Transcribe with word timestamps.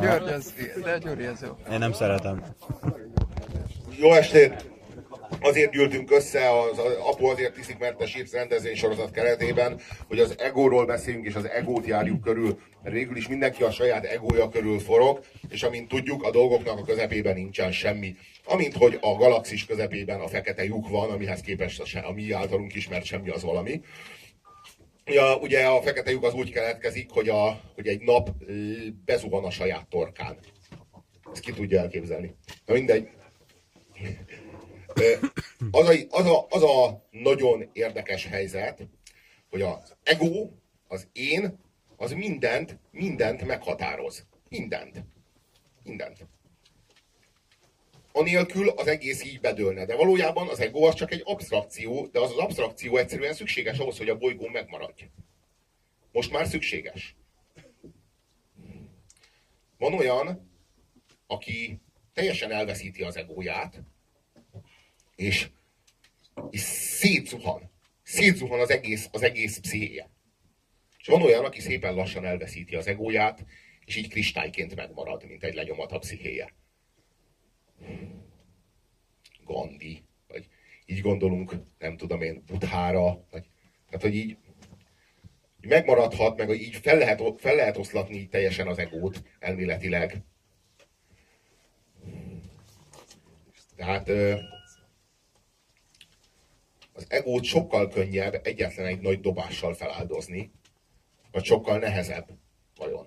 György, 0.00 0.28
ez, 0.28 0.54
de 0.82 0.98
Gyuri, 0.98 1.24
ez 1.24 1.42
jó. 1.42 1.56
Én 1.72 1.78
nem 1.78 1.92
szeretem. 1.92 2.44
Jó 3.96 4.12
estét! 4.12 4.70
Azért 5.40 5.72
gyűltünk 5.72 6.10
össze, 6.10 6.50
az, 6.50 6.78
az 6.78 6.92
Apu 7.06 7.26
azért 7.26 7.54
tiszik, 7.54 7.78
mert 7.78 8.00
a 8.00 8.04
Chips 8.04 8.32
rendezvény 8.32 8.74
sorozat 8.74 9.10
keretében, 9.10 9.80
hogy 10.08 10.18
az 10.18 10.34
egóról 10.38 10.86
beszéljünk, 10.86 11.26
és 11.26 11.34
az 11.34 11.48
egót 11.48 11.86
járjuk 11.86 12.20
körül. 12.20 12.58
Mert 12.82 12.94
végül 12.94 13.16
is 13.16 13.28
mindenki 13.28 13.62
a 13.62 13.70
saját 13.70 14.04
egója 14.04 14.48
körül 14.48 14.78
forog, 14.78 15.20
és 15.48 15.62
amint 15.62 15.88
tudjuk, 15.88 16.22
a 16.22 16.30
dolgoknak 16.30 16.78
a 16.78 16.84
közepében 16.84 17.34
nincsen 17.34 17.72
semmi. 17.72 18.16
Amint 18.44 18.76
hogy 18.76 18.98
a 19.00 19.14
galaxis 19.14 19.66
közepében 19.66 20.20
a 20.20 20.28
fekete 20.28 20.64
lyuk 20.64 20.88
van, 20.88 21.10
amihez 21.10 21.40
képest 21.40 21.80
a, 21.80 21.84
se, 21.84 21.98
a 21.98 22.12
mi 22.12 22.32
általunk 22.32 22.74
ismert 22.74 23.04
semmi 23.04 23.30
az 23.30 23.42
valami. 23.42 23.80
Ja, 25.10 25.36
ugye 25.36 25.66
a 25.66 25.82
fekete 25.82 26.10
lyuk 26.10 26.24
az 26.24 26.34
úgy 26.34 26.50
keletkezik, 26.50 27.10
hogy, 27.10 27.28
a, 27.28 27.60
hogy 27.74 27.86
egy 27.86 28.00
nap 28.00 28.30
bezuhan 29.04 29.44
a 29.44 29.50
saját 29.50 29.88
torkán. 29.88 30.38
Ezt 31.32 31.42
ki 31.42 31.52
tudja 31.52 31.80
elképzelni. 31.80 32.34
Na 32.66 32.74
mindegy. 32.74 33.08
Az 35.70 35.88
a, 35.88 35.94
az, 36.10 36.26
a, 36.26 36.46
az 36.48 36.62
a 36.62 37.06
nagyon 37.10 37.70
érdekes 37.72 38.26
helyzet, 38.26 38.88
hogy 39.50 39.62
az 39.62 39.96
ego, 40.02 40.50
az 40.88 41.08
én, 41.12 41.58
az 41.96 42.12
mindent, 42.12 42.78
mindent 42.90 43.46
meghatároz. 43.46 44.26
Mindent. 44.48 45.04
Mindent. 45.84 46.26
Anélkül 48.12 48.68
az 48.68 48.86
egész 48.86 49.24
így 49.24 49.40
bedőlne. 49.40 49.84
De 49.84 49.96
valójában 49.96 50.48
az 50.48 50.60
ego 50.60 50.84
az 50.84 50.94
csak 50.94 51.12
egy 51.12 51.22
abstrakció, 51.24 52.06
de 52.06 52.20
az 52.20 52.30
az 52.30 52.38
abstrakció 52.38 52.96
egyszerűen 52.96 53.32
szükséges 53.34 53.78
ahhoz, 53.78 53.98
hogy 53.98 54.08
a 54.08 54.18
bolygó 54.18 54.48
megmaradj. 54.48 55.04
Most 56.12 56.30
már 56.30 56.46
szükséges. 56.46 57.16
Van 59.78 59.94
olyan, 59.94 60.50
aki 61.26 61.80
teljesen 62.14 62.52
elveszíti 62.52 63.02
az 63.02 63.16
egóját, 63.16 63.82
és, 65.16 65.48
és 66.50 66.60
szétzuhan. 66.60 67.70
Szétzuhan 68.02 68.60
az 68.60 68.70
egész, 68.70 69.08
az 69.12 69.22
egész 69.22 69.58
pszichéje. 69.58 70.10
És 70.98 71.06
van 71.06 71.22
olyan, 71.22 71.44
aki 71.44 71.60
szépen 71.60 71.94
lassan 71.94 72.24
elveszíti 72.24 72.74
az 72.76 72.86
egóját, 72.86 73.44
és 73.84 73.96
így 73.96 74.08
kristályként 74.08 74.74
megmarad, 74.74 75.24
mint 75.26 75.44
egy 75.44 75.54
lenyomat 75.54 75.92
a 75.92 75.98
pszichéje. 75.98 76.54
Gandhi, 79.44 80.04
vagy 80.28 80.48
így 80.86 81.00
gondolunk, 81.00 81.52
nem 81.78 81.96
tudom 81.96 82.22
én, 82.22 82.42
Budhára, 82.46 83.24
vagy, 83.30 83.48
tehát, 83.86 84.02
hogy 84.02 84.14
így 84.14 84.36
így 85.62 85.70
megmaradhat, 85.70 86.36
meg 86.36 86.50
így 86.50 86.76
fel 86.76 86.98
lehet, 86.98 87.22
fel 87.36 87.54
lehet 87.54 87.76
oszlatni 87.76 88.28
teljesen 88.28 88.66
az 88.66 88.78
egót 88.78 89.22
elméletileg. 89.38 90.22
Tehát 93.76 94.08
az 96.92 97.06
egót 97.08 97.44
sokkal 97.44 97.88
könnyebb 97.88 98.46
egyetlen 98.46 98.86
egy 98.86 99.00
nagy 99.00 99.20
dobással 99.20 99.74
feláldozni, 99.74 100.50
vagy 101.30 101.44
sokkal 101.44 101.78
nehezebb 101.78 102.28
vajon. 102.76 103.06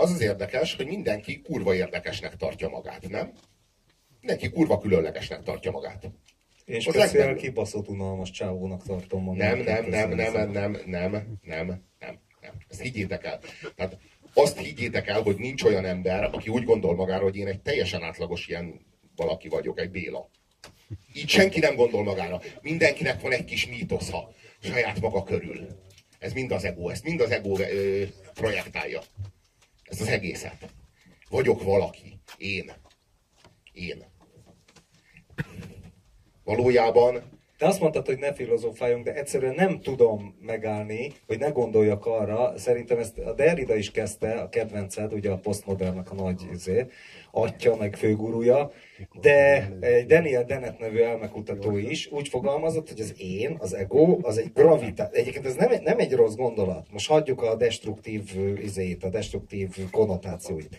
Az 0.00 0.10
az 0.10 0.20
érdekes, 0.20 0.74
hogy 0.74 0.86
mindenki 0.86 1.40
kurva 1.40 1.74
érdekesnek 1.74 2.36
tartja 2.36 2.68
magát, 2.68 3.08
nem? 3.08 3.32
Mindenki 4.20 4.50
kurva 4.50 4.78
különlegesnek 4.78 5.42
tartja 5.42 5.70
magát. 5.70 6.10
Én 6.64 6.80
speciál 6.80 7.34
kibaszott 7.34 7.88
unalmas 7.88 8.30
csávónak 8.30 8.82
tartom 8.82 9.22
magam. 9.22 9.36
Nem, 9.36 9.58
nem, 9.58 9.84
nem, 9.84 10.08
nem, 10.08 10.32
nem, 10.32 10.50
nem, 10.50 10.70
nem, 10.86 11.38
nem, 11.42 11.88
nem, 11.98 12.20
nem. 12.40 12.52
Ezt 12.68 12.80
higgyétek 12.80 13.24
el. 13.24 13.40
Tehát 13.76 13.98
azt 14.34 14.58
higgyétek 14.58 15.08
el, 15.08 15.22
hogy 15.22 15.36
nincs 15.36 15.62
olyan 15.62 15.84
ember, 15.84 16.24
aki 16.24 16.48
úgy 16.48 16.64
gondol 16.64 16.94
magára, 16.94 17.22
hogy 17.22 17.36
én 17.36 17.46
egy 17.46 17.60
teljesen 17.60 18.02
átlagos 18.02 18.46
ilyen 18.46 18.80
valaki 19.16 19.48
vagyok, 19.48 19.80
egy 19.80 19.90
Béla. 19.90 20.30
Így 21.14 21.28
senki 21.28 21.60
nem 21.60 21.74
gondol 21.74 22.02
magára. 22.02 22.40
Mindenkinek 22.60 23.20
van 23.20 23.32
egy 23.32 23.44
kis 23.44 23.66
mítosza 23.66 24.32
saját 24.60 25.00
maga 25.00 25.22
körül. 25.22 25.66
Ez 26.18 26.32
mind 26.32 26.50
az 26.50 26.64
ego, 26.64 26.88
ezt 26.88 27.04
mind 27.04 27.20
az 27.20 27.30
ego 27.30 27.58
ö, 27.58 28.02
projektálja. 28.34 29.00
Ezt 29.90 30.00
az 30.00 30.08
egészet. 30.08 30.74
Vagyok 31.28 31.62
valaki. 31.62 32.20
Én. 32.36 32.72
Én. 33.72 34.04
Valójában 36.44 37.39
Te 37.60 37.66
azt 37.66 37.80
mondtad, 37.80 38.06
hogy 38.06 38.18
ne 38.18 38.32
filozófáljunk, 38.32 39.04
de 39.04 39.14
egyszerűen 39.14 39.54
nem 39.54 39.80
tudom 39.80 40.34
megállni, 40.46 41.12
hogy 41.26 41.38
ne 41.38 41.48
gondoljak 41.48 42.06
arra, 42.06 42.52
szerintem 42.56 42.98
ezt 42.98 43.18
a 43.18 43.32
Derrida 43.32 43.74
is 43.76 43.90
kezdte, 43.90 44.32
a 44.32 44.48
kedvenced, 44.48 45.12
ugye 45.12 45.30
a 45.30 45.36
posztmodernnak 45.36 46.10
a 46.10 46.14
nagy 46.14 46.40
izé, 46.52 46.86
atya, 47.30 47.76
meg 47.76 47.96
főgurúja, 47.96 48.72
de 49.20 49.70
egy 49.80 50.06
Daniel 50.06 50.44
Dennett 50.44 50.78
nevű 50.78 50.98
elmekutató 50.98 51.76
is 51.76 52.10
úgy 52.12 52.28
fogalmazott, 52.28 52.88
hogy 52.88 53.00
az 53.00 53.14
én, 53.18 53.56
az 53.58 53.74
ego, 53.74 54.18
az 54.22 54.38
egy 54.38 54.52
gravitá... 54.54 55.08
Egyébként 55.12 55.46
ez 55.46 55.54
nem, 55.54 55.70
egy- 55.70 55.82
nem 55.82 55.98
egy 55.98 56.12
rossz 56.12 56.34
gondolat. 56.34 56.86
Most 56.92 57.08
hagyjuk 57.08 57.42
a 57.42 57.54
destruktív 57.56 58.30
ö, 58.36 58.52
izét, 58.58 59.04
a 59.04 59.08
destruktív 59.08 59.90
konnotációit. 59.90 60.76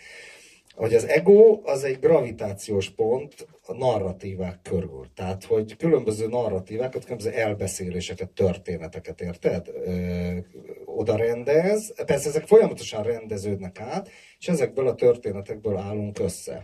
Hogy 0.75 0.93
az 0.93 1.07
ego 1.07 1.59
az 1.63 1.83
egy 1.83 1.99
gravitációs 1.99 2.89
pont 2.89 3.47
a 3.71 3.77
narratívák 3.77 4.61
körül. 4.61 5.07
Tehát, 5.13 5.43
hogy 5.43 5.75
különböző 5.75 6.27
narratívákat, 6.27 7.03
különböző 7.03 7.31
elbeszéléseket, 7.31 8.29
történeteket, 8.29 9.21
érted? 9.21 9.67
Ö, 9.67 10.37
oda 10.85 11.15
rendez. 11.15 11.93
Persze 12.05 12.29
ezek 12.29 12.47
folyamatosan 12.47 13.03
rendeződnek 13.03 13.79
át, 13.79 14.09
és 14.39 14.47
ezekből 14.47 14.87
a 14.87 14.95
történetekből 14.95 15.77
állunk 15.77 16.19
össze. 16.19 16.63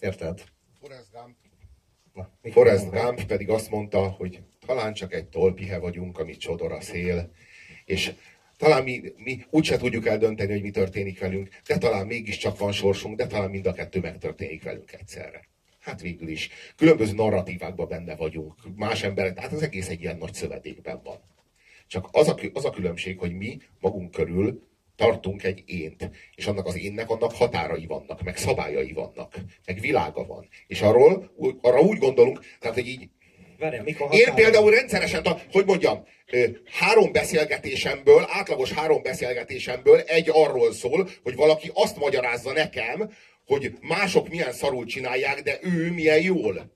Érted? 0.00 0.44
Forrest 0.80 1.10
Gump 1.12 1.36
Na, 2.14 2.30
Forrest? 2.50 2.90
Gump 2.90 3.24
pedig 3.24 3.50
azt 3.50 3.70
mondta, 3.70 4.08
hogy 4.08 4.42
talán 4.66 4.92
csak 4.92 5.14
egy 5.14 5.28
tolpihe 5.28 5.78
vagyunk, 5.78 6.18
amit 6.18 6.38
csodor 6.38 6.72
a 6.72 6.80
szél, 6.80 7.30
és 7.84 8.14
talán 8.56 8.82
mi, 8.82 9.02
mi 9.16 9.44
úgyse 9.50 9.76
tudjuk 9.76 10.06
eldönteni, 10.06 10.52
hogy 10.52 10.62
mi 10.62 10.70
történik 10.70 11.20
velünk, 11.20 11.48
de 11.66 11.78
talán 11.78 12.06
mégiscsak 12.06 12.58
van 12.58 12.72
sorsunk, 12.72 13.16
de 13.16 13.26
talán 13.26 13.50
mind 13.50 13.66
a 13.66 13.72
kettő 13.72 14.00
megtörténik 14.00 14.62
velünk 14.62 14.92
egyszerre. 14.92 15.48
Hát 15.80 16.00
végül 16.00 16.28
is. 16.28 16.50
Különböző 16.76 17.14
narratívákban 17.14 17.88
benne 17.88 18.16
vagyunk. 18.16 18.54
Más 18.76 19.02
emberek, 19.02 19.34
tehát 19.34 19.52
az 19.52 19.62
egész 19.62 19.88
egy 19.88 20.00
ilyen 20.00 20.16
nagy 20.16 20.34
szövedékben 20.34 21.00
van. 21.04 21.20
Csak 21.86 22.08
az 22.12 22.28
a, 22.28 22.36
az 22.52 22.64
a 22.64 22.70
különbség, 22.70 23.18
hogy 23.18 23.32
mi 23.32 23.58
magunk 23.80 24.10
körül 24.10 24.62
tartunk 24.96 25.42
egy 25.42 25.62
ént, 25.66 26.10
és 26.34 26.46
annak 26.46 26.66
az 26.66 26.78
énnek 26.78 27.10
annak 27.10 27.32
határai 27.32 27.86
vannak, 27.86 28.22
meg 28.22 28.36
szabályai 28.36 28.92
vannak, 28.92 29.34
meg 29.66 29.80
világa 29.80 30.26
van. 30.26 30.48
És 30.66 30.82
arról, 30.82 31.30
arra 31.60 31.80
úgy 31.80 31.98
gondolunk, 31.98 32.40
tehát, 32.60 32.76
hogy 32.76 32.86
így 32.88 33.08
Mikor 33.84 34.14
én 34.14 34.34
például 34.34 34.70
rendszeresen, 34.70 35.26
hogy 35.52 35.64
mondjam, 35.64 36.06
három 36.64 37.12
beszélgetésemből, 37.12 38.26
átlagos 38.28 38.72
három 38.72 39.02
beszélgetésemből 39.02 40.00
egy 40.00 40.28
arról 40.32 40.72
szól, 40.72 41.08
hogy 41.22 41.34
valaki 41.34 41.70
azt 41.74 41.96
magyarázza 41.96 42.52
nekem, 42.52 43.12
hogy 43.46 43.72
mások 43.80 44.28
milyen 44.28 44.52
szarul 44.52 44.84
csinálják, 44.84 45.42
de 45.42 45.58
ő 45.62 45.90
milyen 45.90 46.20
jól. 46.20 46.72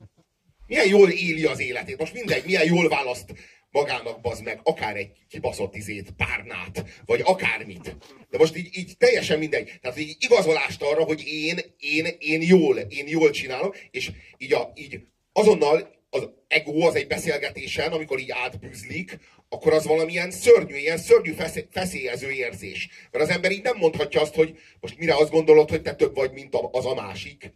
Milyen 0.67 0.89
jól 0.89 1.11
éli 1.11 1.45
az 1.45 1.61
életét. 1.61 1.99
Most 1.99 2.13
mindegy, 2.13 2.45
milyen 2.45 2.65
jól 2.65 2.89
választ 2.89 3.33
magának 3.71 4.21
bazd 4.21 4.45
meg, 4.45 4.61
akár 4.63 4.97
egy 4.97 5.11
kibaszott 5.29 5.75
izét, 5.75 6.11
párnát, 6.17 6.85
vagy 7.07 7.21
akármit. 7.25 7.97
De 8.31 8.39
most 8.39 8.57
így, 8.57 8.69
így 8.77 8.97
teljesen 8.97 9.39
mindegy. 9.39 9.73
Tehát 9.81 9.99
így 9.99 10.17
igazolást 10.19 10.83
arra, 10.83 11.05
hogy 11.05 11.23
én, 11.27 11.59
én, 11.79 12.07
én 12.19 12.43
jól, 12.43 12.79
én 12.79 13.09
jól 13.09 13.31
csinálom, 13.31 13.73
és 13.91 14.11
így, 14.39 14.53
a, 14.53 14.73
így 14.75 15.01
azonnal 15.33 15.98
az 16.11 16.29
ego 16.49 16.87
az 16.87 16.95
egy 16.95 17.07
beszélgetésen, 17.07 17.93
amikor 17.93 18.19
így 18.19 18.31
átbűzlik, 18.31 19.19
akkor 19.49 19.73
az 19.73 19.87
valamilyen 19.87 20.31
szörnyű, 20.31 20.77
ilyen 20.77 20.99
szörnyű 20.99 21.33
feszé- 21.33 21.69
feszélyező 21.71 22.31
érzés. 22.31 22.89
Mert 23.11 23.25
az 23.25 23.31
ember 23.31 23.51
így 23.51 23.63
nem 23.63 23.77
mondhatja 23.77 24.21
azt, 24.21 24.35
hogy 24.35 24.59
most 24.81 24.99
mire 24.99 25.15
azt 25.15 25.31
gondolod, 25.31 25.71
hogy 25.71 25.83
te 25.83 25.95
több 25.95 26.15
vagy, 26.15 26.33
mint 26.33 26.55
az 26.73 26.87
a 26.87 26.95
másik. 26.95 27.53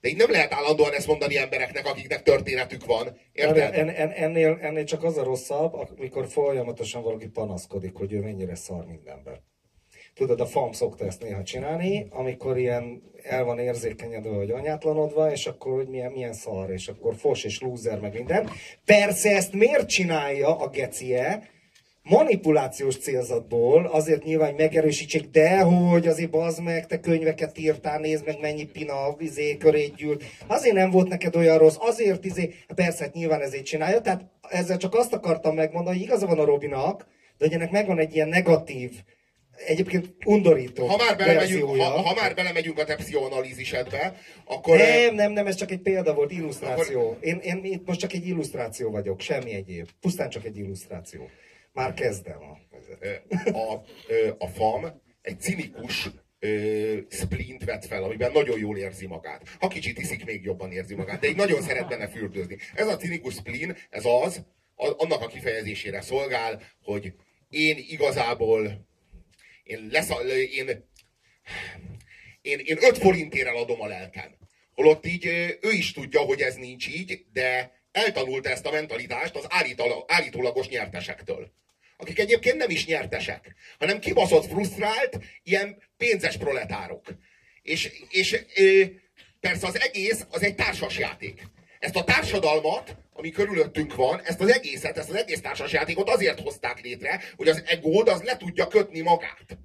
De 0.00 0.08
így 0.08 0.16
nem 0.16 0.30
lehet 0.30 0.52
állandóan 0.52 0.92
ezt 0.92 1.06
mondani 1.06 1.36
embereknek, 1.36 1.86
akiknek 1.86 2.22
történetük 2.22 2.84
van. 2.84 3.18
Érted? 3.32 3.74
En, 3.74 3.88
en, 3.88 4.10
ennél, 4.10 4.58
ennél 4.60 4.84
csak 4.84 5.04
az 5.04 5.16
a 5.16 5.24
rosszabb, 5.24 5.74
amikor 5.74 6.28
folyamatosan 6.28 7.02
valaki 7.02 7.26
panaszkodik, 7.26 7.94
hogy 7.94 8.12
ő 8.12 8.20
mennyire 8.20 8.54
szar 8.54 8.86
mindenben. 8.86 9.44
Tudod, 10.14 10.40
a 10.40 10.46
FAM 10.46 10.72
szokta 10.72 11.04
ezt 11.04 11.22
néha 11.22 11.42
csinálni, 11.42 12.06
amikor 12.10 12.58
ilyen 12.58 13.02
el 13.22 13.44
van 13.44 13.58
érzékenyedve, 13.58 14.30
vagy 14.30 14.50
anyátlanodva, 14.50 15.30
és 15.30 15.46
akkor 15.46 15.72
hogy 15.72 15.88
milyen, 15.88 16.12
milyen 16.12 16.32
szar, 16.32 16.70
és 16.70 16.88
akkor 16.88 17.14
fos 17.14 17.44
és 17.44 17.60
lúzer, 17.60 18.00
meg 18.00 18.14
minden. 18.14 18.50
Persze 18.84 19.36
ezt 19.36 19.52
miért 19.52 19.88
csinálja 19.88 20.56
a 20.58 20.68
gecie? 20.68 21.50
Manipulációs 22.02 22.98
célzatból, 22.98 23.84
azért 23.86 24.24
nyilván, 24.24 24.48
hogy 24.48 24.58
megerősítsék, 24.58 25.30
de 25.30 25.60
hogy 25.60 26.06
azért 26.06 26.30
bazd 26.30 26.62
meg, 26.62 26.86
te 26.86 27.00
könyveket 27.00 27.58
írtál, 27.58 27.98
nézd 27.98 28.26
meg 28.26 28.40
mennyi 28.40 28.64
pina 28.64 29.16
izé, 29.18 29.56
körét 29.56 29.94
gyűlt. 29.94 30.24
Azért 30.46 30.74
nem 30.74 30.90
volt 30.90 31.08
neked 31.08 31.36
olyan 31.36 31.58
rossz, 31.58 31.76
azért 31.78 32.24
izé, 32.24 32.54
persze, 32.74 33.04
hát 33.04 33.14
nyilván 33.14 33.40
ezért 33.40 33.64
csinálja. 33.64 34.00
Tehát 34.00 34.24
ezzel 34.48 34.76
csak 34.76 34.94
azt 34.94 35.12
akartam 35.12 35.54
megmondani, 35.54 35.96
hogy 35.96 36.06
igaza 36.06 36.26
van 36.26 36.38
a 36.38 36.44
Robinak, 36.44 37.06
de 37.38 37.44
hogy 37.46 37.54
ennek 37.54 37.70
megvan 37.70 37.98
egy 37.98 38.14
ilyen 38.14 38.28
negatív 38.28 38.92
egyébként 39.66 40.14
undorító 40.24 40.86
Ha 40.86 40.96
már, 40.96 41.16
belemegyünk, 41.16 41.76
ha, 41.76 41.84
ha 41.84 42.14
már 42.14 42.34
belemegyünk 42.34 42.78
a 42.78 42.84
te 42.84 42.96
pszichoanalízisedbe, 42.96 44.16
akkor... 44.44 44.76
Nem, 44.76 45.14
nem, 45.14 45.32
nem, 45.32 45.46
ez 45.46 45.54
csak 45.54 45.70
egy 45.70 45.80
példa 45.80 46.14
volt, 46.14 46.32
illusztráció. 46.32 47.16
Én, 47.20 47.38
én 47.38 47.64
itt 47.64 47.86
most 47.86 48.00
csak 48.00 48.12
egy 48.12 48.26
illusztráció 48.26 48.90
vagyok, 48.90 49.20
semmi 49.20 49.54
egyéb. 49.54 49.88
Pusztán 50.00 50.30
csak 50.30 50.44
egy 50.44 50.56
illusztráció. 50.56 51.28
Már 51.72 51.94
kezdem 51.94 52.38
a... 52.42 52.58
a, 53.58 53.84
a 54.38 54.46
FAM 54.46 55.00
egy 55.22 55.40
cinikus 55.40 56.08
splint 57.08 57.64
vett 57.64 57.86
fel, 57.86 58.02
amiben 58.02 58.32
nagyon 58.32 58.58
jól 58.58 58.78
érzi 58.78 59.06
magát. 59.06 59.42
Ha 59.60 59.68
kicsit 59.68 59.98
iszik, 59.98 60.24
még 60.24 60.44
jobban 60.44 60.72
érzi 60.72 60.94
magát, 60.94 61.20
de 61.20 61.28
így 61.28 61.36
nagyon 61.36 61.62
szeret 61.62 61.88
benne 61.88 62.08
fürdőzni. 62.08 62.56
Ez 62.74 62.86
a 62.86 62.96
cinikus 62.96 63.34
splin, 63.34 63.76
ez 63.90 64.04
az, 64.04 64.44
annak 64.76 65.22
a 65.22 65.26
kifejezésére 65.26 66.00
szolgál, 66.00 66.62
hogy 66.82 67.12
én 67.48 67.76
igazából 67.88 68.86
én, 69.62 69.88
lesz, 69.90 70.10
én, 70.54 70.88
én, 72.42 72.58
én 72.58 72.76
5 72.80 72.98
forintért 72.98 73.46
eladom 73.46 73.80
a 73.80 73.86
lelkem. 73.86 74.36
Holott 74.74 75.06
így 75.06 75.26
ő 75.60 75.70
is 75.70 75.92
tudja, 75.92 76.20
hogy 76.20 76.40
ez 76.40 76.54
nincs 76.54 76.88
így, 76.88 77.24
de 77.32 77.80
eltanulta 77.92 78.48
ezt 78.48 78.66
a 78.66 78.70
mentalitást 78.70 79.34
az 79.34 79.46
állítala- 79.48 80.04
állítólagos 80.06 80.68
nyertesektől. 80.68 81.52
Akik 81.96 82.18
egyébként 82.18 82.56
nem 82.56 82.70
is 82.70 82.86
nyertesek, 82.86 83.54
hanem 83.78 84.00
kibaszott 84.00 84.46
frusztrált, 84.46 85.18
ilyen 85.42 85.82
pénzes 85.96 86.36
proletárok. 86.36 87.14
És, 87.62 87.90
és 88.08 88.44
persze 89.40 89.66
az 89.66 89.80
egész 89.80 90.26
az 90.30 90.42
egy 90.42 90.54
társasjáték. 90.54 91.42
Ezt 91.82 91.96
a 91.96 92.04
társadalmat, 92.04 92.96
ami 93.12 93.30
körülöttünk 93.30 93.94
van, 93.94 94.20
ezt 94.24 94.40
az 94.40 94.48
egészet, 94.52 94.98
ezt 94.98 95.08
az 95.08 95.14
egész 95.14 95.40
társasjátékot 95.40 96.08
azért 96.08 96.40
hozták 96.40 96.80
létre, 96.80 97.22
hogy 97.36 97.48
az 97.48 97.62
egód 97.66 98.08
az 98.08 98.22
le 98.22 98.36
tudja 98.36 98.66
kötni 98.66 99.00
magát. 99.00 99.58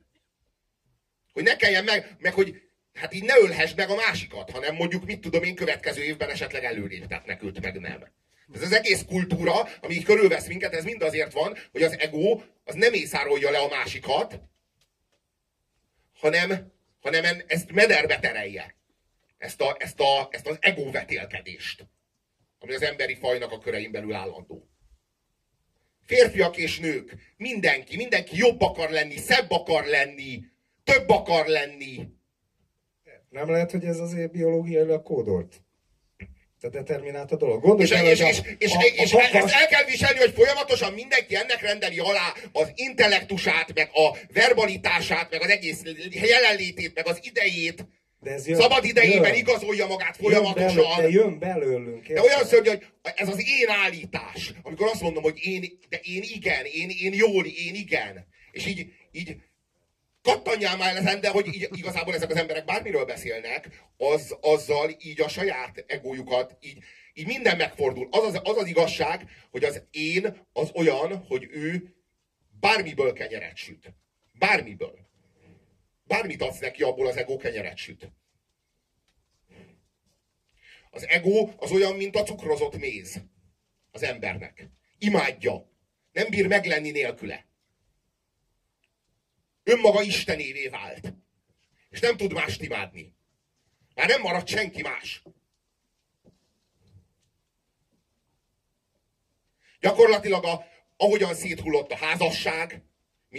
Hogy 1.34 1.44
ne 1.44 1.56
kelljen 1.56 1.84
meg, 1.84 2.16
meg 2.20 2.34
hogy 2.34 2.62
hát 2.94 3.14
így 3.14 3.24
ne 3.24 3.38
ölhess 3.40 3.74
meg 3.74 3.90
a 3.90 3.96
másikat, 3.96 4.52
hanem 4.52 4.76
mondjuk, 4.76 5.06
mit 5.06 5.20
tudom 5.20 5.44
én, 5.44 5.56
következő 5.56 6.04
évben 6.04 6.30
esetleg 6.30 6.64
előléptetnek 6.64 7.44
őt, 7.44 7.62
meg 7.62 7.80
nem. 7.80 8.12
Ez 8.54 8.62
az 8.62 8.74
egész 8.74 9.04
kultúra, 9.08 9.68
ami 9.82 9.94
így 9.94 10.04
körülvesz 10.04 10.48
minket, 10.48 10.74
ez 10.74 10.84
mind 10.84 11.02
azért 11.02 11.34
van, 11.34 11.58
hogy 11.72 11.84
az 11.84 12.00
ego 12.00 12.42
az 12.64 12.76
nem 12.76 12.94
észárolja 12.94 13.52
le 13.52 13.58
a 13.58 13.68
másikat, 13.68 14.40
hanem, 16.14 16.74
hanem 17.00 17.42
ezt 17.48 17.72
mederbe 17.72 18.20
terelje. 18.20 18.76
Ezt, 19.38 19.62
a, 19.62 19.76
ezt, 19.80 20.00
a, 20.00 20.28
ezt 20.32 20.48
az 20.48 20.58
ego 20.60 20.92
vetélkedést, 20.92 21.86
ami 22.68 22.76
az 22.76 22.82
emberi 22.82 23.16
fajnak 23.16 23.52
a 23.52 23.58
körein 23.60 23.92
belül 23.92 24.14
állandó. 24.14 24.70
Férfiak 26.06 26.58
és 26.58 26.80
nők, 26.80 27.16
mindenki, 27.38 27.96
mindenki 27.96 28.38
jobb 28.38 28.62
akar 28.62 28.90
lenni, 28.90 29.18
szebb 29.18 29.52
akar 29.52 29.86
lenni, 29.86 30.40
több 30.84 31.10
akar 31.10 31.46
lenni. 31.48 32.08
Nem 33.30 33.50
lehet, 33.50 33.72
hogy 33.72 33.84
ez 33.86 34.00
azért 34.00 34.32
biológiailag 34.32 35.04
kódolt? 35.04 35.62
Te 36.60 36.70
determinált 36.70 37.32
a 37.32 37.36
dolog. 37.36 37.62
Gondolj 37.62 37.84
És, 37.84 37.90
bele, 37.90 38.12
és, 38.12 38.20
és, 38.20 38.40
a- 38.40 38.44
és, 38.58 38.74
a- 38.74 38.84
és, 39.04 39.14
a 39.14 39.20
ezt 39.20 39.54
el 39.54 39.68
kell 39.68 39.84
viselni, 39.84 40.20
hogy 40.20 40.34
folyamatosan 40.34 40.94
mindenki 40.94 41.36
ennek 41.36 41.62
rendeli 41.62 42.00
alá 42.00 42.34
az 42.52 42.72
intellektusát, 42.76 43.74
meg 43.74 43.90
a 43.94 44.18
verbalitását, 44.34 45.32
meg 45.32 45.42
az 45.42 45.50
egész 45.50 45.82
jelenlétét, 46.12 46.94
meg 46.96 47.08
az 47.08 47.20
idejét. 47.22 47.86
De 48.20 48.32
ez 48.32 48.48
jön, 48.48 48.60
Szabad 48.60 48.84
idejében 48.86 49.30
jön. 49.30 49.38
igazolja 49.38 49.88
magát 49.88 50.18
Jön 50.20 50.32
belő- 50.32 50.54
De 50.54 50.54
folyamatosan. 50.70 51.12
jön 51.12 51.40
belőlünk. 51.40 52.04
De 52.08 52.14
érted? 52.14 52.24
olyan 52.26 52.46
szörnyű, 52.46 52.70
hogy 52.70 52.88
ez 53.16 53.28
az 53.28 53.40
én 53.40 53.70
állítás, 53.70 54.54
amikor 54.64 54.88
azt 54.88 55.02
mondom, 55.02 55.24
hogy 55.24 55.38
én, 55.42 55.80
de 55.90 56.00
én 56.04 56.22
igen, 56.24 56.66
én, 56.66 56.90
én 56.90 57.14
jól, 57.14 57.46
én 57.46 57.76
igen. 57.76 58.28
És 58.52 58.66
így, 58.66 58.94
így 59.12 59.36
kattanjál 60.22 60.78
már 60.78 60.96
ezen, 60.96 61.22
de 61.22 61.30
hogy 61.30 61.48
így, 61.48 61.68
igazából 61.72 62.14
ezek 62.16 62.30
az 62.30 62.36
emberek 62.36 62.66
bármiről 62.66 63.06
beszélnek, 63.06 63.70
az, 63.98 64.36
azzal 64.42 64.96
így 65.00 65.22
a 65.22 65.28
saját 65.28 65.84
egójukat, 65.88 66.58
így, 66.62 66.78
így 67.14 67.26
minden 67.28 67.58
megfordul. 67.58 68.08
Az 68.12 68.24
az, 68.24 68.40
az 68.44 68.58
az 68.58 68.68
igazság, 68.68 69.30
hogy 69.52 69.64
az 69.64 69.84
én 69.92 70.48
az 70.54 70.72
olyan, 70.74 71.26
hogy 71.28 71.48
ő 71.52 71.96
bármiből 72.60 73.14
kenyeret 73.14 73.56
süt. 73.58 73.94
Bármiből. 74.34 75.07
Bármit 76.08 76.42
adsz 76.42 76.60
neki, 76.60 76.84
abból 76.84 77.08
az 77.08 77.18
ego 77.18 77.38
kenyeret 77.38 77.78
süt. 77.78 78.12
Az 80.90 81.08
ego 81.08 81.50
az 81.58 81.72
olyan, 81.72 81.96
mint 81.96 82.16
a 82.16 82.24
cukrozott 82.24 82.78
méz 82.78 83.22
az 83.92 84.04
embernek. 84.04 84.70
Imádja. 84.98 85.72
Nem 86.12 86.30
bír 86.30 86.48
meglenni 86.48 86.92
nélküle. 86.92 87.48
Önmaga 89.64 90.02
istenévé 90.02 90.68
vált. 90.68 91.14
És 91.90 92.00
nem 92.00 92.18
tud 92.18 92.34
mást 92.34 92.62
imádni. 92.62 93.16
Már 93.96 94.08
nem 94.08 94.22
maradt 94.22 94.48
senki 94.48 94.82
más. 94.82 95.24
Gyakorlatilag 99.80 100.46
a, 100.46 100.66
ahogyan 100.98 101.36
széthullott 101.36 101.92
a 101.92 101.96
házasság, 101.96 102.87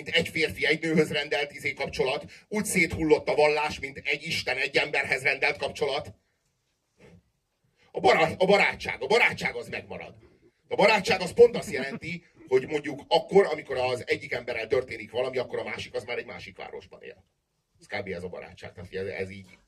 mint 0.02 0.16
egy 0.16 0.28
férfi 0.28 0.66
egy 0.66 0.80
nőhöz 0.80 1.12
rendelt 1.12 1.52
izé 1.52 1.72
kapcsolat, 1.72 2.24
úgy 2.48 2.64
széthullott 2.64 3.28
a 3.28 3.34
vallás, 3.34 3.78
mint 3.78 4.00
egy 4.04 4.22
Isten 4.22 4.56
egy 4.56 4.76
emberhez 4.76 5.22
rendelt 5.22 5.56
kapcsolat. 5.56 6.14
A, 7.92 8.00
barát, 8.00 8.42
a 8.42 8.46
barátság. 8.46 9.02
A 9.02 9.06
barátság 9.06 9.56
az 9.56 9.68
megmarad. 9.68 10.14
A 10.68 10.74
barátság 10.74 11.20
az 11.20 11.32
pont 11.32 11.56
azt 11.56 11.70
jelenti, 11.70 12.24
hogy 12.48 12.66
mondjuk 12.66 13.02
akkor, 13.08 13.46
amikor 13.46 13.76
az 13.76 14.02
egyik 14.06 14.32
emberrel 14.32 14.66
történik 14.66 15.10
valami, 15.10 15.38
akkor 15.38 15.58
a 15.58 15.64
másik 15.64 15.94
az 15.94 16.04
már 16.04 16.18
egy 16.18 16.26
másik 16.26 16.56
városban 16.56 17.02
él. 17.02 17.24
Ez 17.80 17.86
kb. 17.86 18.08
ez 18.08 18.22
a 18.22 18.28
barátság. 18.28 18.72
Tehát 18.72 18.94
ez, 18.94 19.06
ez 19.06 19.30
így, 19.30 19.58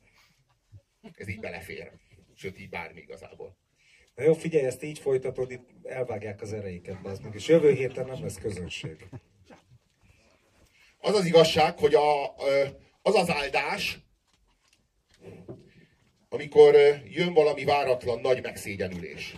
ez 1.14 1.28
így 1.28 1.40
belefér. 1.40 1.92
Sőt, 2.34 2.60
így 2.60 2.68
bármi 2.68 3.00
igazából. 3.00 3.56
Na 4.14 4.22
jó, 4.22 4.32
figyelj, 4.32 4.64
ezt 4.64 4.82
így 4.82 4.98
folytatod, 4.98 5.50
itt 5.50 5.68
elvágják 5.82 6.40
az 6.40 6.52
ereiket, 6.52 7.00
bazd 7.02 7.22
meg, 7.22 7.34
és 7.34 7.48
jövő 7.48 7.72
héten 7.72 8.06
nem 8.06 8.22
lesz 8.22 8.38
közönség. 8.38 9.08
Az 11.00 11.14
az 11.14 11.24
igazság, 11.24 11.78
hogy 11.78 11.94
a, 11.94 12.34
az 13.02 13.14
az 13.14 13.30
áldás, 13.30 13.98
amikor 16.28 16.74
jön 17.04 17.32
valami 17.32 17.64
váratlan 17.64 18.20
nagy 18.20 18.42
megszégyenülés. 18.42 19.34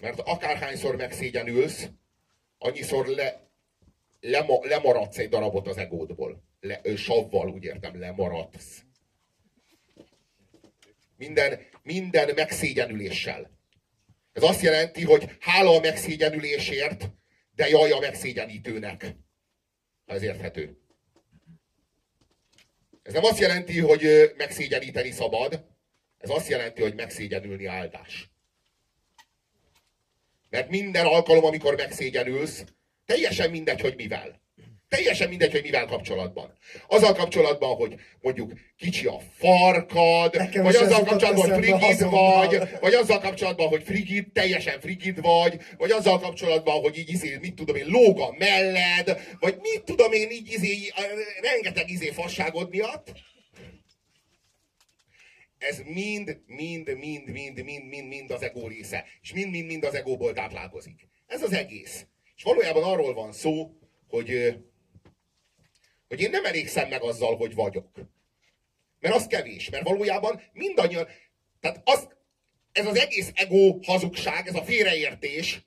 Mert 0.00 0.20
akárhányszor 0.20 0.96
megszégyenülsz, 0.96 1.88
annyiszor 2.58 3.06
le, 3.06 3.50
lema, 4.20 4.58
lemaradsz 4.62 5.18
egy 5.18 5.28
darabot 5.28 5.66
az 5.66 5.76
egódból. 5.76 6.42
Le, 6.60 6.80
savval, 6.96 7.48
úgy 7.48 7.64
értem, 7.64 8.00
lemaradsz. 8.00 8.82
Minden, 11.16 11.60
minden 11.82 12.34
megszégyenüléssel. 12.34 13.50
Ez 14.32 14.42
azt 14.42 14.62
jelenti, 14.62 15.04
hogy 15.04 15.36
hála 15.40 15.70
a 15.70 15.80
megszégyenülésért, 15.80 17.10
de 17.54 17.68
jaj 17.68 17.90
a 17.90 18.00
megszégyenítőnek. 18.00 19.16
Ha 20.06 20.14
ez 20.14 20.22
érthető. 20.22 20.78
Ez 23.02 23.12
nem 23.12 23.24
azt 23.24 23.38
jelenti, 23.38 23.80
hogy 23.80 24.32
megszégyeníteni 24.36 25.10
szabad, 25.10 25.64
ez 26.18 26.30
azt 26.30 26.48
jelenti, 26.48 26.82
hogy 26.82 26.94
megszégyenülni 26.94 27.66
áldás. 27.66 28.30
Mert 30.50 30.68
minden 30.68 31.06
alkalom, 31.06 31.44
amikor 31.44 31.74
megszégyenülsz, 31.74 32.64
teljesen 33.04 33.50
mindegy, 33.50 33.80
hogy 33.80 33.96
mivel. 33.96 34.40
Teljesen 34.96 35.28
mindegy, 35.28 35.52
hogy 35.52 35.62
mivel 35.62 35.86
kapcsolatban. 35.86 36.58
Azzal 36.88 37.14
kapcsolatban, 37.14 37.76
hogy 37.76 37.94
mondjuk 38.20 38.52
kicsi 38.76 39.06
a 39.06 39.18
farkad, 39.38 40.34
Nekem 40.34 40.62
vagy 40.62 40.74
azzal 40.74 41.04
kapcsolatban, 41.04 41.50
hogy 41.50 41.64
frigid 41.64 42.10
vagy, 42.10 42.62
vagy 42.80 42.94
azzal 42.94 43.20
kapcsolatban, 43.20 43.68
hogy 43.68 43.82
frigid, 43.82 44.32
teljesen 44.32 44.80
frigid 44.80 45.20
vagy, 45.20 45.60
vagy 45.76 45.90
azzal 45.90 46.20
kapcsolatban, 46.20 46.80
hogy 46.80 46.98
így 46.98 47.10
izé, 47.10 47.38
mit 47.40 47.54
tudom 47.54 47.76
én, 47.76 47.86
lóg 47.86 48.20
a 48.20 48.34
melled, 48.38 49.20
vagy 49.40 49.56
mit 49.60 49.82
tudom 49.84 50.12
én, 50.12 50.30
így 50.30 50.52
izé, 50.52 50.92
rengeteg 51.42 51.90
izé 51.90 52.10
fasságod 52.10 52.70
miatt. 52.70 53.12
Ez 55.58 55.82
mind, 55.84 56.38
mind, 56.46 56.96
mind, 56.98 57.28
mind, 57.28 57.62
mind, 57.62 57.84
mind, 57.88 58.08
mind 58.08 58.30
az 58.30 58.42
ego 58.42 58.68
része. 58.68 59.04
És 59.22 59.32
mind, 59.32 59.50
mind, 59.50 59.66
mind 59.66 59.84
az 59.84 59.94
egóból 59.94 60.32
táplálkozik. 60.32 61.08
Ez 61.26 61.42
az 61.42 61.52
egész. 61.52 62.06
És 62.36 62.42
valójában 62.42 62.82
arról 62.82 63.14
van 63.14 63.32
szó, 63.32 63.70
hogy, 64.08 64.56
hogy 66.08 66.20
én 66.20 66.30
nem 66.30 66.44
elégszem 66.44 66.88
meg 66.88 67.02
azzal, 67.02 67.36
hogy 67.36 67.54
vagyok. 67.54 67.90
Mert 69.00 69.14
az 69.14 69.26
kevés, 69.26 69.70
mert 69.70 69.84
valójában 69.84 70.42
mindannyian, 70.52 71.08
tehát 71.60 71.80
az, 71.84 72.08
ez 72.72 72.86
az 72.86 72.96
egész 72.96 73.30
ego 73.34 73.78
hazugság, 73.82 74.46
ez 74.46 74.54
a 74.54 74.62
félreértés, 74.62 75.64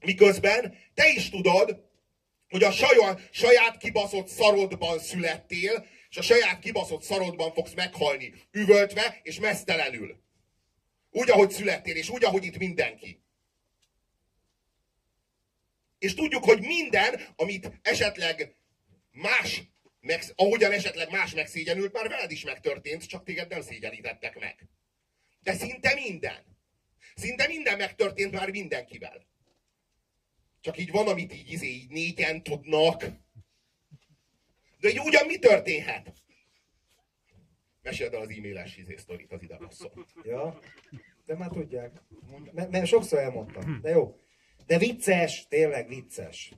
miközben 0.00 0.76
te 0.94 1.08
is 1.08 1.30
tudod, 1.30 1.88
hogy 2.48 2.62
a 2.62 2.70
saját, 2.70 3.28
saját 3.32 3.76
kibaszott 3.76 4.28
szarodban 4.28 4.98
születtél, 4.98 5.86
és 6.10 6.16
a 6.16 6.22
saját 6.22 6.58
kibaszott 6.58 7.02
szarodban 7.02 7.52
fogsz 7.52 7.74
meghalni, 7.74 8.32
üvöltve 8.50 9.20
és 9.22 9.40
mesztelenül. 9.40 10.20
Úgy, 11.10 11.30
ahogy 11.30 11.50
születtél, 11.50 11.96
és 11.96 12.08
úgy, 12.08 12.24
ahogy 12.24 12.44
itt 12.44 12.58
mindenki. 12.58 13.20
És 16.00 16.14
tudjuk, 16.14 16.44
hogy 16.44 16.60
minden, 16.60 17.20
amit 17.36 17.78
esetleg 17.82 18.54
más, 19.10 19.62
meg, 20.00 20.22
ahogyan 20.34 20.72
esetleg 20.72 21.10
más 21.10 21.34
megszégyenült, 21.34 21.92
már 21.92 22.08
veled 22.08 22.30
is 22.30 22.44
megtörtént, 22.44 23.06
csak 23.06 23.24
téged 23.24 23.48
nem 23.48 23.60
szégyenítettek 23.60 24.38
meg. 24.38 24.68
De 25.42 25.52
szinte 25.52 25.94
minden. 25.94 26.44
Szinte 27.14 27.46
minden 27.46 27.76
megtörtént 27.76 28.32
már 28.32 28.50
mindenkivel. 28.50 29.26
Csak 30.60 30.78
így 30.78 30.90
van, 30.90 31.08
amit 31.08 31.34
így, 31.34 31.52
izé, 31.52 31.66
így 31.66 31.90
négyen 31.90 32.42
tudnak. 32.42 33.04
De 34.78 34.88
így 34.88 35.00
ugyan 35.00 35.26
mi 35.26 35.38
történhet? 35.38 36.12
Meséld 37.82 38.14
el 38.14 38.20
az 38.20 38.30
e-mailes 38.30 38.76
izé 38.76 38.96
sztorit, 38.96 39.32
az 39.32 39.42
ide 39.42 39.56
passzol. 39.56 40.06
Ja, 40.22 40.60
de 41.26 41.36
már 41.36 41.50
tudják. 41.50 42.02
Mert, 42.52 42.86
sokszor 42.86 43.18
elmondtam. 43.18 43.80
De 43.80 43.90
jó. 43.90 44.20
De 44.70 44.78
vicces, 44.78 45.46
tényleg 45.48 45.88
vicces. 45.88 46.52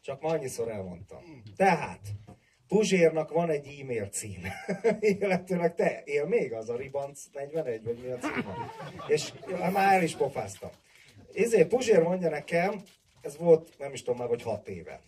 Csak 0.00 0.20
ma 0.20 0.28
annyiszor 0.28 0.70
elmondtam. 0.70 1.42
Tehát, 1.56 2.00
Puzsérnak 2.68 3.32
van 3.32 3.50
egy 3.50 3.78
e-mail 3.80 4.06
cím. 4.06 4.40
Illetőleg 5.00 5.74
te 5.74 6.02
él 6.04 6.26
még 6.26 6.52
az 6.52 6.68
a 6.68 6.76
Ribanc 6.76 7.24
41, 7.32 7.82
vagy 7.84 7.98
mi 7.98 8.10
a 8.10 8.18
címe? 8.18 8.70
És 9.08 9.32
már 9.72 9.94
el 9.94 10.02
is 10.02 10.16
pofáztam. 10.16 10.70
Ezért 11.34 11.68
Puzsér 11.68 12.02
mondja 12.02 12.28
nekem, 12.28 12.82
ez 13.20 13.36
volt 13.36 13.78
nem 13.78 13.92
is 13.92 14.02
tudom 14.02 14.18
már, 14.18 14.28
vagy 14.28 14.42
hat 14.42 14.68
éve. 14.68 15.00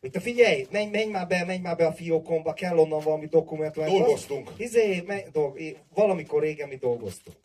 Hogy 0.00 0.10
te 0.10 0.20
figyelj, 0.20 0.66
menj, 0.70 0.90
menj 0.90 1.10
már 1.10 1.26
be, 1.26 1.44
menj 1.44 1.60
már 1.60 1.76
be 1.76 1.86
a 1.86 1.92
fiókomba, 1.92 2.52
kell 2.52 2.78
onnan 2.78 3.00
valami 3.00 3.26
dokumentum. 3.26 3.86
Dolgoztunk. 3.86 4.50
Izé, 4.56 5.02
menj, 5.06 5.22
dolg, 5.32 5.58
valamikor 5.94 6.42
régen 6.42 6.68
mi 6.68 6.76
dolgoztunk. 6.76 7.36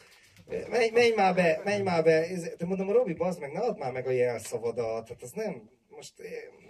Menj, 0.49 0.89
menj 0.93 1.13
már 1.15 1.35
be, 1.35 1.61
menj 1.63 1.83
már 1.83 2.03
be. 2.03 2.25
De 2.57 2.65
mondom, 2.65 2.91
Robi, 2.91 3.13
bazd 3.13 3.39
meg, 3.39 3.51
ne 3.51 3.59
add 3.59 3.77
már 3.77 3.91
meg 3.91 4.07
a 4.07 4.11
jelszavadat. 4.11 5.05
Tehát 5.05 5.21
az 5.21 5.31
nem, 5.31 5.69
most 5.99 6.13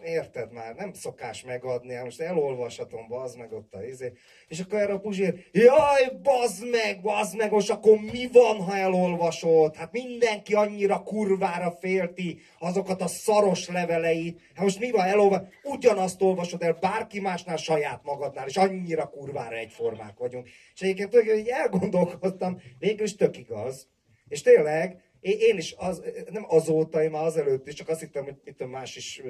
érted 0.03 0.51
már, 0.51 0.75
nem 0.75 0.93
szokás 0.93 1.43
megadni, 1.43 1.93
hát 1.93 2.03
most 2.03 2.19
elolvashatom, 2.19 3.07
bazd 3.07 3.37
meg 3.37 3.53
ott 3.53 3.73
a 3.73 3.83
izé. 3.83 4.13
És 4.47 4.59
akkor 4.59 4.79
erre 4.79 4.93
a 4.93 4.99
Puzsér, 4.99 5.45
jaj, 5.51 6.11
bazd 6.21 6.69
meg, 6.69 7.01
bazd 7.01 7.35
meg, 7.35 7.51
most 7.51 7.69
akkor 7.69 7.99
mi 7.99 8.27
van, 8.31 8.61
ha 8.61 8.75
elolvasod? 8.75 9.75
Hát 9.75 9.91
mindenki 9.91 10.53
annyira 10.53 11.03
kurvára 11.03 11.71
félti 11.71 12.39
azokat 12.59 13.01
a 13.01 13.07
szaros 13.07 13.67
leveleit. 13.67 14.39
Hát 14.53 14.63
most 14.63 14.79
mi 14.79 14.91
van, 14.91 15.05
elolvas? 15.05 15.41
Ugyanazt 15.63 16.21
olvasod 16.21 16.61
el 16.63 16.73
bárki 16.73 17.19
másnál, 17.19 17.57
saját 17.57 18.03
magadnál, 18.03 18.47
és 18.47 18.57
annyira 18.57 19.07
kurvára 19.07 19.55
egyformák 19.55 20.17
vagyunk. 20.17 20.47
És 20.73 20.81
egyébként 20.81 21.09
tök, 21.09 21.37
így 21.37 21.47
elgondolkoztam, 21.47 22.61
végül 22.79 23.05
is 23.05 23.15
tök 23.15 23.37
igaz. 23.37 23.87
És 24.27 24.41
tényleg, 24.41 25.01
én 25.21 25.57
is 25.57 25.73
az, 25.77 26.01
nem 26.29 26.45
azóta, 26.47 27.03
én 27.03 27.09
már 27.09 27.23
azelőtt 27.23 27.67
is, 27.67 27.73
csak 27.73 27.89
azt 27.89 27.99
hittem, 27.99 28.23
hogy 28.23 28.35
mit 28.43 28.55
tudom, 28.55 28.71
más 28.71 28.95
is, 28.95 29.21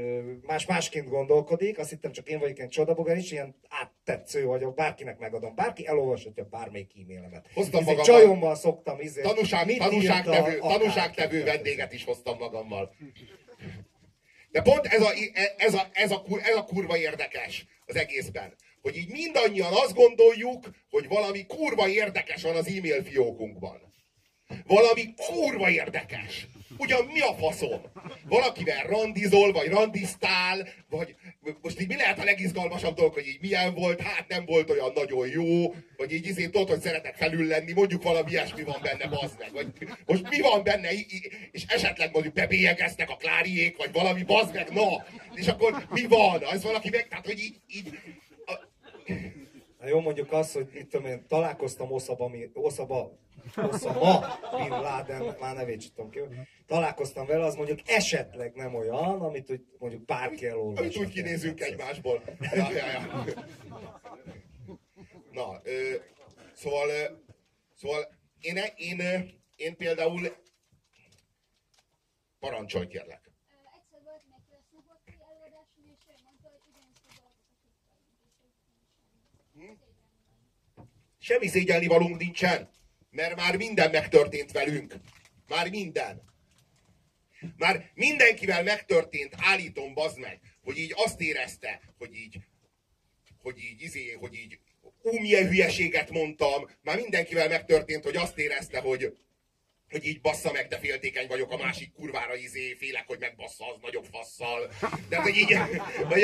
más 0.42 0.66
másként 0.66 1.10
gondolkodik, 1.10 1.80
azt 1.80 1.90
hittem 1.90 2.12
csak 2.12 2.30
én 2.30 2.40
vagyok 2.40 2.58
ilyen 2.58 2.70
csodabogár 2.70 3.18
is, 3.18 3.32
ilyen 3.32 3.56
áttetsző 3.68 4.46
vagyok, 4.46 4.76
bárkinek 4.76 5.20
megadom, 5.20 5.56
bárki 5.56 5.88
elolvashatja 5.88 6.44
bármelyik 6.44 6.92
e-mailemet. 7.04 7.50
Hoztam 7.54 7.84
magammal. 7.84 8.06
Csajommal 8.06 8.56
szoktam, 8.56 9.00
izé, 9.00 9.22
Tanúság, 9.22 9.78
tanúságtevő, 9.78 10.60
tanúságtevő 10.60 11.44
vendéget 11.44 11.94
is 11.94 12.04
hoztam 12.04 12.38
magammal. 12.38 12.96
De 14.52 14.62
pont 14.62 14.86
ez 14.86 15.02
a, 15.02 15.12
ez, 15.58 15.74
a, 15.74 15.88
ez, 15.94 16.12
a, 16.12 16.22
ez 16.44 16.56
a 16.56 16.64
kurva 16.64 16.98
érdekes 16.98 17.66
az 17.86 17.96
egészben. 17.96 18.54
Hogy 18.82 18.98
így 18.98 19.10
mindannyian 19.10 19.74
azt 19.74 19.94
gondoljuk, 19.94 20.70
hogy 20.90 21.08
valami 21.08 21.46
kurva 21.46 21.88
érdekes 21.88 22.42
van 22.42 22.56
az 22.56 22.68
e-mail 22.68 23.04
fiókunkban. 23.04 23.89
Valami 24.68 25.14
kurva 25.16 25.70
érdekes. 25.70 26.48
Ugyan 26.78 27.06
mi 27.06 27.20
a 27.20 27.34
faszom? 27.34 27.82
Valakivel 28.28 28.84
randizol, 28.84 29.52
vagy 29.52 29.68
randiztál, 29.68 30.68
vagy 30.90 31.16
most 31.62 31.82
így 31.82 31.88
mi 31.88 31.96
lehet 31.96 32.20
a 32.20 32.24
legizgalmasabb 32.24 32.96
dolog, 32.96 33.14
hogy 33.14 33.28
így 33.28 33.42
milyen 33.42 33.74
volt, 33.74 34.02
hát 34.02 34.28
nem 34.28 34.46
volt 34.46 34.70
olyan 34.70 34.92
nagyon 34.96 35.28
jó, 35.28 35.76
vagy 35.98 36.14
így 36.14 36.26
izé 36.26 36.46
tudod, 36.46 36.70
hogy 36.70 36.80
szeretek 36.80 37.16
felül 37.16 37.48
lenni, 37.48 37.74
mondjuk 37.74 38.04
valami 38.04 38.32
ilyesmi 38.32 38.64
van 38.64 38.80
benne, 38.82 39.08
bazd 39.08 39.40
meg. 39.40 39.52
Vagy 39.54 39.68
most 40.06 40.30
mi 40.30 40.40
van 40.40 40.64
benne, 40.64 40.90
és 41.52 41.64
esetleg 41.68 42.12
mondjuk 42.12 42.34
bebélyegeztek 42.34 43.10
a 43.10 43.16
kláriék, 43.16 43.78
vagy 43.78 43.92
valami, 43.92 44.24
bazd 44.24 44.54
meg, 44.54 44.70
na, 44.72 45.06
és 45.34 45.48
akkor 45.48 45.86
mi 45.90 46.06
van? 46.08 46.44
Az 46.44 46.64
valaki 46.64 46.90
meg, 46.90 47.08
tehát 47.08 47.26
hogy 47.26 47.40
így, 47.40 47.56
így 47.68 48.00
a, 48.46 48.54
Na 49.80 49.88
jó, 49.88 50.00
mondjuk 50.00 50.32
azt, 50.32 50.54
hogy 50.54 50.68
itt 50.74 50.92
tudom 50.92 51.06
én, 51.06 51.26
találkoztam 51.28 51.92
Oszaba, 51.92 52.28
mi- 52.28 52.50
Oszaba, 53.56 53.70
Oszama 53.72 54.58
Bin 54.58 54.70
Laden, 54.70 55.36
már 55.40 55.56
nevét 55.56 55.82
sem 55.82 55.92
tudom 55.96 56.10
ki, 56.10 56.20
találkoztam 56.66 57.26
vele, 57.26 57.46
az 57.46 57.56
mondjuk 57.56 57.80
esetleg 57.86 58.54
nem 58.56 58.76
olyan, 58.76 59.22
amit 59.22 59.52
úgy, 59.52 59.66
mondjuk 59.78 60.06
bárki 60.06 60.48
elolvas. 60.48 60.80
Amit 60.80 60.98
úgy 60.98 61.10
kinézünk 61.10 61.62
egymásból. 61.62 62.24
Ja, 62.40 62.72
ja, 62.72 62.86
ja. 62.86 63.34
Na, 65.32 65.60
ö, 65.64 65.96
szóval, 66.54 66.90
ö, 66.90 67.04
szóval 67.76 68.08
én, 68.40 68.58
én, 68.76 69.02
én 69.56 69.76
például 69.76 70.36
parancsolj 72.40 72.88
kérlek. 72.88 73.30
Semmi 81.22 81.48
szégyelni 81.48 81.88
valunk 81.88 82.18
nincsen, 82.18 82.70
mert 83.20 83.36
már 83.36 83.58
minden 83.58 83.92
megtörtént 83.92 84.52
velünk. 84.52 84.94
Már 85.48 85.70
minden. 85.70 86.24
Már 87.58 87.92
mindenkivel 87.94 88.64
megtörtént, 88.64 89.36
állítom, 89.38 89.94
bazd 89.94 90.20
meg, 90.20 90.40
hogy 90.62 90.78
így 90.78 90.94
azt 90.96 91.22
érezte, 91.22 91.82
hogy 91.98 92.16
így, 92.16 92.38
hogy 93.42 93.58
így, 93.58 93.82
izé, 93.82 94.12
hogy 94.12 94.34
így, 94.34 94.60
ú, 95.02 95.20
milyen 95.20 95.48
hülyeséget 95.48 96.10
mondtam. 96.10 96.70
Már 96.82 96.96
mindenkivel 96.96 97.48
megtörtént, 97.48 98.04
hogy 98.04 98.16
azt 98.16 98.38
érezte, 98.38 98.80
hogy, 98.80 99.18
hogy 99.90 100.06
így 100.06 100.22
bassza 100.22 100.52
meg, 100.52 100.68
de 100.68 100.78
féltékeny 100.78 101.28
vagyok 101.28 101.52
a 101.52 101.58
másik 101.58 101.94
kurvára, 101.94 102.36
izé, 102.36 102.74
félek, 102.74 103.08
hogy 103.08 103.20
megbassza 103.20 103.66
az 103.74 103.78
nagyobb 103.82 104.06
fasszal. 104.12 104.72
De 105.10 105.22
hogy 105.22 105.36
így, 105.36 105.58
vagy, 106.10 106.22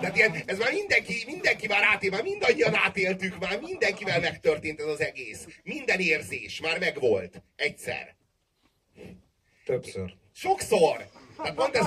tehát 0.00 0.16
ilyen, 0.16 0.42
ez 0.46 0.58
már 0.58 0.72
mindenki, 0.72 1.22
mindenki 1.26 1.66
már 1.66 1.82
átél, 1.82 2.10
már 2.10 2.22
mindannyian 2.22 2.74
átéltük, 2.74 3.38
már 3.38 3.60
mindenkivel 3.60 4.20
megtörtént 4.20 4.80
ez 4.80 4.86
az 4.86 5.00
egész. 5.00 5.46
Minden 5.62 6.00
érzés 6.00 6.60
már 6.60 6.78
megvolt. 6.78 7.42
Egyszer. 7.56 8.16
Többször. 9.64 10.14
Sokszor! 10.34 11.10
Tehát 11.36 11.54
pont 11.54 11.76
ez, 11.76 11.86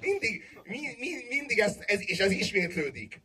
mindig, 0.00 0.42
mi, 0.64 0.78
mi, 0.98 1.08
mindig 1.28 1.58
ez, 1.58 1.78
ez, 1.86 2.00
és 2.10 2.18
ez 2.18 2.30
ismétlődik. 2.30 3.20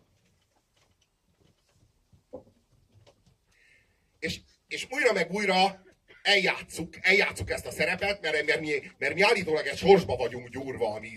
És, 4.19 4.39
és 4.67 4.87
újra 4.89 5.13
meg 5.13 5.31
újra 5.31 5.83
eljátszuk, 6.21 6.93
eljátszuk 7.01 7.49
ezt 7.49 7.65
a 7.65 7.71
szerepet, 7.71 8.21
mert, 8.21 8.45
mert, 8.45 8.59
mi, 8.59 8.71
mert 8.97 9.13
mi 9.13 9.21
állítólag 9.21 9.65
egy 9.65 9.77
sorsba 9.77 10.15
vagyunk 10.15 10.49
gyúrva, 10.49 10.93
ami, 10.93 11.09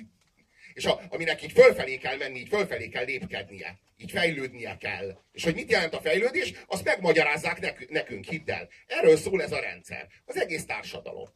és 0.75 0.85
a, 0.85 1.01
aminek 1.09 1.43
így 1.43 1.53
fölfelé 1.53 1.97
kell 1.97 2.17
menni, 2.17 2.39
így 2.39 2.49
fölfelé 2.49 2.89
kell 2.89 3.05
lépkednie, 3.05 3.79
így 3.97 4.11
fejlődnie 4.11 4.77
kell. 4.77 5.19
És 5.33 5.45
hogy 5.45 5.55
mit 5.55 5.71
jelent 5.71 5.95
a 5.95 6.01
fejlődés, 6.01 6.53
azt 6.67 6.85
megmagyarázzák 6.85 7.61
nekünk, 7.61 7.91
nekünk 7.91 8.25
hidd 8.25 8.51
el. 8.51 8.69
Erről 8.87 9.17
szól 9.17 9.43
ez 9.43 9.53
a 9.53 9.61
rendszer. 9.61 10.07
Az 10.25 10.37
egész 10.37 10.67
társadalom. 10.67 11.29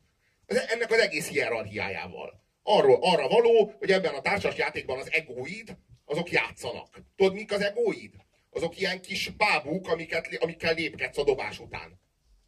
Az, 0.46 0.56
ennek 0.68 0.90
az 0.90 0.98
egész 0.98 1.28
hierarchiájával. 1.28 2.42
Arról, 2.62 2.98
arra 3.00 3.28
való, 3.28 3.74
hogy 3.78 3.92
ebben 3.92 4.14
a 4.14 4.20
társas 4.20 4.56
játékban 4.56 4.98
az 4.98 5.12
egóid, 5.12 5.76
azok 6.04 6.30
játszanak. 6.30 7.00
Tudod, 7.16 7.34
mik 7.34 7.52
az 7.52 7.60
egóid? 7.60 8.14
Azok 8.50 8.80
ilyen 8.80 9.00
kis 9.00 9.28
bábuk, 9.28 9.88
amiket, 9.88 10.36
amikkel 10.40 10.74
lépkedsz 10.74 11.18
a 11.18 11.24
dobás 11.24 11.58
után 11.58 12.00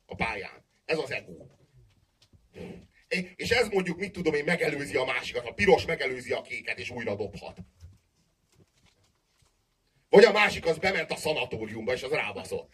a 0.06 0.14
pályán. 0.14 0.68
Ez 0.90 0.98
az 0.98 1.10
ego. 1.10 1.32
És 3.36 3.50
ez 3.50 3.68
mondjuk, 3.68 3.98
mit 3.98 4.12
tudom 4.12 4.34
én, 4.34 4.44
megelőzi 4.44 4.96
a 4.96 5.04
másikat. 5.04 5.46
A 5.46 5.52
piros 5.52 5.86
megelőzi 5.86 6.32
a 6.32 6.42
kéket, 6.42 6.78
és 6.78 6.90
újra 6.90 7.14
dobhat. 7.14 7.58
Vagy 10.08 10.24
a 10.24 10.32
másik 10.32 10.66
az 10.66 10.78
bement 10.78 11.10
a 11.10 11.16
szanatóriumba, 11.16 11.92
és 11.92 12.02
az 12.02 12.10
rábaszott. 12.10 12.72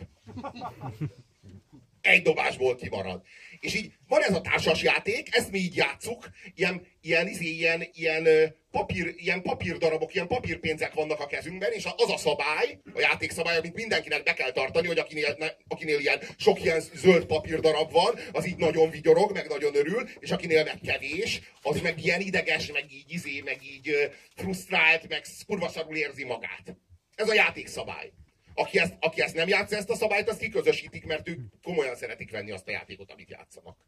Egy 2.06 2.22
dobásból 2.22 2.76
kimarad. 2.76 3.22
És 3.60 3.74
így 3.74 3.92
van 4.08 4.22
ez 4.22 4.34
a 4.34 4.40
társas 4.40 4.82
játék, 4.82 5.36
ezt 5.36 5.50
mi 5.50 5.58
így 5.58 5.76
játszuk, 5.76 6.28
ilyen, 6.54 6.86
ilyen, 7.00 7.28
izé, 7.28 7.46
ilyen, 7.46 7.84
ilyen, 7.92 8.26
papír, 8.70 9.14
ilyen 9.16 9.42
papírdarabok, 9.42 10.14
ilyen 10.14 10.26
papírpénzek 10.26 10.94
vannak 10.94 11.20
a 11.20 11.26
kezünkben, 11.26 11.72
és 11.72 11.84
az 11.96 12.10
a 12.10 12.16
szabály, 12.16 12.78
a 12.94 13.00
játékszabály, 13.00 13.56
amit 13.56 13.74
mindenkinek 13.74 14.22
be 14.22 14.34
kell 14.34 14.50
tartani, 14.50 14.86
hogy 14.86 14.98
akinél, 14.98 15.36
akinél 15.68 15.98
ilyen, 15.98 16.20
sok 16.36 16.62
ilyen 16.62 16.80
zöld 16.94 17.24
papírdarab 17.24 17.92
van, 17.92 18.14
az 18.32 18.46
így 18.46 18.56
nagyon 18.56 18.90
vigyorog, 18.90 19.32
meg 19.32 19.48
nagyon 19.48 19.76
örül, 19.76 20.08
és 20.18 20.30
akinél 20.30 20.64
meg 20.64 20.80
kevés, 20.86 21.40
az 21.62 21.80
meg 21.80 22.04
ilyen 22.04 22.20
ideges, 22.20 22.72
meg 22.72 22.84
így 22.92 23.12
izé, 23.12 23.40
meg 23.44 23.58
így 23.62 24.10
frusztrált, 24.34 25.08
meg 25.08 25.24
kurva 25.46 25.68
szarul 25.68 25.96
érzi 25.96 26.24
magát. 26.24 26.76
Ez 27.14 27.28
a 27.28 27.34
játékszabály. 27.34 28.12
Aki 28.58 28.78
ezt, 28.78 28.94
aki 29.00 29.20
ezt 29.20 29.34
nem 29.34 29.48
játsza 29.48 29.76
ezt 29.76 29.90
a 29.90 29.94
szabályt, 29.94 30.28
azt 30.28 30.38
kiközösítik, 30.38 31.04
mert 31.04 31.28
ők 31.28 31.38
komolyan 31.62 31.96
szeretik 31.96 32.30
venni 32.30 32.50
azt 32.50 32.68
a 32.68 32.70
játékot, 32.70 33.12
amit 33.12 33.30
játszanak. 33.30 33.78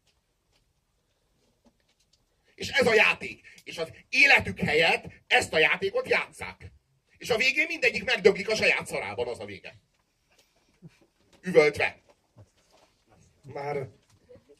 És 2.55 2.69
ez 2.69 2.87
a 2.87 2.93
játék. 2.93 3.47
És 3.63 3.77
az 3.77 3.91
életük 4.09 4.59
helyett 4.59 5.05
ezt 5.27 5.53
a 5.53 5.59
játékot 5.59 6.09
játszák. 6.09 6.71
És 7.17 7.29
a 7.29 7.37
végén 7.37 7.65
mindegyik 7.67 8.03
megdöglik 8.03 8.49
a 8.49 8.55
saját 8.55 8.87
szarában, 8.87 9.27
az 9.27 9.39
a 9.39 9.45
vége. 9.45 9.75
Üvöltve. 11.41 12.01
Már 13.41 13.87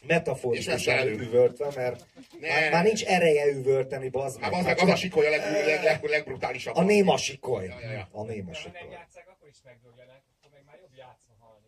metaforikusan 0.08 1.08
üvöltve, 1.08 1.72
mert 1.76 2.06
Ne. 2.40 2.48
már, 2.48 2.72
már 2.72 2.84
nincs 2.84 3.04
ereje 3.06 3.46
üvölteni, 3.46 4.10
bazd 4.10 4.40
meg. 4.40 4.54
Hát 4.54 4.64
meg, 4.64 4.80
az 4.80 4.90
a 4.90 4.96
sikoly 4.96 5.28
a 5.28 5.30
leg, 5.30 5.40
leg, 5.66 5.84
leg, 5.84 6.04
legbrutálisabb. 6.04 6.76
a 6.76 6.84
néma 6.84 7.18
sikoly. 7.18 7.66
Ja, 7.66 7.80
ja, 7.82 7.92
ja. 7.92 8.08
A 8.12 8.24
néma 8.24 8.52
De 8.52 8.58
ha 8.58 8.64
nem 8.64 8.74
sikoly. 8.82 8.92
játszák, 8.92 9.28
akkor 9.30 9.48
is 9.48 9.58
megdöglenek, 9.64 10.22
akkor 10.38 10.52
meg 10.54 10.64
már 10.66 10.78
jobb 10.82 10.96
játszva 10.98 11.34
halni. 11.40 11.68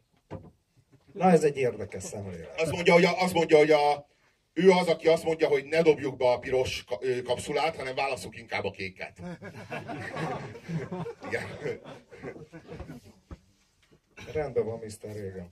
Na 1.13 1.31
ez 1.31 1.43
egy 1.43 1.57
érdekes 1.57 2.03
szemlélet. 2.03 2.61
Azt 2.61 2.71
mondja, 2.71 2.93
hogy 2.93 3.03
a, 3.05 3.21
azt 3.21 3.33
mondja, 3.33 3.57
hogy 3.57 3.71
a, 3.71 4.09
ő 4.53 4.69
az, 4.69 4.87
aki 4.87 5.07
azt 5.07 5.23
mondja, 5.23 5.47
hogy 5.47 5.65
ne 5.65 5.81
dobjuk 5.81 6.17
be 6.17 6.31
a 6.31 6.39
piros 6.39 6.83
kapszulát, 7.23 7.75
hanem 7.75 7.95
válasszuk 7.95 8.37
inkább 8.37 8.63
a 8.63 8.71
kéket. 8.71 9.17
Igen. 11.27 11.43
Rendben 14.33 14.65
van, 14.65 14.79
Mr. 14.79 15.13
Reagan. 15.15 15.49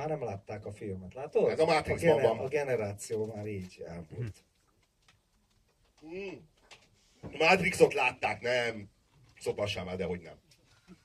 Már 0.00 0.08
nem 0.08 0.22
látták 0.24 0.66
a 0.66 0.72
filmet, 0.72 1.14
látod? 1.14 1.50
Ez 1.50 1.58
a 1.58 1.64
Matrixban 1.64 2.22
van. 2.22 2.38
a 2.38 2.48
generáció 2.48 3.32
már 3.34 3.46
így 3.46 3.82
elmúlt. 3.86 4.44
Matrixot 7.38 7.94
látták, 7.94 8.40
nem. 8.40 8.88
Szopassál 9.40 9.84
már, 9.84 9.96
de 9.96 10.04
hogy 10.04 10.20
nem. 10.20 10.34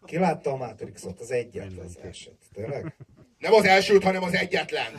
Ki 0.05 0.17
látta 0.17 0.51
a 0.51 0.55
Matrixot? 0.55 1.19
Az 1.19 1.31
egyet, 1.31 1.77
az 1.85 1.97
elsőt. 2.03 2.37
Tényleg? 2.53 2.95
Nem 3.37 3.53
az 3.53 3.65
elsőt, 3.65 4.03
hanem 4.03 4.23
az 4.23 4.33
egyetlen. 4.33 4.93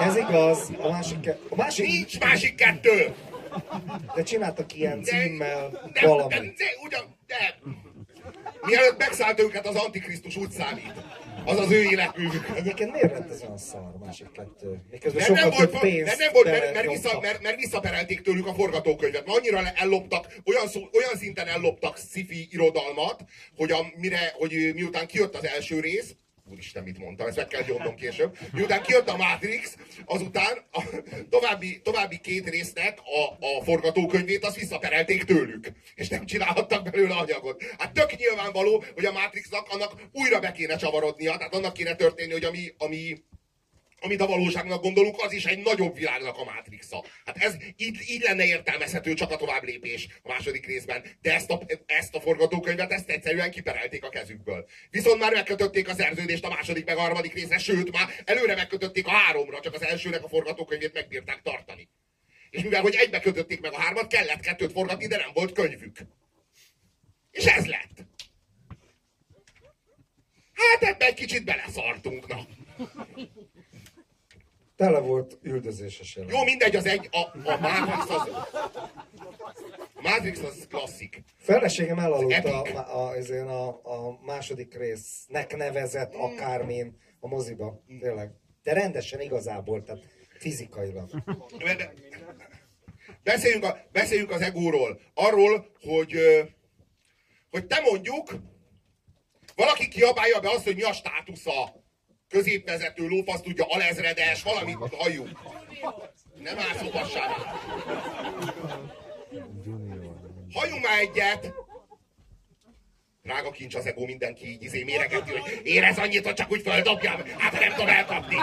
Ez 0.00 0.16
igaz. 0.16 0.70
A 0.78 0.88
másik, 0.90 1.20
ke- 1.20 1.40
a 1.50 1.54
másik 1.54 1.86
Nincs 1.86 2.20
másik 2.20 2.54
kettő! 2.54 3.14
de 4.14 4.22
csináltak 4.22 4.74
ilyen 4.74 5.02
De, 5.02 5.10
címmel 5.10 5.70
de, 5.70 6.00
de, 6.00 6.06
valami. 6.08 6.34
de, 6.34 6.64
ugyan, 6.84 7.16
de. 7.26 7.58
Mielőtt 8.66 8.98
megszállt 8.98 9.40
őket 9.40 9.66
az 9.66 9.74
Antikrisztus 9.74 10.36
úgy 10.36 10.50
számít. 10.50 10.92
Az 11.44 11.58
az 11.58 11.70
ő 11.70 11.82
életművük. 11.82 12.50
Egyébként 12.54 12.92
miért 12.92 13.12
lett 13.12 13.30
ez 13.30 13.42
olyan 13.42 13.58
szar 13.58 13.80
a 13.80 14.04
másik 14.04 14.32
kettő? 14.32 14.82
Miközben 14.90 15.22
Mert 15.30 15.40
nem 15.40 15.50
volt, 15.50 15.60
több 15.60 15.72
mert 15.72 15.84
pénzt 15.84 16.18
nem 16.18 16.32
volt, 16.32 16.44
mert, 16.44 16.74
mert, 16.74 16.86
vissza, 16.86 17.20
mert, 17.20 17.42
mert 17.42 17.56
visszaperelték 17.56 18.20
tőlük 18.20 18.46
a 18.46 18.54
forgatókönyvet. 18.54 19.26
Mert 19.26 19.38
annyira 19.38 19.70
elloptak, 19.74 20.26
olyan, 20.44 20.68
szó, 20.68 20.80
olyan 20.92 21.16
szinten 21.16 21.46
elloptak 21.46 21.98
sci 21.98 22.48
irodalmat, 22.50 23.24
hogy, 23.56 23.70
a, 23.70 23.86
mire, 23.96 24.32
hogy 24.34 24.72
miután 24.74 25.06
kijött 25.06 25.36
az 25.36 25.44
első 25.44 25.80
rész, 25.80 26.14
Úristen, 26.50 26.82
mit 26.82 26.98
mondtam, 26.98 27.26
ezt 27.26 27.36
meg 27.36 27.46
kell 27.46 27.62
gyomnom 27.62 27.94
később. 27.94 28.38
Miután 28.52 28.82
kijött 28.82 29.08
a 29.08 29.16
Matrix, 29.16 29.76
azután 30.04 30.64
a 30.72 30.82
további, 31.30 31.80
további 31.82 32.18
két 32.18 32.48
résznek 32.48 32.98
a, 32.98 33.46
a 33.46 33.64
forgatókönyvét 33.64 34.44
azt 34.44 34.56
visszaperelték 34.56 35.24
tőlük. 35.24 35.68
És 35.94 36.08
nem 36.08 36.26
csinálhattak 36.26 36.90
belőle 36.90 37.14
anyagot. 37.14 37.62
Hát 37.78 37.92
tök 37.92 38.16
nyilvánvaló, 38.16 38.84
hogy 38.94 39.04
a 39.04 39.12
Matrixnak 39.12 39.68
annak 39.68 39.92
újra 40.12 40.40
be 40.40 40.52
kéne 40.52 40.76
csavarodnia, 40.76 41.36
tehát 41.36 41.54
annak 41.54 41.72
kéne 41.72 41.94
történni, 41.94 42.32
hogy 42.32 42.44
ami, 42.44 42.74
ami, 42.78 43.22
amit 44.06 44.20
a 44.20 44.26
valóságnak 44.26 44.82
gondolunk, 44.82 45.22
az 45.22 45.32
is 45.32 45.44
egy 45.44 45.62
nagyobb 45.62 45.94
világnak 45.94 46.38
a 46.38 46.44
mátrixa. 46.44 47.04
Hát 47.24 47.36
ez 47.36 47.56
így, 47.76 47.98
így 48.08 48.22
lenne 48.22 48.44
értelmezhető 48.44 49.14
csak 49.14 49.30
a 49.30 49.36
tovább 49.36 49.62
lépés 49.62 50.08
a 50.22 50.28
második 50.28 50.66
részben. 50.66 51.04
De 51.20 51.34
ezt 51.34 51.50
a, 51.50 51.60
ezt 51.86 52.14
a 52.14 52.20
forgatókönyvet, 52.20 52.92
ezt 52.92 53.08
egyszerűen 53.08 53.50
kiperelték 53.50 54.04
a 54.04 54.08
kezükből. 54.08 54.68
Viszont 54.90 55.20
már 55.20 55.32
megkötötték 55.32 55.88
a 55.88 55.94
szerződést 55.94 56.44
a 56.44 56.48
második 56.48 56.84
meg 56.84 56.96
a 56.96 57.00
harmadik 57.00 57.34
részre, 57.34 57.58
sőt 57.58 57.92
már 57.92 58.08
előre 58.24 58.54
megkötötték 58.54 59.06
a 59.06 59.10
háromra, 59.10 59.60
csak 59.60 59.74
az 59.74 59.82
elsőnek 59.82 60.24
a 60.24 60.28
forgatókönyvét 60.28 60.92
megbírták 60.92 61.42
tartani. 61.42 61.88
És 62.50 62.62
mivel, 62.62 62.82
hogy 62.82 62.94
egybe 62.94 63.20
kötötték 63.20 63.60
meg 63.60 63.72
a 63.72 63.80
hármat, 63.80 64.12
kellett 64.12 64.40
kettőt 64.40 64.72
forgatni, 64.72 65.06
de 65.06 65.16
nem 65.16 65.30
volt 65.34 65.52
könyvük. 65.52 65.98
És 67.30 67.44
ez 67.44 67.66
lett. 67.66 68.04
Hát 70.52 70.82
ebbe 70.82 71.06
egy 71.06 71.14
kicsit 71.14 71.44
beleszartunk, 71.44 72.26
na. 72.26 72.46
Tele 74.76 74.98
volt 74.98 75.38
üldözéses 75.42 76.16
jelenet. 76.16 76.36
Jó, 76.36 76.44
mindegy, 76.44 76.76
az 76.76 76.86
egy, 76.86 77.08
a, 77.10 77.18
a 77.18 77.58
Matrix 77.60 78.10
az... 78.10 78.28
A 79.94 80.02
Matrix 80.02 80.42
az 80.42 80.66
klasszik. 80.68 81.22
Feleségem 81.38 81.98
elaludta 81.98 82.34
Epic. 82.34 82.74
a, 82.74 83.10
a, 83.10 83.80
a, 83.82 84.08
a 84.08 84.18
második 84.24 84.74
résznek 84.74 85.56
nevezett 85.56 86.14
akármin 86.14 86.98
a 87.20 87.28
moziba. 87.28 87.82
Tényleg. 88.00 88.30
De 88.62 88.72
rendesen 88.72 89.20
igazából, 89.20 89.82
tehát 89.82 90.02
fizikailag. 90.38 91.10
Beszéljünk, 93.22 93.64
a, 93.64 93.78
beszéljünk 93.92 94.30
az 94.30 94.40
egóról. 94.40 95.00
Arról, 95.14 95.70
hogy, 95.80 96.14
hogy 97.50 97.66
te 97.66 97.80
mondjuk, 97.80 98.34
valaki 99.54 99.88
kiabálja 99.88 100.40
be 100.40 100.50
azt, 100.50 100.64
hogy 100.64 100.74
mi 100.74 100.82
a 100.82 100.92
státusza. 100.92 101.84
Középvezető, 102.36 103.08
lófasz 103.08 103.40
tudja, 103.40 103.64
alezredes, 103.68 104.42
valamit 104.42 104.76
halljuk. 104.96 105.28
Nem 106.38 106.58
állszobassál 106.58 107.28
már. 107.28 107.60
Halljunk 110.52 110.82
már 110.82 110.98
egyet! 111.00 111.52
Drága 113.22 113.50
kincs 113.50 113.74
az 113.74 113.86
ego, 113.86 114.04
mindenki 114.04 114.48
így 114.48 114.62
izé 114.62 114.82
méregeti, 114.82 115.30
hogy 115.30 115.60
érez 115.62 115.98
annyit, 115.98 116.24
hogy 116.24 116.34
csak 116.34 116.50
úgy 116.50 116.60
földobjam, 116.60 117.22
hát 117.38 117.52
nem 117.60 117.70
tudom 117.70 117.88
elkapni. 117.88 118.36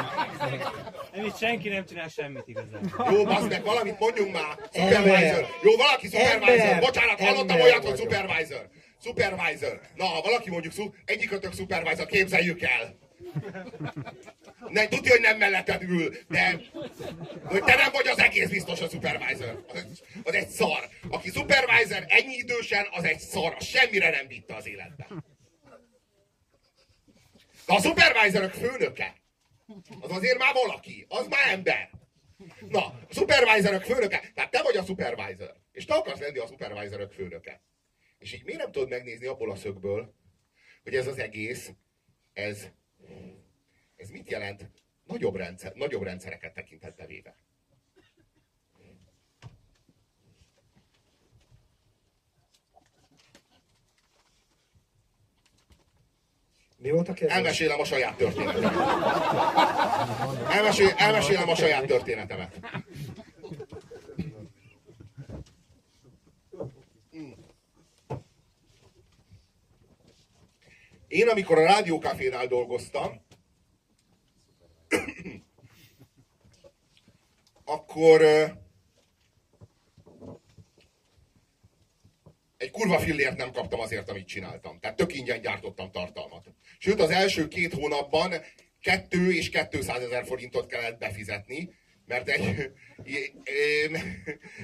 Nem, 1.14 1.26
itt 1.26 1.38
senki 1.38 1.70
nem 1.70 1.86
csinál 1.86 2.08
semmit 2.08 2.44
igazából. 2.46 3.12
Jó, 3.12 3.24
bazd 3.24 3.50
meg, 3.50 3.64
valamit 3.64 4.00
mondjunk 4.00 4.34
már. 4.34 4.58
Supervisor. 4.74 5.48
Jó, 5.64 5.76
valaki 5.76 6.08
supervisor. 6.08 6.60
Ember. 6.60 6.80
Bocsánat, 6.80 7.20
hallottam 7.20 7.60
olyat, 7.62 7.86
hogy 7.86 7.98
supervisor. 7.98 8.70
Supervisor. 9.04 9.82
Na, 9.96 10.06
ha 10.06 10.22
valaki 10.22 10.50
mondjuk 10.50 10.74
szu- 10.74 10.94
egyikötök 11.06 11.54
supervisor, 11.54 12.06
képzeljük 12.06 12.62
el. 12.62 13.02
Nem, 14.70 14.90
tudja, 14.90 15.12
hogy 15.12 15.22
nem 15.22 15.38
melletted 15.38 15.82
ül, 15.82 16.16
de 16.28 16.62
hogy 17.44 17.64
te 17.64 17.76
nem 17.76 17.92
vagy 17.92 18.08
az 18.08 18.20
egész 18.20 18.50
biztos 18.50 18.82
a 18.82 18.90
supervisor. 18.90 19.66
Az 19.68 20.04
az 20.24 20.34
egy 20.34 20.48
szar. 20.48 20.90
Aki 21.10 21.30
supervisor 21.30 22.04
ennyi 22.08 22.36
idősen, 22.36 22.88
az 22.92 23.04
egy 23.04 23.20
szar. 23.20 23.56
Az 23.58 23.66
semmire 23.66 24.10
nem 24.10 24.28
vitte 24.28 24.56
az 24.56 24.68
életben. 24.68 25.26
De 27.66 27.74
a 27.74 27.82
supervisorok 27.82 28.52
főnöke, 28.52 29.16
az 30.00 30.12
azért 30.12 30.38
már 30.38 30.54
valaki, 30.54 31.06
az 31.10 31.28
már 31.28 31.52
ember. 31.52 31.90
Na, 32.70 32.86
a 32.86 33.08
supervisorok 33.10 33.84
főnöke, 33.84 34.32
tehát 34.34 34.52
te 34.52 34.62
vagy 34.62 34.78
a 34.78 34.84
supervisor, 34.84 35.56
és 35.72 35.86
te 35.86 35.94
akarsz 35.94 36.20
lenni 36.20 36.38
a 36.38 36.48
supervisorok 36.48 37.12
főnöke. 37.12 37.62
És 38.18 38.34
így 38.34 38.44
miért 38.44 38.62
nem 38.62 38.72
tudod 38.72 38.90
megnézni 38.90 39.26
abból 39.26 39.52
a 39.52 39.56
szögből, 39.56 40.14
hogy 40.84 40.96
ez 40.96 41.08
az 41.08 41.18
egész, 41.18 41.72
ez, 42.34 42.72
ez 43.96 44.10
mit 44.10 44.30
jelent 44.30 44.70
nagyobb, 45.04 45.36
rendszer, 45.36 45.74
nagyobb 45.74 46.04
rendszereket 46.04 46.54
tekintetbe 46.54 47.06
véve? 47.06 47.36
Mi 56.84 56.90
volt 56.90 57.10
a 57.10 57.14
kérdés? 57.14 57.36
Elmesélem 57.36 57.80
a 57.80 57.86
saját 57.86 58.16
történetemet. 58.16 58.74
Elmesél, 60.50 60.90
elmesélem 60.98 61.50
a 61.50 61.56
saját 61.56 61.86
történetemet. 61.86 62.60
Én, 71.14 71.28
amikor 71.28 71.58
a 71.58 71.64
rádiókafénál 71.64 72.48
dolgoztam, 72.48 73.26
akkor 77.66 78.22
egy 82.58 82.72
kurva 82.72 83.00
fillért 83.00 83.38
nem 83.38 83.52
kaptam 83.52 83.80
azért, 83.80 84.10
amit 84.10 84.28
csináltam. 84.28 84.80
Tehát 84.80 84.98
tök 84.98 85.14
ingyen 85.14 85.42
gyártottam 85.42 85.92
tartalmat. 85.92 86.46
Sőt, 86.78 87.00
az 87.00 87.10
első 87.10 87.48
két 87.48 87.74
hónapban 87.74 88.34
kettő 88.82 89.34
és 89.34 89.50
200 89.50 90.04
ezer 90.04 90.26
forintot 90.26 90.68
kellett 90.68 91.00
befizetni, 91.00 91.70
mert 92.06 92.30
egy, 92.30 92.72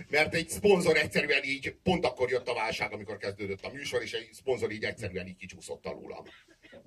mert 0.10 0.34
egy 0.34 0.50
szponzor 0.50 0.98
egyszerűen 0.98 1.44
így, 1.44 1.76
pont 1.84 2.06
akkor 2.06 2.30
jött 2.30 2.48
a 2.48 2.54
válság, 2.54 2.94
amikor 2.94 3.18
kezdődött 3.18 3.66
a 3.66 3.72
műsor, 3.72 4.02
és 4.02 4.14
egy 4.14 4.30
szponzor 4.32 4.72
így 4.72 4.84
egyszerűen 4.84 5.28
így 5.28 5.36
kicsúszott 5.36 5.86
alulam. 5.86 6.26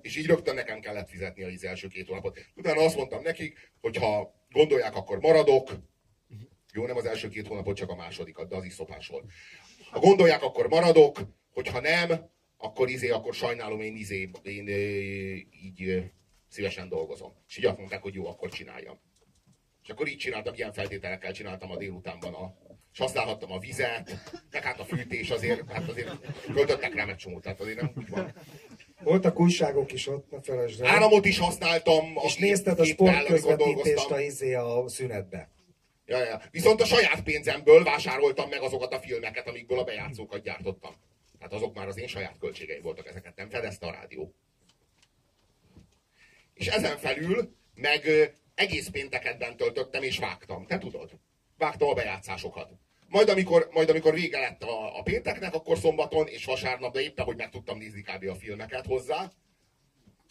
És 0.01 0.15
így 0.15 0.25
rögtön 0.25 0.55
nekem 0.55 0.79
kellett 0.79 1.09
fizetni 1.09 1.43
az 1.43 1.63
első 1.63 1.87
két 1.87 2.07
hónapot. 2.07 2.39
Utána 2.55 2.81
azt 2.81 2.95
mondtam 2.95 3.21
nekik, 3.21 3.71
hogy 3.81 3.97
ha 3.97 4.33
gondolják, 4.51 4.95
akkor 4.95 5.19
maradok. 5.19 5.71
Jó, 6.73 6.85
nem 6.85 6.97
az 6.97 7.05
első 7.05 7.29
két 7.29 7.47
hónapot, 7.47 7.75
csak 7.75 7.89
a 7.89 7.95
másodikat, 7.95 8.49
de 8.49 8.55
az 8.55 8.65
is 8.65 8.73
szopás 8.73 9.07
volt. 9.07 9.31
Ha 9.91 9.99
gondolják, 9.99 10.43
akkor 10.43 10.67
maradok, 10.67 11.19
hogyha 11.51 11.79
nem, 11.79 12.31
akkor 12.57 12.89
izé, 12.89 13.09
akkor 13.09 13.33
sajnálom, 13.33 13.81
én 13.81 13.95
izé, 13.95 14.29
én 14.43 14.67
így 15.63 16.11
szívesen 16.47 16.89
dolgozom. 16.89 17.33
És 17.47 17.57
így 17.57 17.65
azt 17.65 17.77
mondták, 17.77 18.01
hogy 18.01 18.13
jó, 18.13 18.27
akkor 18.27 18.49
csináljam. 18.49 18.99
És 19.83 19.89
akkor 19.89 20.07
így 20.07 20.17
csináltam, 20.17 20.53
ilyen 20.53 20.73
feltételekkel 20.73 21.31
csináltam 21.31 21.71
a 21.71 21.77
délutánban 21.77 22.33
a 22.33 22.53
és 22.93 22.99
használhattam 22.99 23.51
a 23.51 23.59
vizet, 23.59 24.17
meg 24.51 24.63
hát 24.63 24.79
a 24.79 24.85
fűtés 24.85 25.29
azért, 25.29 25.71
hát 25.71 25.89
azért 25.89 26.09
költöttek 26.53 26.93
rám 26.95 27.09
egy 27.09 27.15
csomót, 27.15 27.41
tehát 27.41 27.59
azért 27.59 27.81
nem 27.81 27.91
úgy 27.97 28.09
van. 28.09 28.33
Voltak 29.03 29.39
újságok 29.39 29.91
is 29.91 30.07
ott, 30.07 30.31
ne 30.31 30.41
felejtsd 30.41 30.81
el. 30.81 30.87
Áramot 30.87 31.25
is 31.25 31.37
használtam. 31.37 32.17
És 32.25 32.35
nézted 32.35 32.79
a 32.79 32.85
sportközvetítést 32.85 34.09
a, 34.09 34.19
izé 34.19 34.53
a 34.53 34.83
szünetbe. 34.87 35.49
Ja, 36.05 36.23
ja. 36.23 36.41
Viszont 36.51 36.81
a 36.81 36.85
saját 36.85 37.23
pénzemből 37.23 37.83
vásároltam 37.83 38.49
meg 38.49 38.61
azokat 38.61 38.93
a 38.93 38.99
filmeket, 38.99 39.47
amikből 39.47 39.79
a 39.79 39.83
bejátszókat 39.83 40.41
gyártottam. 40.41 40.95
Hát 41.39 41.53
azok 41.53 41.75
már 41.75 41.87
az 41.87 41.97
én 41.97 42.07
saját 42.07 42.37
költségeim 42.39 42.81
voltak, 42.81 43.07
ezeket 43.07 43.35
nem 43.35 43.49
fedezte 43.49 43.87
a 43.87 43.91
rádió. 43.91 44.33
És 46.53 46.67
ezen 46.67 46.97
felül 46.97 47.55
meg 47.73 48.33
egész 48.55 48.87
pénteketben 48.87 49.57
töltöttem 49.57 50.03
és 50.03 50.17
vágtam. 50.17 50.65
Te 50.65 50.77
tudod? 50.77 51.19
Vágtam 51.57 51.89
a 51.89 51.93
bejátszásokat. 51.93 52.71
Majd 53.07 53.29
amikor, 53.29 53.69
majd 53.71 53.89
amikor 53.89 54.13
vége 54.13 54.39
lett 54.39 54.63
a, 54.63 54.99
a 54.99 55.01
pénteknek, 55.01 55.53
akkor 55.53 55.77
szombaton 55.77 56.27
és 56.27 56.45
vasárnap, 56.45 56.93
de 56.93 57.01
éppen, 57.01 57.25
hogy 57.25 57.37
meg 57.37 57.49
tudtam 57.49 57.77
nézni 57.77 58.01
kb. 58.01 58.29
a 58.29 58.35
filmeket 58.35 58.85
hozzá, 58.85 59.31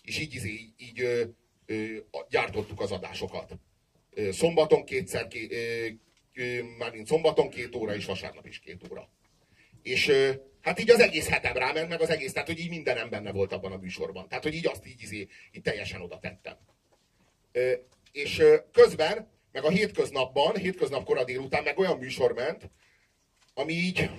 és 0.03 0.19
így, 0.19 0.35
így, 0.35 0.73
így 0.77 1.01
ö, 1.01 1.25
ö, 1.67 1.97
gyártottuk 2.29 2.81
az 2.81 2.91
adásokat. 2.93 3.53
Ö, 4.11 4.33
Szombaton 4.33 4.85
kétszer, 4.85 5.29
ké, 5.29 5.49
ö, 5.51 5.89
ö, 6.43 6.63
mármint 6.79 7.07
szombaton 7.07 7.51
két 7.51 7.75
óra, 7.75 7.95
és 7.95 8.05
vasárnap 8.05 8.47
is 8.47 8.59
két 8.59 8.89
óra. 8.91 9.09
És 9.83 10.09
ö, 10.09 10.33
hát 10.61 10.81
így 10.81 10.91
az 10.91 11.01
egész 11.01 11.29
hetem 11.29 11.55
ráment, 11.55 11.89
meg 11.89 12.01
az 12.01 12.11
egész, 12.11 12.33
tehát 12.33 12.49
hogy 12.49 12.59
így 12.59 12.69
mindenem 12.69 13.11
benne 13.11 13.33
volt 13.33 13.53
abban 13.53 13.73
a 13.73 13.77
műsorban. 13.77 14.29
Tehát, 14.29 14.45
hogy 14.45 14.55
így 14.55 14.67
azt 14.67 14.87
így, 14.87 15.03
izé, 15.03 15.29
így 15.53 15.63
teljesen 15.63 16.01
oda 16.01 16.19
tettem. 16.19 16.57
Ö, 17.53 17.73
és 18.13 18.43
közben, 18.73 19.31
meg 19.53 19.65
a 19.65 19.71
hétköznapban, 19.71 20.57
hétköznap 20.57 21.05
kora 21.05 21.25
délután 21.25 21.63
meg 21.63 21.79
olyan 21.79 21.99
műsor 21.99 22.33
ment, 22.33 22.71
ami 23.55 23.73
így 23.73 24.11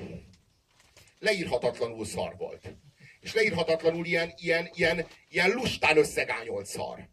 leírhatatlanul 1.20 2.06
szar 2.06 2.36
volt. 2.38 2.76
És 3.20 3.34
leírhatatlanul 3.34 4.06
ilyen, 4.06 4.34
ilyen, 4.38 4.70
ilyen, 4.74 5.08
ilyen 5.30 5.52
lustán 5.52 5.98
összegányolt 5.98 6.66
szar. 6.66 7.10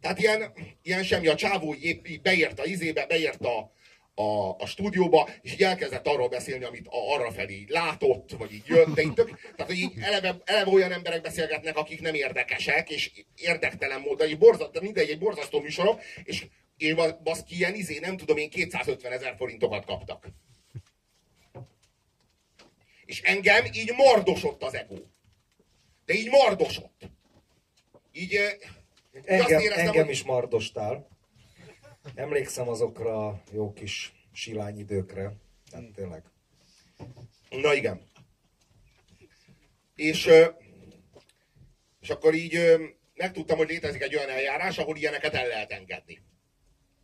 Tehát 0.00 0.18
ilyen, 0.18 0.52
ilyen 0.82 1.04
semmi, 1.04 1.26
a 1.26 1.34
csávó 1.34 1.74
így 1.74 2.20
beért 2.20 2.60
a 2.60 2.64
izébe, 2.64 3.06
beért 3.06 3.44
a, 3.44 3.72
a, 4.14 4.50
a 4.58 4.66
stúdióba, 4.66 5.28
és 5.42 5.52
így 5.52 5.62
elkezdett 5.62 6.06
arról 6.06 6.28
beszélni, 6.28 6.64
amit 6.64 6.86
a, 6.86 7.12
arra 7.14 7.30
felé 7.32 7.54
így 7.54 7.68
látott, 7.68 8.30
vagy 8.30 8.52
így 8.52 8.66
jött, 8.66 8.94
de 8.94 9.02
így 9.02 9.12
tök, 9.14 9.40
tehát, 9.40 9.66
hogy 9.66 9.78
így 9.78 9.92
eleve, 10.00 10.36
eleve 10.44 10.70
olyan 10.70 10.92
emberek 10.92 11.20
beszélgetnek, 11.20 11.76
akik 11.76 12.00
nem 12.00 12.14
érdekesek, 12.14 12.90
és 12.90 13.10
érdektelen 13.36 14.00
módon, 14.00 14.28
így 14.28 14.38
borzat, 14.38 14.80
mindegy, 14.80 15.10
egy 15.10 15.18
borzasztó 15.18 15.60
műsorok, 15.60 16.00
és 16.24 16.46
én 16.76 16.94
ba- 16.94 17.22
baszki 17.22 17.56
ilyen 17.56 17.74
izé, 17.74 17.98
nem 17.98 18.16
tudom, 18.16 18.36
én 18.36 18.50
250 18.50 19.12
ezer 19.12 19.34
forintokat 19.36 19.84
kaptak. 19.84 20.26
És 23.04 23.20
engem 23.20 23.64
így 23.64 23.92
mardosott 23.96 24.62
az 24.62 24.74
ego. 24.74 24.94
De 26.04 26.14
így 26.14 26.30
mardosott. 26.30 27.02
Így, 28.12 28.34
eh, 28.34 28.52
így 29.16 29.22
Engem, 29.24 29.44
azt 29.54 29.64
éreztem, 29.64 29.86
engem 29.86 30.04
hogy- 30.04 30.12
is 30.14 30.22
mardostál. 30.22 31.08
Emlékszem 32.14 32.68
azokra 32.68 33.26
a 33.26 33.42
jó 33.52 33.72
kis 33.72 34.12
silányidőkre. 34.32 35.32
Tehát 35.70 35.92
tényleg. 35.94 36.22
Na 37.50 37.74
igen. 37.74 38.10
És, 39.94 40.30
és 42.00 42.10
akkor 42.10 42.34
így 42.34 42.58
megtudtam, 43.14 43.56
hogy 43.56 43.68
létezik 43.68 44.02
egy 44.02 44.16
olyan 44.16 44.28
eljárás, 44.28 44.78
ahol 44.78 44.96
ilyeneket 44.96 45.34
el 45.34 45.46
lehet 45.46 45.70
engedni. 45.70 46.22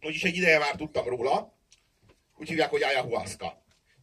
Úgyis 0.00 0.24
egy 0.24 0.36
ideje 0.36 0.58
már 0.58 0.74
tudtam 0.74 1.08
róla. 1.08 1.58
Úgy 2.36 2.48
hívják, 2.48 2.70
hogy 2.70 2.82
ayahuasca. 2.82 3.46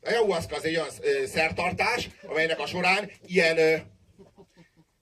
A 0.02 0.08
ayahuasca 0.08 0.56
az 0.56 0.66
egy 0.66 0.76
olyan 0.76 0.90
szertartás, 1.26 2.10
amelynek 2.24 2.60
a 2.60 2.66
során 2.66 3.12
ilyen, 3.26 3.58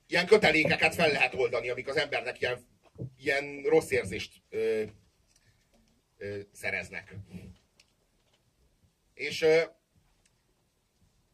ilyen 0.07 0.25
kötelékeket 0.25 0.95
fel 0.95 1.11
lehet 1.11 1.33
oldani, 1.33 1.69
amik 1.69 1.87
az 1.87 1.95
embernek 1.97 2.41
ilyen, 2.41 2.67
ilyen 3.17 3.63
rossz 3.63 3.89
érzést 3.89 4.31
szereznek. 6.51 7.15
És 9.13 9.45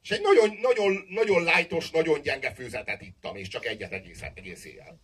és 0.02 0.12
egy 0.12 0.21
nagyon, 0.21 0.58
nagyon, 0.62 1.06
nagyon 1.10 1.43
lájtos, 1.43 1.89
nagyon 1.89 2.21
gyenge 2.21 2.54
főzetet 2.54 3.02
ittam, 3.02 3.36
és 3.36 3.47
csak 3.47 3.65
egyet 3.65 3.91
egész, 3.91 4.21
egész 4.36 4.65
éjjel. 4.65 5.02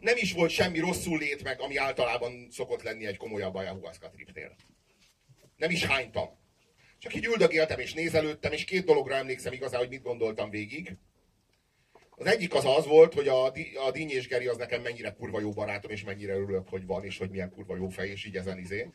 Nem 0.00 0.16
is 0.16 0.32
volt 0.32 0.50
semmi 0.50 0.78
rosszul 0.78 1.18
lét 1.18 1.42
meg, 1.42 1.60
ami 1.60 1.76
általában 1.76 2.48
szokott 2.50 2.82
lenni 2.82 3.06
egy 3.06 3.16
komolyabb 3.16 3.54
ayahuasca 3.54 4.10
tripnél. 4.10 4.56
Nem 5.56 5.70
is 5.70 5.84
hánytam. 5.84 6.28
Csak 6.98 7.14
így 7.14 7.24
üldögéltem 7.24 7.78
és 7.78 7.92
nézelődtem, 7.92 8.52
és 8.52 8.64
két 8.64 8.84
dologra 8.84 9.14
emlékszem 9.14 9.52
igazán, 9.52 9.80
hogy 9.80 9.88
mit 9.88 10.02
gondoltam 10.02 10.50
végig. 10.50 10.96
Az 12.16 12.26
egyik 12.26 12.54
az 12.54 12.64
az 12.64 12.86
volt, 12.86 13.14
hogy 13.14 13.28
a, 13.28 13.44
a 13.86 13.90
Díny 13.92 14.10
és 14.10 14.28
Geri 14.28 14.46
az 14.46 14.56
nekem 14.56 14.82
mennyire 14.82 15.12
kurva 15.12 15.40
jó 15.40 15.50
barátom, 15.50 15.90
és 15.90 16.04
mennyire 16.04 16.34
örülök, 16.34 16.68
hogy 16.68 16.86
van, 16.86 17.04
és 17.04 17.18
hogy 17.18 17.30
milyen 17.30 17.50
kurva 17.50 17.76
jó 17.76 17.88
fej, 17.88 18.08
és 18.08 18.24
így 18.24 18.36
ezen 18.36 18.58
izé. 18.58 18.90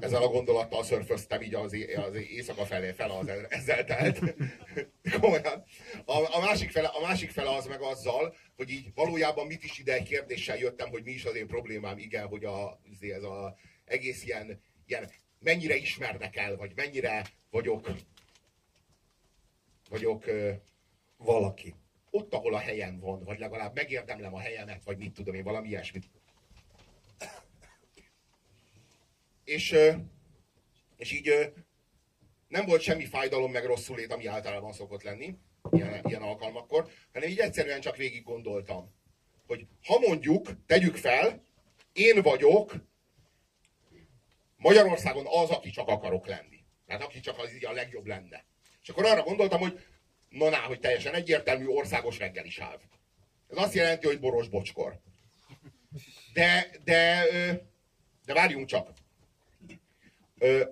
Ezzel 0.00 0.22
a 0.22 0.28
gondolattal 0.28 0.84
szörföztem 0.84 1.42
így 1.42 1.54
az, 1.54 1.76
az 1.96 2.14
éjszaka 2.14 2.64
felé, 2.64 2.92
fel 2.92 3.10
az 3.10 3.28
ezzel 3.48 3.84
telt. 3.84 4.20
Komolyan. 5.20 5.64
A, 6.04 6.36
a, 6.36 6.40
másik 6.40 6.70
fele, 6.70 6.88
a 6.88 7.00
másik 7.00 7.30
fele 7.30 7.56
az 7.56 7.66
meg 7.66 7.82
azzal, 7.82 8.34
hogy 8.56 8.70
így 8.70 8.92
valójában 8.94 9.46
mit 9.46 9.64
is 9.64 9.78
ide 9.78 9.92
egy 9.94 10.08
kérdéssel 10.08 10.56
jöttem, 10.56 10.88
hogy 10.88 11.02
mi 11.04 11.10
is 11.10 11.24
az 11.24 11.34
én 11.34 11.46
problémám, 11.46 11.98
igen, 11.98 12.26
hogy 12.26 12.44
a, 12.44 12.80
izé, 12.90 13.12
ez 13.12 13.22
a 13.22 13.56
egész 13.84 14.24
ilyen, 14.24 14.62
ilyen 14.86 15.10
mennyire 15.38 15.76
ismernek 15.76 16.36
el, 16.36 16.56
vagy 16.56 16.72
mennyire 16.74 17.26
vagyok 17.50 17.90
vagyok 19.88 20.24
Valaki. 21.16 21.74
Ott, 22.18 22.34
ahol 22.34 22.54
a 22.54 22.58
helyem 22.58 22.98
van, 23.00 23.24
vagy 23.24 23.38
legalább 23.38 23.74
megérdemlem 23.74 24.34
a 24.34 24.40
helyemet, 24.40 24.84
vagy 24.84 24.98
mit 24.98 25.12
tudom 25.12 25.34
én, 25.34 25.42
valami 25.42 25.68
ilyesmit. 25.68 26.10
És, 29.44 29.76
és 30.96 31.12
így 31.12 31.52
nem 32.48 32.66
volt 32.66 32.80
semmi 32.80 33.04
fájdalom, 33.04 33.50
meg 33.52 33.64
rosszulét, 33.64 34.12
ami 34.12 34.26
általában 34.26 34.72
szokott 34.72 35.02
lenni, 35.02 35.34
ilyen, 35.70 36.04
ilyen 36.04 36.22
alkalmakkor, 36.22 36.88
hanem 37.12 37.28
így 37.28 37.38
egyszerűen 37.38 37.80
csak 37.80 37.96
végig 37.96 38.22
gondoltam, 38.22 38.94
hogy 39.46 39.66
ha 39.86 39.98
mondjuk, 39.98 40.66
tegyük 40.66 40.96
fel, 40.96 41.42
én 41.92 42.22
vagyok 42.22 42.74
Magyarországon 44.56 45.26
az, 45.26 45.50
aki 45.50 45.70
csak 45.70 45.88
akarok 45.88 46.26
lenni. 46.26 46.64
Tehát 46.86 47.02
aki 47.02 47.20
csak 47.20 47.38
az 47.38 47.54
így 47.54 47.64
a 47.64 47.72
legjobb 47.72 48.06
lenne. 48.06 48.44
És 48.82 48.88
akkor 48.88 49.04
arra 49.04 49.22
gondoltam, 49.22 49.60
hogy 49.60 49.84
na, 50.28 50.48
na 50.48 50.56
hogy 50.56 50.80
teljesen 50.80 51.14
egyértelmű 51.14 51.66
országos 51.66 52.18
reggeli 52.18 52.50
sáv. 52.50 52.80
Ez 53.48 53.56
azt 53.56 53.74
jelenti, 53.74 54.06
hogy 54.06 54.20
boros 54.20 54.48
bocskor. 54.48 55.00
De, 56.32 56.70
de, 56.84 57.24
de 58.24 58.34
várjunk 58.34 58.66
csak. 58.66 58.92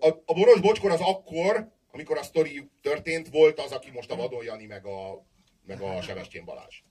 A, 0.00 0.08
a 0.24 0.34
boros 0.34 0.60
bocskor 0.60 0.90
az 0.90 1.00
akkor, 1.00 1.72
amikor 1.90 2.18
a 2.18 2.22
sztori 2.22 2.70
történt, 2.82 3.28
volt 3.28 3.60
az, 3.60 3.72
aki 3.72 3.90
most 3.90 4.10
a 4.10 4.16
Vadon 4.16 4.44
Jani, 4.44 4.66
meg 4.66 4.86
a, 4.86 5.26
meg 5.66 5.80
a 5.80 6.02
Sebestyén 6.02 6.44
Balázs. 6.44 6.82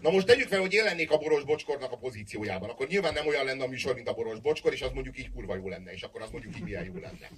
Na 0.00 0.10
most 0.10 0.26
tegyük 0.26 0.48
fel, 0.48 0.60
hogy 0.60 0.72
én 0.72 0.84
lennék 0.84 1.10
a 1.10 1.18
boros 1.18 1.44
bocskornak 1.44 1.92
a 1.92 1.96
pozíciójában, 1.96 2.70
akkor 2.70 2.86
nyilván 2.86 3.12
nem 3.12 3.26
olyan 3.26 3.44
lenne 3.44 3.64
a 3.64 3.68
műsor, 3.68 3.94
mint 3.94 4.08
a 4.08 4.12
boros 4.12 4.40
bocskor, 4.40 4.72
és 4.72 4.82
az 4.82 4.90
mondjuk 4.92 5.18
így 5.18 5.30
kurva 5.30 5.56
jó 5.56 5.68
lenne, 5.68 5.92
és 5.92 6.02
akkor 6.02 6.22
az 6.22 6.30
mondjuk 6.30 6.56
így 6.56 6.62
milyen 6.62 6.84
jó 6.84 6.94
lenne. 6.94 7.30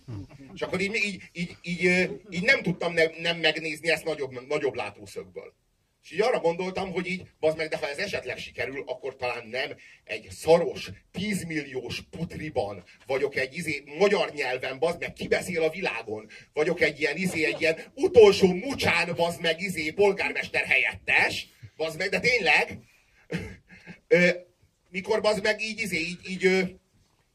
És 0.54 0.60
akkor 0.60 0.80
így, 0.80 0.94
így, 0.94 1.22
így, 1.32 1.56
így, 1.62 2.10
így 2.30 2.42
nem 2.42 2.62
tudtam 2.62 2.92
ne, 2.92 3.02
nem 3.20 3.38
megnézni 3.38 3.90
ezt 3.90 4.04
nagyobb, 4.04 4.46
nagyobb 4.48 4.74
látószögből. 4.74 5.54
És 6.02 6.10
így 6.12 6.20
arra 6.20 6.40
gondoltam, 6.40 6.92
hogy 6.92 7.06
így, 7.06 7.22
bazd 7.40 7.56
meg, 7.56 7.68
de 7.68 7.76
ha 7.76 7.88
ez 7.88 7.98
esetleg 7.98 8.38
sikerül, 8.38 8.82
akkor 8.86 9.16
talán 9.16 9.46
nem 9.46 9.76
egy 10.04 10.26
szaros, 10.30 10.90
10 11.12 11.44
milliós 11.44 12.02
putriban, 12.10 12.84
vagyok 13.06 13.36
egy 13.36 13.56
izé, 13.56 13.82
magyar 13.98 14.30
nyelven, 14.34 14.78
bazd 14.78 15.00
meg, 15.00 15.12
ki 15.12 15.28
beszél 15.28 15.62
a 15.62 15.70
világon, 15.70 16.28
vagyok 16.52 16.80
egy 16.80 17.00
ilyen 17.00 17.16
izé, 17.16 17.44
egy 17.44 17.60
ilyen 17.60 17.76
utolsó 17.94 18.52
mucsán, 18.52 19.14
bazd 19.16 19.40
meg, 19.40 19.60
izé, 19.60 19.90
polgármester 19.90 20.64
helyettes, 20.64 21.48
bazd 21.80 21.98
meg, 21.98 22.08
de 22.08 22.20
tényleg, 22.20 22.78
mikor 24.90 25.20
bazd 25.20 25.42
meg 25.42 25.62
így, 25.62 25.80
izé, 25.80 25.98
így, 25.98 26.18
így, 26.28 26.79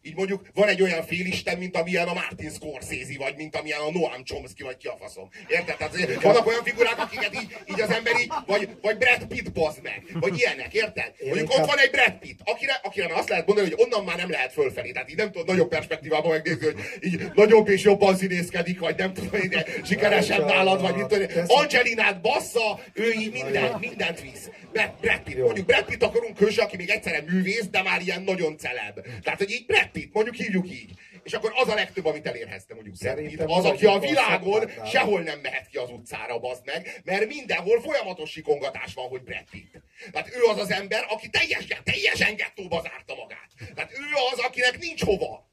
így 0.05 0.15
mondjuk 0.15 0.41
van 0.53 0.67
egy 0.67 0.81
olyan 0.81 1.03
félisten, 1.05 1.57
mint 1.57 1.77
amilyen 1.77 2.07
a 2.07 2.13
Martin 2.13 2.49
Scorsese, 2.49 3.17
vagy 3.17 3.35
mint 3.35 3.55
amilyen 3.55 3.79
a 3.79 3.91
Noam 3.91 4.23
Chomsky, 4.23 4.63
vagy 4.63 4.77
ki 4.77 4.87
a 4.87 4.95
faszom. 4.99 5.29
Érted? 5.47 5.77
Tehát 5.77 6.21
vannak 6.21 6.47
olyan 6.47 6.63
figurák, 6.63 6.99
akiket 6.99 7.33
így, 7.33 7.57
így 7.69 7.81
az 7.81 7.89
ember 7.89 8.13
így, 8.21 8.31
vagy, 8.45 8.69
vagy 8.81 8.97
Brad 8.97 9.25
Pitt 9.27 9.51
bazd 9.51 9.79
meg, 9.83 10.03
vagy 10.13 10.39
ilyenek, 10.39 10.73
érted? 10.73 11.13
Mondjuk 11.25 11.49
ott 11.49 11.65
van 11.65 11.77
egy 11.77 11.89
Brad 11.89 12.13
Pitt, 12.19 12.39
akire, 12.43 12.79
akire 12.83 13.15
azt 13.15 13.29
lehet 13.29 13.45
mondani, 13.45 13.69
hogy 13.69 13.85
onnan 13.85 14.03
már 14.05 14.17
nem 14.17 14.29
lehet 14.29 14.51
fölfelé. 14.51 14.91
Tehát 14.91 15.09
így 15.09 15.15
nem 15.15 15.31
tudod 15.31 15.47
nagyobb 15.47 15.69
perspektívában 15.69 16.31
megnézni, 16.31 16.65
hogy 16.65 16.75
így 17.01 17.31
nagyobb 17.33 17.67
és 17.69 17.83
jobban 17.83 18.15
színészkedik, 18.17 18.79
vagy 18.79 18.97
nem 18.97 19.13
tudom, 19.13 19.29
hogy 19.29 19.65
sikeresebb 19.83 20.45
nálad, 20.45 20.81
vagy 20.81 20.95
mit 20.95 21.05
tudom. 21.05 21.27
Angelinát 21.45 22.21
bassza, 22.21 22.79
ő 22.93 23.11
így 23.11 23.31
mindent, 23.31 23.79
mindent 23.79 24.21
visz. 24.21 24.49
Brad, 24.71 24.91
Brad 25.01 25.21
Pitt, 25.21 25.37
mondjuk 25.37 25.65
Brad 25.65 25.85
Pitt 25.85 26.03
akarunk 26.03 26.37
hőse, 26.39 26.63
aki 26.63 26.77
még 26.77 26.89
egyszerre 26.89 27.21
művész, 27.21 27.67
de 27.71 27.81
már 27.81 28.01
ilyen 28.01 28.21
nagyon 28.21 28.57
celeb. 28.57 28.99
Tehát, 29.23 29.39
hogy 29.39 29.51
így 29.51 29.65
Brad 29.65 29.89
Pitt, 29.95 30.13
mondjuk 30.13 30.36
hívjuk 30.36 30.69
így. 30.69 30.91
És 31.23 31.34
akkor 31.34 31.51
az 31.55 31.67
a 31.67 31.73
legtöbb, 31.73 32.05
amit 32.05 32.27
elérhetne 32.27 32.75
mondjuk. 32.75 32.95
Szerintem 32.95 33.49
Az, 33.51 33.65
aki 33.65 33.86
a 33.86 33.99
világon 33.99 34.60
szakmánál. 34.60 34.86
sehol 34.86 35.21
nem 35.21 35.39
mehet 35.39 35.67
ki 35.67 35.77
az 35.77 35.89
utcára, 35.89 36.39
bazd 36.39 36.65
meg, 36.65 37.01
mert 37.03 37.27
mindenhol 37.27 37.81
folyamatos 37.81 38.31
sikongatás 38.31 38.93
van, 38.93 39.08
hogy 39.08 39.23
Brad 39.23 39.49
Pitt. 39.51 39.81
Tehát 40.12 40.36
ő 40.36 40.43
az 40.43 40.58
az 40.58 40.71
ember, 40.71 41.05
aki 41.10 41.29
teljesen, 41.29 41.84
teljesen 41.84 42.36
gettóba 42.36 42.81
zárta 42.81 43.15
magát. 43.15 43.49
Tehát 43.75 43.91
ő 43.91 44.03
az, 44.31 44.39
akinek 44.39 44.79
nincs 44.79 45.03
hova. 45.03 45.49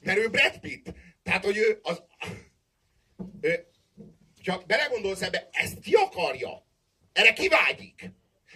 Mert 0.00 0.18
ő 0.18 0.28
Brad 0.28 0.58
Pitt. 0.58 0.86
Tehát, 1.22 1.44
hogy 1.44 1.56
ő 1.56 1.78
az... 1.82 2.02
Ő, 3.40 3.66
csak 4.42 4.66
belegondolsz 4.66 5.22
ebbe, 5.22 5.48
ezt 5.52 5.78
ki 5.80 5.94
akarja? 5.94 6.66
Erre 7.12 7.32
kivágyik? 7.32 8.10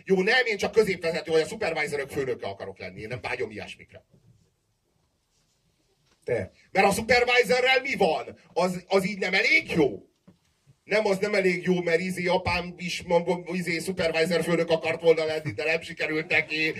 Jó, 0.04 0.22
nem, 0.22 0.46
én 0.46 0.56
csak 0.56 0.72
középvezető, 0.72 1.30
vagy 1.30 1.40
a 1.40 1.46
supervisorok 1.46 2.11
főnöke 2.11 2.46
akarok 2.46 2.78
lenni. 2.78 3.00
Én 3.00 3.08
nem 3.08 3.20
vágyom 3.20 3.50
ilyesmikre. 3.50 4.04
Te. 6.28 6.50
Mert 6.70 6.86
a 6.86 6.90
supervisorrel 6.90 7.80
mi 7.82 7.94
van? 7.94 8.38
Az, 8.52 8.84
az 8.88 9.06
így 9.06 9.18
nem 9.18 9.34
elég 9.34 9.70
jó? 9.70 10.02
Nem, 10.84 11.06
az 11.06 11.18
nem 11.18 11.34
elég 11.34 11.64
jó, 11.64 11.82
mert 11.82 12.00
izé 12.00 12.26
apám 12.26 12.74
is 12.76 13.02
mondom, 13.02 13.44
izé 13.52 13.78
supervisor 13.78 14.42
főnök 14.42 14.70
akart 14.70 15.00
volna 15.00 15.24
lenni, 15.24 15.52
de 15.52 15.64
nem 15.64 15.80
sikerült 15.80 16.28
neki. 16.28 16.58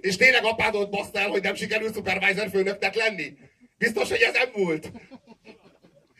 És 0.00 0.16
tényleg 0.16 0.44
apádot 0.44 0.90
baszta 0.90 1.18
el, 1.18 1.28
hogy 1.28 1.42
nem 1.42 1.54
sikerült 1.54 1.94
supervisor 1.94 2.48
főnöknek 2.48 2.94
lenni? 2.94 3.32
Biztos, 3.78 4.08
hogy 4.08 4.20
ez 4.20 4.32
nem 4.32 4.50
múlt? 4.54 4.92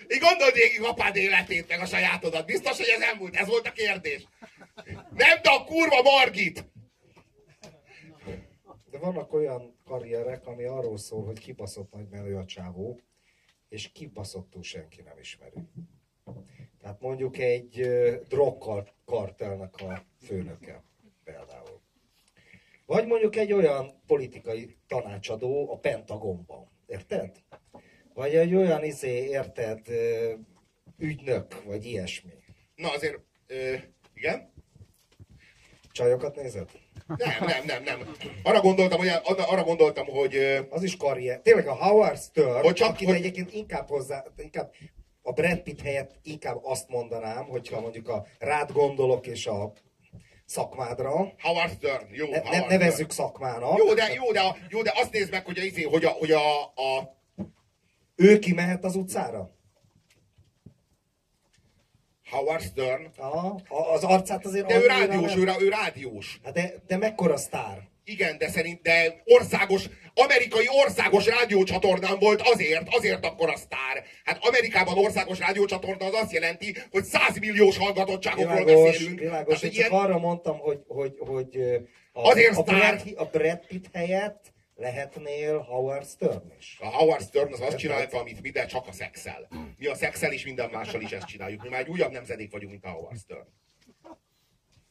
Így 0.09 0.21
gondold 0.21 0.55
végig 0.55 0.83
apád 0.83 1.17
életét, 1.17 1.69
meg 1.69 1.81
a 1.81 1.87
sajátodat. 1.87 2.47
Biztos, 2.47 2.77
hogy 2.77 2.93
ez 2.95 2.99
nem 2.99 3.17
múlt? 3.19 3.37
Ez 3.37 3.47
volt 3.47 3.67
a 3.67 3.73
kérdés. 3.73 4.27
Nem, 5.17 5.43
de 5.43 5.51
a 5.51 5.65
kurva 5.65 6.03
Margit! 6.03 6.65
De 8.91 8.99
vannak 8.99 9.33
olyan 9.33 9.77
karrierek, 9.85 10.47
ami 10.47 10.65
arról 10.65 10.97
szól, 10.97 11.25
hogy 11.25 11.39
kibaszott 11.39 11.93
nagy 11.93 12.09
menő 12.09 12.37
a 12.37 12.45
csávó, 12.45 13.01
és 13.69 13.93
kibaszottul 13.93 14.63
senki 14.63 15.03
nem 15.03 15.19
ismeri. 15.19 15.59
Tehát 16.81 17.01
mondjuk 17.01 17.39
egy 17.39 17.89
drogkartelnek 18.29 19.75
a 19.81 20.03
főnöke 20.23 20.83
például. 21.25 21.81
Vagy 22.87 23.07
mondjuk 23.07 23.37
egy 23.37 23.53
olyan 23.53 24.01
politikai 24.07 24.77
tanácsadó 24.87 25.73
a 25.73 25.79
Pentagonban. 25.79 26.69
Érted? 26.87 27.43
Vagy 28.15 28.35
egy 28.35 28.55
olyan 28.55 28.85
izé, 28.85 29.25
érted, 29.29 29.87
ügynök, 30.99 31.65
vagy 31.65 31.85
ilyesmi. 31.85 32.33
Na 32.75 32.93
azért, 32.93 33.19
ö, 33.47 33.75
igen? 34.15 34.53
Csajokat 35.93 36.37
nézed? 36.37 36.71
Nem, 37.17 37.47
nem, 37.47 37.65
nem, 37.67 37.83
nem. 37.83 38.15
Arra 38.43 38.61
gondoltam, 38.61 38.99
hogy, 38.99 39.09
arra 39.25 39.65
gondoltam, 39.65 40.07
hogy 40.07 40.37
Az 40.71 40.83
is 40.83 40.97
karrier. 40.97 41.41
Tényleg 41.41 41.67
a 41.67 41.75
Howard 41.75 42.19
Stern, 42.19 42.63
Hogy 42.63 42.75
csak- 42.75 42.89
akit 42.89 43.07
hogy- 43.09 43.17
egyébként 43.17 43.53
inkább 43.53 43.89
hozzá, 43.89 44.25
inkább 44.37 44.73
a 45.23 45.33
Brad 45.33 45.59
Pitt 45.61 45.81
helyett 45.81 46.15
inkább 46.23 46.65
azt 46.65 46.89
mondanám, 46.89 47.45
hogyha 47.45 47.81
mondjuk 47.81 48.09
a 48.09 48.27
rád 48.39 48.73
gondolok 48.73 49.27
és 49.27 49.47
a 49.47 49.73
szakmádra, 50.45 51.33
Howard 51.39 51.73
Stern, 51.73 52.07
jó, 52.11 52.29
ne, 52.31 52.39
Howard 52.41 52.69
ne, 52.69 52.77
nevezzük 52.77 53.11
szakmának. 53.11 53.73
Stern. 53.73 53.87
Jó, 53.89 53.95
de, 53.95 54.13
jó, 54.13 54.33
de, 54.33 54.57
jó, 54.69 54.83
de 54.83 54.93
azt 54.97 55.13
nézd 55.13 55.31
meg, 55.31 55.45
hogy, 55.45 55.59
a, 55.59 55.63
izé, 55.63 55.83
hogy, 55.83 56.05
a, 56.05 56.09
hogy 56.09 56.31
a, 56.31 56.63
a, 56.63 57.17
Ő 58.17 58.39
kimehet 58.39 58.85
az 58.85 58.97
utcára? 58.97 59.51
Howard 62.31 62.63
Stern, 62.63 63.11
Aha, 63.17 63.61
az 63.95 64.05
arcát 64.05 64.47
azért... 64.47 64.67
de 64.67 64.77
ő 64.81 64.87
rádiós, 64.87 65.35
nem- 65.35 65.49
ő, 65.49 65.65
ő 65.65 65.69
rádiós. 65.69 66.41
Hát 66.45 66.53
de, 66.55 66.75
de 66.87 66.97
mekkora 66.97 67.37
sztár? 67.37 67.89
Igen, 68.05 68.39
de 68.39 68.49
szerint, 68.49 68.83
de 68.83 69.23
országos, 69.25 69.85
amerikai 70.15 70.67
országos 70.85 71.27
rádiócsatornán 71.27 72.19
volt 72.19 72.41
azért, 72.45 72.95
azért 72.95 73.25
akkor 73.27 73.49
a 73.51 73.57
sztár. 73.57 74.05
Hát 74.25 74.39
Amerikában 74.45 74.99
országos 74.99 75.39
rádiócsatorna 75.39 76.07
az 76.07 76.13
azt 76.15 76.33
jelenti, 76.33 76.77
hogy 76.91 77.05
100 77.05 77.39
milliós 77.39 77.79
hallgatottságokról 77.79 78.65
Világos, 78.65 78.91
beszélünk. 78.91 79.19
világos. 79.19 79.59
Tehát, 79.61 79.63
Én 79.63 79.69
hogy 79.71 79.79
csak 79.81 79.91
ilyen, 79.91 80.05
arra 80.05 80.19
mondtam, 80.19 80.59
hogy, 80.59 80.79
hogy, 80.89 81.15
hogy 81.19 81.59
a, 82.13 82.29
Azért 82.29 82.57
a, 82.57 82.63
sztár. 82.63 83.03
Brad, 83.03 83.15
a 83.17 83.25
Brad 83.25 83.67
Pitt 83.67 83.85
helyett 83.93 84.50
lehetnél 84.81 85.59
Howard 85.59 86.07
Stern 86.07 86.53
is. 86.59 86.79
A 86.81 86.87
Howard 86.87 87.23
Stern 87.23 87.53
az 87.53 87.61
azt 87.61 87.77
csinálta, 87.77 88.19
amit 88.19 88.43
mi, 88.43 88.51
de 88.51 88.67
csak 88.67 88.87
a 88.87 88.93
szexel. 88.93 89.49
Mi 89.77 89.87
a 89.87 89.95
szexel 89.95 90.33
és 90.33 90.45
minden 90.45 90.71
mással 90.71 91.01
is 91.01 91.11
ezt 91.11 91.27
csináljuk. 91.27 91.63
Mi 91.63 91.69
már 91.69 91.81
egy 91.81 91.89
újabb 91.89 92.13
nemzedék 92.13 92.51
vagyunk, 92.53 92.71
mint 92.71 92.85
a 92.85 92.89
Howard 92.89 93.19
Stern. 93.19 93.49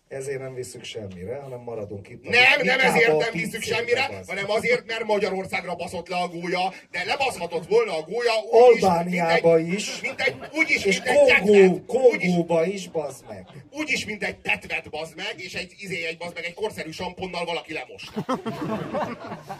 Ezért 0.09 0.39
nem 0.39 0.53
visszük 0.53 0.83
semmire, 0.83 1.35
hanem 1.35 1.59
maradunk 1.59 2.09
itt. 2.09 2.23
Nem, 2.29 2.61
nem 2.63 2.79
ezért 2.79 3.17
nem 3.17 3.31
pincébe, 3.31 3.63
semmire, 3.63 4.07
bazd. 4.11 4.29
hanem 4.29 4.49
azért, 4.49 4.85
mert 4.85 5.03
Magyarországra 5.03 5.75
baszott 5.75 6.07
le 6.07 6.15
a 6.15 6.27
gólya, 6.27 6.73
de 6.91 7.03
lebaszhatott 7.03 7.67
volna 7.67 7.97
a 7.97 8.01
gólya 8.01 8.31
úgy 8.51 8.75
is, 8.77 8.81
Albániába 8.81 9.57
egy- 9.57 9.73
is. 9.73 10.01
Mint 10.01 10.21
egy, 10.21 10.35
úgy 10.53 10.69
is, 10.69 10.83
És 10.85 11.01
mint 11.01 11.07
egy 11.29 11.39
Kongó, 11.39 11.53
úgy 11.53 12.23
is, 12.23 12.27
Kongóba 12.27 12.65
is, 12.65 12.87
bazd 12.89 13.25
meg. 13.27 13.47
úgy 13.71 13.89
is, 13.91 14.05
mint 14.05 14.23
egy 14.23 14.37
tetvet, 14.37 14.89
bazd 14.89 15.15
meg, 15.15 15.33
és 15.37 15.53
egy, 15.53 15.73
izé, 15.77 16.05
egy, 16.05 16.17
bazd 16.17 16.33
meg, 16.35 16.43
egy 16.43 16.53
korszerű 16.53 16.91
samponnal 16.91 17.45
valaki 17.45 17.73
lemosta. 17.73 18.25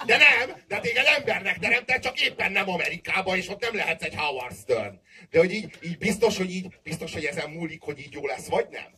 De 0.06 0.18
nem, 0.18 0.56
de 0.68 0.80
téged 0.80 1.06
embernek 1.18 1.58
teremtett, 1.60 2.02
csak 2.02 2.22
éppen 2.22 2.52
nem 2.52 2.70
Amerikába, 2.70 3.38
és 3.38 3.50
ott 3.50 3.62
nem 3.62 3.76
lehetsz 3.76 4.04
egy 4.04 4.16
Howard 4.16 4.56
Stern. 4.56 5.00
De 5.30 5.40
hogy 5.40 5.54
így, 5.54 5.70
így 5.84 5.98
biztos, 5.98 6.38
hogy 6.38 6.50
így, 6.52 6.68
biztos, 6.84 7.14
hogy 7.14 7.26
ezen 7.26 7.50
múlik, 7.50 7.82
hogy 7.82 8.00
így 8.00 8.14
jó 8.14 8.26
lesz, 8.28 8.48
vagy 8.48 8.66
nem? 8.72 8.98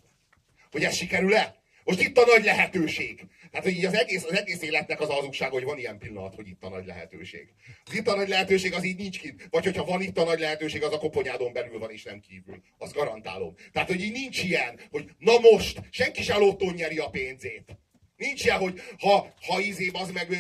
Hogy 0.72 0.84
ez 0.84 0.96
sikerül-e? 0.96 1.60
Most 1.84 2.02
itt 2.02 2.18
a 2.18 2.26
nagy 2.26 2.44
lehetőség. 2.44 3.26
Tehát, 3.52 3.66
hogy 3.66 3.76
így 3.76 3.86
az 3.86 3.94
egész, 3.94 4.24
az 4.24 4.34
egész 4.34 4.62
életnek 4.62 5.02
az 5.02 5.10
a 5.10 5.14
hazugsága, 5.14 5.54
hogy 5.54 5.64
van 5.64 5.78
ilyen 5.78 5.98
pillanat, 5.98 6.36
hogy 6.36 6.48
itt 6.48 6.64
a 6.64 6.70
nagy 6.70 6.86
lehetőség. 6.86 7.48
Az 7.86 7.94
itt 7.94 8.08
a 8.08 8.16
nagy 8.16 8.28
lehetőség, 8.28 8.74
az 8.74 8.84
így 8.84 8.98
nincs 8.98 9.20
kint. 9.20 9.48
Vagy 9.50 9.64
hogyha 9.64 9.86
van 9.86 10.02
itt 10.02 10.18
a 10.18 10.24
nagy 10.24 10.40
lehetőség, 10.40 10.84
az 10.84 10.94
a 10.94 10.98
koponyádon 10.98 11.54
belül 11.54 11.80
van, 11.80 11.92
és 11.92 12.04
nem 12.04 12.20
kívül. 12.20 12.62
Azt 12.78 12.94
garantálom. 12.94 13.56
Tehát, 13.72 13.88
hogy 13.88 14.04
így 14.04 14.12
nincs 14.12 14.44
ilyen, 14.44 14.80
hogy 14.92 15.06
na 15.18 15.40
most, 15.40 15.80
senki 15.90 16.24
se 16.24 16.38
lottón 16.38 16.74
nyeri 16.74 16.98
a 16.98 17.10
pénzét. 17.10 17.78
Nincs 18.16 18.46
ilyen, 18.46 18.58
hogy 18.60 18.82
ha, 19.00 19.34
ha 19.48 19.60
izé, 19.60 19.90
az 19.94 20.12
meg 20.12 20.30
ö, 20.32 20.36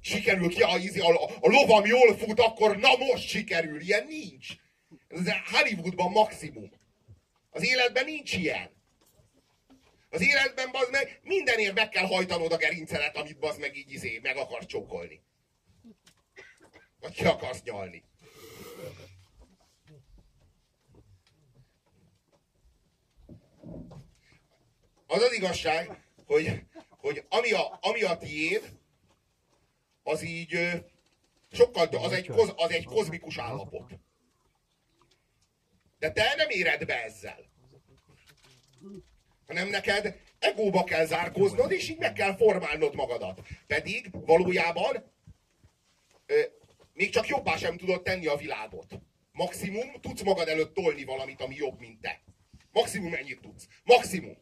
sikerül 0.00 0.48
ki, 0.48 0.62
a, 0.62 0.76
izé, 0.78 1.00
a, 1.00 1.24
a 1.40 1.48
lovam 1.48 1.86
jól 1.86 2.16
fut, 2.16 2.40
akkor 2.40 2.76
na 2.76 2.96
most 2.96 3.28
sikerül. 3.28 3.80
Ilyen 3.80 4.06
nincs. 4.08 4.48
Ez 5.08 5.32
Hollywoodban 5.50 6.10
maximum. 6.10 6.70
Az 7.50 7.66
életben 7.68 8.04
nincs 8.04 8.36
ilyen. 8.36 8.75
Az 10.16 10.22
életben, 10.22 10.70
bazd 10.70 10.90
meg, 10.90 11.20
mindenért 11.22 11.74
meg 11.74 11.88
kell 11.88 12.06
hajtanod 12.06 12.52
a 12.52 12.56
gerincelet, 12.56 13.16
amit 13.16 13.38
bazd 13.38 13.60
meg 13.60 13.76
így 13.76 13.92
izé, 13.92 14.18
meg 14.22 14.36
akar 14.36 14.66
csókolni. 14.66 15.22
Vagy 17.00 17.12
ki 17.12 17.24
akarsz 17.24 17.62
nyalni. 17.62 18.04
Az 25.06 25.22
az 25.22 25.32
igazság, 25.32 26.02
hogy, 26.26 26.62
hogy 26.88 27.24
ami, 27.28 27.52
a, 27.52 27.78
ami 27.80 28.02
a 28.02 28.16
tiéd, 28.16 28.78
az 30.02 30.22
így 30.22 30.82
sokkal, 31.52 31.86
az 31.86 32.12
egy, 32.12 32.26
koz, 32.26 32.52
az 32.56 32.70
egy 32.70 32.84
kozmikus 32.84 33.38
állapot. 33.38 33.92
De 35.98 36.12
te 36.12 36.34
nem 36.36 36.48
éred 36.48 36.84
be 36.86 37.02
ezzel 37.02 37.54
hanem 39.46 39.68
neked 39.68 40.20
egóba 40.38 40.84
kell 40.84 41.04
zárkóznod, 41.04 41.70
és 41.70 41.88
így 41.88 41.98
meg 41.98 42.12
kell 42.12 42.36
formálnod 42.36 42.94
magadat. 42.94 43.40
Pedig 43.66 44.10
valójában 44.12 45.12
ö, 46.26 46.40
még 46.92 47.10
csak 47.10 47.26
jobbá 47.26 47.56
sem 47.56 47.76
tudod 47.76 48.02
tenni 48.02 48.26
a 48.26 48.36
világot. 48.36 48.98
Maximum 49.32 50.00
tudsz 50.00 50.22
magad 50.22 50.48
előtt 50.48 50.74
tolni 50.74 51.04
valamit, 51.04 51.40
ami 51.40 51.54
jobb, 51.54 51.78
mint 51.78 52.00
te. 52.00 52.22
Maximum 52.72 53.14
ennyit 53.14 53.40
tudsz. 53.40 53.68
Maximum. 53.84 54.36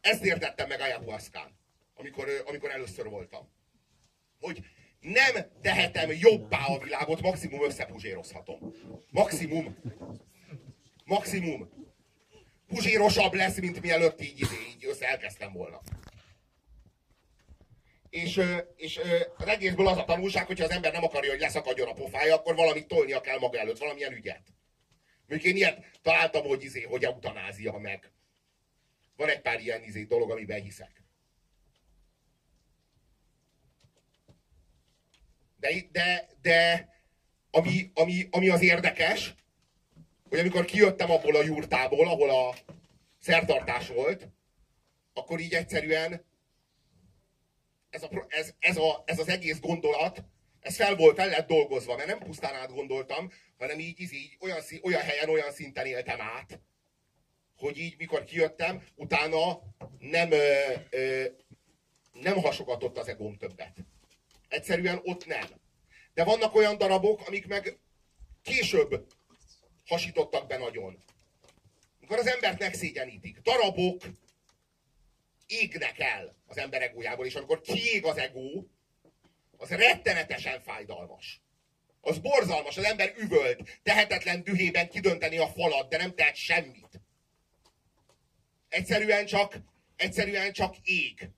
Ezt 0.00 0.24
értettem 0.24 0.68
meg 0.68 0.80
ayahuascán, 0.80 1.58
amikor, 1.94 2.44
amikor 2.46 2.70
először 2.70 3.08
voltam. 3.08 3.48
Hogy 4.40 4.64
nem 5.00 5.46
tehetem 5.62 6.10
jobbá 6.10 6.64
a 6.64 6.78
világot, 6.78 7.20
maximum 7.20 7.64
összepuzsérozhatom. 7.64 8.74
Maximum. 9.10 9.76
Maximum 11.04 11.70
puzsírosabb 12.72 13.34
lesz, 13.34 13.58
mint 13.58 13.80
mielőtt 13.80 14.20
így, 14.20 14.40
így, 14.40 14.48
így 14.74 14.86
össze 14.86 15.08
elkezdtem 15.08 15.52
volna. 15.52 15.80
És, 18.10 18.40
és 18.76 19.00
az 19.36 19.46
egészből 19.46 19.86
az 19.86 19.96
a 19.96 20.04
tanulság, 20.04 20.46
hogyha 20.46 20.64
az 20.64 20.70
ember 20.70 20.92
nem 20.92 21.04
akarja, 21.04 21.30
hogy 21.30 21.40
leszakadjon 21.40 21.88
a 21.88 21.92
pofája, 21.92 22.34
akkor 22.34 22.54
valamit 22.54 22.86
tolnia 22.86 23.20
kell 23.20 23.38
maga 23.38 23.58
előtt, 23.58 23.78
valamilyen 23.78 24.12
ügyet. 24.12 24.42
Mondjuk 25.26 25.52
én 25.52 25.56
ilyet 25.56 25.98
találtam, 26.02 26.46
hogy, 26.46 26.64
izé, 26.64 26.82
hogy 26.82 27.04
eutanázia 27.04 27.78
meg. 27.78 28.10
Van 29.16 29.28
egy 29.28 29.40
pár 29.40 29.60
ilyen 29.60 29.82
izé, 29.82 30.02
dolog, 30.02 30.30
amiben 30.30 30.62
hiszek. 30.62 31.02
De, 35.56 35.70
de, 35.92 36.28
de 36.42 36.88
ami, 37.50 37.90
ami, 37.94 38.28
ami 38.30 38.48
az 38.48 38.62
érdekes, 38.62 39.34
hogy 40.32 40.40
amikor 40.40 40.64
kijöttem 40.64 41.10
abból 41.10 41.36
a 41.36 41.42
jurtából, 41.42 42.08
ahol 42.08 42.30
a 42.30 42.54
szertartás 43.18 43.88
volt, 43.88 44.28
akkor 45.14 45.40
így 45.40 45.54
egyszerűen 45.54 46.24
ez, 47.90 48.02
a, 48.02 48.26
ez, 48.28 48.54
ez, 48.58 48.76
a, 48.76 49.02
ez 49.06 49.18
az 49.18 49.28
egész 49.28 49.60
gondolat, 49.60 50.24
ez 50.60 50.76
fel 50.76 50.96
volt, 50.96 51.16
fel 51.16 51.28
lett 51.28 51.48
dolgozva, 51.48 51.96
mert 51.96 52.08
nem 52.08 52.18
pusztán 52.18 52.54
átgondoltam, 52.54 53.30
hanem 53.58 53.78
így, 53.78 54.00
így, 54.00 54.12
így 54.12 54.36
olyan, 54.40 54.60
olyan 54.82 55.00
helyen, 55.00 55.28
olyan 55.28 55.52
szinten 55.52 55.86
éltem 55.86 56.20
át, 56.20 56.60
hogy 57.56 57.78
így, 57.78 57.94
mikor 57.98 58.24
kijöttem, 58.24 58.82
utána 58.94 59.60
nem, 59.98 60.30
ö, 60.30 60.72
ö, 60.90 61.24
nem 62.12 62.36
hasogatott 62.36 62.98
az 62.98 63.08
egóm 63.08 63.36
többet. 63.36 63.76
Egyszerűen 64.48 65.00
ott 65.04 65.26
nem. 65.26 65.46
De 66.14 66.24
vannak 66.24 66.54
olyan 66.54 66.78
darabok, 66.78 67.26
amik 67.26 67.46
meg 67.46 67.78
később 68.42 69.06
hasítottak 69.86 70.46
be 70.46 70.56
nagyon. 70.56 71.04
Amikor 71.98 72.18
az 72.18 72.26
embert 72.26 72.58
megszégyenítik. 72.58 73.38
Darabok 73.38 74.02
égnek 75.46 75.98
el 75.98 76.36
az 76.46 76.58
ember 76.58 76.82
egójából, 76.82 77.26
és 77.26 77.34
amikor 77.34 77.60
kiég 77.60 78.04
az 78.04 78.16
egó, 78.16 78.70
az 79.56 79.68
rettenetesen 79.68 80.60
fájdalmas. 80.60 81.40
Az 82.00 82.18
borzalmas, 82.18 82.76
az 82.76 82.84
ember 82.84 83.14
üvölt, 83.16 83.80
tehetetlen 83.82 84.42
dühében 84.42 84.88
kidönteni 84.88 85.38
a 85.38 85.46
falat, 85.46 85.88
de 85.88 85.96
nem 85.96 86.14
tehet 86.14 86.36
semmit. 86.36 87.00
Egyszerűen 88.68 89.26
csak, 89.26 89.58
egyszerűen 89.96 90.52
csak 90.52 90.76
ég. 90.82 91.30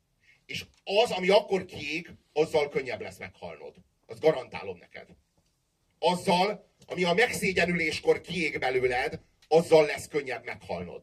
És 0.47 0.65
az, 0.85 1.11
ami 1.11 1.29
akkor 1.29 1.65
kiég, 1.65 2.11
azzal 2.33 2.69
könnyebb 2.69 3.01
lesz 3.01 3.19
meghalnod. 3.19 3.75
Azt 4.07 4.21
garantálom 4.21 4.79
neked. 4.79 5.09
Azzal, 5.99 6.74
ami 6.87 7.05
a 7.05 7.13
megszégyenüléskor 7.13 8.21
kiég 8.21 8.59
belőled, 8.59 9.21
azzal 9.49 9.87
lesz 9.87 10.09
könnyebb 10.09 10.45
meghalnod. 10.45 11.03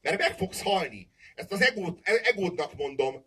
Mert 0.00 0.18
meg 0.18 0.36
fogsz 0.36 0.62
halni. 0.62 1.10
Ezt 1.34 1.52
az 1.52 1.62
egót, 1.62 2.08
egódnak 2.22 2.76
mondom. 2.76 3.24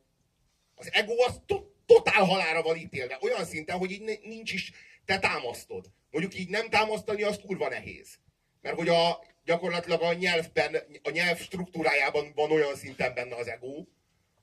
Az 0.76 0.90
ego 0.94 1.14
az 1.24 1.42
to- 1.46 1.72
totál 1.86 2.24
halára 2.24 2.62
van 2.62 2.78
ítélve. 2.78 3.18
Olyan 3.22 3.46
szinten, 3.46 3.78
hogy 3.78 3.92
így 3.92 4.02
ni- 4.02 4.20
nincs 4.24 4.54
is, 4.54 4.72
te 5.06 5.20
támasztod. 5.20 5.92
Mondjuk 6.12 6.40
így 6.40 6.50
nem 6.50 6.70
támasztani, 6.70 7.24
az 7.24 7.40
kurva 7.46 7.70
nehéz. 7.70 8.20
Mert 8.62 8.76
hogy 8.76 8.90
a, 8.90 9.24
gyakorlatilag 9.46 10.02
a 10.02 10.14
nyelvben, 10.14 10.76
a 11.04 11.10
nyelv 11.10 11.40
struktúrájában 11.40 12.32
van 12.36 12.52
olyan 12.52 12.76
szinten 12.76 13.14
benne 13.14 13.36
az 13.36 13.48
ego, 13.48 13.86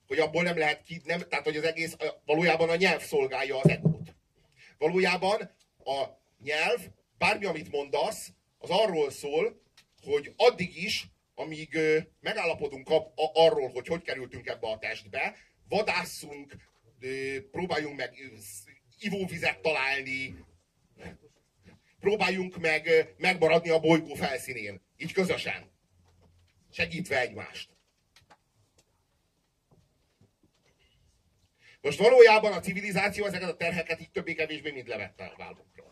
hogy 0.07 0.19
abból 0.19 0.43
nem 0.43 0.57
lehet 0.57 0.83
ki, 0.83 1.01
nem, 1.03 1.19
tehát 1.19 1.45
hogy 1.45 1.57
az 1.57 1.63
egész, 1.63 1.95
valójában 2.25 2.69
a 2.69 2.75
nyelv 2.75 3.01
szolgálja 3.01 3.59
az 3.59 3.69
egót. 3.69 4.15
Valójában 4.77 5.55
a 5.83 6.05
nyelv, 6.43 6.81
bármi, 7.17 7.45
amit 7.45 7.71
mondasz, 7.71 8.33
az 8.57 8.69
arról 8.69 9.11
szól, 9.11 9.61
hogy 10.01 10.33
addig 10.35 10.83
is, 10.83 11.07
amíg 11.35 11.79
megállapodunk 12.19 12.89
arról, 13.33 13.69
hogy 13.69 13.87
hogy 13.87 14.01
kerültünk 14.01 14.47
ebbe 14.47 14.67
a 14.67 14.77
testbe, 14.77 15.35
vadásszunk, 15.69 16.55
próbáljunk 17.51 17.97
meg 17.97 18.13
ivóvizet 18.99 19.59
találni, 19.59 20.45
próbáljunk 21.99 22.57
meg 22.57 23.13
megmaradni 23.17 23.69
a 23.69 23.79
bolygó 23.79 24.13
felszínén. 24.13 24.81
Így 24.97 25.13
közösen. 25.13 25.71
Segítve 26.71 27.19
egymást. 27.19 27.69
Most 31.81 31.99
valójában 31.99 32.53
a 32.53 32.59
civilizáció 32.59 33.25
ezeket 33.25 33.49
a 33.49 33.55
terheket 33.55 34.01
így 34.01 34.11
többé-kevésbé 34.11 34.71
mind 34.71 34.87
levette 34.87 35.25
a 35.25 35.35
vállunkról. 35.37 35.86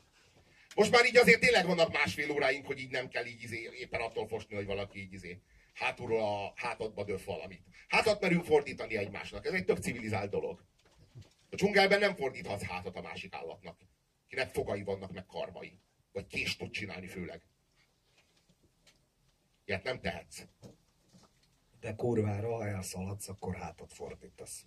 Most 0.76 0.92
már 0.92 1.06
így 1.06 1.18
azért 1.18 1.40
tényleg 1.40 1.66
vannak 1.66 1.92
másfél 1.92 2.32
óráink, 2.32 2.66
hogy 2.66 2.80
így 2.80 2.92
nem 2.92 3.08
kell 3.08 3.26
így 3.26 3.44
izé, 3.44 3.70
éppen 3.80 4.02
attól 4.02 4.28
fosni, 4.28 4.56
hogy 4.56 4.66
valaki 4.66 5.00
így 5.00 5.14
izé, 5.14 5.42
hátulról 5.74 6.22
a 6.22 6.54
hátadba 6.56 7.04
döf 7.04 7.26
valamit. 7.26 7.64
Hátat 7.88 8.22
merünk 8.22 8.46
fordítani 8.46 8.98
egymásnak. 8.98 9.46
Ez 9.46 9.54
egy 9.54 9.66
tök 9.66 9.78
civilizált 9.78 10.30
dolog. 10.30 10.64
A 11.50 11.56
dzsungelben 11.56 12.00
nem 12.00 12.16
fordíthatsz 12.16 12.64
hátat 12.64 12.96
a 12.96 13.02
másik 13.02 13.34
állatnak. 13.34 13.80
Kinek 14.28 14.50
fogai 14.50 14.84
vannak, 14.84 15.12
meg 15.12 15.26
karmai. 15.26 15.80
Vagy 16.12 16.28
kést 16.28 16.60
tud 16.60 16.72
csinálni 16.72 17.08
főleg. 17.08 17.42
Ilyet 19.66 19.84
nem 19.84 20.00
tehetsz. 20.00 20.46
De 21.80 21.96
kurvára, 21.96 22.56
ha 22.56 22.68
elszaladsz, 22.68 23.28
akkor 23.30 23.56
hátat 23.56 23.94
fordítasz. 23.94 24.66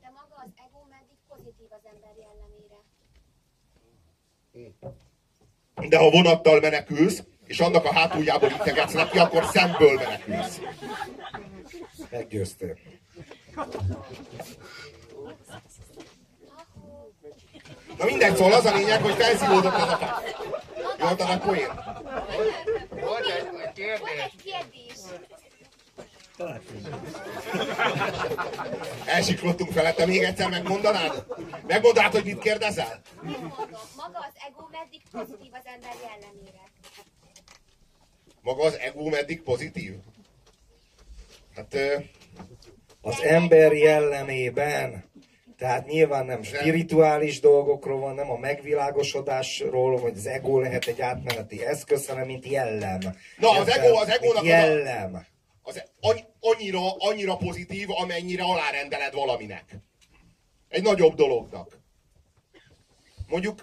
De 0.00 0.10
maga 0.10 0.36
az 0.44 0.50
ego 0.66 0.84
meddig 0.88 1.18
pozitív 1.28 1.72
az 1.72 1.84
ember 1.84 2.16
jellemére. 2.16 2.73
De 5.88 5.98
ha 5.98 6.10
vonattal 6.10 6.60
menekülsz, 6.60 7.22
és 7.46 7.60
annak 7.60 7.84
a 7.84 7.92
hátuljából 7.92 8.50
integetsz 8.50 8.92
neki, 8.92 9.18
akkor 9.18 9.44
szemből 9.44 9.94
menekülsz. 9.94 10.60
Meggyőztél. 12.10 12.78
Na 17.98 18.04
mindegy, 18.04 18.36
szóval 18.36 18.52
az 18.52 18.64
a 18.64 18.74
lényeg, 18.74 19.02
hogy 19.02 19.14
felszívódott 19.14 19.74
ez 19.74 19.82
a 19.82 19.96
fa. 19.96 20.22
Volt 20.98 21.20
a 21.20 21.38
poén? 21.38 21.70
Volt 22.90 23.26
egy 23.26 23.72
kérdés. 23.74 24.93
Elsiklottunk 29.06 29.72
felette, 29.72 30.06
még 30.06 30.22
egyszer 30.22 30.48
megmondanád? 30.50 31.24
Megmondanád, 31.66 32.12
hogy 32.12 32.24
mit 32.24 32.38
kérdezel? 32.38 33.00
Maga 33.96 34.18
az 34.18 34.34
ego 34.48 34.66
meddig 34.70 35.02
pozitív 35.12 35.50
az 35.52 35.62
ember 35.64 35.94
jellemére. 36.02 36.62
Maga 38.42 38.62
az 38.64 38.78
ego 38.78 39.08
meddig 39.08 39.42
pozitív? 39.42 39.94
Hát, 41.56 41.76
Az 43.02 43.22
ember 43.22 43.72
jellemében, 43.72 45.10
tehát 45.58 45.86
nyilván 45.86 46.26
nem 46.26 46.42
spirituális 46.42 47.40
dolgokról 47.40 48.00
van, 48.00 48.14
nem 48.14 48.30
a 48.30 48.38
megvilágosodásról, 48.38 49.98
hogy 49.98 50.12
az 50.16 50.26
ego 50.26 50.60
lehet 50.60 50.86
egy 50.86 51.00
átmeneti 51.00 51.64
eszköz, 51.64 52.06
hanem 52.08 52.26
mint 52.26 52.46
jellem. 52.46 53.00
Na, 53.38 53.50
az 53.50 53.68
ego- 53.68 54.00
az 54.00 54.08
egónak 54.08 54.42
Mint 54.42 54.54
az 54.54 54.60
a- 54.60 54.66
jellem. 54.66 55.26
Az 55.64 55.82
annyira, 56.40 56.94
annyira 56.96 57.36
pozitív, 57.36 57.90
amennyire 57.90 58.42
alárendeled 58.42 59.14
valaminek. 59.14 59.76
Egy 60.68 60.82
nagyobb 60.82 61.14
dolognak. 61.14 61.78
Mondjuk, 63.26 63.62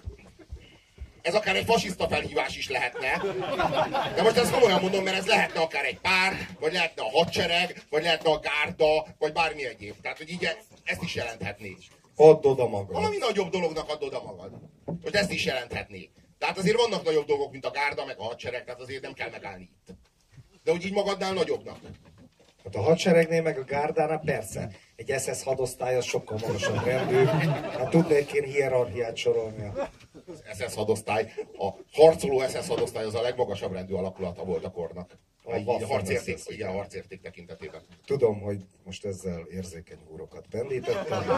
ez 1.22 1.34
akár 1.34 1.56
egy 1.56 1.64
fasiszta 1.64 2.08
felhívás 2.08 2.56
is 2.56 2.68
lehetne. 2.68 3.22
De 4.14 4.22
most 4.22 4.36
ezt 4.36 4.52
komolyan 4.52 4.80
mondom, 4.80 5.04
mert 5.04 5.16
ez 5.16 5.26
lehetne 5.26 5.60
akár 5.60 5.84
egy 5.84 5.98
pár, 5.98 6.48
vagy 6.60 6.72
lehetne 6.72 7.02
a 7.02 7.10
hadsereg, 7.10 7.82
vagy 7.90 8.02
lehetne 8.02 8.30
a 8.30 8.38
gárda, 8.38 9.06
vagy 9.18 9.32
bármi 9.32 9.66
egyéb. 9.66 10.00
Tehát, 10.00 10.18
hogy 10.18 10.30
így 10.30 10.48
ezt 10.84 11.02
is 11.02 11.14
jelenthetné. 11.14 11.76
Add 12.16 12.46
oda 12.46 12.68
magad. 12.68 12.92
Valami 12.92 13.16
nagyobb 13.16 13.50
dolognak 13.50 13.88
add 13.88 14.02
oda 14.02 14.22
magad. 14.22 14.52
Most 14.84 15.14
ezt 15.14 15.32
is 15.32 15.44
jelenthetné. 15.44 16.10
Tehát 16.38 16.58
azért 16.58 16.76
vannak 16.76 17.04
nagyobb 17.04 17.26
dolgok, 17.26 17.52
mint 17.52 17.66
a 17.66 17.70
gárda, 17.70 18.04
meg 18.04 18.18
a 18.18 18.22
hadsereg, 18.22 18.64
tehát 18.64 18.80
azért 18.80 19.02
nem 19.02 19.12
kell 19.12 19.30
megállni 19.30 19.62
itt. 19.62 19.94
De 20.64 20.70
hogy 20.70 20.84
így 20.84 20.92
magadnál 20.92 21.32
nagyobbnak. 21.32 21.78
Hát 22.64 22.74
a 22.74 22.80
hadseregnél 22.80 23.42
meg 23.42 23.58
a 23.58 23.64
gárdánál 23.64 24.20
persze. 24.24 24.70
Egy 24.96 25.20
SS 25.20 25.42
hadosztály 25.42 25.96
az 25.96 26.04
sokkal 26.04 26.38
magasabb 26.46 26.84
rendű. 26.84 27.24
Hát 27.24 27.90
tudnék 27.90 28.32
én 28.32 28.44
hierarchiát 28.44 29.16
sorolni. 29.16 29.72
Az 30.26 30.42
SS 30.58 30.74
hadosztály, 30.74 31.32
a 31.58 31.68
harcoló 31.92 32.42
SS 32.48 32.68
hadosztály 32.68 33.04
az 33.04 33.14
a 33.14 33.20
legmagasabb 33.20 33.72
rendű 33.72 33.94
alakulata 33.94 34.44
volt 34.44 34.64
a 34.64 34.70
kornak. 34.70 35.18
A, 35.44 35.54
A 35.54 35.82
a 35.82 35.86
harcérték, 35.86 36.38
igen, 36.46 36.68
a 36.68 36.72
harcérték 36.72 37.20
tekintetében. 37.20 37.82
Tudom, 38.04 38.40
hogy 38.40 38.64
most 38.84 39.04
ezzel 39.04 39.46
érzékeny 39.50 39.98
úrokat 40.08 40.46
pendítettem. 40.50 41.30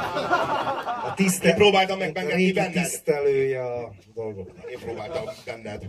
A 1.05 1.15
tiszte... 1.15 1.49
Én 1.49 1.55
próbáltam 1.55 1.99
meg 1.99 2.13
benned, 2.13 2.55
benned. 2.55 2.73
tisztelője 2.73 3.65
a 3.65 3.93
dolgoknak. 4.15 4.71
Én 4.71 4.79
próbáltam 4.79 5.25
benned, 5.45 5.85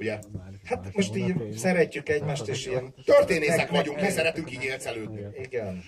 ugye? 0.00 0.18
Hát 0.64 0.94
most 0.94 1.16
így 1.16 1.52
szeretjük 1.56 2.08
egymást, 2.08 2.48
és 2.48 2.66
ilyen... 2.66 2.94
Történészek 3.04 3.70
vagyunk, 3.70 4.00
mi 4.00 4.08
szeretünk 4.08 4.52
így 4.52 4.62
élcelődni. 4.62 5.26
Igen. 5.42 5.84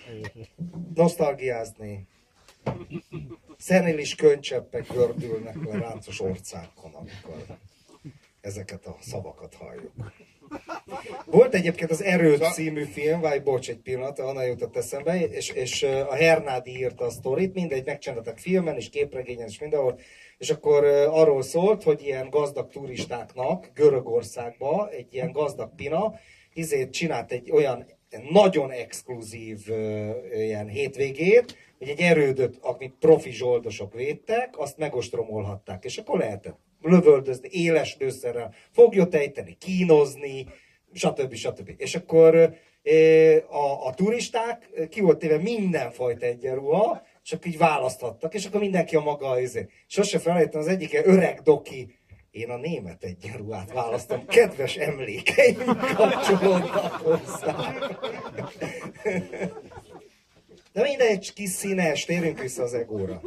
Nosztalgiázni. 0.93 2.07
Szenilis 3.57 4.15
könycseppek 4.15 4.87
gördülnek 4.93 5.55
le 5.63 5.77
ráncos 5.77 6.19
orcákon, 6.19 6.93
amikor 6.93 7.45
ezeket 8.41 8.85
a 8.85 8.97
szavakat 9.01 9.53
halljuk. 9.55 10.13
Volt 11.25 11.53
egyébként 11.53 11.91
az 11.91 12.03
Erő 12.03 12.37
című 12.37 12.83
film, 12.83 13.19
vagy 13.19 13.43
bocs 13.43 13.69
egy 13.69 13.77
pillanat, 13.77 14.19
onnan 14.19 14.45
jutott 14.45 14.77
eszembe, 14.77 15.27
és, 15.27 15.49
és 15.49 15.83
a 15.83 16.13
Hernádi 16.13 16.77
írta 16.77 17.05
a 17.05 17.09
sztorit, 17.09 17.53
mindegy, 17.53 17.85
megcsináltak 17.85 18.37
filmen 18.37 18.75
és 18.75 18.89
képregényen 18.89 19.47
és 19.47 19.59
mindenhol, 19.59 19.99
és 20.37 20.49
akkor 20.49 20.83
arról 21.09 21.41
szólt, 21.41 21.83
hogy 21.83 22.01
ilyen 22.01 22.29
gazdag 22.29 22.69
turistáknak 22.69 23.71
Görögországba 23.73 24.89
egy 24.89 25.07
ilyen 25.11 25.31
gazdag 25.31 25.75
pina, 25.75 26.13
izét 26.53 26.91
csinált 26.91 27.31
egy 27.31 27.51
olyan 27.51 27.85
nagyon 28.29 28.71
exkluzív 28.71 29.59
ilyen 30.33 30.67
hétvégét, 30.67 31.57
hogy 31.77 31.89
egy 31.89 31.99
erődöt, 31.99 32.57
amit 32.61 32.95
profi 32.99 33.31
zsoldosok 33.31 33.93
védtek, 33.93 34.57
azt 34.57 34.77
megostromolhatták, 34.77 35.83
és 35.85 35.97
akkor 35.97 36.19
lehetett 36.19 36.59
lövöldözni, 36.83 37.49
éles 37.51 37.97
lőszerrel, 37.99 38.53
foglyot 38.71 39.15
ejteni, 39.15 39.57
kínozni, 39.59 40.47
stb. 40.93 41.33
stb. 41.33 41.73
És 41.77 41.95
akkor 41.95 42.55
ö, 42.83 43.35
a, 43.49 43.87
a 43.87 43.93
turisták 43.93 44.69
ö, 44.73 44.87
ki 44.87 45.01
volt 45.01 45.17
téve 45.17 45.37
mindenfajta 45.37 46.25
egyenruha, 46.25 47.01
akkor 47.31 47.47
így 47.47 47.57
választhattak, 47.57 48.33
és 48.33 48.45
akkor 48.45 48.59
mindenki 48.59 48.95
a 48.95 49.01
maga 49.01 49.39
izé. 49.39 49.67
Sose 49.87 50.19
felejtem, 50.19 50.59
az 50.59 50.67
egyik 50.67 51.01
öreg 51.03 51.41
doki, 51.41 51.95
én 52.31 52.49
a 52.49 52.57
német 52.57 53.03
egyenruhát 53.03 53.73
választom, 53.73 54.25
kedves 54.25 54.75
emlékeim 54.75 55.65
kapcsolódnak 55.95 56.91
hozzá. 56.91 57.73
De 60.73 60.81
mindegy, 60.81 61.33
kis 61.33 61.49
színes, 61.49 62.05
térjünk 62.05 62.39
vissza 62.39 62.63
az 62.63 62.73
egóra. 62.73 63.21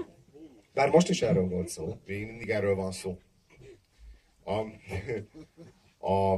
Bár 0.75 0.91
most 0.91 1.09
is 1.09 1.23
erről 1.23 1.49
volt 1.49 1.69
szó. 1.69 1.97
Még 2.07 2.27
mindig 2.27 2.51
erről 2.51 2.75
van 2.75 2.93
szó. 2.93 3.19
A, 4.47 4.59
a, 6.13 6.37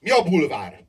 mi 0.00 0.10
a 0.10 0.22
bulvár? 0.22 0.84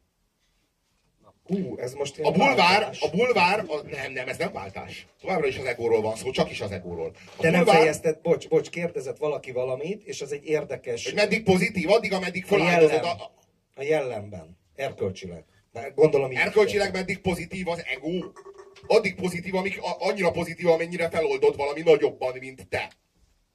Hú, 1.44 1.78
ez 1.78 1.94
most 1.94 2.20
A 2.20 2.32
bulvár, 2.32 2.90
a 3.00 3.10
bulvár, 3.10 3.60
a, 3.68 3.82
nem, 3.82 4.12
nem, 4.12 4.28
ez 4.28 4.38
nem 4.38 4.52
váltás. 4.52 5.08
Továbbra 5.22 5.48
is 5.48 5.58
az 5.58 5.66
egóról 5.66 6.02
van 6.02 6.16
szó, 6.16 6.32
csak 6.32 6.52
is 6.52 6.62
az 6.62 6.72
egóról. 6.72 7.12
A 7.38 7.42
Te 7.42 7.50
nem 7.50 7.64
bulvár, 7.64 7.80
fejezted, 7.80 8.20
bocs, 8.22 8.48
bocs, 8.48 8.70
kérdezett 8.70 9.18
valaki 9.18 9.52
valamit, 9.52 10.04
és 10.04 10.22
az 10.22 10.32
egy 10.32 10.46
érdekes 10.46 11.06
hogy 11.06 11.14
meddig 11.14 11.44
pozitív, 11.44 11.90
addig, 11.92 12.14
ameddig 12.14 12.44
a 12.44 12.48
feláldozod. 12.48 12.92
jellem, 12.92 13.20
A, 13.20 13.32
a 13.76 13.84
jellemben, 13.84 14.58
erkölcsileg. 14.76 15.46
Gondolom 15.96 16.32
így. 16.32 16.38
erkölcsileg 16.38 16.94
meddig 16.94 17.20
pozitív 17.20 17.68
az 17.68 17.84
ego, 17.86 18.12
addig 18.88 19.16
pozitív, 19.16 19.56
amik, 19.56 19.82
a, 19.82 19.96
annyira 20.00 20.32
pozitív, 20.32 20.68
amennyire 20.68 21.10
feloldod 21.10 21.56
valami 21.56 21.82
nagyobban, 21.82 22.38
mint 22.40 22.68
te. 22.68 22.92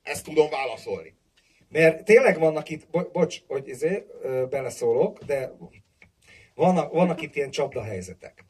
Ezt 0.09 0.25
tudom 0.25 0.51
válaszolni. 0.51 1.15
Mert 1.69 2.05
tényleg 2.05 2.39
vannak 2.39 2.69
itt, 2.69 2.89
bo- 2.91 3.13
bocs, 3.13 3.41
hogy 3.47 3.69
izé, 3.69 4.05
beleszólok, 4.51 5.19
de 5.25 5.53
vannak, 6.55 6.93
vannak 6.93 7.23
itt 7.23 7.37
ilyen 7.37 7.51
csapdahelyzetek. 7.51 8.45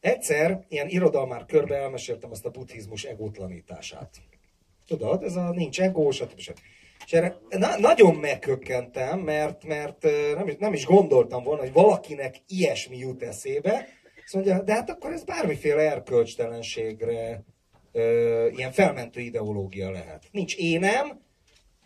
Egyszer 0.00 0.64
ilyen 0.68 0.88
irodalmár 0.88 1.44
körbe 1.44 1.76
elmeséltem 1.76 2.30
azt 2.30 2.46
a 2.46 2.50
buddhizmus 2.50 3.04
egótlanítását. 3.04 4.10
Tudod, 4.86 5.22
ez 5.22 5.36
a 5.36 5.50
nincs 5.50 5.80
egó, 5.80 6.10
stb. 6.10 6.38
stb. 6.38 6.58
És 7.06 7.12
erre 7.12 7.36
na, 7.48 7.78
nagyon 7.78 8.14
megkökkentem, 8.14 9.20
mert, 9.20 9.64
mert 9.64 10.02
nem 10.36 10.48
is, 10.48 10.56
nem 10.58 10.72
is 10.72 10.86
gondoltam 10.86 11.42
volna, 11.42 11.60
hogy 11.60 11.72
valakinek 11.72 12.36
ilyesmi 12.48 12.98
jut 12.98 13.22
eszébe. 13.22 13.88
Azt 14.24 14.34
mondja, 14.34 14.62
de 14.62 14.72
hát 14.72 14.90
akkor 14.90 15.12
ez 15.12 15.24
bármiféle 15.24 15.90
erkölcstelenségre 15.90 17.44
ö, 17.92 18.48
ilyen 18.56 18.72
felmentő 18.72 19.20
ideológia 19.20 19.90
lehet. 19.90 20.24
Nincs 20.30 20.56
énem, 20.56 21.20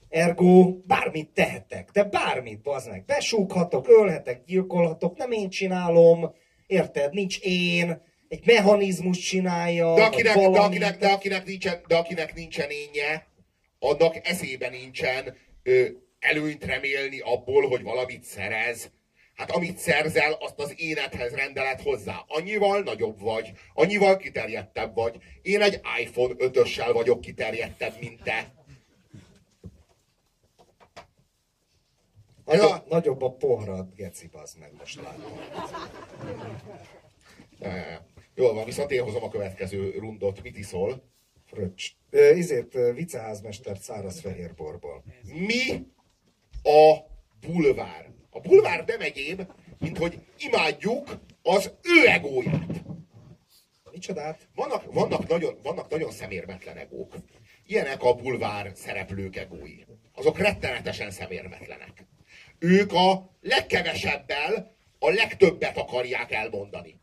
Ergo 0.08 0.76
bármit 0.86 1.28
tehetek, 1.28 1.90
de 1.90 2.04
bármit, 2.04 2.62
bazd 2.62 2.90
meg. 2.90 3.04
Besúghatok, 3.04 3.88
ölhetek, 3.88 4.44
gyilkolhatok, 4.44 5.16
nem 5.16 5.32
én 5.32 5.48
csinálom, 5.48 6.34
érted? 6.66 7.12
Nincs 7.12 7.40
én, 7.40 8.02
egy 8.28 8.46
mechanizmus 8.46 9.18
csinálja, 9.18 9.94
De 9.94 10.04
akinek, 10.04 10.34
de 10.34 10.40
valami. 10.40 10.64
akinek, 10.64 10.98
de 10.98 11.08
akinek, 11.08 11.44
nincsen, 11.44 11.80
de 11.86 11.96
akinek 11.96 12.34
nincsen 12.34 12.70
énje, 12.70 13.26
annak 13.78 14.28
eszébe 14.28 14.68
nincsen 14.68 15.36
ö, 15.62 15.86
előnyt 16.18 16.64
remélni 16.64 17.18
abból, 17.20 17.68
hogy 17.68 17.82
valamit 17.82 18.22
szerez. 18.24 18.90
Hát 19.36 19.50
amit 19.50 19.78
szerzel, 19.78 20.32
azt 20.32 20.58
az 20.58 20.74
énethez 20.76 21.32
rendeled 21.34 21.80
hozzá. 21.80 22.24
Annyival 22.28 22.80
nagyobb 22.80 23.20
vagy, 23.20 23.52
annyival 23.74 24.16
kiterjedtebb 24.16 24.94
vagy. 24.94 25.16
Én 25.42 25.60
egy 25.60 25.80
iPhone 26.00 26.34
5-össel 26.38 26.90
vagyok 26.92 27.20
kiterjedtebb, 27.20 27.94
mint 28.00 28.22
te. 28.22 28.54
Nagyobb, 32.44 32.68
Ja. 32.68 32.84
nagyobb 32.88 33.22
a 33.22 33.32
pohrad, 33.32 33.94
geci, 33.94 34.26
bazd 34.26 34.58
meg, 34.58 34.72
most 34.78 35.00
látom. 35.02 35.38
Jól 38.34 38.54
van, 38.54 38.64
viszont 38.64 38.90
én 38.90 39.02
hozom 39.02 39.22
a 39.22 39.28
következő 39.28 39.90
rundot. 39.98 40.42
Mit 40.42 40.58
iszol? 40.58 41.02
Fröccs. 41.46 41.90
Izét, 42.34 42.74
ö, 42.74 42.92
viceházmestert 42.92 43.80
száraz 43.82 44.20
fehérborból. 44.20 45.04
Mi 45.22 45.86
a 46.62 46.96
bulvár? 47.40 48.14
A 48.36 48.40
bulvár 48.40 48.84
nem 48.86 49.00
egyéb, 49.00 49.42
mint 49.78 49.98
hogy 49.98 50.18
imádjuk 50.38 51.18
az 51.42 51.72
ő 51.82 52.08
egóját. 52.08 52.84
Micsodát? 53.92 54.48
Vannak, 54.54 54.92
vannak, 54.92 55.28
nagyon, 55.28 55.58
vannak 55.62 55.90
nagyon 55.90 56.10
szemérmetlen 56.10 56.76
egók. 56.76 57.14
Ilyenek 57.66 58.02
a 58.02 58.14
bulvár 58.14 58.72
szereplők 58.74 59.36
egói. 59.36 59.76
Azok 60.14 60.38
rettenetesen 60.38 61.10
szemérmetlenek. 61.10 62.06
Ők 62.58 62.92
a 62.92 63.36
legkevesebbel 63.40 64.76
a 64.98 65.10
legtöbbet 65.10 65.76
akarják 65.76 66.32
elmondani. 66.32 67.00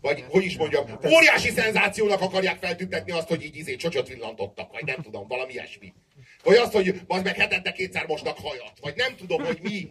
Vagy, 0.00 0.24
hogy 0.28 0.44
is 0.44 0.56
mondjam, 0.56 0.98
óriási 1.06 1.50
szenzációnak 1.50 2.20
akarják 2.20 2.58
feltüntetni 2.58 3.12
azt, 3.12 3.28
hogy 3.28 3.42
így 3.42 3.56
izé 3.56 3.76
csocsot 3.76 4.08
villantottak, 4.08 4.72
vagy 4.72 4.84
nem 4.84 5.02
tudom, 5.02 5.28
valami 5.28 5.52
ilyesmi. 5.52 5.92
Vagy 6.42 6.56
azt, 6.56 6.72
hogy 6.72 7.00
az 7.06 7.22
meg 7.22 7.36
hetente 7.36 7.72
kétszer 7.72 8.06
mosnak 8.06 8.38
hajat, 8.38 8.72
vagy 8.80 8.96
nem 8.96 9.16
tudom, 9.16 9.44
hogy 9.44 9.58
mi. 9.62 9.90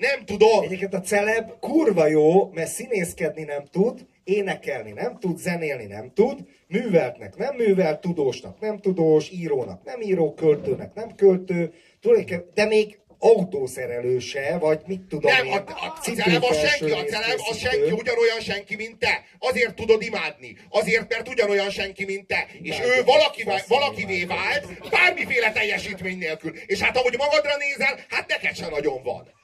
Nem 0.00 0.24
tudom. 0.24 0.62
Egyébként 0.62 0.94
a 0.94 1.00
celeb 1.00 1.50
kurva 1.60 2.06
jó, 2.06 2.50
mert 2.52 2.70
színészkedni 2.70 3.42
nem 3.42 3.64
tud, 3.70 4.06
énekelni 4.24 4.92
nem 4.92 5.18
tud, 5.18 5.38
zenélni 5.38 5.86
nem 5.86 6.12
tud, 6.14 6.38
műveltnek 6.66 7.36
nem 7.36 7.54
művelt, 7.54 8.00
tudósnak 8.00 8.60
nem 8.60 8.78
tudós, 8.78 9.30
írónak 9.30 9.84
nem 9.84 10.00
író, 10.00 10.34
költőnek 10.34 10.94
nem 10.94 11.14
költő, 11.14 11.72
tulajdonképpen, 12.00 12.50
de 12.54 12.64
még 12.64 12.98
autószerelőse, 13.18 14.58
vagy 14.58 14.80
mit 14.86 15.00
tudom 15.00 15.32
Nem, 15.32 15.46
én, 15.46 15.52
a, 15.52 15.56
a, 15.56 15.86
a 15.86 15.98
celeb 16.02 16.42
az 16.42 16.68
senki, 16.68 16.92
a 16.92 17.04
celeb 17.04 17.38
az 17.50 17.58
senki, 17.58 17.90
ugyanolyan 17.90 18.40
senki, 18.40 18.76
mint 18.76 18.98
te. 18.98 19.24
Azért 19.38 19.74
tudod 19.74 20.02
imádni. 20.02 20.56
Azért, 20.68 21.08
mert 21.08 21.28
ugyanolyan 21.28 21.70
senki, 21.70 22.04
mint 22.04 22.26
te. 22.26 22.46
És 22.62 22.80
ő 22.80 23.04
valaki, 23.04 23.44
valakivé 23.68 24.24
vált, 24.24 24.88
bármiféle 24.90 25.52
teljesítmény 25.52 26.18
nélkül. 26.18 26.52
És 26.66 26.80
hát 26.80 26.96
ahogy 26.96 27.14
magadra 27.18 27.56
nézel, 27.56 27.98
hát 28.08 28.28
neked 28.28 28.56
sem 28.56 28.70
nagyon 28.70 29.02
van. 29.02 29.38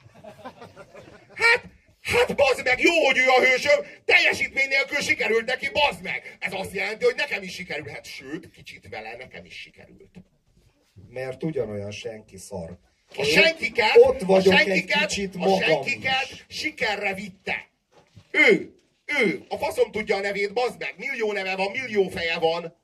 Hát, 1.33 1.63
hát 2.01 2.35
bazd 2.35 2.63
meg, 2.63 2.79
jó, 2.79 3.05
hogy 3.05 3.17
ő 3.17 3.27
a 3.27 3.39
hősöm, 3.39 3.85
teljesítmény 4.05 4.67
nélkül 4.67 5.01
sikerült 5.01 5.45
neki, 5.45 5.69
bazd 5.73 6.03
meg. 6.03 6.37
Ez 6.39 6.53
azt 6.53 6.73
jelenti, 6.73 7.05
hogy 7.05 7.15
nekem 7.15 7.43
is 7.43 7.53
sikerülhet, 7.53 8.05
sőt, 8.05 8.51
kicsit 8.51 8.87
vele 8.89 9.15
nekem 9.15 9.45
is 9.45 9.59
sikerült. 9.59 10.15
Mert 11.09 11.43
ugyanolyan 11.43 11.91
senki 11.91 12.37
szar. 12.37 12.77
A 13.15 13.23
senkiket, 13.23 13.95
ott 13.95 14.21
vagyok 14.21 14.53
a 14.53 14.57
egy 14.57 14.65
senkiket, 14.65 15.07
kicsit 15.07 15.35
a 15.39 15.63
senkiket 15.63 16.29
is. 16.31 16.45
sikerre 16.47 17.13
vitte. 17.13 17.67
Ő, 18.31 18.75
ő, 19.05 19.45
a 19.49 19.57
faszom 19.57 19.91
tudja 19.91 20.15
a 20.15 20.19
nevét, 20.19 20.53
bazd 20.53 20.79
meg, 20.79 20.93
millió 20.97 21.31
neve 21.31 21.55
van, 21.55 21.71
millió 21.71 22.07
feje 22.07 22.39
van. 22.39 22.75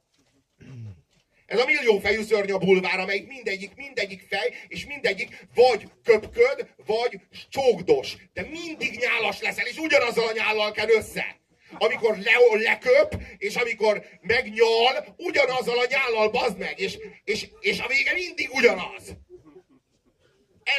Ez 1.54 1.60
a 1.60 1.66
millió 1.66 2.00
fejű 2.00 2.22
szörny 2.22 2.52
a 2.52 2.58
bulvár, 2.58 3.00
amelyik 3.00 3.28
mindegyik, 3.28 3.76
mindegyik 3.76 4.26
fej, 4.30 4.54
és 4.68 4.86
mindegyik 4.86 5.48
vagy 5.56 5.88
köpköd, 6.04 6.68
vagy 6.86 7.20
csókdos. 7.50 8.16
De 8.34 8.42
mindig 8.42 8.98
nyálas 8.98 9.42
leszel, 9.42 9.66
és 9.66 9.78
ugyanazzal 9.78 10.28
a 10.28 10.32
nyállal 10.32 10.72
kell 10.72 10.90
össze. 10.90 11.42
Amikor 11.78 12.18
le, 12.18 12.58
leköp, 12.58 13.22
és 13.38 13.56
amikor 13.56 14.06
megnyal, 14.22 15.16
ugyanazzal 15.18 15.80
a 15.80 15.88
nyállal 15.90 16.30
bazd 16.30 16.58
meg, 16.58 16.80
és, 16.80 16.98
és, 17.24 17.48
és 17.60 17.80
a 17.80 17.88
vége 17.88 18.14
mindig 18.14 18.50
ugyanaz. 18.54 19.16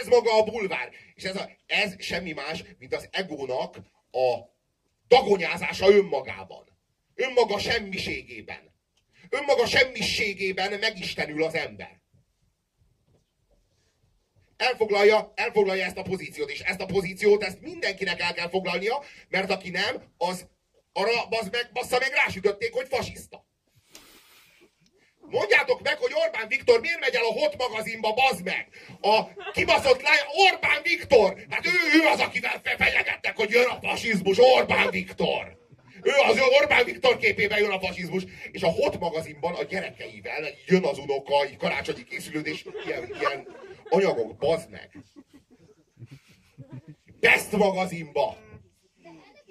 Ez 0.00 0.06
maga 0.06 0.36
a 0.36 0.44
bulvár. 0.44 0.90
És 1.14 1.22
ez, 1.22 1.36
a, 1.36 1.50
ez 1.66 1.94
semmi 1.98 2.32
más, 2.32 2.64
mint 2.78 2.94
az 2.94 3.08
egónak 3.10 3.76
a 4.10 4.38
dagonyázása 5.08 5.90
önmagában. 5.90 6.78
Önmaga 7.14 7.58
semmiségében. 7.58 8.73
Önmaga 9.34 9.66
semmiségében 9.66 10.78
megistenül 10.78 11.44
az 11.44 11.54
ember. 11.54 12.02
Elfoglalja, 14.56 15.32
elfoglalja 15.34 15.84
ezt 15.84 15.96
a 15.96 16.02
pozíciót, 16.02 16.50
és 16.50 16.60
ezt 16.60 16.80
a 16.80 16.86
pozíciót, 16.86 17.42
ezt 17.42 17.60
mindenkinek 17.60 18.20
el 18.20 18.34
kell 18.34 18.48
foglalnia, 18.48 19.02
mert 19.28 19.50
aki 19.50 19.70
nem, 19.70 20.12
az 20.16 20.46
arra 20.92 21.28
bazd 21.28 21.52
meg, 21.52 21.70
bassza 21.72 21.98
meg 21.98 22.12
rásütötték, 22.12 22.72
hogy 22.72 22.86
fasiszta. 22.88 23.46
Mondjátok 25.20 25.82
meg, 25.82 25.98
hogy 25.98 26.12
Orbán 26.26 26.48
Viktor 26.48 26.80
miért 26.80 27.00
megy 27.00 27.14
el 27.14 27.24
a 27.24 27.32
Hot 27.32 27.56
magazinba, 27.56 28.12
bazd 28.12 28.44
meg! 28.44 28.68
A 29.00 29.24
kibaszott 29.52 30.02
lány, 30.02 30.18
Orbán 30.50 30.82
Viktor! 30.82 31.44
Hát 31.50 31.66
ő, 31.66 31.70
ő 31.98 32.06
az, 32.06 32.20
akivel 32.20 32.60
fe- 32.64 32.76
fenyegettek, 32.76 33.36
hogy 33.36 33.50
jön 33.50 33.68
a 33.68 33.78
fasizmus, 33.80 34.38
Orbán 34.38 34.90
Viktor! 34.90 35.63
Ő 36.04 36.12
az 36.28 36.38
Orbán 36.60 36.84
Viktor 36.84 37.16
képében 37.16 37.58
jön 37.58 37.70
a 37.70 37.80
fasizmus, 37.80 38.22
és 38.52 38.62
a 38.62 38.68
Hot 38.68 38.98
magazinban 38.98 39.54
a 39.54 39.62
gyerekeivel 39.62 40.42
jön 40.66 40.84
az 40.84 40.98
unoka, 40.98 41.46
így 41.46 41.56
karácsonyi 41.56 42.04
készülődés, 42.04 42.64
ilyen, 42.86 43.14
ilyen 43.20 43.46
anyagok, 43.88 44.36
bazd 44.36 44.70
meg! 44.70 44.90
Best 47.20 47.52
magazinba! 47.52 48.36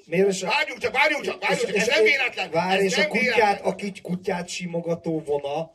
Miért 0.06 0.30
is 0.30 0.43
a, 0.43 0.47
Várjunk 0.47 0.80
csak, 0.82 0.93
várjunk 0.93 1.24
csak, 1.24 1.41
várjunk 1.41 1.62
csak, 1.68 1.76
ez 1.76 1.88
és- 1.88 1.95
nem 1.95 2.04
véletlen! 2.04 2.51
Várj, 2.51 2.78
ez 2.78 2.84
és 2.84 2.97
a 2.97 3.08
kutyát, 3.08 3.36
véletlen. 3.36 3.95
a 3.97 4.01
kutyát 4.01 4.47
simogató 4.47 5.20
vona, 5.20 5.72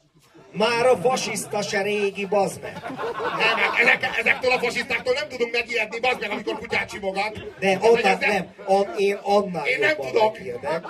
Már 0.53 0.87
a 0.87 0.97
fasiszta 0.97 1.63
se 1.63 1.83
régi, 1.83 2.27
bazd 2.27 2.61
meg. 2.63 2.73
Nem, 3.39 3.59
ezek, 3.81 4.19
ezektől 4.19 4.53
a 4.53 4.59
fasisztáktól 4.59 5.15
nem 5.15 5.29
tudunk 5.29 5.53
megijedni, 5.53 6.01
bazd 6.01 6.21
meg, 6.21 6.31
amikor 6.31 6.59
kutyát 6.59 6.91
simogat. 6.91 7.59
De 7.59 7.69
Hát, 7.69 7.85
annál, 7.85 8.05
ez 8.05 8.19
nem, 8.19 8.55
an, 8.67 8.87
én 8.97 9.19
annál 9.23 9.67
Én 9.67 9.79
nem 9.79 9.97
tudok. 9.97 10.33
megijedek. 10.33 10.85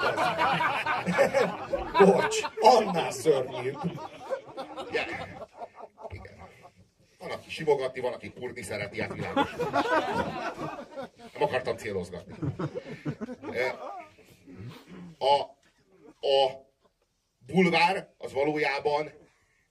Bocs, 2.04 2.36
annál 2.60 3.10
szörnyűbb. 3.10 3.78
Igen. 4.90 5.04
Igen. 6.08 6.36
Van, 7.18 7.30
aki 7.30 7.50
simogatni, 7.50 8.00
van, 8.00 8.12
aki 8.12 8.28
purni 8.30 8.62
szereti, 8.62 9.00
hát 9.00 9.12
világos. 9.14 9.50
Nem 11.32 11.42
akartam 11.42 11.76
célozgatni. 11.76 12.34
Eh, 13.52 13.72
A, 15.18 15.40
a 16.26 16.66
bulvár 17.46 18.08
az 18.18 18.32
valójában 18.32 19.10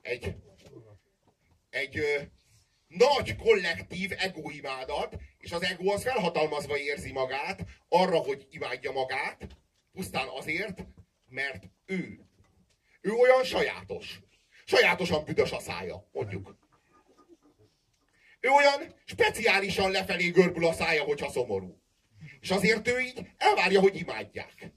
egy, 0.08 0.36
egy 1.70 1.98
ö, 1.98 2.22
nagy 2.88 3.36
kollektív 3.36 4.12
egóimádat, 4.18 5.16
és 5.38 5.52
az 5.52 5.64
ego 5.64 5.92
az 5.92 6.04
felhatalmazva 6.04 6.78
érzi 6.78 7.12
magát 7.12 7.66
arra, 7.90 8.18
hogy 8.18 8.48
imádja 8.50 8.92
magát, 8.92 9.48
pusztán 9.94 10.28
azért, 10.28 10.86
mert 11.30 11.64
ő. 11.86 12.20
Ő 13.02 13.12
olyan 13.12 13.44
sajátos. 13.44 14.20
Sajátosan 14.66 15.24
büdös 15.24 15.52
a 15.52 15.60
szája, 15.60 16.10
mondjuk. 16.12 16.56
Ő 18.40 18.50
olyan 18.50 18.96
speciálisan 19.06 19.92
lefelé 19.92 20.30
görbül 20.30 20.66
a 20.66 20.74
szája, 20.74 21.04
hogyha 21.04 21.30
szomorú. 21.30 21.82
És 22.42 22.50
azért 22.50 22.88
ő 22.88 23.00
így 23.00 23.28
elvárja, 23.38 23.80
hogy 23.80 23.96
imádják. 23.96 24.72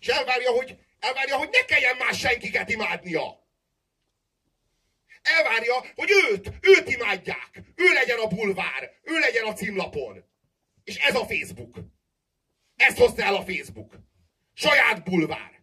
És 0.00 0.08
elvárja, 0.08 0.50
hogy, 0.50 0.78
elvárja, 0.98 1.36
hogy 1.36 1.48
ne 1.50 1.64
kelljen 1.64 1.96
más 1.96 2.18
senkiket 2.18 2.70
imádnia. 2.70 3.41
Elvárja, 5.22 5.74
hogy 5.94 6.10
őt, 6.30 6.50
őt 6.60 6.90
imádják. 6.90 7.50
Ő 7.74 7.92
legyen 7.92 8.18
a 8.18 8.26
bulvár, 8.26 8.90
ő 9.02 9.18
legyen 9.18 9.44
a 9.44 9.52
címlapon. 9.52 10.24
És 10.84 10.96
ez 10.96 11.14
a 11.14 11.26
Facebook. 11.26 11.76
Ezt 12.76 12.98
hozta 12.98 13.22
el 13.22 13.34
a 13.34 13.44
Facebook. 13.44 13.92
Saját 14.54 15.04
bulvár. 15.04 15.62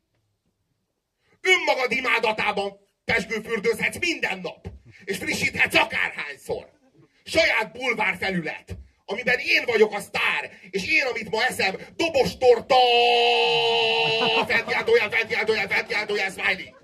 Önmagad 1.42 1.92
imádatában 1.92 2.80
pesgőfürdőzhetsz 3.06 3.98
minden 4.00 4.40
nap. 4.40 4.68
És 5.04 5.18
frissíthetsz 5.18 5.76
akárhányszor. 5.76 6.70
Saját 7.24 7.72
bulvár 7.72 8.18
felület, 8.18 8.78
amiben 9.06 9.40
én 9.40 9.64
vagyok 9.66 9.94
a 9.94 10.00
sztár, 10.00 10.52
és 10.70 10.88
én, 10.88 11.06
amit 11.06 11.30
ma 11.30 11.44
eszem, 11.44 11.76
dobos 11.96 12.38
torta, 12.38 12.76
fentjeltójel, 14.48 15.10
fentjeltójel, 15.10 15.68
fentjeltójel, 15.68 16.30
smiley. 16.30 16.79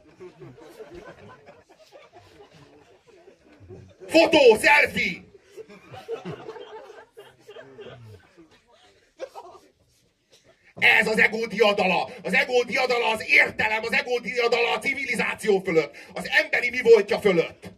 Fotó, 4.08 4.58
selfie! 4.62 5.24
Ez 10.80 11.08
az 11.08 11.20
ego 11.20 11.48
diadala. 11.48 12.10
Az 12.24 12.34
ego 12.34 12.64
diadala 12.64 13.10
az 13.10 13.24
értelem, 13.28 13.84
az 13.84 13.94
ego 13.94 14.20
diadala 14.20 14.72
a 14.72 14.80
civilizáció 14.80 15.60
fölött. 15.60 15.98
Az 16.14 16.30
emberi 16.44 16.70
mi 16.70 16.82
voltja 16.82 17.20
fölött. 17.20 17.72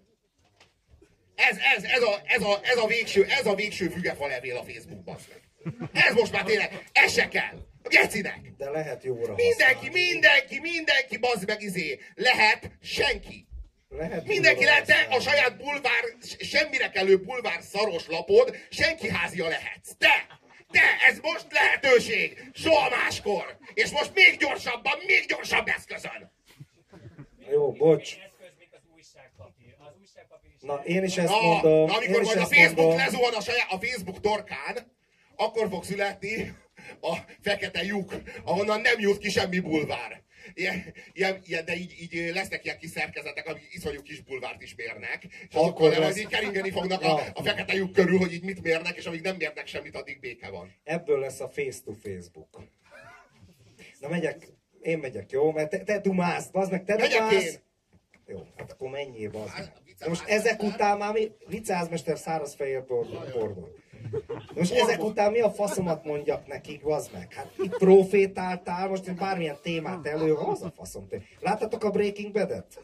Ez, 1.36 1.58
ez, 1.76 1.84
ez, 1.84 2.02
a, 2.02 2.22
ez, 2.24 2.42
a, 2.42 2.60
ez, 2.64 2.78
a 2.78 2.88
végső, 2.88 3.26
ez 3.26 3.46
a 3.46 3.56
végső 3.56 3.90
fügefa 3.90 4.28
levél 4.28 4.58
a 4.58 4.64
Facebookban. 4.64 5.18
Ez 5.94 6.14
most 6.14 6.32
már 6.32 6.44
tényleg, 6.44 6.90
ez 6.92 7.14
se 7.14 7.28
kell. 7.28 7.56
A 7.84 7.88
gecinek. 7.88 8.40
De 8.58 8.70
lehet 8.70 9.04
jóra 9.04 9.36
Mindenki, 9.36 9.90
mindenki, 9.90 10.60
mindenki, 10.60 11.18
bazd 11.18 11.48
meg 11.48 11.62
izé. 11.62 12.00
Lehet 12.16 12.72
senki. 12.82 13.47
Lehet 13.90 14.26
Mindenki 14.28 14.64
lehet, 14.64 15.08
a 15.10 15.20
saját 15.20 15.58
bulvár, 15.58 16.04
semmire 16.40 16.90
kellő 16.90 17.18
bulvár 17.18 17.62
szaros 17.62 18.08
lapod, 18.08 18.56
senki 18.70 19.10
házia 19.10 19.48
lehetsz. 19.48 19.92
Te! 19.98 20.28
Te! 20.72 20.82
Ez 21.10 21.20
most 21.20 21.46
lehetőség! 21.50 22.50
Soha 22.54 22.90
máskor! 22.90 23.58
És 23.74 23.92
most 23.92 24.12
még 24.14 24.38
gyorsabban, 24.38 24.94
még 25.06 25.26
gyorsabb 25.28 25.68
eszközön! 25.68 26.32
Jó, 27.52 27.72
bocs. 27.72 28.16
Na, 30.60 30.82
én 30.86 31.04
is 31.04 31.18
ezt 31.18 31.32
Na, 31.32 31.42
mondom. 31.42 31.86
na 31.88 31.96
amikor 31.96 32.24
majd 32.24 32.38
a 32.38 32.46
Facebook 32.46 32.76
mondom. 32.76 32.98
lezuhan 32.98 33.34
a, 33.34 33.42
saját, 33.42 33.72
a 33.72 33.80
Facebook 33.80 34.20
torkán, 34.20 34.92
akkor 35.36 35.68
fog 35.70 35.84
születni 35.84 36.54
a 37.02 37.16
fekete 37.42 37.84
lyuk, 37.84 38.14
ahonnan 38.44 38.82
nem 38.82 39.00
jut 39.00 39.18
ki 39.18 39.30
semmi 39.30 39.60
bulvár. 39.60 40.22
Ilyen, 40.54 40.94
ilyen, 41.14 41.40
ilyen, 41.46 41.66
de 41.66 41.76
így, 41.76 41.96
így 42.02 42.32
lesznek 42.34 42.66
ilyen 42.66 42.78
kis 42.78 42.90
szerkezetek, 42.90 43.48
amik 43.48 43.68
iszonyú 43.72 44.02
kis 44.02 44.22
bulvárt 44.22 44.62
is 44.62 44.76
mérnek, 44.76 45.24
és 45.24 45.56
Akkor 45.56 45.92
nem, 45.92 46.00
lesz. 46.00 46.18
így 46.18 46.28
keringeni 46.28 46.72
fognak 46.72 47.02
a, 47.02 47.22
a 47.34 47.44
fekete 47.44 47.74
lyuk 47.74 47.92
körül, 47.92 48.18
hogy 48.18 48.34
így 48.34 48.44
mit 48.44 48.62
mérnek, 48.62 48.98
és 48.98 49.06
amíg 49.06 49.22
nem 49.22 49.36
mérnek 49.36 49.68
semmit, 49.68 49.96
addig 49.96 50.20
béke 50.20 50.50
van. 50.50 50.74
Ebből 50.84 51.20
lesz 51.20 51.40
a 51.40 51.50
face 51.50 51.80
to 51.86 51.94
Facebook. 51.94 52.62
Na 54.00 54.10
megyek, 54.10 54.48
én 54.82 54.98
megyek, 54.98 55.32
jó? 55.32 55.52
Mert 55.52 55.70
te, 55.70 55.78
te 55.84 56.00
dumálsz, 56.00 56.48
bazd 56.48 56.72
meg, 56.72 56.84
te 56.84 56.96
Megyek 56.96 57.18
dumálsz. 57.18 57.44
én. 57.46 57.54
Jó, 58.28 58.48
hát 58.58 58.72
akkor 58.72 58.90
menjél, 58.90 59.30
bazd 59.30 59.54
meg. 59.58 59.72
De 60.00 60.08
most 60.08 60.28
ezek 60.28 60.64
után 60.64 60.98
már 60.98 61.14
mi? 61.14 61.32
Vicázmester 61.48 62.18
szárazfehér 62.18 62.86
bordon. 62.86 63.74
Most 64.56 64.74
ezek 64.74 65.04
után 65.04 65.32
mi 65.32 65.40
a 65.40 65.50
faszomat 65.50 66.06
mondjak 66.06 66.48
nekik, 66.48 66.84
bazd 66.84 67.10
meg? 67.14 67.34
Hát 67.34 67.52
itt 67.58 67.78
profétáltál, 67.78 68.88
most 68.88 69.16
bármilyen 69.16 69.58
témát 69.62 70.08
elő, 70.08 70.34
az 70.34 70.62
a 70.62 70.72
faszom. 70.76 71.08
Láttatok 71.40 71.84
a 71.84 71.90
Breaking 71.90 72.32
Bad-et? 72.32 72.80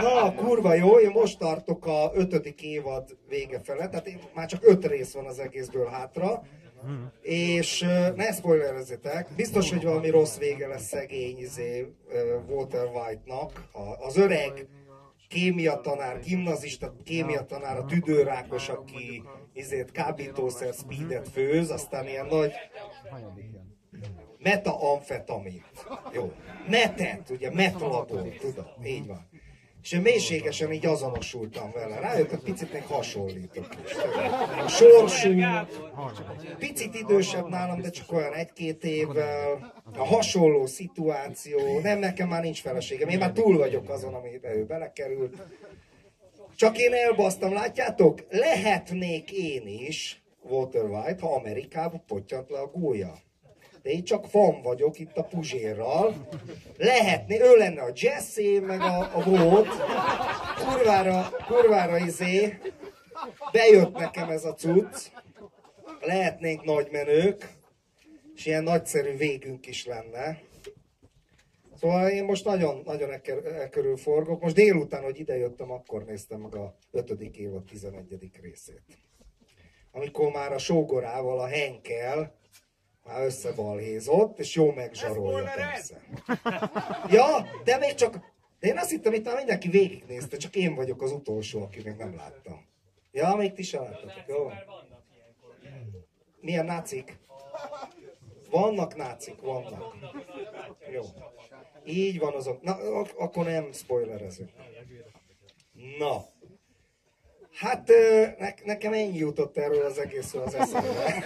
Na, 0.00 0.34
kurva 0.34 0.74
jó, 0.74 0.98
én 0.98 1.10
most 1.10 1.38
tartok 1.38 1.86
a 1.86 2.10
ötödik 2.14 2.62
évad 2.62 3.16
vége 3.28 3.60
fele, 3.60 3.88
tehát 3.88 4.06
én, 4.06 4.18
már 4.34 4.46
csak 4.46 4.60
öt 4.64 4.86
rész 4.86 5.12
van 5.12 5.26
az 5.26 5.38
egészből 5.38 5.86
hátra. 5.86 6.42
És 7.22 7.80
ne 8.16 8.32
spoilerezzetek, 8.32 9.28
biztos, 9.36 9.70
hogy 9.70 9.84
valami 9.84 10.10
rossz 10.10 10.36
vége 10.36 10.66
lesz 10.66 10.86
szegény 10.86 11.38
izé, 11.38 11.92
Walter 12.48 12.84
White-nak. 12.84 13.68
Az 14.06 14.16
öreg 14.16 14.66
kémia 15.28 15.80
tanár, 15.80 16.20
gimnazista 16.20 16.94
kémia 17.04 17.44
tanár, 17.44 17.76
a 17.76 17.84
tüdőrákos, 17.84 18.68
aki 18.68 19.22
izét 19.58 19.90
kábítószer 19.90 20.72
speedet 20.72 21.28
főz, 21.28 21.70
aztán 21.70 22.06
ilyen 22.06 22.26
nagy 22.26 22.52
metaamfetamint. 24.38 25.86
Jó. 26.12 26.32
Metet, 26.68 27.30
ugye 27.30 27.50
metlabor, 27.52 28.06
tudom, 28.40 28.84
így 28.84 29.06
van. 29.06 29.28
És 29.82 29.92
én 29.92 30.00
mélységesen 30.00 30.72
így 30.72 30.86
azonosultam 30.86 31.70
vele. 31.70 31.98
Rájöttem, 31.98 32.40
picit 32.42 32.72
még 32.72 32.82
hasonlítok 32.82 33.68
is. 33.84 33.92
A 34.64 34.68
sorsú, 34.68 35.40
picit 36.58 36.94
idősebb 36.94 37.48
nálam, 37.48 37.80
de 37.80 37.90
csak 37.90 38.12
olyan 38.12 38.32
egy-két 38.32 38.84
évvel. 38.84 39.74
A 39.96 40.04
hasonló 40.04 40.66
szituáció. 40.66 41.80
Nem, 41.80 41.98
nekem 41.98 42.28
már 42.28 42.42
nincs 42.42 42.60
feleségem. 42.60 43.08
Én 43.08 43.18
már 43.18 43.32
túl 43.32 43.58
vagyok 43.58 43.88
azon, 43.88 44.14
amiben 44.14 44.56
ő 44.56 44.64
belekerült. 44.64 45.36
Csak 46.58 46.78
én 46.78 46.92
elbasztam, 46.92 47.52
látjátok? 47.52 48.24
Lehetnék 48.30 49.30
én 49.32 49.66
is, 49.66 50.22
Walter 50.42 50.84
White, 50.84 51.20
ha 51.20 51.34
Amerikába 51.34 52.02
pottyant 52.06 52.50
le 52.50 52.58
a 52.58 52.66
gólya. 52.66 53.12
De 53.82 53.90
én 53.90 54.04
csak 54.04 54.26
fan 54.26 54.62
vagyok 54.62 54.98
itt 54.98 55.16
a 55.16 55.22
Puzsérral. 55.22 56.28
Lehetné, 56.76 57.40
ő 57.40 57.56
lenne 57.56 57.82
a 57.82 57.92
Jesse, 57.94 58.60
meg 58.60 58.80
a, 58.80 59.16
a 59.16 59.22
Volt. 59.22 59.68
Kurvára, 60.66 61.30
kurvára 61.46 61.98
izé. 61.98 62.58
Bejött 63.52 63.96
nekem 63.96 64.30
ez 64.30 64.44
a 64.44 64.54
cucc. 64.54 65.06
Lehetnénk 66.00 66.64
nagy 66.64 66.88
menők. 66.90 67.48
És 68.34 68.46
ilyen 68.46 68.62
nagyszerű 68.62 69.16
végünk 69.16 69.66
is 69.66 69.86
lenne. 69.86 70.40
Szóval 71.80 72.08
én 72.08 72.24
most 72.24 72.44
nagyon, 72.44 72.82
nagyon 72.84 73.10
e, 73.12 73.20
ker- 73.20 73.46
e 73.46 73.68
körül 73.68 73.96
forgok. 73.96 74.42
Most 74.42 74.54
délután, 74.54 75.02
hogy 75.02 75.18
idejöttem, 75.18 75.70
akkor 75.70 76.04
néztem 76.04 76.40
meg 76.40 76.54
a 76.54 76.74
5. 76.90 77.10
évad 77.20 77.64
11. 77.64 78.30
részét. 78.42 78.82
Amikor 79.92 80.32
már 80.32 80.52
a 80.52 80.58
sógorával, 80.58 81.40
a 81.40 81.46
Henkel 81.46 82.36
már 83.04 83.24
összebalhézott, 83.24 84.38
és 84.38 84.54
jó 84.54 84.72
megzsarolja 84.72 85.52
persze. 85.54 86.00
Ja, 87.08 87.46
de 87.64 87.78
még 87.78 87.94
csak... 87.94 88.36
De 88.60 88.68
én 88.68 88.78
azt 88.78 88.90
hittem, 88.90 89.12
itt 89.12 89.24
már 89.24 89.36
mindenki 89.36 89.68
végignézte, 89.68 90.36
csak 90.36 90.56
én 90.56 90.74
vagyok 90.74 91.02
az 91.02 91.12
utolsó, 91.12 91.62
aki 91.62 91.80
még 91.84 91.94
nem 91.94 92.14
látta. 92.16 92.60
Ja, 93.12 93.34
még 93.34 93.52
ti 93.52 93.62
sem 93.62 93.82
láttatok, 93.82 94.24
jó? 94.26 94.50
Milyen 96.40 96.64
nácik? 96.64 97.18
Vannak 98.50 98.96
nácik, 98.96 99.40
vannak. 99.40 99.94
Jó. 100.92 101.02
Így 101.88 102.18
van 102.18 102.34
azok. 102.34 102.62
Na, 102.62 102.72
ak- 102.72 103.14
akkor 103.18 103.44
nem 103.44 103.72
spoilerezünk. 103.72 104.50
Na. 105.98 106.24
Hát 107.52 107.90
ne, 108.38 108.54
nekem 108.64 108.92
ennyi 108.92 109.18
jutott 109.18 109.56
erről 109.56 109.84
az 109.84 109.98
egészről 109.98 110.42
az 110.42 110.54
eszembe. 110.54 111.24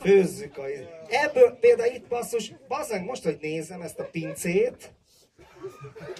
Főzzük 0.00 0.58
a... 0.58 0.62
Ebből 1.08 1.56
például 1.60 1.94
itt 1.94 2.08
basszus, 2.08 2.52
bazzeg, 2.68 3.04
most, 3.04 3.24
hogy 3.24 3.38
nézem 3.40 3.80
ezt 3.80 3.98
a 3.98 4.04
pincét, 4.04 4.92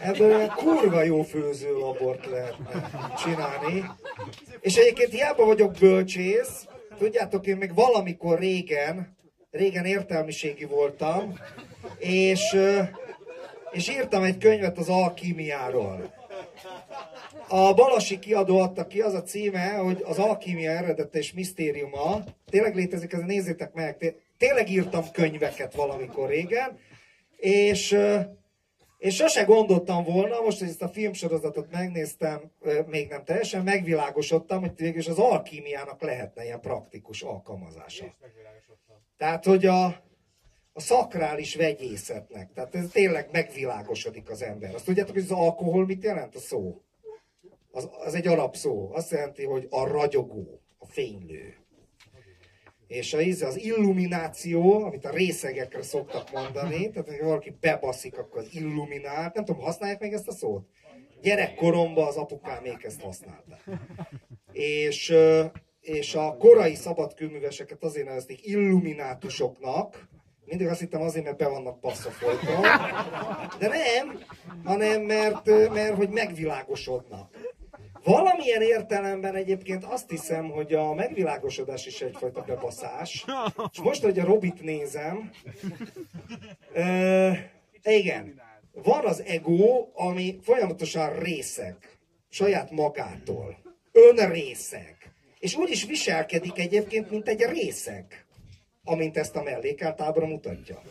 ebből 0.01 0.35
olyan 0.35 0.49
kurva 0.49 1.03
jó 1.03 1.22
főzőlabort 1.22 2.26
lehetne 2.26 2.91
csinálni. 3.18 3.85
És 4.61 4.76
egyébként 4.76 5.11
hiába 5.11 5.45
vagyok 5.45 5.72
bölcsész, 5.72 6.66
tudjátok, 6.99 7.47
én 7.47 7.57
még 7.57 7.74
valamikor 7.74 8.39
régen, 8.39 9.16
régen 9.59 9.84
értelmiségi 9.84 10.64
voltam, 10.64 11.38
és, 11.98 12.56
és 13.70 13.88
írtam 13.88 14.22
egy 14.22 14.38
könyvet 14.38 14.78
az 14.78 14.88
alkímiáról. 14.88 16.16
A 17.48 17.74
Balasi 17.74 18.18
kiadó 18.18 18.59
adta 18.59 18.86
ki, 18.86 19.00
az 19.00 19.14
a 19.14 19.22
címe, 19.22 19.70
hogy 19.72 20.02
az 20.04 20.18
alkímia 20.18 20.70
eredete 20.70 21.18
és 21.18 21.32
misztériuma. 21.32 22.24
Tényleg 22.50 22.74
létezik, 22.74 23.12
ez 23.12 23.20
nézzétek 23.20 23.72
meg. 23.72 23.96
Té- 23.96 24.20
Tényleg 24.38 24.70
írtam 24.70 25.11
könyveket 25.12 25.74
valamikor 25.74 26.28
régen, 26.28 26.78
és, 27.36 27.96
és 28.98 29.14
sose 29.14 29.42
gondoltam 29.42 30.04
volna, 30.04 30.40
most, 30.40 30.59
hogy 30.59 30.68
ezt 30.68 30.82
a 30.82 30.88
filmsorozatot 30.88 31.70
megnéztem, 31.70 32.40
még 32.86 33.09
nem 33.09 33.24
teljesen, 33.24 33.62
megvilágosodtam, 33.62 34.61
hogy 34.61 34.72
végül 34.76 34.98
is 34.98 35.09
az 35.09 35.18
alkímiának 35.18 36.02
lehetne 36.02 36.44
ilyen 36.44 36.61
praktikus 36.61 37.22
alkalmazása. 37.22 38.04
Tehát, 39.19 39.45
hogy 39.45 39.66
a, 39.66 39.85
a 40.73 40.81
szakrális 40.81 41.55
vegyészetnek, 41.55 42.53
tehát 42.53 42.75
ez 42.75 42.89
tényleg 42.93 43.29
megvilágosodik 43.33 44.31
az 44.31 44.43
ember. 44.43 44.75
Azt 44.75 44.85
tudjátok, 44.85 45.14
hogy 45.14 45.23
az 45.23 45.31
alkohol 45.31 45.87
mit 45.87 46.05
jelent 46.05 46.35
a 46.35 46.39
szó? 46.39 46.83
Az, 47.71 47.89
az 48.05 48.14
egy 48.14 48.27
arab 48.27 48.57
szó. 48.57 48.91
Azt 48.93 49.11
jelenti, 49.11 49.45
hogy 49.45 49.66
a 49.71 49.87
ragyogó, 49.87 50.61
a 50.79 50.87
fénylő. 50.87 51.57
És 52.87 53.14
a, 53.14 53.21
íze, 53.21 53.47
az 53.47 53.61
illumináció, 53.61 54.85
amit 54.85 55.05
a 55.05 55.11
részegekre 55.11 55.83
szoktak 55.83 56.33
mondani, 56.33 56.91
tehát 56.91 57.19
ha 57.19 57.27
valaki 57.27 57.57
bebaszik, 57.61 58.19
akkor 58.19 58.41
az 58.41 58.49
illuminált, 58.55 59.35
nem 59.35 59.45
tudom, 59.45 59.62
használják 59.62 60.01
még 60.01 60.12
ezt 60.12 60.29
a 60.29 60.33
szót? 60.33 60.69
Gyerekkoromban 61.21 62.07
az 62.07 62.16
apukám 62.16 62.62
még 62.62 62.77
ezt 62.81 63.01
használta. 63.01 63.59
És, 64.53 65.14
és 65.89 66.14
a 66.14 66.36
korai 66.39 66.74
szabadkőműveseket 66.74 67.84
azért 67.84 68.07
nevezték 68.07 68.47
illuminátusoknak, 68.47 70.09
mindig 70.45 70.66
azt 70.66 70.80
hittem 70.80 71.01
azért, 71.01 71.24
mert 71.24 71.36
be 71.36 71.49
vannak 71.49 71.80
passza 71.80 72.11
folyton. 72.11 72.61
De 73.59 73.68
nem, 73.68 74.20
hanem 74.64 75.03
mert, 75.03 75.47
mert 75.47 75.95
hogy 75.95 76.09
megvilágosodnak. 76.09 77.57
Valamilyen 78.05 78.62
értelemben 78.62 79.34
egyébként 79.34 79.84
azt 79.84 80.11
hiszem, 80.11 80.51
hogy 80.51 80.72
a 80.72 80.95
megvilágosodás 80.95 81.86
is 81.86 82.01
egyfajta 82.01 82.43
bebaszás. 82.47 83.24
És 83.72 83.80
most, 83.80 84.03
hogy 84.03 84.18
a 84.18 84.24
Robit 84.24 84.62
nézem, 84.62 85.30
ö, 86.72 87.30
igen, 87.82 88.43
van 88.72 89.05
az 89.05 89.22
ego, 89.22 89.89
ami 89.95 90.39
folyamatosan 90.43 91.18
részeg, 91.18 91.76
saját 92.28 92.70
magától, 92.70 93.59
önrészeg. 93.93 94.97
És 95.39 95.55
úgy 95.55 95.70
is 95.70 95.84
viselkedik 95.84 96.59
egyébként, 96.59 97.11
mint 97.11 97.28
egy 97.28 97.43
részeg, 97.43 98.26
amint 98.84 99.16
ezt 99.16 99.36
a 99.36 99.43
mellékelt 99.43 100.01
ábra 100.01 100.26
mutatja. 100.26 100.82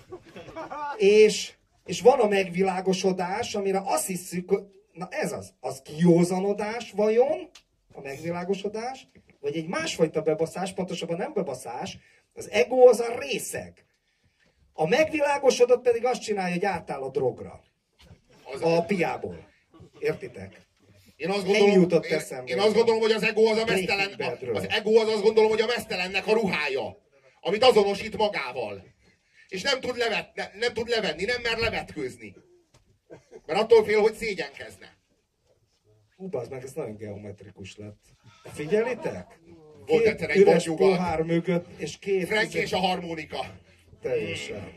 És, 0.97 1.53
és 1.85 2.01
van 2.01 2.19
a 2.19 2.27
megvilágosodás, 2.27 3.55
amire 3.55 3.81
azt 3.85 4.05
hiszük, 4.05 4.51
na 4.93 5.07
ez 5.09 5.31
az, 5.31 5.53
az 5.59 5.81
kiózanodás 5.81 6.91
vajon, 6.91 7.49
a 7.93 8.01
megvilágosodás, 8.01 9.07
vagy 9.39 9.55
egy 9.55 9.67
másfajta 9.67 10.21
bebaszás, 10.21 10.73
pontosabban 10.73 11.17
nem 11.17 11.33
bebaszás, 11.33 11.97
az 12.33 12.49
ego 12.49 12.87
az 12.87 12.99
a 12.99 13.19
részeg. 13.19 13.85
A 14.73 14.87
megvilágosodott 14.87 15.81
pedig 15.81 16.05
azt 16.05 16.21
csinálja, 16.21 16.53
hogy 16.53 16.65
átáll 16.65 17.01
a 17.01 17.09
drogra. 17.09 17.61
Az, 18.53 18.61
A 18.61 18.81
piából. 18.81 19.47
Értitek? 19.99 20.66
Én 21.17 21.29
azt 21.29 21.45
gondolom, 21.45 21.81
jutott 21.81 22.05
én, 22.05 22.13
eszembe. 22.13 22.51
én 22.51 22.59
azt 22.59 22.73
gondolom, 22.73 23.01
hogy 23.01 23.11
az 23.11 23.23
ego 23.23 23.45
az 23.45 23.57
a 23.57 23.65
mesztelen, 23.65 24.13
az 24.53 24.69
ego 24.69 24.99
az 24.99 25.07
azt 25.07 25.21
gondolom, 25.21 25.49
hogy 25.49 25.61
a 25.61 25.65
mesztelennek 25.65 26.27
a 26.27 26.33
ruhája, 26.33 26.97
amit 27.41 27.63
azonosít 27.63 28.17
magával. 28.17 28.83
És 29.47 29.61
nem 29.61 29.79
tud, 29.79 29.97
levet, 29.97 30.35
ne, 30.35 30.49
nem 30.59 30.73
tud 30.73 30.87
levenni, 30.87 31.23
nem 31.23 31.41
mer 31.41 31.57
levetkőzni. 31.57 32.35
Mert 33.45 33.59
attól 33.59 33.83
fél, 33.83 34.01
hogy 34.01 34.13
szégyenkezne. 34.13 34.97
Hú, 36.15 36.29
meg, 36.49 36.63
ez 36.63 36.73
nagyon 36.73 36.95
geometrikus 36.95 37.77
lett. 37.77 38.05
Figyelitek? 38.53 39.39
Volt 39.85 40.03
Két 40.03 40.11
egyszer 40.11 40.29
egy 40.29 40.37
üres 40.37 40.65
pohár 40.75 41.21
mögött, 41.21 41.65
és 41.77 41.97
két... 41.97 42.27
Frank 42.27 42.53
és 42.53 42.73
a 42.73 42.77
harmonika. 42.77 43.59
Teljesen. 44.01 44.73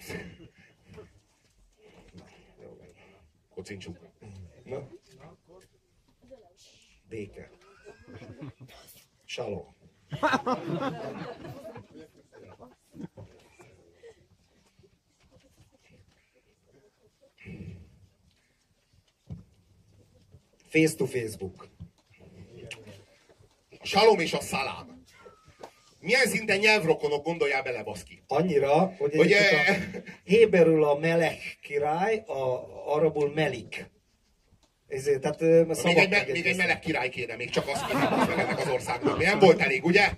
Kocincsuk. 3.54 3.98
Na? 4.64 4.88
Béke. 7.10 7.50
Saló. 9.24 9.74
Face 20.68 20.96
to 20.96 21.06
Facebook. 21.06 21.68
A 23.80 23.86
salom 23.86 24.18
és 24.18 24.32
a 24.32 24.40
szalám. 24.40 25.02
Milyen 26.00 26.26
szinten 26.26 26.58
nyelvrokonok 26.58 27.24
gondoljál 27.24 27.62
bele, 27.62 27.82
baszki? 27.82 28.22
Annyira, 28.26 28.94
hogy, 28.98 29.16
Hogy, 29.16 29.32
eh, 29.32 29.90
a 29.94 30.10
héberül 30.24 30.84
a 30.84 30.98
melek 30.98 31.58
király, 31.62 32.22
a 32.26 32.64
arabul 32.94 33.32
melik. 33.32 33.90
Ezért, 34.90 35.20
tehát 35.20 35.40
Még 35.84 35.96
egy, 35.96 36.10
me- 36.10 36.32
még 36.32 36.46
egy 36.46 36.56
meleg 36.56 36.78
király 36.78 37.08
kéne, 37.08 37.36
még 37.36 37.50
csak 37.50 37.68
azt 37.68 37.92
meg 37.92 38.38
ennek 38.38 38.58
az 38.58 38.68
országnak. 38.68 39.18
Mi 39.18 39.24
nem 39.24 39.38
volt 39.38 39.60
elég, 39.60 39.84
ugye? 39.84 40.10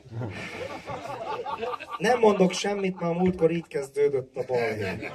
Nem 1.98 2.18
mondok 2.18 2.52
semmit, 2.52 3.00
mert 3.00 3.14
a 3.14 3.18
múltkor 3.18 3.50
így 3.50 3.66
kezdődött 3.68 4.36
a 4.36 4.44
balhé. 4.46 5.10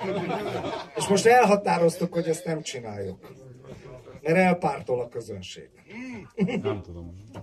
És 0.96 1.08
most 1.08 1.26
elhatároztuk, 1.26 2.14
hogy 2.14 2.28
ezt 2.28 2.46
nem 2.46 2.62
csináljuk. 2.62 3.32
Mert 4.22 4.38
elpártol 4.38 5.00
a 5.02 5.08
közönség. 5.08 5.70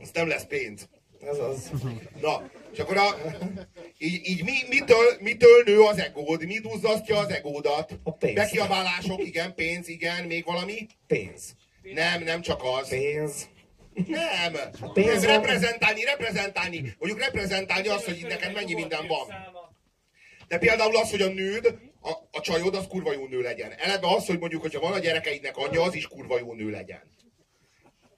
Ez 0.01 0.11
nem 0.13 0.29
lesz 0.29 0.45
pénz. 0.45 0.89
Ez 1.31 1.39
az. 1.39 1.71
Na, 2.21 2.43
és 2.73 2.79
akkor 2.79 2.97
a, 2.97 3.17
így, 3.99 4.21
így 4.29 4.45
mi, 4.45 4.53
mitől, 4.69 5.17
mitől 5.21 5.63
nő 5.65 5.81
az 5.81 5.99
egód? 5.99 6.47
Mi 6.47 6.59
duzzasztja 6.59 7.19
az 7.19 7.29
egódat? 7.31 7.99
A 8.03 8.13
pénz. 8.13 8.35
Bekiabálások, 8.35 9.27
igen, 9.27 9.55
pénz, 9.55 9.89
igen, 9.89 10.25
még 10.25 10.45
valami? 10.45 10.87
Pénz. 11.07 11.55
Nem, 11.93 12.23
nem 12.23 12.41
csak 12.41 12.63
az. 12.63 12.89
Pénz. 12.89 13.49
Nem. 14.07 14.53
pénz 14.93 15.09
Ez 15.09 15.25
van. 15.25 15.35
reprezentálni, 15.35 16.05
reprezentálni. 16.05 16.95
Mondjuk 16.99 17.21
reprezentálni 17.25 17.89
azt, 17.89 18.05
hogy 18.05 18.27
neked 18.29 18.53
mennyi 18.53 18.75
minden 18.75 19.07
van. 19.07 19.27
De 20.49 20.59
például 20.59 20.97
az, 20.97 21.11
hogy 21.11 21.23
a 21.23 21.29
nőd, 21.29 21.79
a, 22.01 22.11
a 22.31 22.41
csajod, 22.41 22.75
az 22.75 22.87
kurva 22.89 23.13
jó 23.13 23.27
nő 23.27 23.41
legyen. 23.41 23.73
Eleve 23.73 24.07
az, 24.07 24.27
hogy 24.27 24.39
mondjuk, 24.39 24.63
hogyha 24.63 24.81
van 24.81 24.93
a 24.93 24.99
gyerekeidnek 24.99 25.57
anyja, 25.57 25.83
az 25.83 25.95
is 25.95 26.09
kurva 26.09 26.39
jó 26.39 26.53
nő 26.53 26.71
legyen. 26.71 27.03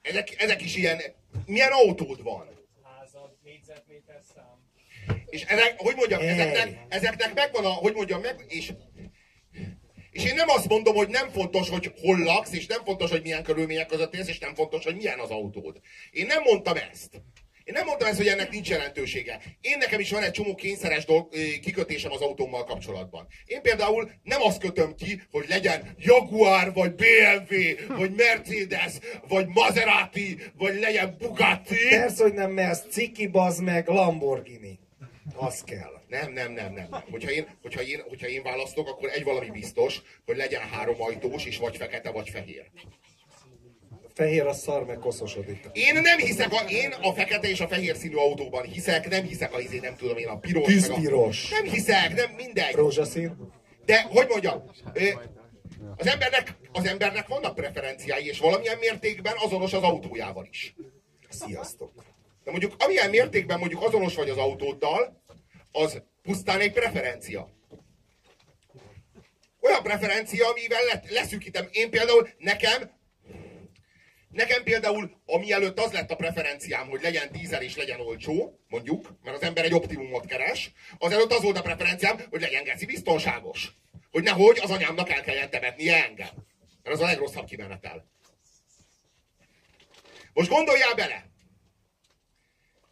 Ezek, 0.01 0.41
ezek 0.41 0.61
is 0.61 0.75
ilyen... 0.75 1.01
Milyen 1.45 1.71
autód 1.71 2.23
van? 2.23 2.49
Házad, 2.83 3.31
négyzetméter 3.43 4.21
szám. 4.35 4.57
És 5.25 5.43
ezek, 5.43 5.75
hogy 5.77 5.95
mondjam, 5.95 6.21
ezeknek, 6.21 6.85
ezeknek 6.89 7.33
megvan 7.33 7.65
a, 7.65 7.69
hogy 7.69 7.93
mondjam, 7.93 8.21
meg, 8.21 8.45
és, 8.47 8.73
és 10.17 10.25
én 10.25 10.35
nem 10.35 10.49
azt 10.49 10.67
mondom, 10.67 10.95
hogy 10.95 11.07
nem 11.07 11.29
fontos, 11.29 11.69
hogy 11.69 11.91
hol 12.01 12.19
laksz, 12.19 12.51
és 12.53 12.65
nem 12.65 12.83
fontos, 12.83 13.09
hogy 13.11 13.21
milyen 13.21 13.43
körülmények 13.43 13.87
között 13.87 14.15
élsz, 14.15 14.27
és 14.27 14.39
nem 14.39 14.55
fontos, 14.55 14.83
hogy 14.83 14.95
milyen 14.95 15.19
az 15.19 15.29
autód. 15.29 15.79
Én 16.11 16.25
nem 16.25 16.41
mondtam 16.43 16.75
ezt. 16.91 17.09
Én 17.63 17.73
nem 17.73 17.85
mondtam 17.85 18.07
ezt, 18.07 18.17
hogy 18.17 18.27
ennek 18.27 18.51
nincs 18.51 18.69
jelentősége. 18.69 19.41
Én 19.61 19.77
nekem 19.77 19.99
is 19.99 20.11
van 20.11 20.23
egy 20.23 20.31
csomó 20.31 20.55
kényszeres 20.55 21.05
dolg, 21.05 21.29
kikötésem 21.61 22.11
az 22.11 22.21
autómmal 22.21 22.63
kapcsolatban. 22.63 23.27
Én 23.45 23.61
például 23.61 24.11
nem 24.23 24.41
azt 24.41 24.59
kötöm 24.59 24.95
ki, 24.95 25.21
hogy 25.31 25.45
legyen 25.49 25.95
Jaguar, 25.97 26.73
vagy 26.73 26.95
BMW, 26.95 27.55
vagy 27.97 28.11
Mercedes, 28.15 28.93
vagy 29.27 29.47
Maserati, 29.47 30.37
vagy 30.57 30.79
legyen 30.79 31.15
Bugatti. 31.17 31.87
Persze, 31.89 32.23
hogy 32.23 32.33
nem 32.33 32.51
mersz 32.51 32.85
ciki, 32.89 33.27
bazd 33.27 33.63
meg, 33.63 33.87
Lamborghini. 33.87 34.79
Az 35.39 35.63
kell. 35.63 36.01
Nem, 36.07 36.31
nem, 36.31 36.51
nem, 36.51 36.73
nem. 36.73 36.87
nem. 36.89 37.03
Hogyha, 37.11 37.31
én, 37.31 37.47
hogyha, 37.61 37.81
én, 37.81 38.01
hogyha 38.07 38.27
én 38.27 38.43
választok, 38.43 38.87
akkor 38.87 39.09
egy 39.09 39.23
valami 39.23 39.49
biztos, 39.49 40.01
hogy 40.25 40.37
legyen 40.37 40.61
három 40.61 41.01
ajtós, 41.01 41.45
és 41.45 41.57
vagy 41.57 41.77
fekete, 41.77 42.11
vagy 42.11 42.29
fehér. 42.29 42.65
Fehér 44.13 44.45
a 44.45 44.53
szar, 44.53 44.85
meg 44.85 44.97
koszosodik. 44.97 45.65
Én 45.73 45.93
nem 45.93 46.17
hiszek, 46.17 46.51
a, 46.53 46.63
én 46.69 46.91
a 47.01 47.13
fekete 47.13 47.49
és 47.49 47.59
a 47.59 47.67
fehér 47.67 47.95
színű 47.95 48.15
autóban 48.15 48.63
hiszek, 48.65 49.09
nem 49.09 49.23
hiszek 49.23 49.53
a 49.53 49.59
izé, 49.59 49.79
nem 49.79 49.95
tudom 49.95 50.17
én, 50.17 50.27
a 50.27 50.37
piros. 50.39 50.63
a- 50.63 50.65
Tűzpiros. 50.67 51.49
Nem 51.49 51.63
hiszek, 51.63 52.13
nem 52.15 52.31
mindegy. 52.31 52.73
Rózsaszín. 52.73 53.51
De, 53.85 54.01
hogy 54.01 54.27
mondjam, 54.29 54.63
az 55.97 56.07
embernek, 56.07 56.55
az 56.71 56.85
embernek 56.85 57.27
vannak 57.27 57.55
preferenciái, 57.55 58.27
és 58.27 58.39
valamilyen 58.39 58.77
mértékben 58.77 59.33
azonos 59.43 59.73
az 59.73 59.83
autójával 59.83 60.47
is. 60.49 60.75
Sziasztok. 61.29 61.91
De 62.43 62.51
mondjuk, 62.51 62.75
amilyen 62.79 63.09
mértékben 63.09 63.59
mondjuk 63.59 63.83
azonos 63.83 64.15
vagy 64.15 64.29
az 64.29 64.37
autóddal, 64.37 65.21
az 65.77 66.01
Pusztán 66.21 66.59
egy 66.59 66.71
preferencia. 66.71 67.49
Olyan 69.59 69.83
preferencia, 69.83 70.49
amivel 70.49 70.83
le, 70.83 71.03
leszűkítem. 71.09 71.67
Én 71.71 71.89
például, 71.89 72.29
nekem, 72.37 72.91
nekem 74.29 74.63
például, 74.63 75.21
ami 75.25 75.51
előtt 75.51 75.79
az 75.79 75.91
lett 75.91 76.11
a 76.11 76.15
preferenciám, 76.15 76.87
hogy 76.87 77.01
legyen 77.01 77.31
dízel 77.31 77.61
és 77.61 77.75
legyen 77.75 77.99
olcsó, 77.99 78.59
mondjuk, 78.67 79.17
mert 79.23 79.35
az 79.35 79.43
ember 79.43 79.65
egy 79.65 79.73
optimumot 79.73 80.25
keres, 80.25 80.71
az 80.97 81.11
előtt 81.11 81.33
az 81.33 81.41
volt 81.41 81.57
a 81.57 81.61
preferenciám, 81.61 82.19
hogy 82.29 82.41
legyen 82.41 82.63
geci 82.63 82.85
biztonságos. 82.85 83.71
Hogy 84.11 84.23
nehogy 84.23 84.59
az 84.59 84.71
anyámnak 84.71 85.09
el 85.09 85.21
kelljen 85.21 85.49
temetnie 85.49 86.05
engem. 86.05 86.45
Mert 86.83 86.95
az 86.95 87.01
a 87.01 87.05
legrosszabb 87.05 87.45
kimenetel. 87.45 88.05
Most 90.33 90.49
gondoljál 90.49 90.95
bele! 90.95 91.25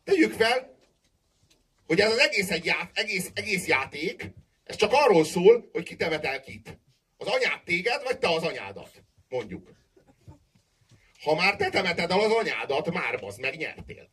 Tegyük 0.03 0.33
fel, 0.33 0.74
hogy 1.87 1.99
ez 1.99 2.11
az 2.11 2.17
egész, 2.17 2.51
egy 2.51 2.65
ját, 2.65 2.91
egész, 2.93 3.31
egész 3.33 3.67
játék, 3.67 4.31
ez 4.63 4.75
csak 4.75 4.91
arról 4.93 5.25
szól, 5.25 5.69
hogy 5.71 5.83
ki 5.83 5.95
temetel 5.95 6.41
kit. 6.41 6.79
Az 7.17 7.27
anyád 7.27 7.63
téged, 7.63 8.03
vagy 8.03 8.17
te 8.17 8.29
az 8.29 8.43
anyádat. 8.43 9.03
Mondjuk. 9.29 9.69
Ha 11.23 11.35
már 11.35 11.55
te 11.55 11.69
temeted 11.69 12.11
el 12.11 12.19
az 12.19 12.31
anyádat, 12.31 12.93
már 12.93 13.23
az 13.23 13.37
meg 13.37 13.55
nyertél. 13.55 14.11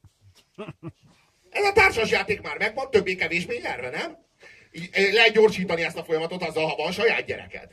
Ez 1.51 1.65
a 1.65 1.73
társasjáték 1.73 2.41
már 2.41 2.59
megvan, 2.59 2.91
többé-kevésbé 2.91 3.61
erre, 3.63 3.91
nem? 3.91 4.19
Így 4.73 4.89
eh, 4.93 5.85
ezt 5.87 5.97
a 5.97 6.05
folyamatot 6.05 6.43
azzal, 6.43 6.67
ha 6.67 6.77
van 6.77 6.93
saját 6.93 7.25
gyereked. 7.25 7.71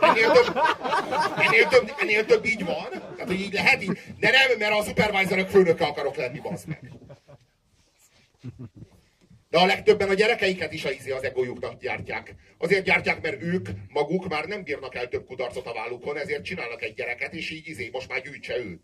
Ennél 0.00 0.30
több, 0.30 0.56
ennél 1.38 1.68
több, 1.68 1.92
ennél 2.00 2.24
több 2.24 2.44
így 2.44 2.64
van. 2.64 2.88
Tehát, 2.90 3.26
hogy 3.26 3.40
így 3.40 3.52
lehet 3.52 3.82
így. 3.82 3.98
De 4.18 4.30
nem, 4.30 4.58
mert 4.58 4.72
a 4.72 4.82
szupervisorok 4.82 5.48
főnöke 5.48 5.84
akarok 5.84 6.16
lenni, 6.16 6.40
bazd 6.40 6.68
meg. 6.68 6.92
De 9.50 9.58
a 9.58 9.66
legtöbben 9.66 10.08
a 10.08 10.14
gyerekeiket 10.14 10.72
is 10.72 10.84
a 10.84 10.90
izé 10.90 11.10
az 11.10 11.24
egójuknak 11.24 11.80
gyártják. 11.80 12.34
Azért 12.58 12.84
gyártják, 12.84 13.22
mert 13.22 13.42
ők 13.42 13.68
maguk 13.88 14.28
már 14.28 14.44
nem 14.44 14.62
bírnak 14.62 14.94
el 14.94 15.08
több 15.08 15.26
kudarcot 15.26 15.66
a 15.66 15.72
vállukon, 15.72 16.18
ezért 16.18 16.44
csinálnak 16.44 16.82
egy 16.82 16.94
gyereket, 16.94 17.32
és 17.32 17.50
így 17.50 17.68
izé, 17.68 17.88
most 17.92 18.08
már 18.08 18.22
gyűjtse 18.22 18.58
ő. 18.58 18.80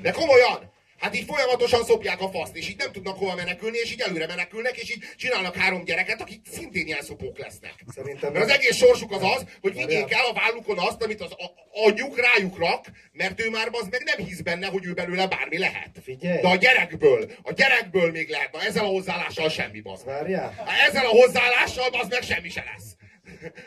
De 0.00 0.10
komolyan! 0.10 0.72
Hát 0.98 1.14
így 1.16 1.24
folyamatosan 1.24 1.84
szopják 1.84 2.20
a 2.20 2.28
faszt, 2.30 2.56
és 2.56 2.68
így 2.68 2.76
nem 2.76 2.92
tudnak 2.92 3.18
hova 3.18 3.34
menekülni, 3.34 3.76
és 3.78 3.92
így 3.92 4.00
előre 4.00 4.26
menekülnek, 4.26 4.76
és 4.76 4.90
így 4.90 5.04
csinálnak 5.16 5.56
három 5.56 5.84
gyereket, 5.84 6.20
akik 6.20 6.40
szintén 6.50 6.86
ilyen 6.86 7.02
szopók 7.02 7.38
lesznek. 7.38 7.74
Szerintem 7.94 8.32
Mert 8.32 8.44
az 8.44 8.50
egész 8.50 8.76
sorsuk 8.76 9.12
az 9.12 9.22
az, 9.22 9.44
hogy 9.60 9.74
vigyék 9.74 10.12
el 10.12 10.26
a 10.26 10.32
vállukon 10.32 10.78
azt, 10.78 11.02
amit 11.02 11.20
az 11.20 11.30
a- 11.32 11.52
anyjuk 11.86 12.20
rájuk 12.20 12.58
rak, 12.58 12.84
mert 13.12 13.40
ő 13.40 13.50
már 13.50 13.68
az 13.72 13.88
meg 13.90 14.02
nem 14.04 14.26
hisz 14.26 14.40
benne, 14.40 14.66
hogy 14.66 14.84
ő 14.84 14.92
belőle 14.92 15.26
bármi 15.26 15.58
lehet. 15.58 15.90
Figyelj! 16.02 16.40
De 16.40 16.48
a 16.48 16.56
gyerekből, 16.56 17.30
a 17.42 17.52
gyerekből 17.52 18.10
még 18.10 18.28
lehet. 18.28 18.52
Na 18.52 18.62
ezzel 18.62 18.84
a 18.84 18.88
hozzáállással 18.88 19.48
semmi 19.48 19.80
bazd. 19.80 20.04
Várjál? 20.06 20.64
Ezzel 20.88 21.06
a 21.06 21.08
hozzáállással 21.08 21.88
az 21.92 22.08
meg 22.08 22.22
semmi 22.22 22.48
se 22.48 22.64
lesz. 22.74 22.96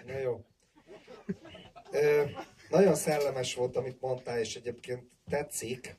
Na 0.05 0.17
jó. 0.17 0.41
Ö, 1.91 2.23
nagyon 2.69 2.95
szellemes 2.95 3.53
volt, 3.55 3.75
amit 3.75 4.01
mondtál, 4.01 4.39
és 4.39 4.55
egyébként 4.55 5.03
tetszik. 5.29 5.95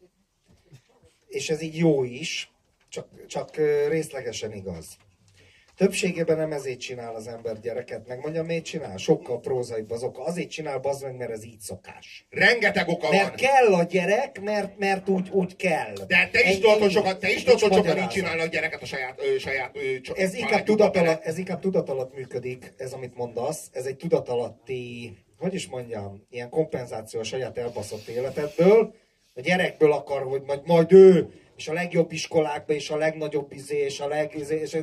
És 1.31 1.51
ez 1.51 1.63
így 1.63 1.77
jó 1.77 2.05
is, 2.05 2.51
csak, 2.89 3.27
csak 3.27 3.57
részlegesen 3.89 4.53
igaz. 4.53 4.97
Többségében 5.77 6.37
nem 6.37 6.53
ezért 6.53 6.81
csinál 6.81 7.15
az 7.15 7.27
ember 7.27 7.61
gyereket, 7.61 8.07
meg 8.07 8.19
mondjam, 8.21 8.47
miért 8.47 8.65
csinál? 8.65 8.97
Sokkal 8.97 9.41
prózaibb 9.41 9.91
az 9.91 10.03
oka. 10.03 10.23
Azért 10.25 10.51
csinál, 10.51 10.79
bazd 10.79 11.03
meg, 11.03 11.17
mert 11.17 11.31
ez 11.31 11.45
így 11.45 11.61
szokás. 11.61 12.27
Rengeteg 12.31 12.89
oka 12.89 13.07
van. 13.09 13.17
Mert 13.17 13.35
kell 13.35 13.75
a 13.75 13.83
gyerek, 13.83 14.41
mert, 14.41 14.79
mert 14.79 15.09
úgy, 15.09 15.29
úgy 15.31 15.57
kell. 15.57 15.93
De 16.07 16.29
te 16.33 16.51
is 16.51 16.59
tudod, 16.59 16.79
hogy 16.79 16.91
sokan, 16.91 17.19
te 17.19 17.31
is 17.31 17.43
tudod, 17.43 17.61
hogy 17.61 17.73
sokan 17.73 17.99
így 17.99 18.09
csinálnak 18.09 18.49
gyereket 18.49 18.83
a 18.83 18.87
saját, 18.87 19.21
ö, 19.21 19.39
saját 19.39 19.77
ö, 19.77 20.01
cso- 20.01 20.19
Ez 20.19 20.35
inkább, 20.35 20.63
tudat 20.65 20.97
alatt, 20.97 21.23
ez 21.25 21.39
inkább 21.39 21.61
tudat 21.61 21.89
alatt 21.89 22.15
működik, 22.15 22.73
ez 22.77 22.93
amit 22.93 23.15
mondasz. 23.17 23.69
Ez 23.73 23.85
egy 23.85 23.97
tudatalatti, 23.97 25.17
hogy 25.39 25.55
is 25.55 25.67
mondjam, 25.67 26.27
ilyen 26.31 26.49
kompenzáció 26.49 27.21
a 27.21 27.25
saját 27.25 27.59
elbaszott 27.59 28.07
életedből. 28.09 28.95
A 29.35 29.41
gyerekből 29.41 29.93
akar, 29.93 30.23
hogy 30.23 30.43
majd, 30.43 30.67
majd 30.67 30.93
ő, 30.93 31.33
és 31.57 31.69
a 31.69 31.73
legjobb 31.73 32.13
iskolákba, 32.13 32.73
és 32.73 32.91
a 32.91 32.97
legnagyobb 32.97 33.53
izé, 33.53 33.77
és 33.77 34.01
a 34.01 34.09
leg... 34.09 34.35
Izé, 34.35 34.61
és 34.61 34.75
a 34.75 34.81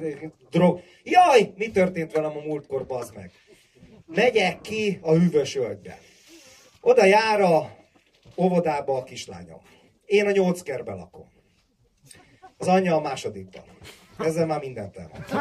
drog... 0.50 0.82
Jaj, 1.04 1.52
mi 1.56 1.72
történt 1.72 2.12
velem 2.12 2.38
a 2.38 2.42
múltkor, 2.46 2.86
bazd 2.86 3.16
meg? 3.16 3.32
Megyek 4.06 4.62
ki 4.62 5.00
a 5.02 5.14
hűvös 5.14 5.54
völgybe. 5.54 6.00
Oda 6.82 7.06
jár 7.06 7.42
a 7.42 7.76
óvodába 8.36 8.98
a 8.98 9.04
kislányom. 9.04 9.62
Én 10.06 10.26
a 10.26 10.32
nyolc 10.32 10.62
kerbe 10.62 10.94
lakom. 10.94 11.26
Az 12.58 12.68
anyja 12.68 12.96
a 12.96 13.02
másodikban. 13.02 13.64
Ezzel 14.20 14.46
már 14.46 14.60
mindent 14.60 14.98
elmondtam. 14.98 15.40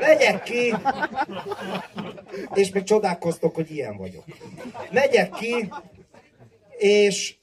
Megyek 0.00 0.42
ki, 0.42 0.74
és 2.54 2.70
még 2.70 2.82
csodálkoztok, 2.82 3.54
hogy 3.54 3.70
ilyen 3.70 3.96
vagyok. 3.96 4.24
Megyek 4.90 5.30
ki, 5.30 5.68
és 6.78 7.36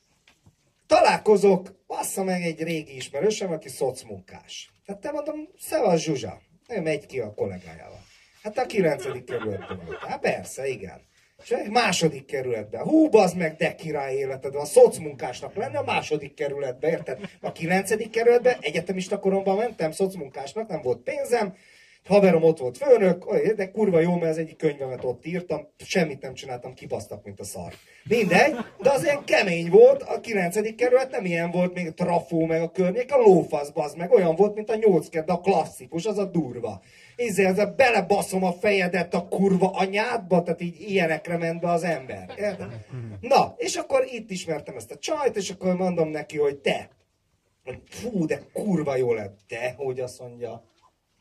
találkozok, 0.91 1.83
bassza 1.87 2.23
meg 2.23 2.41
egy 2.41 2.63
régi 2.63 2.95
ismerősem, 2.95 3.51
aki 3.51 3.69
szocmunkás. 3.69 4.71
Tehát 4.85 5.01
te 5.01 5.11
mondom, 5.11 5.49
szevasz 5.59 5.99
Zsuzsa. 5.99 6.41
Ő 6.69 6.81
megy 6.81 7.05
ki 7.05 7.19
a 7.19 7.33
kollégájával. 7.33 7.99
Hát 8.43 8.57
a 8.57 8.65
kilencedik 8.65 9.23
kerületben 9.23 9.81
volt. 9.85 9.97
Hát 9.97 10.19
persze, 10.19 10.67
igen. 10.67 11.01
És 11.43 11.51
egy 11.51 11.69
második 11.69 12.25
kerületben. 12.25 12.81
Hú, 12.81 13.09
bazd 13.09 13.37
meg, 13.37 13.55
de 13.55 13.75
király 13.75 14.15
életed 14.15 14.53
van. 14.53 14.65
Szocmunkásnak 14.65 15.55
lenne 15.55 15.77
a 15.77 15.83
második 15.83 16.33
kerületben, 16.33 16.89
érted? 16.89 17.19
A 17.41 17.51
kilencedik 17.51 18.09
kerületben 18.09 18.57
egyetemista 18.59 19.19
koromban 19.19 19.57
mentem 19.57 19.91
szocmunkásnak, 19.91 20.67
nem 20.67 20.81
volt 20.81 20.99
pénzem. 21.03 21.55
Haverom 22.07 22.43
ott 22.43 22.59
volt 22.59 22.77
főnök, 22.77 23.35
de 23.55 23.71
kurva 23.71 23.99
jó, 23.99 24.15
mert 24.15 24.31
az 24.31 24.37
egyik 24.37 24.57
könyvemet 24.57 25.03
ott 25.03 25.25
írtam, 25.25 25.67
semmit 25.77 26.21
nem 26.21 26.33
csináltam, 26.33 26.73
kibasztak, 26.73 27.23
mint 27.23 27.39
a 27.39 27.43
szar. 27.43 27.73
Mindegy, 28.03 28.55
de 28.81 28.91
az 28.91 29.03
ilyen 29.03 29.23
kemény 29.25 29.69
volt, 29.69 30.01
a 30.01 30.19
9. 30.19 30.75
kerület 30.75 31.11
nem 31.11 31.25
ilyen 31.25 31.51
volt, 31.51 31.73
még 31.73 31.87
a 31.87 31.93
trafó, 31.93 32.45
meg 32.45 32.61
a 32.61 32.71
környék, 32.71 33.13
a 33.13 33.17
lófasz, 33.17 33.69
bazd 33.69 33.97
meg, 33.97 34.11
olyan 34.11 34.35
volt, 34.35 34.55
mint 34.55 34.69
a 34.69 34.75
8 34.75 35.09
de 35.09 35.23
a 35.31 35.39
klasszikus, 35.39 36.05
az 36.05 36.17
a 36.17 36.25
durva. 36.25 36.81
Izé, 37.15 37.45
ez 37.45 37.59
a 37.59 37.73
belebaszom 37.77 38.43
a 38.43 38.51
fejedet 38.51 39.13
a 39.13 39.27
kurva 39.27 39.69
anyádba, 39.69 40.43
tehát 40.43 40.61
így 40.61 40.81
ilyenekre 40.89 41.37
ment 41.37 41.61
be 41.61 41.69
az 41.69 41.83
ember. 41.83 42.25
Na, 43.19 43.55
és 43.57 43.75
akkor 43.75 44.07
itt 44.11 44.31
ismertem 44.31 44.75
ezt 44.75 44.91
a 44.91 44.97
csajt, 44.97 45.35
és 45.35 45.49
akkor 45.49 45.75
mondom 45.75 46.09
neki, 46.09 46.37
hogy 46.37 46.57
te, 46.57 46.89
fú, 47.89 48.25
de 48.25 48.41
kurva 48.53 48.95
jó 48.95 49.13
lett, 49.13 49.39
te, 49.47 49.73
hogy 49.77 49.99
azt 49.99 50.19
mondja, 50.19 50.63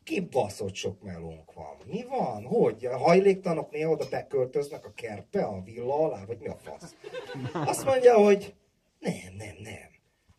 kibaszott 0.04 0.74
sok 0.74 1.02
melónk 1.02 1.52
van. 1.52 1.76
Mi 1.86 2.04
van? 2.08 2.44
Hogy? 2.44 2.86
Hajléktanok 2.92 3.70
néha 3.70 3.90
oda 3.90 4.08
beköltöznek 4.10 4.84
a 4.84 4.92
kertbe, 4.94 5.44
a 5.44 5.62
villa 5.62 5.94
alá, 5.94 6.24
vagy 6.24 6.38
mi 6.38 6.48
a 6.48 6.56
fasz? 6.56 6.94
Azt 7.52 7.84
mondja, 7.84 8.14
hogy 8.14 8.54
nem, 8.98 9.34
nem, 9.36 9.56
nem. 9.62 9.88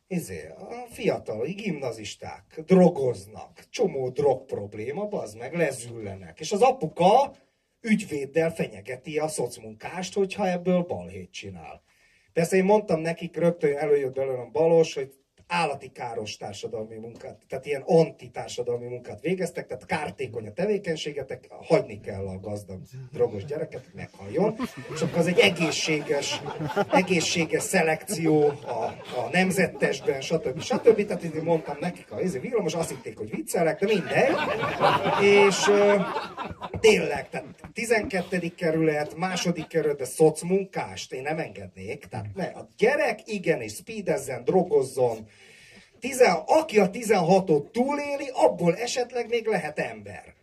Izé, 0.07 0.47
a 0.47 0.85
fiatal 0.89 1.45
gimnazisták 1.45 2.61
drogoznak, 2.65 3.65
csomó 3.69 4.09
drog 4.09 4.45
probléma, 4.45 5.05
bazd 5.05 5.37
meg, 5.37 5.53
lezüllenek. 5.53 6.39
És 6.39 6.51
az 6.51 6.61
apuka 6.61 7.35
ügyvéddel 7.81 8.53
fenyegeti 8.53 9.19
a 9.19 9.27
szocmunkást, 9.27 10.13
hogyha 10.13 10.49
ebből 10.49 10.81
balhét 10.81 11.31
csinál. 11.31 11.83
Persze 12.33 12.55
én 12.55 12.63
mondtam 12.63 12.99
nekik, 12.99 13.35
rögtön 13.35 13.77
előjött 13.77 14.13
belőlem 14.13 14.51
balos, 14.51 14.93
hogy 14.93 15.13
állati 15.51 15.91
káros 15.91 16.37
társadalmi 16.37 16.95
munkát, 16.95 17.37
tehát 17.49 17.65
ilyen 17.65 17.83
anti-társadalmi 17.85 18.87
munkát 18.87 19.21
végeztek, 19.21 19.67
tehát 19.67 19.85
kártékony 19.85 20.47
a 20.47 20.51
tevékenységetek, 20.51 21.47
hagyni 21.49 21.99
kell 21.99 22.27
a 22.27 22.39
gazdag 22.39 22.79
drogos 23.11 23.45
gyereket, 23.45 23.83
meghalljon, 23.95 24.55
és 24.93 25.01
akkor 25.01 25.17
az 25.17 25.27
egy 25.27 25.39
egészséges, 25.39 26.41
egészséges 26.91 27.63
szelekció 27.63 28.47
a, 28.47 28.83
a 29.17 29.29
nemzettestben, 29.31 30.21
stb. 30.21 30.61
stb. 30.61 31.05
Tehát 31.05 31.23
így 31.23 31.41
mondtam 31.41 31.77
nekik 31.79 32.11
a 32.11 32.15
villamos, 32.41 32.73
azt 32.73 32.89
hitték, 32.89 33.17
hogy 33.17 33.29
viccelek, 33.29 33.79
de 33.79 33.85
mindegy. 33.85 34.35
És 35.21 35.67
ö, 35.67 35.95
tényleg, 36.79 37.29
tehát 37.29 37.45
12. 37.73 38.53
kerület, 38.57 39.15
második 39.15 39.67
kerület, 39.67 39.97
de 39.97 40.05
szocmunkást 40.05 41.13
én 41.13 41.21
nem 41.21 41.37
engednék. 41.37 42.05
Tehát 42.05 42.25
ne, 42.35 42.43
a 42.43 42.67
gyerek 42.77 43.19
igenis 43.25 43.73
speedezzen, 43.73 44.43
drogozzon, 44.43 45.27
Tizen, 46.01 46.35
aki 46.45 46.79
a 46.79 46.89
16-ot 46.89 47.71
túléli, 47.71 48.29
abból 48.33 48.75
esetleg 48.75 49.29
még 49.29 49.47
lehet 49.47 49.79
ember. 49.79 50.33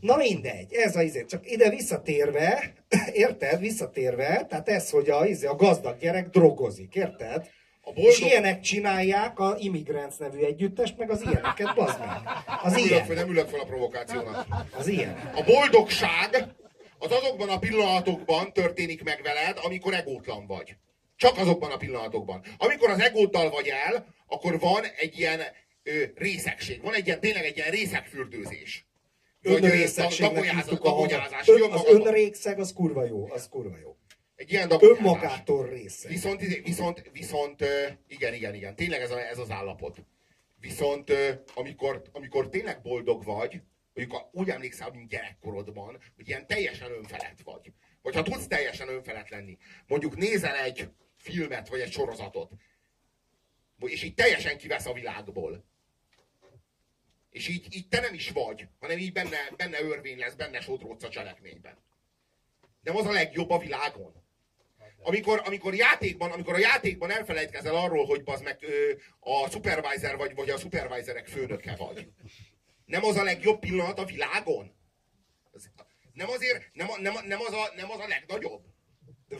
Na 0.00 0.16
mindegy, 0.16 0.72
ez 0.72 0.96
a 0.96 1.02
izé, 1.02 1.24
csak 1.24 1.50
ide 1.50 1.70
visszatérve, 1.70 2.72
érted, 3.12 3.60
visszatérve, 3.60 4.46
tehát 4.48 4.68
ez, 4.68 4.90
hogy 4.90 5.10
a, 5.10 5.26
izé, 5.26 5.46
a 5.46 5.54
gazdag 5.54 5.98
gyerek 5.98 6.28
drogozik, 6.28 6.94
érted? 6.94 7.48
A 7.82 7.90
És 7.94 8.02
boldog, 8.02 8.20
ilyenek 8.20 8.60
csinálják 8.60 9.38
a 9.38 9.56
Immigrants 9.58 10.18
nevű 10.18 10.38
együttest, 10.38 10.96
meg 10.96 11.10
az 11.10 11.22
ilyeneket, 11.22 11.74
bazd 11.74 11.98
meg. 11.98 12.08
Az 12.62 12.72
nem, 12.72 12.84
ülök 12.84 12.98
fel, 12.98 13.12
ilyen, 13.12 13.16
nem 13.16 13.28
ülök 13.28 13.48
fel 13.48 13.60
a 13.60 13.64
provokációnak. 13.64 14.46
az 14.78 14.86
ilyen. 14.86 15.32
A 15.34 15.42
boldogság 15.44 16.54
az 16.98 17.12
azokban 17.12 17.48
a 17.48 17.58
pillanatokban 17.58 18.52
történik 18.52 19.04
meg 19.04 19.20
veled, 19.22 19.58
amikor 19.62 19.94
egótlan 19.94 20.46
vagy. 20.46 20.76
Csak 21.16 21.38
azokban 21.38 21.70
a 21.70 21.76
pillanatokban. 21.76 22.42
Amikor 22.58 22.90
az 22.90 23.00
egóddal 23.00 23.50
vagy 23.50 23.68
el, 23.68 24.06
akkor 24.26 24.58
van 24.60 24.84
egy 24.96 25.18
ilyen 25.18 25.40
ö, 25.82 26.04
részegség, 26.14 26.82
van 26.82 26.94
egy 26.94 27.06
ilyen, 27.06 27.20
tényleg 27.20 27.44
egy 27.44 27.56
ilyen 27.56 27.70
részegfürdőzés. 27.70 28.86
Önrészegségnek 29.42 30.44
hívtuk 30.50 30.84
a 30.84 31.02
Ön, 31.02 31.08
jön 31.08 31.20
az 31.72 31.82
magadba. 31.82 32.08
önrékszeg 32.08 32.58
az 32.58 32.72
kurva 32.72 33.04
jó, 33.04 33.30
az 33.32 33.48
kurva 33.48 33.76
jó. 33.78 33.96
Egy 34.36 34.52
ilyen 34.52 34.68
dagonyázás. 34.68 34.98
Önmagától. 34.98 35.68
Viszont, 36.08 36.42
izé- 36.42 36.64
viszont, 36.66 37.10
viszont, 37.12 37.60
ö, 37.60 37.86
igen, 38.08 38.34
igen, 38.34 38.54
igen, 38.54 38.76
tényleg 38.76 39.00
ez, 39.00 39.10
a, 39.10 39.20
ez 39.28 39.38
az 39.38 39.50
állapot. 39.50 40.04
Viszont 40.60 41.12
amikor, 41.54 42.02
amikor 42.12 42.48
tényleg 42.48 42.80
boldog 42.82 43.24
vagy, 43.24 43.60
mondjuk 43.94 44.18
a- 44.20 44.30
úgy 44.32 44.48
emlékszel, 44.50 44.90
mint 44.90 45.08
gyerekkorodban, 45.08 45.98
hogy 46.16 46.28
ilyen 46.28 46.46
teljesen 46.46 46.90
önfelett 46.92 47.40
vagy. 47.44 47.72
Vagy 48.02 48.14
ha 48.14 48.22
tudsz 48.22 48.46
teljesen 48.46 48.88
önfelett 48.88 49.28
lenni, 49.28 49.56
mondjuk 49.86 50.16
nézel 50.16 50.56
egy 50.56 50.88
filmet, 51.16 51.68
vagy 51.68 51.80
egy 51.80 51.92
sorozatot, 51.92 52.50
és 53.78 54.02
így 54.02 54.14
teljesen 54.14 54.58
kivesz 54.58 54.86
a 54.86 54.92
világból. 54.92 55.64
És 57.30 57.48
így, 57.48 57.74
így 57.74 57.88
te 57.88 58.00
nem 58.00 58.14
is 58.14 58.30
vagy, 58.30 58.68
hanem 58.78 58.98
így 58.98 59.12
benne, 59.12 59.50
benne 59.56 59.80
örvény 59.80 60.18
lesz, 60.18 60.34
benne 60.34 60.60
sodródsz 60.60 61.04
a 61.04 61.08
cselekményben. 61.08 61.78
Nem 62.80 62.96
az 62.96 63.06
a 63.06 63.12
legjobb 63.12 63.50
a 63.50 63.58
világon? 63.58 64.24
amikor, 65.06 65.42
amikor 65.44 65.74
játékban, 65.74 66.30
amikor 66.30 66.54
a 66.54 66.58
játékban 66.58 67.10
elfelejtkezel 67.10 67.74
arról, 67.74 68.06
hogy 68.06 68.22
az 68.24 68.40
meg 68.40 68.58
ö, 68.60 68.92
a 69.20 69.50
supervisor 69.50 70.16
vagy, 70.16 70.34
vagy 70.34 70.50
a 70.50 70.58
supervisorek 70.58 71.26
főnöke 71.26 71.76
vagy. 71.76 72.08
Nem 72.84 73.04
az 73.04 73.16
a 73.16 73.22
legjobb 73.22 73.58
pillanat 73.58 73.98
a 73.98 74.04
világon? 74.04 74.74
Nem 76.12 76.28
azért, 76.28 76.70
nem, 76.72 76.88
nem, 77.00 77.14
nem, 77.26 77.40
az, 77.40 77.52
a, 77.52 77.72
nem 77.76 77.90
az 77.90 77.98
a 77.98 78.06
legnagyobb? 78.06 78.62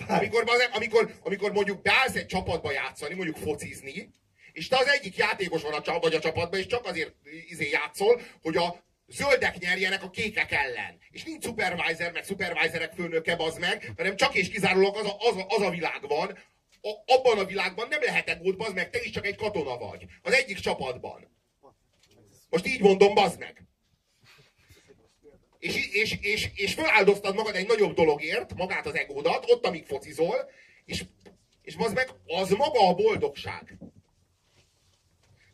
Amikor, 0.08 0.44
amikor, 0.72 1.14
amikor 1.22 1.52
mondjuk 1.52 1.82
beállsz 1.82 2.14
egy 2.14 2.26
csapatba 2.26 2.72
játszani, 2.72 3.14
mondjuk 3.14 3.36
focizni, 3.36 4.10
és 4.56 4.68
te 4.68 4.76
az 4.76 4.86
egyik 4.86 5.16
játékos 5.16 5.62
van 5.62 5.72
a, 5.72 5.82
csa- 5.82 6.02
vagy 6.02 6.14
a 6.14 6.20
csapatban, 6.20 6.60
és 6.60 6.66
csak 6.66 6.84
azért 6.86 7.14
izé 7.48 7.68
játszol, 7.70 8.20
hogy 8.42 8.56
a 8.56 8.84
zöldek 9.06 9.58
nyerjenek 9.58 10.02
a 10.02 10.10
kékek 10.10 10.52
ellen. 10.52 10.98
És 11.10 11.24
nincs 11.24 11.44
supervisor, 11.44 12.12
meg 12.12 12.24
supervisorek 12.24 12.92
főnöke, 12.92 13.34
az 13.38 13.58
meg, 13.58 13.92
hanem 13.96 14.16
csak 14.16 14.34
és 14.34 14.48
kizárólag 14.48 14.96
az 14.96 15.06
a, 15.06 15.16
az 15.18 15.36
a, 15.36 15.46
az 15.48 15.62
a 15.62 15.70
világ 15.70 16.08
van, 16.08 16.38
a, 16.80 17.12
abban 17.12 17.38
a 17.38 17.44
világban 17.44 17.88
nem 17.88 18.02
lehet 18.02 18.28
egód, 18.28 18.56
bazd 18.56 18.74
meg, 18.74 18.90
te 18.90 19.02
is 19.02 19.10
csak 19.10 19.26
egy 19.26 19.36
katona 19.36 19.76
vagy. 19.76 20.04
Az 20.22 20.32
egyik 20.32 20.58
csapatban. 20.58 21.30
Most 22.50 22.66
így 22.66 22.80
mondom, 22.80 23.14
bazd 23.14 23.38
meg. 23.38 23.62
És, 25.58 25.92
és, 25.92 26.18
és, 26.20 26.48
és 26.54 26.74
feláldoztad 26.74 27.34
magad 27.34 27.54
egy 27.54 27.66
nagyobb 27.66 27.94
dologért, 27.94 28.54
magát 28.54 28.86
az 28.86 28.94
egódat, 28.94 29.50
ott, 29.50 29.66
amíg 29.66 29.84
focizol, 29.86 30.50
és, 30.84 31.04
és 31.62 31.74
az 31.78 31.92
meg, 31.92 32.08
az 32.26 32.50
maga 32.50 32.88
a 32.88 32.94
boldogság. 32.94 33.78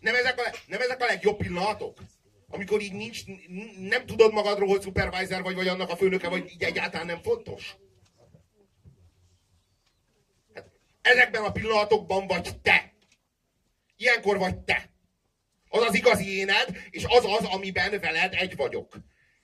Nem 0.02 0.14
ezek, 0.14 0.38
a, 0.40 0.56
nem 0.66 0.80
ezek 0.80 1.02
a 1.02 1.04
legjobb 1.04 1.36
pillanatok? 1.36 1.98
Amikor 2.48 2.80
így 2.80 2.92
nincs, 2.92 3.20
nem 3.78 4.06
tudod 4.06 4.32
magadról, 4.32 4.68
hogy 4.68 4.82
supervisor 4.82 5.42
vagy, 5.42 5.54
vagy 5.54 5.68
annak 5.68 5.90
a 5.90 5.96
főnöke, 5.96 6.28
vagy 6.28 6.50
így 6.50 6.62
egyáltalán 6.62 7.06
nem 7.06 7.22
fontos? 7.22 7.76
Hát, 10.54 10.70
ezekben 11.02 11.42
a 11.42 11.52
pillanatokban 11.52 12.26
vagy 12.26 12.56
te. 12.58 12.92
Ilyenkor 13.96 14.38
vagy 14.38 14.56
te. 14.56 14.90
Az 15.68 15.82
az 15.82 15.94
igazi 15.94 16.36
éned, 16.36 16.76
és 16.90 17.04
az 17.08 17.24
az, 17.24 17.44
amiben 17.44 18.00
veled 18.00 18.34
egy 18.34 18.56
vagyok. 18.56 18.96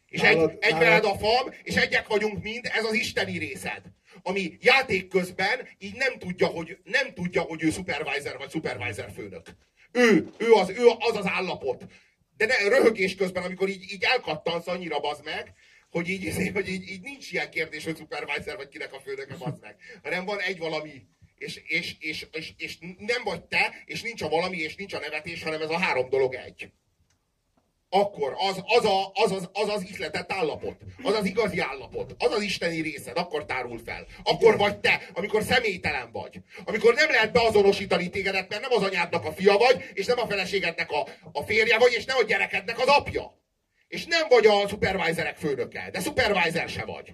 És 0.07 0.21
egy, 0.21 0.39
egy 0.39 0.73
nálad- 0.73 0.79
veled 0.79 1.05
a 1.05 1.19
fam, 1.19 1.55
és 1.63 1.75
egyek 1.77 2.07
vagyunk 2.07 2.43
mind, 2.43 2.69
ez 2.73 2.85
az 2.85 2.93
isteni 2.93 3.39
részed. 3.39 3.83
Ami 4.23 4.57
játék 4.61 5.09
közben 5.09 5.69
így 5.79 5.95
nem 5.95 6.19
tudja, 6.19 6.47
hogy, 6.47 6.79
nem 6.85 7.15
tudja, 7.15 7.43
hogy 7.43 7.63
ő 7.63 7.71
supervisor 7.71 8.37
vagy 8.39 8.51
supervisor 8.51 9.11
főnök. 9.15 9.47
Ő, 9.93 10.31
ő 10.39 10.53
az, 10.53 10.69
ő 10.69 10.87
az 10.99 11.17
az 11.17 11.27
állapot. 11.27 11.85
De 12.37 12.47
ne, 12.47 12.69
röhögés 12.69 13.15
közben, 13.15 13.43
amikor 13.43 13.69
így, 13.69 13.93
így 13.93 14.03
elkattansz 14.03 14.67
annyira 14.67 15.01
bazd 15.01 15.25
meg, 15.25 15.55
hogy 15.91 16.09
így, 16.09 16.25
izé, 16.25 16.49
hogy 16.49 16.69
így, 16.69 16.91
így 16.91 17.01
nincs 17.01 17.33
ilyen 17.33 17.51
kérdés, 17.51 17.85
hogy 17.85 17.97
supervisor 17.97 18.57
vagy 18.57 18.69
kinek 18.69 18.93
a 18.93 19.01
főnöke 19.01 19.37
bazd 19.37 19.61
meg. 19.61 19.77
Hanem 20.03 20.25
van 20.25 20.41
egy 20.41 20.59
valami, 20.59 21.07
és, 21.39 21.63
és, 21.65 21.97
és, 21.99 22.27
és, 22.33 22.53
és 22.57 22.79
nem 22.99 23.23
vagy 23.25 23.45
te, 23.45 23.83
és 23.85 24.03
nincs 24.03 24.23
a 24.23 24.29
valami, 24.29 24.57
és 24.57 24.75
nincs 24.75 24.93
a 24.93 24.99
nevetés, 24.99 25.43
hanem 25.43 25.63
ez 25.63 25.71
a 25.71 25.79
három 25.79 26.09
dolog 26.09 26.35
egy 26.35 26.71
akkor 27.91 28.35
az 28.37 28.63
az, 28.67 28.85
a, 28.85 29.11
az, 29.15 29.33
az, 29.33 29.49
az 29.53 29.69
az 29.69 29.83
ihletett 29.91 30.33
állapot, 30.33 30.77
az 31.03 31.15
az 31.15 31.25
igazi 31.25 31.61
állapot, 31.61 32.15
az 32.19 32.33
az 32.33 32.43
isteni 32.43 32.81
részed, 32.81 33.19
akkor 33.19 33.45
tárul 33.45 33.81
fel. 33.85 34.07
Akkor 34.23 34.57
vagy 34.57 34.79
te, 34.79 35.01
amikor 35.15 35.43
személytelen 35.43 36.13
vagy. 36.13 36.41
Amikor 36.65 36.95
nem 36.95 37.11
lehet 37.11 37.33
beazonosítani 37.33 38.11
tégedet, 38.11 38.49
mert 38.49 38.63
nem 38.63 38.73
az 38.73 38.83
anyádnak 38.83 39.25
a 39.25 39.33
fia 39.33 39.57
vagy, 39.57 39.91
és 39.93 40.07
nem 40.07 40.19
a 40.19 40.27
feleségednek 40.27 40.91
a, 40.91 41.07
a 41.33 41.43
férje 41.43 41.79
vagy, 41.79 41.93
és 41.93 42.05
nem 42.05 42.17
a 42.17 42.25
gyerekednek 42.25 42.79
az 42.79 42.87
apja. 42.87 43.37
És 43.89 44.07
nem 44.07 44.29
vagy 44.29 44.47
a 44.47 44.69
supervisorek 44.69 45.37
főnöke, 45.37 45.89
de 45.93 46.01
supervisor 46.01 46.69
se 46.69 46.85
vagy. 46.85 47.13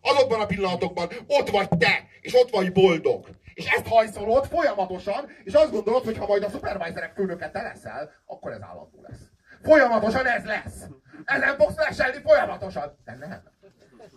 Azokban 0.00 0.40
a 0.40 0.46
pillanatokban 0.46 1.10
ott 1.26 1.50
vagy 1.50 1.68
te, 1.68 2.08
és 2.20 2.34
ott 2.34 2.50
vagy 2.50 2.72
boldog. 2.72 3.28
És 3.54 3.66
ezt 3.66 3.86
hajszolod 3.86 4.46
folyamatosan, 4.46 5.30
és 5.44 5.52
azt 5.52 5.70
gondolod, 5.70 6.04
hogy 6.04 6.18
ha 6.18 6.26
majd 6.26 6.42
a 6.42 6.50
supervisorek 6.50 7.12
főnöke 7.14 7.50
te 7.50 7.62
leszel, 7.62 8.10
akkor 8.26 8.52
ez 8.52 8.62
állandó 8.62 9.00
lesz. 9.02 9.20
Folyamatosan 9.62 10.26
ez 10.26 10.44
lesz. 10.44 10.86
Ezen 11.24 11.56
fogsz 11.56 11.76
leselni 11.76 12.20
folyamatosan. 12.24 12.98
De 13.04 13.16
nem. 13.18 13.42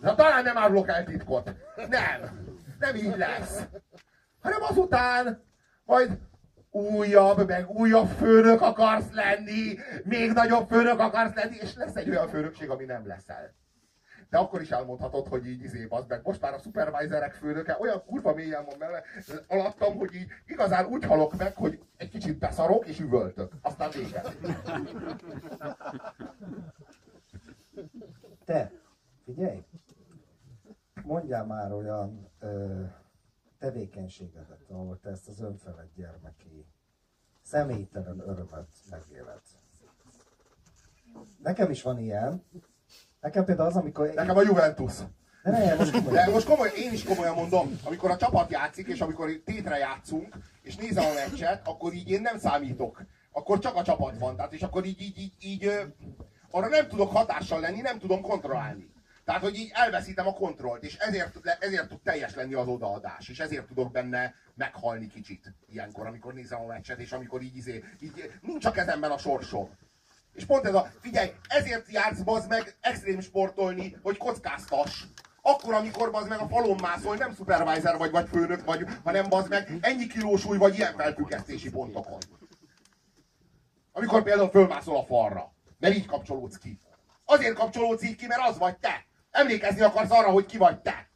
Na 0.00 0.14
talán 0.14 0.42
nem 0.42 0.58
árulok 0.58 0.88
el 0.88 1.04
titkot. 1.04 1.50
Nem. 1.88 2.46
Nem 2.78 2.96
így 2.96 3.16
lesz. 3.16 3.60
Hanem 4.40 4.62
azután 4.62 5.44
majd 5.84 6.18
újabb, 6.70 7.46
meg 7.46 7.70
újabb 7.70 8.08
főnök 8.08 8.60
akarsz 8.60 9.12
lenni, 9.12 9.78
még 10.04 10.32
nagyobb 10.32 10.68
főnök 10.68 10.98
akarsz 10.98 11.34
lenni, 11.34 11.56
és 11.60 11.74
lesz 11.74 11.96
egy 11.96 12.10
olyan 12.10 12.28
főnökség, 12.28 12.70
ami 12.70 12.84
nem 12.84 13.06
leszel. 13.06 13.54
De 14.32 14.38
akkor 14.38 14.60
is 14.60 14.70
elmondhatod, 14.70 15.28
hogy 15.28 15.46
így 15.46 15.62
izé 15.62 15.86
az 15.88 16.06
meg. 16.06 16.20
Most 16.24 16.40
már 16.40 16.54
a 16.54 16.58
supervisorek 16.58 17.32
főnöke 17.32 17.76
olyan 17.80 18.04
kurva 18.06 18.34
mélyen 18.34 18.64
van 18.64 18.74
melle, 18.78 19.02
alattam, 19.48 19.96
hogy 19.96 20.14
így 20.14 20.28
igazán 20.46 20.86
úgy 20.86 21.04
halok 21.04 21.36
meg, 21.36 21.54
hogy 21.54 21.82
egy 21.96 22.08
kicsit 22.08 22.38
beszarok 22.38 22.86
és 22.86 23.00
üvöltök. 23.00 23.52
Aztán 23.62 23.90
vége. 23.90 24.22
Te, 28.44 28.72
figyelj! 29.24 29.64
Mondjál 31.02 31.46
már 31.46 31.72
olyan 31.72 32.30
ö, 32.40 32.82
tevékenységedet, 33.58 34.70
ahol 34.70 35.00
te 35.00 35.10
ezt 35.10 35.28
az 35.28 35.40
önfelett 35.40 35.94
gyermeki, 35.94 36.66
személytelen 37.42 38.20
örömet 38.20 38.68
megéled. 38.90 39.40
Nekem 41.42 41.70
is 41.70 41.82
van 41.82 41.98
ilyen. 41.98 42.44
Nekem 43.22 43.44
például 43.44 43.68
az, 43.68 43.76
amikor... 43.76 44.12
Nekem 44.14 44.36
a 44.36 44.42
Juventus. 44.42 44.92
De 45.42 45.50
ne, 45.50 45.74
most 45.74 45.92
De 45.92 45.98
komolyan. 45.98 46.30
most 46.30 46.46
komoly, 46.46 46.70
én 46.76 46.92
is 46.92 47.04
komolyan 47.04 47.34
mondom, 47.34 47.78
amikor 47.84 48.10
a 48.10 48.16
csapat 48.16 48.50
játszik, 48.50 48.86
és 48.86 49.00
amikor 49.00 49.30
tétre 49.44 49.78
játszunk, 49.78 50.34
és 50.62 50.76
nézem 50.76 51.04
a 51.04 51.12
meccset, 51.14 51.68
akkor 51.68 51.92
így 51.92 52.10
én 52.10 52.20
nem 52.20 52.38
számítok. 52.38 53.02
Akkor 53.32 53.58
csak 53.58 53.76
a 53.76 53.82
csapat 53.82 54.18
van. 54.18 54.36
Tehát, 54.36 54.52
és 54.52 54.62
akkor 54.62 54.84
így, 54.84 55.00
így, 55.00 55.18
így, 55.18 55.32
így 55.40 55.70
arra 56.50 56.68
nem 56.68 56.88
tudok 56.88 57.10
hatással 57.10 57.60
lenni, 57.60 57.80
nem 57.80 57.98
tudom 57.98 58.20
kontrollálni. 58.20 58.90
Tehát, 59.24 59.42
hogy 59.42 59.56
így 59.56 59.70
elveszítem 59.74 60.26
a 60.26 60.32
kontrollt, 60.32 60.82
és 60.82 60.96
ezért, 60.96 61.38
ezért 61.60 61.88
tud 61.88 62.00
teljes 62.00 62.34
lenni 62.34 62.54
az 62.54 62.66
odaadás, 62.66 63.28
és 63.28 63.38
ezért 63.38 63.66
tudok 63.66 63.92
benne 63.92 64.34
meghalni 64.54 65.06
kicsit 65.06 65.54
ilyenkor, 65.66 66.06
amikor 66.06 66.34
nézem 66.34 66.60
a 66.60 66.66
meccset, 66.66 66.98
és 66.98 67.12
amikor 67.12 67.42
így, 67.42 67.56
izé, 67.56 67.84
így 68.00 68.30
nincs 68.40 68.64
a 68.64 68.70
kezemben 68.70 69.10
a 69.10 69.18
sorsom. 69.18 69.70
És 70.34 70.44
pont 70.44 70.64
ez 70.64 70.74
a, 70.74 70.92
figyelj, 71.00 71.32
ezért 71.48 71.90
jársz 71.90 72.20
bazd 72.20 72.48
meg 72.48 72.76
extrém 72.80 73.20
sportolni, 73.20 73.96
hogy 74.02 74.16
kockáztass. 74.16 75.02
Akkor, 75.42 75.74
amikor 75.74 76.10
bazd 76.10 76.28
meg 76.28 76.40
a 76.40 76.48
falon 76.48 76.78
mászol, 76.80 77.16
nem 77.16 77.34
supervisor 77.34 77.98
vagy, 77.98 78.10
vagy 78.10 78.28
főnök 78.28 78.64
vagy, 78.64 78.86
hanem 79.04 79.28
bazd 79.28 79.48
meg 79.48 79.78
ennyi 79.80 80.06
kilósúly 80.06 80.56
vagy 80.56 80.76
ilyen 80.76 80.96
felfüggesztési 80.96 81.70
pontokon. 81.70 82.18
Amikor 83.92 84.22
például 84.22 84.50
fölmászol 84.50 84.96
a 84.96 85.04
falra, 85.04 85.52
mert 85.78 85.94
így 85.94 86.06
kapcsolódsz 86.06 86.58
ki. 86.58 86.80
Azért 87.24 87.54
kapcsolódsz 87.54 88.02
így 88.02 88.16
ki, 88.16 88.26
mert 88.26 88.48
az 88.48 88.58
vagy 88.58 88.76
te. 88.76 89.04
Emlékezni 89.30 89.80
akarsz 89.80 90.10
arra, 90.10 90.30
hogy 90.30 90.46
ki 90.46 90.56
vagy 90.56 90.80
te. 90.80 91.10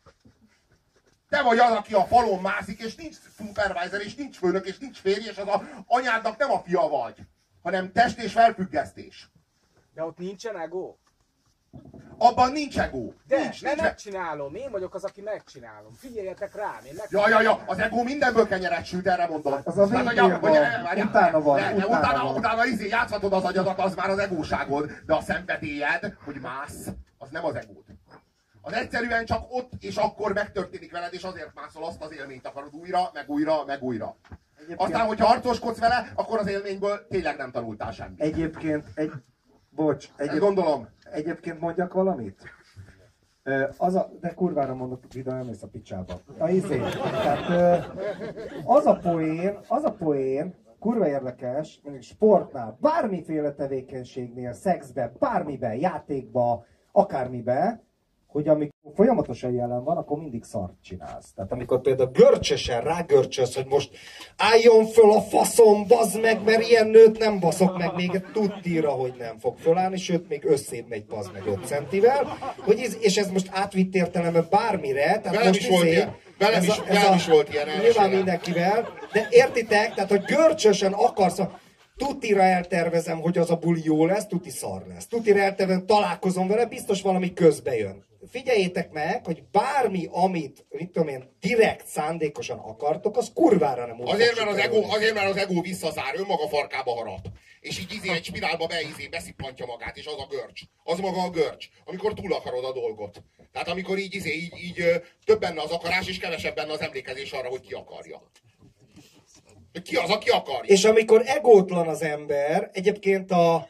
Te 1.28 1.42
vagy 1.42 1.58
az, 1.58 1.72
aki 1.72 1.94
a 1.94 2.04
falon 2.04 2.40
mászik, 2.40 2.80
és 2.80 2.94
nincs 2.94 3.16
supervisor, 3.36 4.00
és 4.00 4.14
nincs 4.14 4.36
főnök, 4.36 4.66
és 4.66 4.78
nincs 4.78 4.98
férj, 4.98 5.28
és 5.28 5.36
az 5.36 5.48
a 5.48 5.62
anyádnak 5.86 6.36
nem 6.36 6.50
a 6.50 6.58
fia 6.58 6.88
vagy, 6.88 7.16
hanem 7.66 7.92
test 7.92 8.18
és 8.18 8.32
felfüggesztés. 8.32 9.30
De 9.94 10.04
ott 10.04 10.18
nincsen 10.18 10.58
ego? 10.60 10.94
Abban 12.18 12.52
nincs 12.52 12.78
ego. 12.78 13.12
De, 13.26 13.36
nincs, 13.38 13.62
mert 13.62 13.74
nincs. 13.74 13.86
megcsinálom. 13.88 14.54
Én 14.54 14.70
vagyok 14.70 14.94
az, 14.94 15.04
aki 15.04 15.20
megcsinálom. 15.20 15.92
Figyeljetek 15.92 16.54
rám, 16.54 16.84
én 16.84 16.94
meg... 16.96 17.06
Ja, 17.10 17.28
ja, 17.28 17.40
ja, 17.40 17.62
az 17.66 17.78
ego 17.78 18.02
mindenből 18.02 18.46
kenyeret 18.48 18.84
süt, 18.84 19.06
erre 19.06 19.26
mondom. 19.26 19.52
Az 19.64 19.78
a 19.78 19.86
hogy 19.86 20.06
végén 20.06 20.30
hogy- 20.32 20.40
van, 20.40 20.52
várjál, 20.82 21.06
utána 21.06 21.40
van, 21.40 21.56
de- 21.56 21.72
de 21.74 21.86
utána 21.86 21.98
utána, 21.98 22.24
van. 22.24 22.36
utána 22.36 22.64
izé 22.64 22.88
játszhatod 22.88 23.32
az 23.32 23.44
agyadat, 23.44 23.78
az 23.78 23.94
már 23.94 24.10
az 24.10 24.18
egóságod, 24.18 24.90
de 25.06 25.14
a 25.14 25.20
szenvedélyed, 25.20 26.16
hogy 26.24 26.40
mász, 26.40 26.86
az 27.18 27.28
nem 27.30 27.44
az 27.44 27.54
egód. 27.54 27.84
Az 28.60 28.72
egyszerűen 28.72 29.24
csak 29.24 29.46
ott 29.48 29.72
és 29.80 29.96
akkor 29.96 30.32
megtörténik 30.32 30.92
veled, 30.92 31.12
és 31.12 31.22
azért 31.22 31.54
mászol 31.54 31.84
azt 31.84 32.02
az 32.02 32.12
élményt 32.12 32.46
akarod 32.46 32.74
újra, 32.74 33.10
meg 33.12 33.28
újra, 33.30 33.64
meg 33.64 33.82
újra. 33.82 34.16
Aztán, 34.76 35.06
hogyha 35.06 35.26
harcoskodsz 35.26 35.78
vele, 35.78 36.12
akkor 36.14 36.38
az 36.38 36.46
élményből 36.46 37.06
tényleg 37.08 37.36
nem 37.36 37.50
tanultál 37.50 37.92
semmit. 37.92 38.20
Egyébként, 38.20 38.84
egy, 38.94 39.12
bocs, 39.70 40.08
egyéb, 40.16 40.40
gondolom. 40.40 40.88
egyébként 41.12 41.60
mondjak 41.60 41.92
valamit? 41.92 42.54
Az 43.76 43.94
a, 43.94 44.10
de 44.20 44.34
kurvára 44.34 44.74
mondok, 44.74 45.02
Vida, 45.12 45.34
nem 45.34 45.46
mész 45.46 45.62
a 45.62 45.68
picsába. 45.68 46.20
A 46.38 46.48
izé. 46.48 46.78
Tehát, 47.00 47.84
az 48.64 48.86
a 48.86 48.98
poén, 48.98 49.58
az 49.68 49.84
a 49.84 49.92
poén, 49.92 50.54
kurva 50.78 51.08
érdekes, 51.08 51.80
mondjuk 51.82 52.04
sportnál, 52.04 52.76
bármiféle 52.80 53.52
tevékenységnél, 53.52 54.52
szexbe, 54.52 55.12
bármiben, 55.18 55.74
játékba, 55.74 56.64
akármiben, 56.92 57.82
hogy 58.26 58.48
amikor 58.48 58.75
folyamatosan 58.94 59.52
jelen 59.52 59.84
van, 59.84 59.96
akkor 59.96 60.18
mindig 60.18 60.44
szart 60.44 60.72
csinálsz. 60.82 61.32
Tehát 61.34 61.52
Amikor 61.52 61.80
például 61.80 62.10
görcsösen 62.12 62.80
rágörcsöz, 62.80 63.54
hogy 63.54 63.66
most 63.66 63.90
álljon 64.36 64.86
föl 64.86 65.12
a 65.12 65.20
faszom, 65.20 65.86
bazd 65.86 66.20
meg, 66.20 66.44
mert 66.44 66.68
ilyen 66.68 66.86
nőt 66.86 67.18
nem 67.18 67.40
baszok 67.40 67.78
meg, 67.78 67.94
még 67.94 68.22
tudtira, 68.32 68.90
hogy 68.90 69.14
nem 69.18 69.38
fog 69.38 69.56
fölállni, 69.58 69.96
sőt, 69.96 70.28
még 70.28 70.44
összébb 70.44 70.88
megy, 70.88 71.04
bazd 71.06 71.32
meg 71.32 71.46
5 71.46 71.66
centivel, 71.66 72.36
hogy 72.60 72.78
ez, 72.80 72.96
és 73.00 73.16
ez 73.16 73.30
most 73.30 73.48
átvitt 73.52 73.94
értelemben 73.94 74.46
bármire, 74.50 75.04
tehát 75.04 75.24
Velem 75.36 75.46
most 75.46 75.60
is 75.60 75.68
volt 75.68 75.82
izé- 75.84 75.94
ilyen. 75.94 76.16
Velem 76.38 76.54
ez 76.54 76.64
is- 76.64 76.78
a- 76.78 76.84
velem 76.88 77.14
is 77.14 77.26
volt 77.26 77.52
ilyen, 77.52 77.68
Nyilván 77.82 78.10
mindenkivel, 78.10 78.88
de 79.12 79.26
értitek, 79.30 79.94
tehát 79.94 80.10
hogy 80.10 80.24
görcsösen 80.24 80.92
akarsz, 80.92 81.40
tutira 81.96 82.42
eltervezem, 82.42 83.20
hogy 83.20 83.38
az 83.38 83.50
a 83.50 83.56
buli 83.56 83.80
jó 83.84 84.06
lesz, 84.06 84.26
tuti 84.26 84.50
szar 84.50 84.82
lesz. 84.88 85.06
Tutira 85.06 85.38
eltervezem, 85.38 85.86
találkozom 85.86 86.48
vele, 86.48 86.66
biztos 86.66 87.02
valami 87.02 87.32
közbe 87.32 87.76
jön. 87.76 88.04
Figyeljétek 88.30 88.90
meg, 88.90 89.24
hogy 89.24 89.42
bármi, 89.52 90.08
amit, 90.10 90.66
mit 90.68 90.90
tudom 90.90 91.08
én, 91.08 91.36
direkt 91.40 91.86
szándékosan 91.86 92.58
akartok, 92.58 93.16
az 93.16 93.30
kurvára 93.34 93.86
nem 93.86 94.00
úgy 94.00 94.10
Azért 94.10 94.36
mert, 94.36 94.48
az 94.48 94.56
ego, 94.56 94.82
azért, 94.88 95.14
mert 95.14 95.30
az 95.30 95.36
ego 95.36 95.60
visszazár, 95.60 96.14
önmaga 96.16 96.48
farkába 96.48 96.94
harap. 96.94 97.26
És 97.60 97.78
így 97.78 97.92
izé 97.92 98.10
egy 98.10 98.24
spirálba 98.24 98.66
beizé, 98.66 99.06
beszippantja 99.06 99.66
magát, 99.66 99.96
és 99.96 100.06
az 100.06 100.18
a 100.18 100.26
görcs. 100.30 100.60
Az 100.84 100.98
maga 100.98 101.22
a 101.22 101.30
görcs, 101.30 101.68
amikor 101.84 102.14
túl 102.14 102.32
akarod 102.32 102.64
a 102.64 102.72
dolgot. 102.72 103.22
Tehát 103.52 103.68
amikor 103.68 103.98
így, 103.98 104.14
izé, 104.14 104.32
így, 104.34 104.58
így 104.62 105.02
több 105.24 105.40
benne 105.40 105.62
az 105.62 105.70
akarás, 105.70 106.08
és 106.08 106.18
kevesebb 106.18 106.54
benne 106.54 106.72
az 106.72 106.80
emlékezés 106.80 107.32
arra, 107.32 107.48
hogy 107.48 107.60
ki 107.60 107.74
akarja. 107.74 108.22
Ki 109.82 109.96
az, 109.96 110.10
aki 110.10 110.28
akarja. 110.28 110.74
És 110.74 110.84
amikor 110.84 111.22
egótlan 111.26 111.88
az 111.88 112.02
ember, 112.02 112.70
egyébként 112.72 113.30
a 113.30 113.68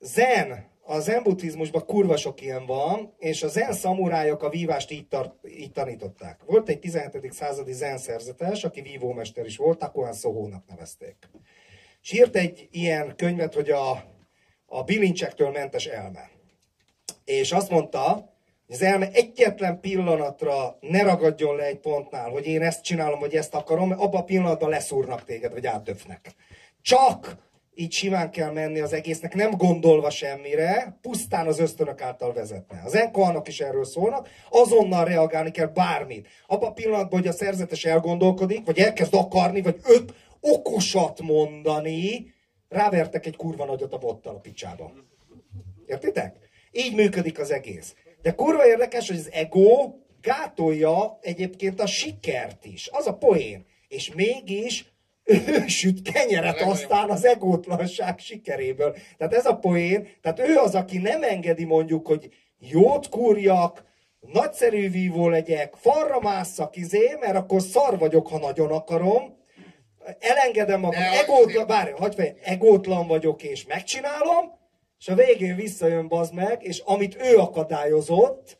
zen, 0.00 0.69
a 0.90 1.00
zen 1.00 1.22
buddhizmusban 1.22 1.84
kurva 1.86 2.16
sok 2.16 2.40
ilyen 2.40 2.66
van, 2.66 3.14
és 3.18 3.42
a 3.42 3.48
zen 3.48 3.72
szamurájok 3.72 4.42
a 4.42 4.48
vívást 4.48 4.90
így, 4.90 5.08
tart, 5.08 5.34
így 5.48 5.72
tanították. 5.72 6.40
Volt 6.46 6.68
egy 6.68 6.78
17. 6.78 7.32
századi 7.32 7.72
zen 7.72 7.98
szerzetes, 7.98 8.64
aki 8.64 8.80
vívómester 8.80 9.46
is 9.46 9.56
volt, 9.56 9.78
Takuan 9.78 10.12
Sohónak 10.12 10.64
nevezték. 10.68 11.16
És 12.02 12.12
írt 12.12 12.36
egy 12.36 12.68
ilyen 12.70 13.16
könyvet, 13.16 13.54
hogy 13.54 13.70
a, 13.70 13.90
a 14.66 14.82
bilincsektől 14.82 15.50
mentes 15.50 15.86
elme. 15.86 16.30
És 17.24 17.52
azt 17.52 17.70
mondta, 17.70 18.12
hogy 18.66 18.74
az 18.74 18.82
elme 18.82 19.10
egyetlen 19.12 19.80
pillanatra 19.80 20.76
ne 20.80 21.02
ragadjon 21.02 21.56
le 21.56 21.64
egy 21.64 21.80
pontnál, 21.80 22.30
hogy 22.30 22.46
én 22.46 22.62
ezt 22.62 22.84
csinálom, 22.84 23.18
vagy 23.18 23.34
ezt 23.34 23.54
akarom, 23.54 23.88
mert 23.88 24.00
abban 24.00 24.20
a 24.20 24.24
pillanatban 24.24 24.68
leszúrnak 24.68 25.24
téged, 25.24 25.52
vagy 25.52 25.66
átdöfnek. 25.66 26.34
Csak 26.82 27.36
így 27.80 27.92
simán 27.92 28.30
kell 28.30 28.50
menni 28.50 28.80
az 28.80 28.92
egésznek, 28.92 29.34
nem 29.34 29.50
gondolva 29.50 30.10
semmire, 30.10 30.98
pusztán 31.00 31.46
az 31.46 31.58
ösztönök 31.58 32.00
által 32.00 32.32
vezetne. 32.32 32.82
Az 32.84 32.94
enkoanok 32.94 33.48
is 33.48 33.60
erről 33.60 33.84
szólnak, 33.84 34.28
azonnal 34.50 35.04
reagálni 35.04 35.50
kell 35.50 35.66
bármit. 35.66 36.28
Abban 36.46 36.68
a 36.68 36.72
pillanatban, 36.72 37.18
hogy 37.18 37.28
a 37.28 37.32
szerzetes 37.32 37.84
elgondolkodik, 37.84 38.66
vagy 38.66 38.78
elkezd 38.78 39.14
akarni, 39.14 39.62
vagy 39.62 39.80
öt 39.84 40.14
okosat 40.40 41.20
mondani, 41.20 42.34
rávertek 42.68 43.26
egy 43.26 43.36
kurva 43.36 43.64
nagyot 43.64 43.92
a 43.92 43.98
bottal 43.98 44.34
a 44.34 44.40
picsába. 44.40 44.92
Értitek? 45.86 46.36
Így 46.72 46.94
működik 46.94 47.38
az 47.38 47.50
egész. 47.50 47.94
De 48.22 48.34
kurva 48.34 48.66
érdekes, 48.66 49.08
hogy 49.08 49.16
az 49.16 49.30
ego 49.32 49.94
gátolja 50.20 51.18
egyébként 51.20 51.80
a 51.80 51.86
sikert 51.86 52.64
is. 52.64 52.88
Az 52.92 53.06
a 53.06 53.14
poén. 53.16 53.66
És 53.88 54.14
mégis 54.14 54.89
ő 55.30 55.66
süt 55.66 56.12
kenyeret 56.12 56.60
aztán 56.60 57.10
az 57.10 57.24
egótlanság 57.24 58.18
sikeréből. 58.18 58.96
Tehát 59.18 59.34
ez 59.34 59.46
a 59.46 59.56
poén, 59.56 60.08
tehát 60.22 60.38
ő 60.38 60.56
az, 60.56 60.74
aki 60.74 60.98
nem 60.98 61.22
engedi 61.22 61.64
mondjuk, 61.64 62.06
hogy 62.06 62.28
jót 62.58 63.08
kúrjak, 63.08 63.84
nagyszerű 64.20 64.90
vívó 64.90 65.28
legyek, 65.28 65.74
falra 65.74 66.20
másszak 66.20 66.76
izé, 66.76 67.16
mert 67.20 67.36
akkor 67.36 67.62
szar 67.62 67.98
vagyok, 67.98 68.28
ha 68.28 68.38
nagyon 68.38 68.70
akarom, 68.70 69.38
elengedem 70.18 70.80
magam, 70.80 71.00
De 71.00 71.20
egótlan, 71.20 71.66
várj, 71.66 71.90
hagyj 71.90 72.16
fel, 72.16 72.34
egótlan 72.42 73.06
vagyok 73.06 73.42
és 73.42 73.66
megcsinálom, 73.66 74.58
és 74.98 75.08
a 75.08 75.14
végén 75.14 75.56
visszajön 75.56 76.08
bazd 76.08 76.34
meg, 76.34 76.62
és 76.62 76.78
amit 76.78 77.16
ő 77.22 77.36
akadályozott, 77.36 78.58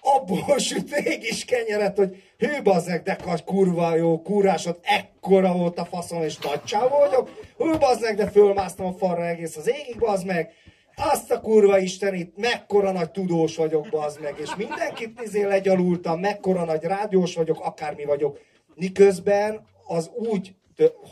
abból 0.00 0.58
süt 0.58 1.04
mégis 1.04 1.44
kenyeret, 1.44 1.96
hogy 1.96 2.22
hű 2.38 2.62
bazzeg, 2.62 3.02
de 3.02 3.16
kagy 3.16 3.44
kurva 3.44 3.94
jó 3.94 4.22
kúrásod, 4.22 4.78
ekkora 4.82 5.52
volt 5.52 5.78
a 5.78 5.84
faszom, 5.84 6.22
és 6.22 6.38
nagy 6.38 6.60
vagyok, 6.88 7.30
hű 7.56 7.78
bazzeg, 7.78 8.16
de 8.16 8.26
fölmásztam 8.26 8.86
a 8.86 8.92
falra 8.92 9.26
egész 9.26 9.56
az 9.56 9.68
égig, 9.68 9.98
bazd 9.98 10.26
meg, 10.26 10.52
azt 10.96 11.30
a 11.30 11.40
kurva 11.40 11.78
istenit, 11.78 12.36
mekkora 12.36 12.92
nagy 12.92 13.10
tudós 13.10 13.56
vagyok, 13.56 13.88
bazd 13.90 14.20
meg, 14.20 14.38
és 14.38 14.54
mindenkit 14.56 15.20
izé 15.22 15.42
legyalultam, 15.42 16.20
mekkora 16.20 16.64
nagy 16.64 16.82
rádiós 16.82 17.34
vagyok, 17.34 17.60
akármi 17.60 18.04
vagyok. 18.04 18.40
Miközben 18.74 19.66
az 19.86 20.10
úgy, 20.14 20.54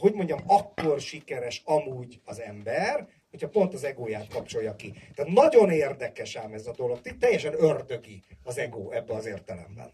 hogy 0.00 0.14
mondjam, 0.14 0.38
akkor 0.46 1.00
sikeres 1.00 1.62
amúgy 1.64 2.20
az 2.24 2.40
ember, 2.40 3.08
hogyha 3.30 3.48
pont 3.48 3.74
az 3.74 3.84
egóját 3.84 4.28
kapcsolja 4.28 4.76
ki. 4.76 4.94
Tehát 5.14 5.32
nagyon 5.32 5.70
érdekes 5.70 6.36
ám 6.36 6.52
ez 6.52 6.66
a 6.66 6.74
dolog. 6.76 7.00
Teljesen 7.20 7.54
ördögi 7.58 8.22
az 8.42 8.58
ego 8.58 8.90
ebbe 8.90 9.14
az 9.14 9.26
értelemben. 9.26 9.92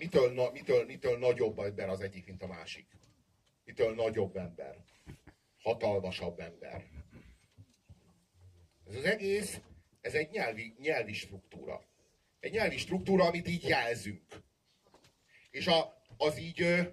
Mitől, 0.00 0.32
na, 0.32 0.50
mitől, 0.50 0.84
mitől 0.84 1.18
nagyobb 1.18 1.58
ember 1.58 1.88
az 1.88 2.00
egyik, 2.00 2.26
mint 2.26 2.42
a 2.42 2.46
másik? 2.46 2.86
Mitől 3.64 3.94
nagyobb 3.94 4.36
ember? 4.36 4.76
Hatalmasabb 5.62 6.40
ember. 6.40 6.84
Ez 8.88 8.94
az 8.94 9.04
egész, 9.04 9.60
ez 10.00 10.14
egy 10.14 10.30
nyelvi, 10.30 10.74
nyelvi 10.78 11.12
struktúra. 11.12 11.84
Egy 12.40 12.52
nyelvi 12.52 12.76
struktúra, 12.76 13.24
amit 13.24 13.48
így 13.48 13.68
jelzünk. 13.68 14.22
És 15.50 15.66
a, 15.66 16.02
az 16.16 16.38
így, 16.38 16.88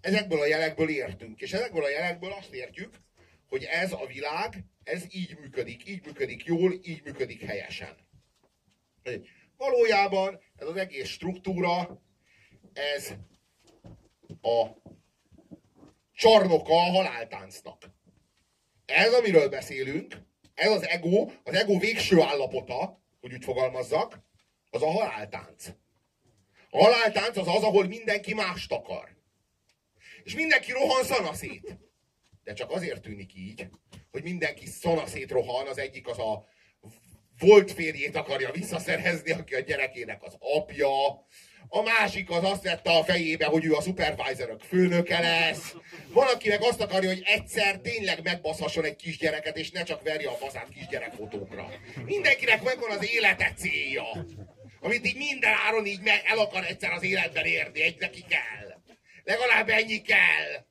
ezekből 0.00 0.40
a 0.40 0.46
jelekből 0.46 0.88
értünk. 0.88 1.40
És 1.40 1.52
ezekből 1.52 1.84
a 1.84 1.90
jelekből 1.90 2.32
azt 2.32 2.52
értjük, 2.52 2.94
hogy 3.48 3.64
ez 3.64 3.92
a 3.92 4.06
világ, 4.06 4.64
ez 4.82 5.04
így 5.14 5.38
működik, 5.38 5.88
így 5.88 6.04
működik 6.04 6.44
jól, 6.44 6.72
így 6.82 7.02
működik 7.04 7.42
helyesen. 7.42 7.96
Valójában 9.56 10.40
ez 10.56 10.66
az 10.66 10.76
egész 10.76 11.08
struktúra, 11.08 12.00
ez 12.80 13.12
a 14.42 14.66
csarnoka 16.12 16.72
a 16.72 16.90
haláltáncnak. 16.90 17.90
Ez, 18.86 19.12
amiről 19.12 19.48
beszélünk, 19.48 20.16
ez 20.54 20.70
az 20.70 20.86
ego, 20.86 21.30
az 21.44 21.54
ego 21.54 21.78
végső 21.78 22.20
állapota, 22.20 23.02
hogy 23.20 23.32
úgy 23.32 23.44
fogalmazzak, 23.44 24.18
az 24.70 24.82
a 24.82 24.90
haláltánc. 24.90 25.66
A 26.70 26.82
haláltánc 26.82 27.36
az 27.36 27.48
az, 27.48 27.62
ahol 27.62 27.86
mindenki 27.86 28.34
mást 28.34 28.72
akar. 28.72 29.16
És 30.22 30.34
mindenki 30.34 30.72
rohan 30.72 31.04
szanaszét. 31.04 31.78
De 32.44 32.52
csak 32.52 32.70
azért 32.70 33.02
tűnik 33.02 33.34
így, 33.34 33.68
hogy 34.10 34.22
mindenki 34.22 34.66
szanaszét 34.66 35.30
rohan, 35.30 35.66
az 35.66 35.78
egyik 35.78 36.08
az 36.08 36.18
a 36.18 36.46
volt 37.38 37.72
férjét 37.72 38.16
akarja 38.16 38.50
visszaszerezni, 38.50 39.32
aki 39.32 39.54
a 39.54 39.60
gyerekének 39.60 40.22
az 40.22 40.36
apja. 40.38 40.88
A 41.72 41.82
másik 41.82 42.30
az 42.30 42.44
azt 42.44 42.62
vette 42.62 42.90
a 42.90 43.04
fejébe, 43.04 43.44
hogy 43.44 43.64
ő 43.64 43.72
a 43.72 43.80
supervisorok 43.80 44.60
főnöke 44.60 45.20
lesz. 45.20 45.74
Van, 46.12 46.26
aki 46.26 46.48
meg 46.48 46.62
azt 46.62 46.80
akarja, 46.80 47.08
hogy 47.08 47.22
egyszer 47.24 47.76
tényleg 47.76 48.22
megbaszhasson 48.22 48.84
egy 48.84 48.96
kisgyereket, 48.96 49.56
és 49.56 49.70
ne 49.70 49.82
csak 49.82 50.02
verje 50.02 50.28
a 50.28 50.34
faszát 50.34 50.68
kisgyerekfotókra. 50.68 51.68
Mindenkinek 52.04 52.62
megvan 52.62 52.90
az 52.90 53.10
élete 53.12 53.52
célja. 53.56 54.26
Amit 54.80 55.06
így 55.06 55.16
minden 55.16 55.52
áron 55.66 55.86
így 55.86 56.00
me- 56.00 56.24
el 56.26 56.38
akar 56.38 56.64
egyszer 56.64 56.92
az 56.92 57.02
életben 57.02 57.44
érni, 57.44 57.82
egy 57.82 57.96
neki 57.98 58.24
kell. 58.28 58.80
Legalább 59.24 59.68
ennyi 59.68 60.02
kell. 60.02 60.64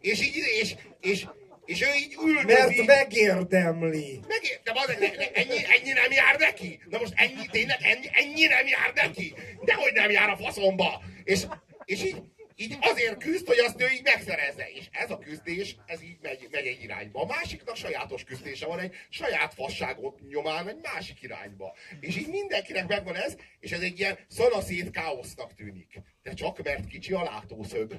És 0.00 0.22
így, 0.22 0.36
és, 0.60 0.74
és, 1.00 1.26
és 1.64 1.82
ő 1.82 1.94
így 1.96 2.16
üldözi. 2.26 2.82
Mert 2.84 2.86
megérdemli. 2.86 4.20
Megér, 4.28 4.60
de 4.64 4.72
bazeg, 4.72 4.98
ne, 4.98 5.06
ne, 5.06 5.30
ennyi, 5.32 5.64
ennyi 5.78 5.92
nem 5.92 6.12
jár 6.12 6.38
neki? 6.38 6.80
Na 6.88 6.98
most 6.98 7.12
ennyi, 7.16 7.46
tényleg, 7.50 7.78
ennyi, 7.82 8.06
ennyi 8.12 8.46
nem 8.46 8.66
jár 8.66 8.92
neki? 8.94 9.34
Dehogy 9.64 9.92
nem 9.92 10.10
jár 10.10 10.28
a 10.28 10.36
faszomba? 10.36 11.02
És, 11.24 11.40
és 11.84 12.04
így, 12.04 12.22
így 12.56 12.76
azért 12.80 13.16
küzd, 13.18 13.46
hogy 13.46 13.58
azt 13.58 13.80
ő 13.80 13.88
így 13.92 14.02
megszerezze. 14.02 14.68
És 14.74 14.88
ez 14.90 15.10
a 15.10 15.18
küzdés, 15.18 15.76
ez 15.86 16.02
így 16.02 16.18
megy, 16.22 16.48
megy 16.50 16.66
egy 16.66 16.82
irányba. 16.82 17.20
A 17.20 17.26
másiknak 17.26 17.76
sajátos 17.76 18.24
küzdése 18.24 18.66
van, 18.66 18.78
egy 18.78 18.94
saját 19.08 19.54
fasságot 19.54 20.20
nyomán 20.28 20.68
egy 20.68 20.80
másik 20.82 21.22
irányba. 21.22 21.76
És 22.00 22.16
így 22.16 22.28
mindenkinek 22.28 22.88
megvan 22.88 23.16
ez, 23.16 23.36
és 23.60 23.70
ez 23.70 23.80
egy 23.80 23.98
ilyen 23.98 24.18
szanaszét 24.28 24.90
káosznak 24.90 25.54
tűnik. 25.54 26.00
De 26.22 26.32
csak 26.32 26.62
mert 26.62 26.86
kicsi 26.86 27.12
a 27.12 27.22
látószög. 27.22 27.98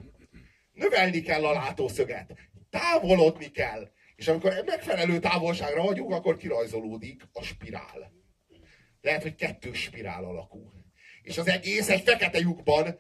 növelni 0.73 1.21
kell 1.21 1.45
a 1.45 1.51
látószöget, 1.51 2.33
távolodni 2.71 3.51
kell, 3.51 3.91
és 4.15 4.27
amikor 4.27 4.63
megfelelő 4.65 5.19
távolságra 5.19 5.83
vagyunk, 5.83 6.11
akkor 6.11 6.37
kirajzolódik 6.37 7.23
a 7.33 7.43
spirál. 7.43 8.11
Lehet, 9.01 9.21
hogy 9.21 9.35
kettős 9.35 9.81
spirál 9.81 10.23
alakú. 10.23 10.71
És 11.21 11.37
az 11.37 11.47
egész 11.47 11.89
egy 11.89 12.01
fekete 12.01 12.39
lyukban 12.39 12.99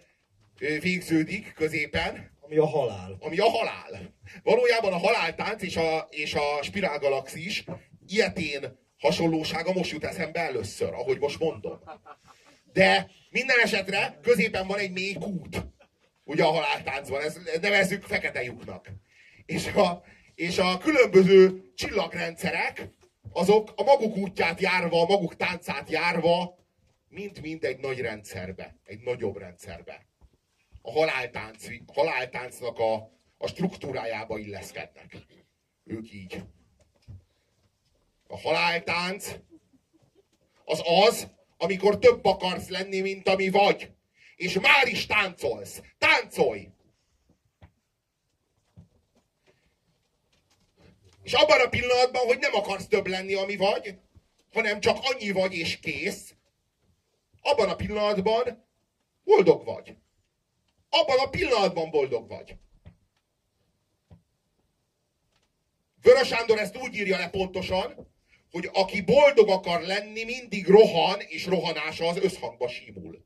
végződik 0.79 1.53
középen, 1.53 2.37
Ami 2.39 2.57
a 2.57 2.65
halál. 2.65 3.17
ami 3.19 3.37
a 3.37 3.49
halál. 3.49 4.15
Valójában 4.43 4.93
a 4.93 4.97
haláltánc 4.97 5.61
és 5.61 5.75
a, 5.75 6.07
és 6.09 6.33
a 6.33 6.63
spirálgalaxis 6.63 7.63
ilyetén 8.07 8.79
hasonlósága 8.97 9.73
most 9.73 9.91
jut 9.91 10.03
eszembe 10.03 10.39
először, 10.39 10.93
ahogy 10.93 11.19
most 11.19 11.39
mondom. 11.39 11.79
De 12.73 13.11
minden 13.29 13.59
esetre 13.59 14.19
középen 14.21 14.67
van 14.67 14.79
egy 14.79 14.91
mély 14.91 15.13
kút. 15.13 15.65
Ugye 16.23 16.43
a 16.43 16.51
haláltáncban, 16.51 17.21
ezt 17.21 17.61
nevezzük 17.61 18.03
fekete 18.03 18.43
lyuknak. 18.43 18.91
És 19.51 19.67
a, 19.67 20.03
és 20.35 20.57
a 20.57 20.77
különböző 20.77 21.71
csillagrendszerek, 21.75 22.89
azok 23.31 23.73
a 23.75 23.83
maguk 23.83 24.15
útját 24.15 24.61
járva, 24.61 25.01
a 25.01 25.05
maguk 25.05 25.35
táncát 25.35 25.89
járva, 25.89 26.57
mint-mind 27.09 27.63
egy 27.63 27.79
nagy 27.79 27.99
rendszerbe, 27.99 28.75
egy 28.83 28.99
nagyobb 28.99 29.37
rendszerbe. 29.37 30.05
A 30.81 30.91
haláltánc, 30.91 31.65
haláltáncnak 31.93 32.79
a, 32.79 32.93
a 33.37 33.47
struktúrájába 33.47 34.37
illeszkednek. 34.37 35.17
Ők 35.83 36.13
így. 36.13 36.43
A 38.27 38.39
haláltánc 38.39 39.35
az 40.65 40.81
az, 41.07 41.27
amikor 41.57 41.99
több 41.99 42.25
akarsz 42.25 42.69
lenni, 42.69 42.99
mint 42.99 43.27
ami 43.27 43.49
vagy. 43.49 43.91
És 44.35 44.59
már 44.59 44.87
is 44.87 45.05
táncolsz. 45.05 45.81
Táncolj! 45.97 46.67
És 51.23 51.33
abban 51.33 51.59
a 51.59 51.69
pillanatban, 51.69 52.25
hogy 52.25 52.39
nem 52.39 52.53
akarsz 52.53 52.87
több 52.87 53.07
lenni, 53.07 53.33
ami 53.33 53.55
vagy, 53.55 53.95
hanem 54.53 54.79
csak 54.79 54.97
annyi 55.01 55.31
vagy 55.31 55.53
és 55.53 55.79
kész, 55.79 56.35
abban 57.41 57.69
a 57.69 57.75
pillanatban 57.75 58.65
boldog 59.23 59.65
vagy. 59.65 59.95
Abban 60.89 61.19
a 61.19 61.29
pillanatban 61.29 61.89
boldog 61.89 62.27
vagy. 62.27 62.55
Vörös 66.01 66.27
Sándor 66.27 66.59
ezt 66.59 66.77
úgy 66.77 66.95
írja 66.95 67.17
le 67.17 67.29
pontosan, 67.29 68.11
hogy 68.51 68.69
aki 68.73 69.01
boldog 69.01 69.49
akar 69.49 69.81
lenni, 69.81 70.23
mindig 70.23 70.67
rohan, 70.67 71.19
és 71.19 71.45
rohanása 71.45 72.07
az 72.07 72.17
összhangba 72.17 72.67
símul. 72.67 73.25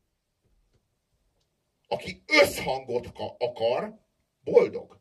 Aki 1.88 2.24
összhangot 2.28 3.12
ka- 3.12 3.42
akar, 3.42 4.00
boldog. 4.44 5.00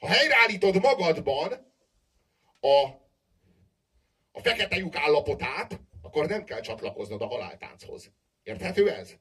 Ha 0.00 0.06
helyreállítod 0.06 0.80
magadban 0.80 1.52
a, 2.60 2.84
a 4.32 4.40
fekete 4.40 4.76
lyuk 4.76 4.96
állapotát, 4.96 5.80
akkor 6.02 6.26
nem 6.26 6.44
kell 6.44 6.60
csatlakoznod 6.60 7.22
a 7.22 7.26
haláltánchoz. 7.26 8.12
Érthető 8.42 8.90
ez? 8.90 9.16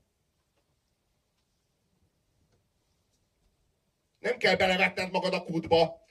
Nem 4.19 4.37
kell 4.37 4.55
belevetned 4.55 5.11
magad 5.11 5.33
a 5.33 5.43
kútba. 5.43 6.01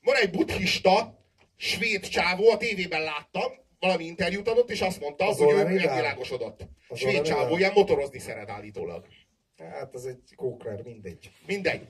Van 0.00 0.16
egy 0.16 0.30
buddhista, 0.30 1.24
svéd 1.56 2.08
csávó, 2.08 2.50
a 2.50 2.56
tévében 2.56 3.02
láttam, 3.02 3.52
valami 3.78 4.04
interjút 4.04 4.48
adott, 4.48 4.70
és 4.70 4.80
azt 4.80 5.00
mondta, 5.00 5.26
Az 5.26 5.38
hogy 5.38 5.52
ő 5.52 5.64
megvilágosodott. 5.64 6.60
Svéd 6.94 7.22
csávó, 7.22 7.56
ilyen 7.56 7.72
motorozni 7.72 8.18
szeret 8.18 8.50
állítólag. 8.50 9.06
Hát 9.70 9.94
az 9.94 10.06
egy 10.06 10.34
kókler, 10.36 10.82
mindegy. 10.82 11.30
Mindegy. 11.46 11.86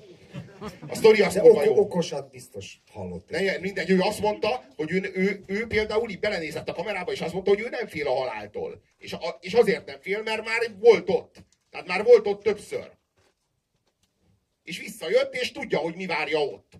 A 0.89 0.95
sztori 0.95 1.23
az 1.23 1.35
De 1.35 1.41
kurva 1.41 1.57
ok- 1.59 1.65
jó. 1.65 1.79
okosat 1.79 2.31
biztos 2.31 2.81
hallott. 2.93 3.31
Ne, 3.31 3.59
mindegy, 3.59 3.91
ő 3.91 4.01
azt 4.01 4.21
mondta, 4.21 4.65
hogy 4.77 4.91
ő, 4.91 5.11
ő, 5.15 5.43
ő 5.47 5.67
például 5.67 6.11
így 6.11 6.19
belenézett 6.21 6.69
a 6.69 6.73
kamerába, 6.75 7.13
és 7.13 7.21
azt 7.21 7.33
mondta, 7.33 7.51
hogy 7.51 7.61
ő 7.61 7.69
nem 7.69 7.87
fél 7.87 8.07
a 8.09 8.15
haláltól. 8.15 8.83
És, 8.99 9.13
a, 9.13 9.39
és 9.41 9.55
azért 9.55 9.87
nem 9.87 10.01
fél, 10.01 10.23
mert 10.23 10.45
már 10.45 10.61
volt 10.79 11.11
ott. 11.11 11.35
Tehát 11.71 11.87
már 11.87 12.05
volt 12.05 12.27
ott 12.27 12.43
többször. 12.43 12.91
És 14.63 14.79
visszajött, 14.81 15.35
és 15.35 15.53
tudja, 15.53 15.79
hogy 15.79 15.95
mi 15.95 16.07
várja 16.07 16.39
ott. 16.41 16.73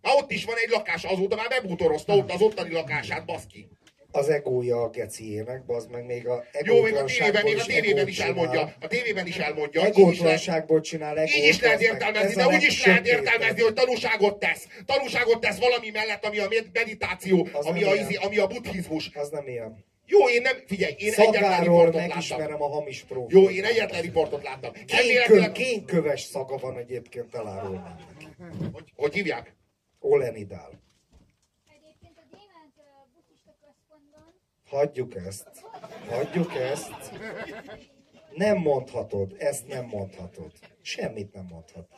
Már 0.00 0.14
ott 0.16 0.30
is 0.30 0.44
van 0.44 0.56
egy 0.56 0.70
lakás, 0.70 1.04
azóta 1.04 1.36
már 1.36 1.48
bebútorozta 1.48 2.16
ott 2.16 2.30
az 2.30 2.40
ottani 2.40 2.72
lakását, 2.72 3.24
baszki. 3.24 3.68
Az 4.16 4.28
egója 4.28 4.82
a 4.82 4.88
geciének, 4.90 5.62
az 5.66 5.86
meg 5.86 6.04
még 6.04 6.28
a 6.28 6.44
Jó, 6.64 6.82
még 6.82 6.94
a 6.94 7.04
tévében, 7.04 7.42
még 7.44 7.58
a 7.58 7.64
tévében 7.64 8.08
is 8.08 8.18
elmondja. 8.18 8.74
A 8.80 8.86
tévében 8.86 9.26
is 9.26 9.36
elmondja. 9.36 9.80
Így 9.80 9.88
is 9.88 9.94
lehet, 9.96 10.12
Egótlanságból 10.12 10.80
csinál 10.80 11.18
egót. 11.18 11.34
így 11.36 11.44
is 11.48 11.60
lehet 11.60 11.80
értelmezni, 11.80 12.28
ez 12.28 12.34
de 12.34 12.46
úgy 12.46 12.62
is 12.62 12.84
lehet 12.86 13.06
értelmezni, 13.06 13.60
hogy 13.62 13.72
tanúságot 13.72 14.38
tesz. 14.38 14.66
Tanúságot 14.86 15.40
tesz 15.40 15.58
valami 15.58 15.90
mellett, 15.90 16.24
ami 16.24 16.38
a 16.38 16.48
meditáció, 16.72 17.48
Az 17.52 17.66
ami 17.66 17.82
a, 17.84 17.94
ilyen. 17.94 18.04
izi- 18.04 18.16
ami 18.22 18.38
a 18.38 18.46
buddhizmus. 18.46 19.10
Az 19.14 19.28
nem 19.28 19.48
ilyen. 19.48 19.84
Jó, 20.06 20.28
én 20.28 20.42
nem, 20.42 20.56
figyelj, 20.66 20.94
én 20.98 21.12
egyetlen 21.12 21.32
Szagáról 21.42 21.84
riportot 21.90 22.28
láttam. 22.38 22.62
a 22.62 22.68
hamis 22.68 23.02
profil. 23.08 23.38
Jó, 23.40 23.48
én 23.50 23.64
egyetlen 23.64 24.00
riportot 24.02 24.42
láttam. 24.42 24.72
Elméletileg, 24.86 25.52
kénköves 25.52 26.20
szaga 26.20 26.56
van 26.56 26.76
egyébként 26.78 27.34
elárulnám 27.34 27.96
neki. 28.12 28.26
hogy, 28.72 28.92
hogy 28.96 29.14
hívják? 29.14 29.54
Olenidál. 30.00 30.70
Egyébként 31.76 32.16
a 32.16 32.24
gyémánt 32.36 32.74
ö, 32.76 32.82
buddhista 33.14 33.52
központban 33.64 34.34
Hagyjuk 34.74 35.14
ezt. 35.14 35.48
Hagyjuk 36.08 36.54
ezt. 36.54 37.12
Nem 38.34 38.56
mondhatod. 38.58 39.34
Ezt 39.38 39.66
nem 39.66 39.84
mondhatod. 39.84 40.52
Semmit 40.82 41.32
nem 41.32 41.44
mondhat. 41.44 41.88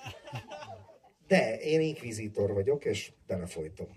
De 1.27 1.59
én 1.61 1.81
inkvizitor 1.81 2.53
vagyok, 2.53 2.85
és 2.85 3.13
belefolytom. 3.27 3.89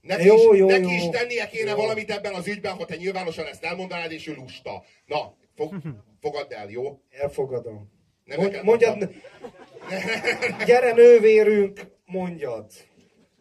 Neki, 0.00 0.24
Jó, 0.24 0.52
is, 0.52 0.58
jó, 0.58 0.66
neki 0.68 0.82
jó. 0.82 0.88
is 0.88 1.08
tennie 1.08 1.46
kéne 1.46 1.70
Jó. 1.70 1.76
valamit 1.76 2.10
ebben 2.10 2.34
az 2.34 2.46
ügyben, 2.46 2.76
ha 2.76 2.84
te 2.84 2.96
nyilvánosan 2.96 3.46
ezt 3.46 3.64
elmondanád, 3.64 4.12
és 4.12 4.26
ő 4.26 4.34
lusta. 4.34 4.84
Na, 5.06 5.36
fog, 5.54 5.74
fogadd 6.20 6.52
el, 6.52 6.70
jó? 6.70 7.00
Elfogadom. 7.10 7.90
Nem 8.24 8.40
Mondj, 8.40 8.58
mondjad, 8.62 8.98
mondtam. 8.98 9.20
gyere 10.66 10.92
nővérünk, 10.92 11.80
mondjad. 12.04 12.64
azt 12.64 12.82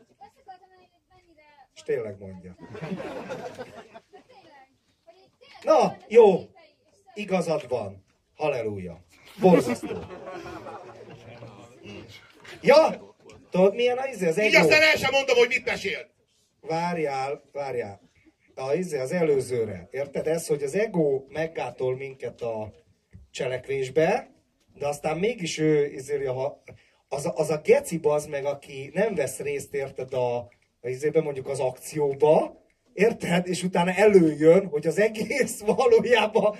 akartam 0.09 0.57
mondani, 0.57 0.89
hogy 0.91 1.03
mennyire... 1.15 1.43
És 1.74 1.74
tényleg 1.85 2.17
mondja. 2.19 2.55
Na, 5.63 5.97
jó. 6.07 6.39
Igazad 7.13 7.67
van. 7.69 8.05
Halleluja. 8.35 9.03
Borzasztó. 9.39 9.97
Ja, 12.61 13.15
tudod 13.49 13.75
milyen 13.75 13.97
az 13.97 14.07
izé, 14.09 14.27
az 14.27 14.39
Így 14.39 14.53
ego? 14.53 14.63
aztán 14.63 14.81
el 14.81 14.95
sem 14.95 15.09
mondom, 15.11 15.35
hogy 15.37 15.47
mit 15.47 15.65
mesél. 15.65 16.09
Várjál, 16.61 17.43
várjál. 17.51 18.01
A, 18.55 18.73
izé, 18.73 18.97
az 18.99 19.11
előzőre. 19.11 19.87
Érted? 19.91 20.27
Ez, 20.27 20.47
hogy 20.47 20.63
az 20.63 20.75
ego 20.75 21.23
meggátol 21.27 21.95
minket 21.95 22.41
a 22.41 22.73
cselekvésbe, 23.31 24.29
de 24.73 24.87
aztán 24.87 25.17
mégis 25.17 25.57
ő 25.57 25.85
izéli, 25.91 26.25
ha 26.25 26.63
az, 27.07 27.25
a- 27.25 27.33
az 27.35 27.49
a 27.49 27.57
geci 27.57 27.99
az 28.03 28.25
meg, 28.25 28.45
aki 28.45 28.91
nem 28.93 29.15
vesz 29.15 29.39
részt, 29.39 29.73
érted, 29.73 30.13
a, 30.13 30.47
a 30.85 30.89
izébe, 30.89 31.21
mondjuk 31.21 31.47
az 31.47 31.59
akcióba, 31.59 32.63
Érted? 32.93 33.47
És 33.47 33.63
utána 33.63 33.93
előjön, 33.93 34.67
hogy 34.67 34.87
az 34.87 34.99
egész 34.99 35.59
valójában 35.59 36.57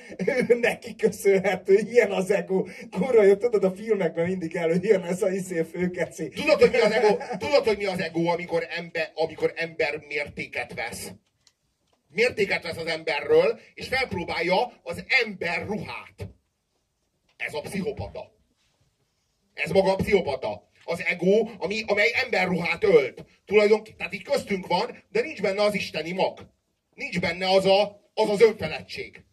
ő 0.47 0.57
neki 0.61 0.95
köszönhető. 0.95 1.73
Ilyen 1.73 2.11
az 2.11 2.31
ego. 2.31 2.65
Kurva 2.91 3.23
jó, 3.23 3.35
tudod, 3.35 3.63
a 3.63 3.71
filmekben 3.71 4.25
mindig 4.27 4.55
előjön 4.55 5.03
ez 5.03 5.21
a 5.21 5.29
izé 5.29 5.63
főkeci. 5.63 6.29
Tudod, 6.29 6.59
hogy 6.59 6.71
mi 6.71 6.77
az 6.77 6.91
ego? 6.91 7.17
Tudod, 7.37 7.65
hogy 7.65 7.77
mi 7.77 7.85
az 7.85 7.99
ego, 7.99 8.25
amikor 8.25 8.67
ember, 8.69 9.11
amikor 9.13 9.53
ember 9.55 10.03
mértéket 10.07 10.73
vesz? 10.73 11.11
Mértéket 12.07 12.63
vesz 12.63 12.77
az 12.77 12.87
emberről, 12.87 13.59
és 13.73 13.87
felpróbálja 13.87 14.71
az 14.83 15.03
ember 15.23 15.65
ruhát. 15.65 16.27
Ez 17.37 17.53
a 17.53 17.61
pszichopata. 17.61 18.31
Ez 19.53 19.71
maga 19.71 19.91
a 19.91 19.95
pszichopata. 19.95 20.69
Az 20.85 21.03
ego, 21.03 21.49
ami, 21.57 21.83
amely 21.87 22.11
emberruhát 22.13 22.83
ölt. 22.83 23.25
Tulajdonképpen, 23.45 23.97
tehát 23.97 24.13
így 24.13 24.23
köztünk 24.23 24.67
van, 24.67 25.03
de 25.09 25.21
nincs 25.21 25.41
benne 25.41 25.61
az 25.61 25.73
isteni 25.73 26.11
mag. 26.11 26.53
Nincs 26.93 27.19
benne 27.19 27.49
az 27.49 27.65
a, 27.65 28.09
az, 28.13 28.29
az 28.29 28.41
önfeledtség. 28.41 29.23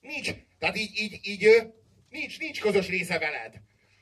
Nincs. 0.00 0.30
Tehát 0.58 0.76
így, 0.76 0.98
így, 0.98 1.20
így 1.22 1.72
nincs, 2.08 2.38
nincs 2.38 2.60
közös 2.60 2.88
része 2.88 3.18
veled. 3.18 3.60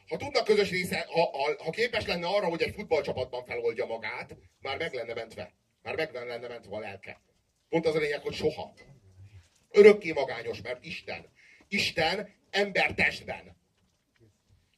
Ha 0.09 0.16
tudna 0.16 0.43
közös 0.43 0.70
része, 0.70 1.07
ha, 1.09 1.20
ha, 1.20 1.65
ha 1.65 1.70
képes 1.70 2.07
lenne 2.07 2.27
arra, 2.27 2.47
hogy 2.47 2.62
egy 2.62 2.74
futballcsapatban 2.74 3.44
feloldja 3.44 3.86
magát, 3.86 4.36
már 4.61 4.78
meg 4.78 4.93
lenne 4.93 5.15
mentve. 5.15 5.53
Már 5.82 5.97
meg 5.97 6.12
lenne 6.12 6.49
mentve 6.49 6.77
a 6.77 6.81
lelke. 6.81 7.20
Pont 7.69 7.86
az 7.86 7.94
a 7.94 7.99
lényeg, 7.99 8.20
hogy 8.20 8.35
soha. 8.35 8.74
Örökké 9.70 10.12
magányos, 10.12 10.61
mert 10.62 10.85
Isten. 10.85 11.32
Isten 11.69 12.35
ember 12.51 12.94
testben. 12.94 13.57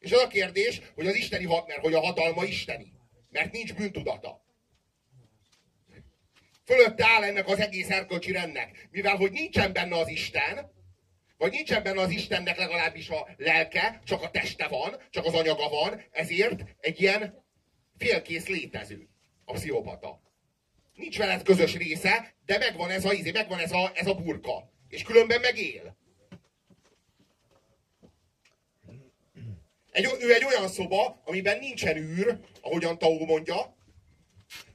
És 0.05 0.13
az 0.13 0.21
a 0.21 0.27
kérdés, 0.27 0.81
hogy 0.95 1.07
az 1.07 1.15
isteni 1.15 1.45
hat, 1.45 1.67
mert 1.67 1.81
hogy 1.81 1.95
a 1.95 2.01
hatalma 2.01 2.45
isteni. 2.45 2.93
Mert 3.31 3.53
nincs 3.53 3.75
bűntudata. 3.75 4.45
Fölötte 6.65 7.07
áll 7.07 7.23
ennek 7.23 7.49
az 7.49 7.59
egész 7.61 7.91
erkölcsi 7.91 8.33
rendnek. 8.33 8.89
Mivel, 8.91 9.17
hogy 9.17 9.33
nincsen 9.33 9.73
benne 9.73 9.97
az 9.97 10.09
Isten, 10.09 10.73
vagy 11.37 11.53
nincsen 11.53 11.83
benne 11.83 12.01
az 12.01 12.11
Istennek 12.11 12.57
legalábbis 12.57 13.09
a 13.09 13.29
lelke, 13.37 14.01
csak 14.05 14.23
a 14.23 14.31
teste 14.31 14.69
van, 14.69 14.97
csak 15.11 15.25
az 15.25 15.35
anyaga 15.35 15.69
van, 15.69 16.03
ezért 16.11 16.65
egy 16.81 17.01
ilyen 17.01 17.45
félkész 17.99 18.47
létező 18.47 19.09
a 19.45 19.53
pszichopata. 19.53 20.23
Nincs 20.95 21.19
veled 21.19 21.43
közös 21.43 21.75
része, 21.75 22.35
de 22.47 22.59
megvan 22.59 22.91
ez 22.91 23.05
a, 23.05 23.13
izé, 23.13 23.31
megvan 23.31 23.59
ez 23.59 23.73
a, 23.73 23.93
ez 23.95 24.07
a 24.07 24.15
burka. 24.15 24.73
És 24.89 25.03
különben 25.03 25.41
meg 25.41 25.59
Egy, 29.95 30.09
ő 30.21 30.35
egy 30.35 30.45
olyan 30.45 30.69
szoba, 30.69 31.23
amiben 31.25 31.59
nincsen 31.59 31.97
űr, 31.97 32.39
ahogyan 32.61 32.99
Tao 32.99 33.25
mondja, 33.25 33.77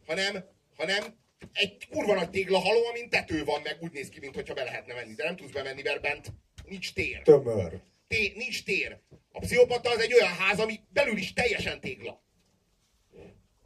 hanem, 0.06 0.46
hanem 0.76 1.18
egy 1.54 1.88
kurva 1.90 2.14
nagy 2.14 2.30
téglahalom, 2.30 2.84
amin 2.90 3.10
tető 3.10 3.44
van, 3.44 3.62
meg 3.62 3.78
úgy 3.80 3.92
néz 3.92 4.10
ki, 4.10 4.20
mintha 4.20 4.54
be 4.54 4.64
lehetne 4.64 4.94
menni, 4.94 5.14
de 5.14 5.24
nem 5.24 5.36
tudsz 5.36 5.52
bemenni, 5.52 5.82
mert 5.82 6.02
bent 6.02 6.32
nincs 6.66 6.94
tér. 6.94 7.22
Tömör. 7.22 7.82
Té, 8.08 8.34
nincs 8.36 8.64
tér. 8.64 8.98
A 9.32 9.40
pszichopata 9.40 9.90
az 9.90 10.00
egy 10.00 10.14
olyan 10.14 10.34
ház, 10.34 10.60
ami 10.60 10.80
belül 10.90 11.18
is 11.18 11.34
teljesen 11.34 11.80
tégla. 11.80 12.24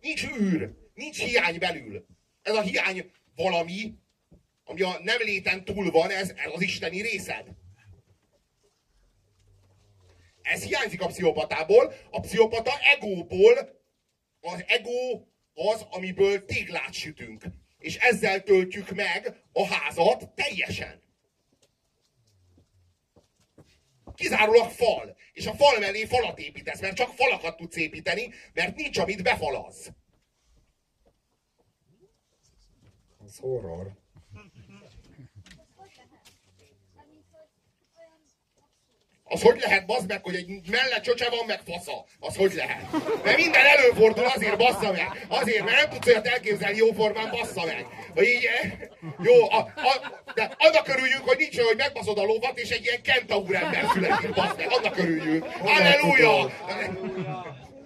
Nincs 0.01 0.25
űr, 0.25 0.73
nincs 0.93 1.23
hiány 1.23 1.57
belül. 1.59 2.05
Ez 2.41 2.55
a 2.55 2.61
hiány 2.61 3.11
valami, 3.35 3.93
ami 4.63 4.81
a 4.81 4.99
nem 5.03 5.17
léten 5.19 5.65
túl 5.65 5.91
van, 5.91 6.09
ez, 6.09 6.29
ez 6.29 6.51
az 6.53 6.61
isteni 6.61 7.01
részed. 7.01 7.45
Ez 10.43 10.63
hiányzik 10.63 11.01
a 11.01 11.07
pszichopatából. 11.07 11.93
A 12.11 12.19
pszichopata 12.19 12.71
egóból, 12.79 13.81
az 14.41 14.63
ego 14.67 15.23
az, 15.53 15.85
amiből 15.89 16.45
téglát 16.45 16.93
sütünk. 16.93 17.43
És 17.77 17.95
ezzel 17.95 18.43
töltjük 18.43 18.89
meg 18.89 19.43
a 19.53 19.65
házat 19.65 20.29
teljesen. 20.35 21.01
Kizárólag 24.15 24.69
fal. 24.69 25.17
És 25.31 25.45
a 25.45 25.53
fal 25.53 25.79
mellé 25.79 26.05
falat 26.05 26.39
építesz, 26.39 26.81
mert 26.81 26.95
csak 26.95 27.13
falakat 27.13 27.57
tudsz 27.57 27.75
építeni, 27.75 28.33
mert 28.53 28.75
nincs, 28.75 28.97
amit 28.97 29.23
befalaz. 29.23 29.91
Az 33.17 33.37
horror. 33.37 33.91
Mármint, 34.33 34.53
hogy 37.25 37.39
olyan 37.97 38.13
abszurd. 38.13 38.63
Az 39.33 39.41
hogy 39.41 39.59
lehet, 39.59 39.85
bazd 39.85 40.07
meg, 40.07 40.23
hogy 40.23 40.35
egy 40.35 40.47
mellett 40.71 41.03
csöcse 41.03 41.29
van, 41.29 41.45
meg 41.47 41.59
fasza? 41.65 42.05
Az 42.19 42.35
hogy 42.35 42.53
lehet? 42.53 42.85
Mert 43.23 43.37
minden 43.37 43.65
előfordul, 43.65 44.25
azért 44.25 44.57
bassza 44.57 44.91
meg. 44.91 45.25
Azért, 45.27 45.63
mert 45.63 45.77
nem 45.77 45.89
tudsz 45.89 46.07
olyat 46.07 46.27
elképzelni 46.27 46.77
jóformán, 46.77 47.29
bassza 47.29 47.65
meg. 47.65 47.85
Hogy 48.13 48.25
így, 48.25 48.45
eh, 48.61 48.71
jó, 49.23 49.49
a, 49.49 49.57
a, 49.75 50.23
de 50.35 50.51
annak 50.57 50.87
örüljünk, 50.87 51.27
hogy 51.27 51.37
nincs 51.37 51.55
olyan, 51.55 51.67
hogy 51.67 51.77
megbaszod 51.77 52.17
a 52.17 52.23
lovat, 52.23 52.59
és 52.59 52.69
egy 52.69 52.83
ilyen 52.83 53.01
kentaur 53.01 53.55
ember 53.55 53.85
születik, 53.93 54.33
basz 54.33 54.55
meg. 54.57 54.67
Annak 54.69 54.97
örüljünk. 54.97 55.45
Halleluja! 55.45 56.51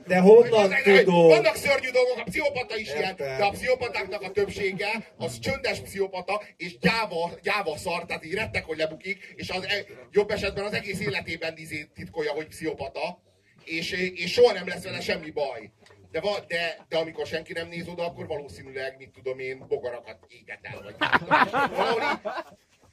De 0.08 0.20
honnan 0.20 0.74
tudod? 0.84 1.06
Vannak 1.06 1.56
szörnyű 1.56 1.90
dolgok, 1.90 2.18
a 2.18 2.24
pszichopata 2.24 2.78
is 2.78 2.88
ilyen, 2.88 3.02
Értem. 3.02 3.38
de 3.38 3.44
a 3.44 3.50
pszichopatáknak 3.50 4.22
a 4.22 4.32
többsége 4.32 5.14
az 5.18 5.40
csöndes 5.40 5.80
pszichopata, 5.80 6.42
és 6.58 6.78
gyáva, 6.78 7.32
gyáva 7.44 7.78
szar, 7.78 8.06
tehát 8.06 8.26
így 8.26 8.34
rettek, 8.34 8.66
hogy 8.66 8.78
lebukik, 8.78 9.34
és 9.36 9.50
az 9.50 9.66
e, 9.66 9.86
jobb 10.12 10.32
esetben 10.32 10.66
az 10.66 10.74
egész 10.74 11.00
életében 11.00 11.54
izé 11.58 11.90
titkolja, 11.96 12.32
hogy 12.32 12.48
pszichopata, 12.48 13.22
és, 13.64 13.92
és 13.92 14.32
soha 14.32 14.54
nem 14.54 14.68
lesz 14.68 14.84
vele 14.84 15.02
semmi 15.02 15.30
baj. 15.30 15.72
De, 16.12 16.20
va, 16.22 16.40
de, 16.48 16.86
de 16.90 16.98
amikor 16.98 17.26
senki 17.28 17.54
nem 17.54 17.68
néz 17.68 17.88
oda, 17.88 18.06
akkor 18.06 18.28
valószínűleg, 18.28 18.96
mit 18.98 19.10
tudom 19.10 19.40
én, 19.40 19.66
bogarakat 19.68 20.18
éget 20.28 20.60
el, 20.62 20.82
vagy. 20.84 20.96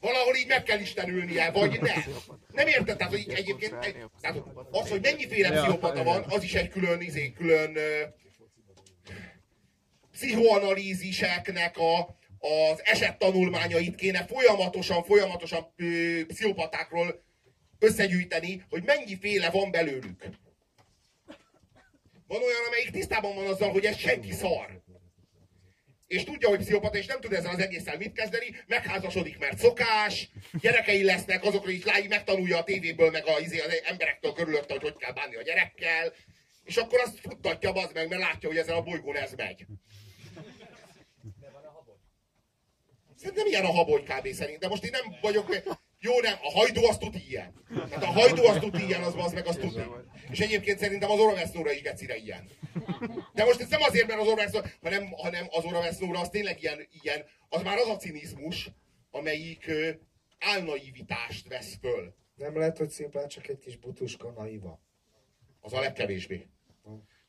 Valahol 0.05 0.37
így, 0.37 0.47
meg 0.47 0.63
kell 0.63 0.81
istenülnie, 0.81 1.51
vagy 1.51 1.81
nem. 1.81 2.05
Nem 2.53 2.67
érted? 2.67 2.97
Tehát, 2.97 3.13
hogy 3.13 3.25
egyébként 3.29 3.85
egy, 3.85 3.97
tehát 4.21 4.43
az, 4.71 4.91
hogy 4.91 5.01
mennyiféle 5.01 5.51
pszichopata 5.51 6.03
van, 6.03 6.25
az 6.29 6.43
is 6.43 6.55
egy 6.55 6.69
külön, 6.69 7.01
izé, 7.01 7.33
külön 7.33 7.79
pszichoanalíziseknek 10.13 11.77
a, 11.79 11.99
az 12.39 12.81
esettanulmányait 12.85 13.95
kéne 13.95 14.25
folyamatosan, 14.25 15.05
folyamatosan 15.05 15.73
ö, 15.77 16.21
pszichopatákról 16.27 17.25
összegyűjteni, 17.79 18.65
hogy 18.69 18.83
mennyiféle 18.83 19.51
van 19.51 19.71
belőlük. 19.71 20.25
Van 22.27 22.43
olyan, 22.43 22.67
amelyik 22.67 22.91
tisztában 22.91 23.35
van 23.35 23.47
azzal, 23.47 23.71
hogy 23.71 23.85
ez 23.85 23.97
senki 23.97 24.33
szar. 24.33 24.83
És 26.15 26.25
tudja, 26.25 26.49
hogy 26.49 26.59
pszichopata, 26.59 26.99
és 26.99 27.07
nem 27.07 27.21
tud 27.21 27.33
ezzel 27.33 27.51
az 27.51 27.59
egésszel 27.59 27.97
mit 27.97 28.13
kezdeni, 28.13 28.57
megházasodik, 28.67 29.39
mert 29.39 29.59
szokás, 29.59 30.29
gyerekei 30.61 31.05
lesznek, 31.05 31.45
azokra 31.45 31.71
is 31.71 31.85
láj, 31.85 32.07
megtanulja 32.07 32.59
a 32.59 32.65
tévéből, 32.65 33.11
meg 33.11 33.27
a, 33.27 33.39
izé, 33.39 33.59
az 33.59 33.83
emberektől 33.85 34.33
körülötte, 34.33 34.73
hogy 34.73 34.83
hogy 34.83 34.97
kell 34.97 35.13
bánni 35.13 35.37
a 35.37 35.43
gyerekkel, 35.43 36.13
és 36.65 36.77
akkor 36.77 37.01
azt 37.01 37.21
futtatja 37.21 37.73
az 37.73 37.91
meg, 37.95 38.09
mert 38.09 38.21
látja, 38.21 38.49
hogy 38.49 38.59
ezen 38.59 38.77
a 38.77 38.83
bolygón 38.83 39.17
ez 39.17 39.33
megy. 39.33 39.67
Szerintem 43.17 43.47
ilyen 43.47 43.65
a 43.65 43.73
haboly 43.73 44.03
kb. 44.03 44.33
szerint, 44.33 44.59
de 44.59 44.69
most 44.69 44.85
én 44.85 44.91
nem 44.91 45.17
vagyok... 45.21 45.57
Jó, 46.07 46.21
nem, 46.21 46.39
a 46.43 46.51
hajdú 46.51 46.85
az 46.85 46.99
tud 46.99 47.15
ilyen. 47.29 47.55
Hát 47.91 48.03
a 48.03 48.07
hajdú 48.07 48.43
az 48.45 48.59
tud 48.59 48.79
ilyen, 48.79 49.03
az, 49.03 49.15
az 49.17 49.33
meg 49.33 49.47
az 49.47 49.57
tud. 49.57 49.85
És 50.31 50.41
egyébként 50.41 50.79
szerintem 50.79 51.11
az 51.11 51.19
Oravesznóra 51.19 51.73
is 51.73 51.83
gecire 51.83 52.17
ilyen. 52.17 52.49
De 53.33 53.45
most 53.45 53.61
ez 53.61 53.69
nem 53.69 53.83
azért, 53.83 54.07
mert 54.07 54.21
az 54.21 54.27
Oravesznóra, 54.27 54.67
hanem, 54.83 55.13
hanem 55.13 55.47
az 55.51 55.65
Oravesznóra 55.65 56.21
az 56.21 56.29
tényleg 56.29 56.63
ilyen, 56.63 56.89
ilyen, 57.03 57.25
az 57.49 57.63
már 57.63 57.77
az 57.77 57.89
a 57.89 57.97
cinizmus, 57.97 58.71
amelyik 59.11 59.67
ö, 59.67 59.91
álnaivitást 60.39 61.49
vesz 61.49 61.77
föl. 61.81 62.15
Nem 62.35 62.57
lehet, 62.57 62.79
hogy 62.79 62.89
szimplán 62.89 63.29
csak 63.29 63.49
egy 63.49 63.59
kis 63.59 63.77
butuska 63.77 64.31
naiva. 64.31 64.81
Az 65.61 65.73
a 65.73 65.81
legkevésbé. 65.81 66.47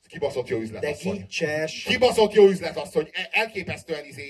Kibaszott 0.08 0.48
jó 0.48 0.60
üzlet, 0.60 0.82
De 0.82 0.92
gicses, 0.92 1.84
Kibaszott 1.84 2.34
jó 2.34 2.48
üzlet, 2.48 2.78
asszony. 2.78 3.10
E- 3.12 3.30
Elképesztően 3.32 4.06
izé, 4.06 4.30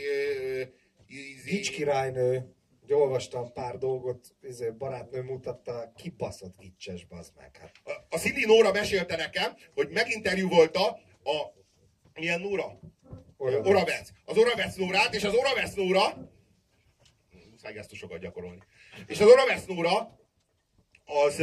izé, 1.07 1.49
gics 1.49 1.71
királynő, 1.71 2.55
hogy 2.85 2.93
olvastam 2.93 3.51
pár 3.53 3.77
dolgot, 3.77 4.35
izé, 4.41 4.69
barátnő 4.69 5.21
mutatta, 5.21 5.91
kibaszott 5.95 6.57
gicses, 6.57 7.05
bazd 7.05 7.33
meg. 7.35 7.57
Hát. 7.57 7.71
A- 8.09 8.17
Cindy 8.17 8.45
Nóra 8.45 8.71
mesélte 8.71 9.15
nekem, 9.15 9.55
hogy 9.73 9.89
meginterjú 9.89 10.49
volt 10.49 10.75
a, 10.75 10.87
a 11.23 11.53
milyen 12.13 12.41
Nóra? 12.41 12.79
Oravec. 13.37 13.67
Oravec. 13.67 14.09
Az 14.25 14.37
Oravec 14.37 14.75
Nórát, 14.75 15.13
és 15.13 15.23
az 15.23 15.33
Oravec 15.33 15.73
Nóra 15.73 16.33
muszáj 17.51 17.73
gesztusokat 17.73 18.19
gyakorolni. 18.19 18.61
És 19.07 19.19
az 19.19 19.27
Oravec 19.27 19.65
Nóra 19.65 20.19
az, 21.05 21.41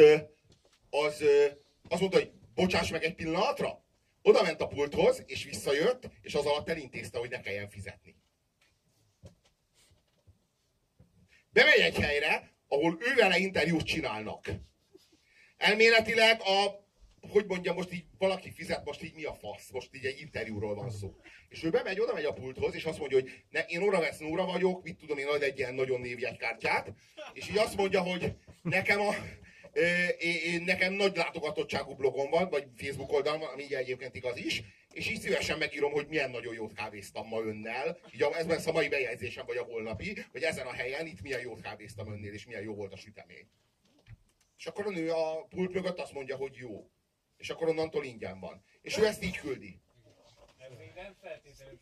az, 0.90 1.20
ö, 1.20 1.47
azt 1.89 2.01
mondta, 2.01 2.19
hogy 2.19 2.32
bocsáss 2.55 2.90
meg 2.90 3.05
egy 3.05 3.14
pillanatra, 3.14 3.85
oda 4.23 4.43
ment 4.43 4.60
a 4.60 4.66
pulthoz, 4.66 5.23
és 5.27 5.44
visszajött, 5.44 6.10
és 6.20 6.35
az 6.35 6.47
alatt 6.47 6.69
elintézte, 6.69 7.19
hogy 7.19 7.31
ne 7.31 7.40
kelljen 7.40 7.69
fizetni. 7.69 8.16
Bemegy 11.53 11.81
egy 11.81 11.99
helyre, 11.99 12.51
ahol 12.69 12.99
ővele 13.01 13.39
interjút 13.39 13.83
csinálnak. 13.83 14.51
Elméletileg 15.57 16.41
a, 16.41 16.87
hogy 17.31 17.45
mondjam, 17.47 17.74
most 17.74 17.93
így 17.93 18.05
valaki 18.19 18.53
fizet, 18.53 18.85
most 18.85 19.03
így 19.03 19.15
mi 19.15 19.24
a 19.24 19.35
fasz, 19.35 19.70
most 19.70 19.89
így 19.93 20.05
egy 20.05 20.20
interjúról 20.20 20.74
van 20.74 20.91
szó. 20.91 21.16
És 21.49 21.65
ő 21.65 21.70
bemegy, 21.70 22.01
oda 22.01 22.12
megy 22.12 22.24
a 22.24 22.33
pulthoz, 22.33 22.74
és 22.74 22.85
azt 22.85 22.99
mondja, 22.99 23.20
hogy 23.20 23.31
ne, 23.51 23.61
én 23.61 23.83
Oravec 23.83 24.19
Nóra 24.19 24.45
vagyok, 24.45 24.83
mit 24.83 24.97
tudom 24.97 25.19
én, 25.19 25.27
ad 25.27 25.43
egy 25.43 25.59
ilyen 25.59 25.74
nagyon 25.74 26.01
névjegykártyát, 26.01 26.93
és 27.33 27.49
így 27.49 27.59
azt 27.59 27.77
mondja, 27.77 28.01
hogy 28.01 28.33
nekem 28.62 29.01
a, 29.01 29.15
én, 30.19 30.62
nekem 30.62 30.93
nagy 30.93 31.16
látogatottságú 31.16 31.95
blogom 31.95 32.31
van, 32.31 32.49
vagy 32.49 32.66
Facebook 32.77 33.12
oldalam 33.12 33.41
van, 33.41 33.53
ami 33.53 33.74
egyébként 33.74 34.15
igaz 34.15 34.37
is, 34.37 34.62
és 34.93 35.10
így 35.10 35.20
szívesen 35.20 35.59
megírom, 35.59 35.93
hogy 35.93 36.06
milyen 36.06 36.31
nagyon 36.31 36.55
jót 36.55 36.73
kávéztam 36.73 37.28
ma 37.28 37.40
önnel. 37.40 37.98
Így 38.14 38.23
ez 38.23 38.47
lesz 38.47 38.66
a 38.66 38.73
mai 38.73 38.89
bejegyzésem, 38.89 39.47
vagy 39.47 39.56
a 39.56 39.64
holnapi, 39.64 40.24
hogy 40.32 40.43
ezen 40.43 40.66
a 40.66 40.73
helyen 40.73 41.06
itt 41.06 41.23
milyen 41.23 41.40
jót 41.40 41.60
kávéztam 41.60 42.12
önnél, 42.12 42.32
és 42.32 42.47
milyen 42.47 42.62
jó 42.62 42.74
volt 42.74 42.93
a 42.93 42.97
sütemény. 42.97 43.48
És 44.56 44.66
akkor 44.66 44.86
a 44.86 44.90
nő 44.90 45.10
a 45.10 45.44
pult 45.44 45.73
mögött 45.73 45.98
azt 45.98 46.12
mondja, 46.12 46.36
hogy 46.36 46.55
jó. 46.56 46.90
És 47.36 47.51
akkor 47.51 47.69
onnantól 47.69 48.05
ingyen 48.05 48.40
van. 48.40 48.64
És 48.81 48.98
ő 48.98 49.06
ezt 49.06 49.23
így 49.23 49.36
küldi. 49.36 49.81
Ez 50.59 50.78
még 50.78 50.93
nem 50.94 51.14
feltétlenül. 51.20 51.78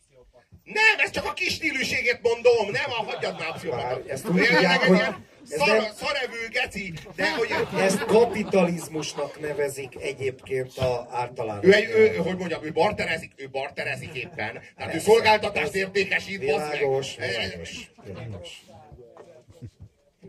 Nem, 0.73 0.97
ez 1.05 1.09
csak 1.11 1.25
a 1.25 1.33
kis 1.33 1.53
stílűségét 1.53 2.19
mondom, 2.21 2.71
nem, 2.71 2.89
a 2.89 3.03
hagyjad 3.11 3.39
már 3.39 3.53
pszichopatát. 3.53 4.07
ezt 4.07 4.29
úgy 4.29 4.47
hívják, 4.47 4.79
hogy 4.81 4.99
ez 4.99 5.57
szar, 5.57 5.67
nem- 5.67 5.91
szarevő 5.95 6.47
geci, 6.51 6.93
de 7.15 7.31
hogy 7.35 7.49
Ezt 7.79 8.05
kapitalizmusnak 8.05 9.39
nevezik 9.39 9.95
egyébként 10.01 10.77
a 10.77 11.07
általános. 11.11 11.65
ő, 11.65 11.73
egy, 11.73 11.89
ő, 11.89 12.15
hogy 12.15 12.37
mondjam, 12.37 12.63
ő 12.63 12.71
barterezik, 12.71 13.31
ő 13.35 13.49
barterezik 13.49 14.13
éppen. 14.13 14.61
Tehát 14.77 14.95
ő 14.95 14.99
szolgáltatást 14.99 15.73
értékesít, 15.75 16.45
bassz 16.45 16.57
meg. 16.67 16.77
Világos, 16.79 17.15
világos, 17.15 17.91
világos. 18.05 18.61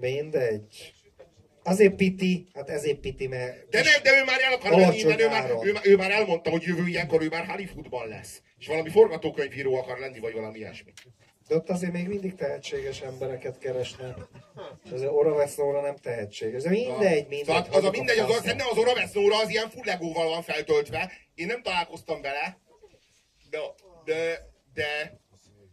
Mindegy. 0.01 0.93
Azért 1.65 1.95
piti, 1.95 2.47
hát 2.55 2.71
ezért 2.71 2.99
piti, 2.99 3.27
mert... 3.27 3.69
De 3.71 3.83
nem, 3.83 4.03
de 4.03 4.21
ő 4.21 4.25
már 4.25 4.41
el 4.41 4.53
akar 4.53 4.71
menni, 4.71 5.05
ő 5.05 5.29
már, 5.29 5.51
ő, 5.65 5.73
már- 5.73 5.87
ő 5.87 5.97
már 5.97 6.11
elmondta, 6.11 6.51
hogy 6.51 6.63
jövő 6.63 6.87
ilyenkor 6.87 7.23
ő 7.23 7.29
már 7.29 7.45
Hollywoodban 7.47 8.09
lesz. 8.09 8.43
És 8.63 8.69
valami 8.69 8.91
forgatókönyvíró 8.91 9.75
akar 9.77 9.99
lenni, 9.99 10.19
vagy 10.19 10.33
valami 10.33 10.59
ilyesmi. 10.59 10.93
De 11.49 11.55
ott 11.55 11.71
azért 11.71 11.93
még 11.93 12.09
mindig 12.09 12.35
tehetséges 12.35 13.01
embereket 13.01 13.59
keresnek. 13.59 14.17
És 14.85 14.91
az 14.91 15.03
Oravec 15.03 15.57
Nóra 15.57 15.81
nem 15.81 15.97
tehetséges. 15.97 16.63
De 16.63 16.71
mindegy, 16.71 17.29
mindegy. 17.29 17.45
Szóval 17.45 17.67
az 17.71 17.85
a 17.85 17.91
mindegy, 17.91 18.19
az, 18.19 18.31
az, 18.31 18.43
szerintem 18.43 18.67
az 18.71 18.79
Oravec 18.79 19.15
Nóra 19.15 19.39
az 19.39 19.49
ilyen 19.49 19.71
full 19.71 19.85
legóval 19.85 20.29
van 20.29 20.43
feltöltve. 20.43 21.13
Én 21.35 21.47
nem 21.47 21.63
találkoztam 21.63 22.21
vele, 22.21 22.59
de, 23.51 23.59
de, 24.05 24.49
de 24.75 25.21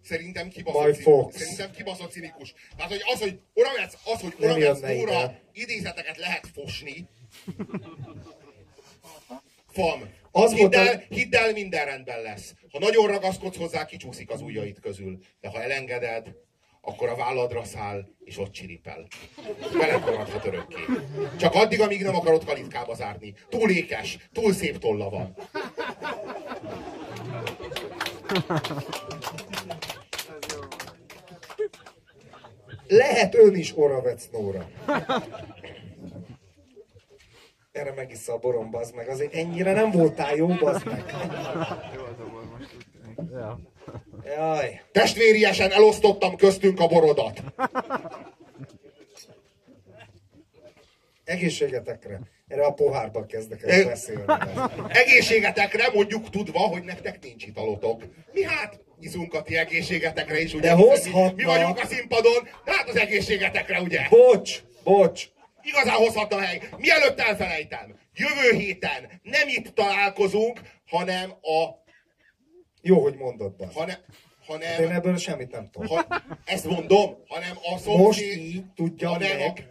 szerintem 0.04 0.50
kibaszott, 0.50 1.32
szerintem 1.32 1.72
kibaszott 1.72 2.12
cinikus. 2.12 2.54
Tehát, 2.76 2.92
hogy 2.92 3.02
az, 3.14 3.20
hogy 3.20 3.40
Oravec, 3.54 3.94
az, 4.06 4.22
hogy 4.22 4.36
Nem 4.40 4.50
Oravec 4.50 4.80
jönne 4.80 4.94
Nóra 4.94 5.12
ide. 5.12 5.42
idézeteket 5.54 6.18
lehet 6.18 6.48
fosni, 6.54 7.08
Fam. 9.72 10.18
Az 10.32 10.50
hidd, 10.52 10.60
volt 10.60 10.76
a- 10.76 10.80
el, 10.80 11.04
hidd 11.10 11.36
el, 11.36 11.52
minden 11.54 11.86
rendben 11.86 12.22
lesz. 12.22 12.54
Ha 12.72 12.80
nagyon 12.80 13.08
ragaszkodsz 13.08 13.58
hozzá, 13.58 13.86
kicsúszik 13.86 14.30
az 14.30 14.42
ujjaid 14.42 14.80
közül. 14.80 15.20
De 15.42 15.50
ha 15.50 15.62
elengeded, 15.62 16.28
akkor 16.82 17.10
a 17.10 17.16
válladra 17.16 17.64
száll, 17.64 18.06
és 18.24 18.38
ott 18.38 18.52
csiripel. 18.52 19.08
Veled 19.74 20.00
maradhat 20.00 20.46
örökké. 20.46 20.80
Csak 21.40 21.54
addig, 21.54 21.82
amíg 21.82 22.02
nem 22.04 22.16
akarod 22.16 22.46
kalitkába 22.46 22.96
zárni. 22.96 23.34
Túl 23.50 23.70
ékes, 23.70 24.18
túl 24.34 24.54
szép 24.54 24.78
tolla 24.78 25.10
van. 25.10 25.36
Lehet 32.88 33.36
ön 33.36 33.56
is 33.56 33.78
Oravec 33.78 34.26
Nóra. 34.32 34.70
Erre 37.80 37.94
megissza 37.96 38.34
a 38.34 38.38
borom, 38.38 38.72
bazd 38.72 38.96
meg. 38.96 39.10
Azért 39.10 39.34
ennyire 39.34 39.74
nem 39.74 39.92
voltál 39.92 40.36
jó, 40.36 40.48
bazd 40.48 40.86
meg. 40.86 41.04
Jaj. 44.26 44.82
Testvériesen 44.92 45.72
elosztottam 45.72 46.36
köztünk 46.36 46.80
a 46.80 46.88
borodat. 46.88 47.44
Egészségetekre. 51.24 52.20
Erre 52.48 52.66
a 52.66 52.74
pohárba 52.74 53.26
kezdek 53.26 53.64
el 53.64 53.86
beszélni. 53.86 54.24
Egészségetekre 54.88 55.90
mondjuk 55.94 56.30
tudva, 56.30 56.60
hogy 56.60 56.84
nektek 56.84 57.20
nincs 57.24 57.46
italotok. 57.46 58.04
Mi 58.34 58.44
hát 58.44 58.80
izunk 59.00 59.34
a 59.34 59.42
ti 59.42 59.58
egészségetekre 59.58 60.40
is, 60.40 60.54
ugye? 60.54 60.68
De 60.68 60.74
hozhatnak. 60.74 61.36
Mi, 61.36 61.44
vagyunk 61.44 61.80
a 61.80 61.86
színpadon, 61.86 62.48
hát 62.66 62.90
az 62.90 62.96
egészségetekre, 62.96 63.82
ugye? 63.82 64.08
Bocs, 64.10 64.62
bocs. 64.84 65.30
Igazán 65.70 65.96
hozhatna 65.96 66.40
hely. 66.40 66.62
Mielőtt 66.78 67.20
elfelejtem, 67.20 67.96
jövő 68.14 68.58
héten 68.58 69.20
nem 69.24 69.48
itt 69.48 69.68
találkozunk, 69.76 70.62
hanem 70.88 71.30
a... 71.32 71.84
Jó, 72.82 73.02
hogy 73.02 73.16
mondod, 73.16 73.56
bazd. 73.56 73.74
Hanem, 73.74 73.96
Én 74.62 74.76
hanem, 74.76 74.92
ebből 74.92 75.18
semmit 75.18 75.52
nem 75.52 75.70
tudom. 75.72 75.88
ha, 75.98 76.22
ezt 76.46 76.66
mondom, 76.66 77.16
hanem 77.28 77.58
a 77.64 77.72
Most 77.72 77.84
szomszéd... 77.84 78.38
így 78.38 78.64
tudja 78.76 79.10
hanem, 79.10 79.38
meg. 79.38 79.68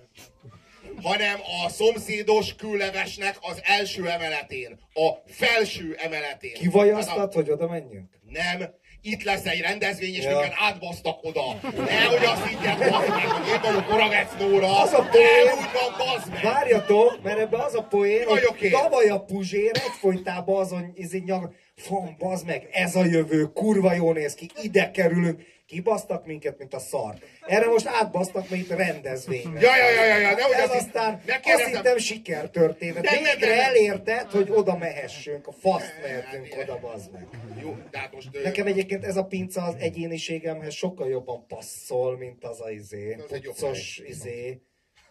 hanem 1.02 1.40
a 1.64 1.68
szomszédos 1.68 2.54
kőlevesnek 2.54 3.36
az 3.40 3.60
első 3.64 4.08
emeletén, 4.08 4.78
a 4.94 5.10
felső 5.26 5.94
emeletén. 5.98 6.52
Tehát 6.52 6.58
Kivajasztad, 6.68 7.32
hogy 7.32 7.50
oda 7.50 7.68
menjünk? 7.68 8.08
a- 8.14 8.18
Nem, 8.30 8.74
itt 9.02 9.22
lesz 9.22 9.44
egy 9.46 9.60
rendezvény, 9.60 10.14
és 10.14 10.24
Ja. 10.24 10.30
minket 10.30 10.54
átbasztak 10.58 11.24
oda. 11.24 11.42
Nehogy 11.76 12.24
azt 12.24 12.42
bazd 12.90 13.08
meg, 13.08 13.26
hogy 13.26 13.48
én 13.48 13.60
vagyok 13.62 13.92
Oravec 13.92 14.32
Nóra. 14.38 14.80
Az 14.80 14.92
a 14.92 15.02
poén- 15.10 15.52
úgy 15.58 15.70
van, 15.72 16.06
bazd 16.06 16.32
meg. 16.32 16.42
Várjatok, 16.42 17.22
mert 17.22 17.38
ebbe 17.38 17.62
az 17.62 17.74
a 17.74 17.82
poén, 17.82 18.26
hogy 18.26 18.70
tavaly 18.70 19.08
a 19.08 19.20
Puzsér 19.20 19.70
egyfolytában 19.74 20.60
azon 20.60 20.92
izé 20.94 21.22
nyag, 21.26 21.52
fom, 21.76 22.16
bazd 22.18 22.46
meg, 22.46 22.68
ez 22.72 22.96
a 22.96 23.04
jövő, 23.04 23.44
kurva 23.52 23.92
jó 23.92 24.12
néz 24.12 24.34
ki, 24.34 24.50
ide 24.62 24.90
kerülünk, 24.90 25.42
kibasztak 25.68 26.26
minket, 26.26 26.58
mint 26.58 26.74
a 26.74 26.78
szar. 26.78 27.14
Erre 27.46 27.66
most 27.66 27.86
átbasztak, 27.86 28.48
mint 28.48 28.68
rendezvény. 28.68 29.52
Ja, 29.52 29.76
ja, 29.76 29.90
ja, 29.90 30.04
ja, 30.04 30.16
ja, 30.16 30.34
nehogy 30.34 30.54
Ez 30.54 30.70
azt 30.70 30.88
aztán 30.88 31.22
ne 31.26 31.54
azt 31.54 31.64
hittem 31.64 31.98
sikertörténet. 31.98 33.10
Végre 33.10 33.36
nem, 33.38 33.48
nem. 33.48 33.58
elérted, 33.58 34.30
hogy 34.30 34.50
oda 34.50 34.76
mehessünk, 34.76 35.46
a 35.46 35.52
faszt 35.52 35.94
mehetünk 36.02 36.56
oda, 36.62 36.78
bazd 36.80 37.12
meg. 37.12 37.26
Jó, 37.62 37.76
tehát 37.90 38.12
most... 38.12 38.42
Nekem 38.42 38.66
egyébként 38.66 39.04
ez 39.04 39.16
a 39.16 39.24
pinca 39.24 39.62
az 39.62 39.74
egyéniségemhez 39.78 40.74
sokkal 40.74 41.08
jobban 41.08 41.46
passzol, 41.46 42.16
mint 42.16 42.44
az 42.44 42.60
a 42.60 42.70
izé, 42.70 43.16
puccos 43.28 43.98
izé, 44.06 44.60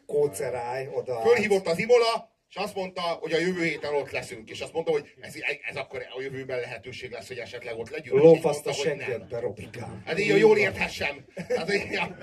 kóceráj 0.06 0.90
oda. 0.94 1.22
Fölhívott 1.22 1.68
az 1.68 1.80
Imola, 1.80 2.37
és 2.50 2.56
azt 2.56 2.76
mondta, 2.76 3.02
hogy 3.02 3.34
a 3.34 3.38
jövő 3.40 3.64
héten 3.64 3.94
ott 3.94 4.12
leszünk. 4.12 4.50
És 4.50 4.62
azt 4.62 4.74
mondta, 4.74 4.92
hogy 4.92 5.14
ez, 5.20 5.36
ez 5.70 5.76
akkor 5.76 6.06
a 6.18 6.22
jövőben 6.22 6.60
lehetőség 6.60 7.12
lesz, 7.12 7.28
hogy 7.28 7.38
esetleg 7.38 7.78
ott 7.78 7.90
legyünk. 7.90 8.22
Lófaszt 8.22 8.66
a 8.68 8.70
nem. 8.70 8.80
seggedbe, 8.80 9.40
Robikám. 9.40 10.02
Hát 10.06 10.20
így 10.20 10.38
jól 10.38 10.58
érthessem. 10.58 11.26
Hát, 11.36 11.72
ja. 11.92 12.18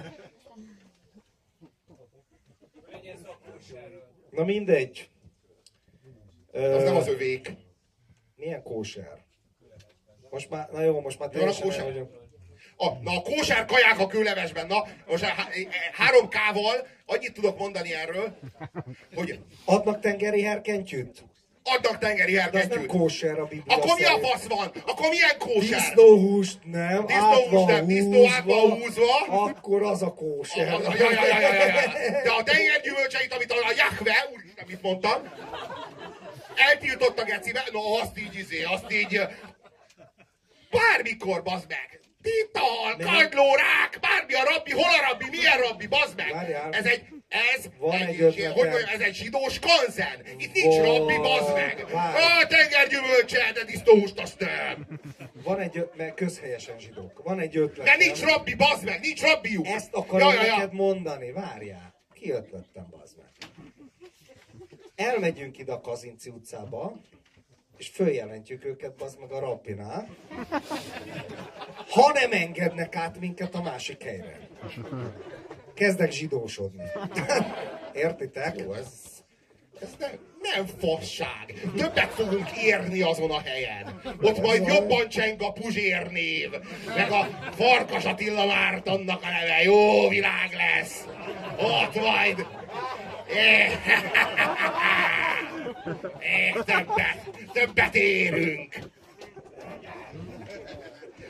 Na 4.30 4.44
mindegy. 4.44 5.08
Az 6.52 6.82
nem 6.82 6.96
az 6.96 7.08
övék. 7.08 7.52
Milyen 8.36 8.62
kóser? 8.62 9.24
Most 10.30 10.50
már, 10.50 10.70
na 10.70 10.82
jó, 10.82 11.00
most 11.00 11.18
már 11.18 11.28
Van 11.28 11.36
a 11.38 11.40
teljesen 11.40 11.66
kóser? 11.66 12.08
A, 12.76 12.88
na 13.02 13.16
a 13.16 13.20
kósár 13.20 13.64
kaják 13.64 13.98
a 13.98 14.06
kőlevesben, 14.06 14.66
na, 14.66 14.84
most 15.06 15.24
há, 15.24 15.48
három 15.92 16.28
kával 16.28 16.86
annyit 17.06 17.32
tudok 17.32 17.58
mondani 17.58 17.94
erről, 17.94 18.38
hogy 19.14 19.38
Adnak 19.64 20.00
tengeri 20.00 20.42
herkentyűt? 20.42 21.24
adnak 21.64 21.98
tengeri 21.98 22.32
De 22.32 22.38
az 22.40 22.44
nem 22.50 22.60
herkentyűt. 22.60 22.90
kóser 22.90 23.38
a 23.38 23.44
biblia 23.44 23.76
Akkor 23.76 23.94
mi 23.98 24.04
a 24.04 24.18
fasz 24.18 24.46
van? 24.46 24.72
Akkor 24.86 25.08
milyen 25.08 25.38
kósár? 25.38 25.80
Disznóhúst 25.80 26.58
nem, 26.64 27.06
Disznóhúst 27.06 27.66
nem, 27.66 27.86
disznó 27.86 28.28
át 28.28 28.44
van 28.44 28.70
húzva. 28.70 29.26
Akkor 29.28 29.82
az 29.82 30.02
a 30.02 30.12
kóser. 30.14 30.66
Ja, 30.66 30.80
ja, 30.82 31.10
ja, 31.10 31.26
ja, 31.26 31.54
ja, 31.54 31.64
ja. 31.64 32.22
De 32.22 32.30
a 32.30 32.42
tengergyümölcseit, 32.42 33.32
amit 33.34 33.50
a 33.52 33.54
Jahve, 33.76 34.28
úristen, 34.34 34.64
mit 34.66 34.82
mondtam, 34.82 35.32
eltiltott 36.54 37.18
a 37.20 37.24
gecibe, 37.24 37.64
no 37.72 37.94
azt 38.00 38.18
így 38.18 38.34
izé, 38.38 38.62
azt 38.62 38.92
így, 38.92 39.20
bármikor, 40.70 41.42
bazd 41.42 41.64
meg. 41.68 42.00
Tital, 42.26 42.90
kagylórák, 43.10 43.92
bármi 44.00 44.34
a 44.34 44.44
rabbi, 44.52 44.72
hol 44.72 44.92
a 44.98 45.00
rabbi, 45.08 45.28
milyen 45.30 45.58
rabbi, 45.58 45.86
bazd 45.86 46.16
meg. 46.16 46.32
Várjál. 46.32 46.72
Ez 46.72 46.86
egy, 46.86 47.02
ez 47.28 47.64
Van 47.78 47.92
egy, 48.00 48.20
egy 48.20 48.50
hogy 48.54 48.68
mondjam, 48.68 48.88
ez 48.92 49.00
egy 49.00 49.14
zsidós 49.14 49.58
kanzen. 49.58 50.16
Itt 50.38 50.52
nincs 50.52 50.76
Van. 50.76 50.84
rabbi, 50.84 51.16
bazd 51.16 51.52
meg. 51.54 51.86
Várj. 51.92 52.42
A 52.42 52.46
tengergyümölcse, 52.46 53.52
de 53.52 53.64
disznóhúst 53.64 54.20
azt 54.20 54.38
nem. 54.38 54.86
Van 55.44 55.60
egy, 55.60 55.88
mert 55.96 56.14
közhelyesen 56.14 56.78
zsidók. 56.78 57.22
Van 57.24 57.40
egy 57.40 57.56
ötlet. 57.56 57.86
De 57.86 57.96
nincs 57.96 58.20
rabbi, 58.20 58.54
bazd 58.54 58.84
meg, 58.84 59.00
nincs 59.00 59.22
rabbiuk. 59.22 59.66
Ezt 59.66 59.94
akarom 59.94 60.28
ja, 60.28 60.34
ja, 60.34 60.44
ja. 60.46 60.56
neked 60.56 60.72
mondani, 60.72 61.32
várjál. 61.32 61.94
Ki 62.14 62.30
ötlettem, 62.30 62.86
bazd 62.90 63.16
meg. 63.16 63.50
Elmegyünk 64.94 65.58
ide 65.58 65.72
a 65.72 65.80
Kazinci 65.80 66.30
utcába, 66.30 67.00
és 67.78 67.88
följelentjük 67.88 68.64
őket, 68.64 68.96
bazd 68.96 69.20
meg 69.20 69.32
a 69.32 69.38
rabbinál. 69.38 70.08
Ha 71.88 72.12
nem 72.12 72.32
engednek 72.32 72.96
át 72.96 73.20
minket 73.20 73.54
a 73.54 73.62
másik 73.62 74.02
helyre. 74.02 74.38
Kezdek 75.74 76.10
zsidósodni. 76.10 76.84
Értitek? 77.92 78.58
Jó, 78.58 78.72
ez, 78.72 78.88
ez 79.80 79.88
nem, 79.98 80.10
nem 80.42 80.66
fasság. 80.66 81.68
Többet 81.76 82.10
fogunk 82.10 82.48
érni 82.56 83.02
azon 83.02 83.30
a 83.30 83.40
helyen. 83.40 84.00
Ott 84.20 84.40
majd 84.40 84.66
jobban 84.66 85.08
cseng 85.08 85.42
a 85.42 85.52
Puzsér 85.52 86.10
név, 86.10 86.50
meg 86.96 87.10
a 87.10 87.24
Farkas 87.54 88.04
Attila 88.04 88.46
Mártonnak 88.46 89.22
a 89.22 89.28
neve. 89.28 89.62
Jó 89.62 90.08
világ 90.08 90.50
lesz. 90.52 91.06
Ott 91.58 91.94
majd... 91.94 92.46
É, 93.28 93.68
többet, 96.64 97.30
többet 97.52 97.94
érünk. 97.94 98.78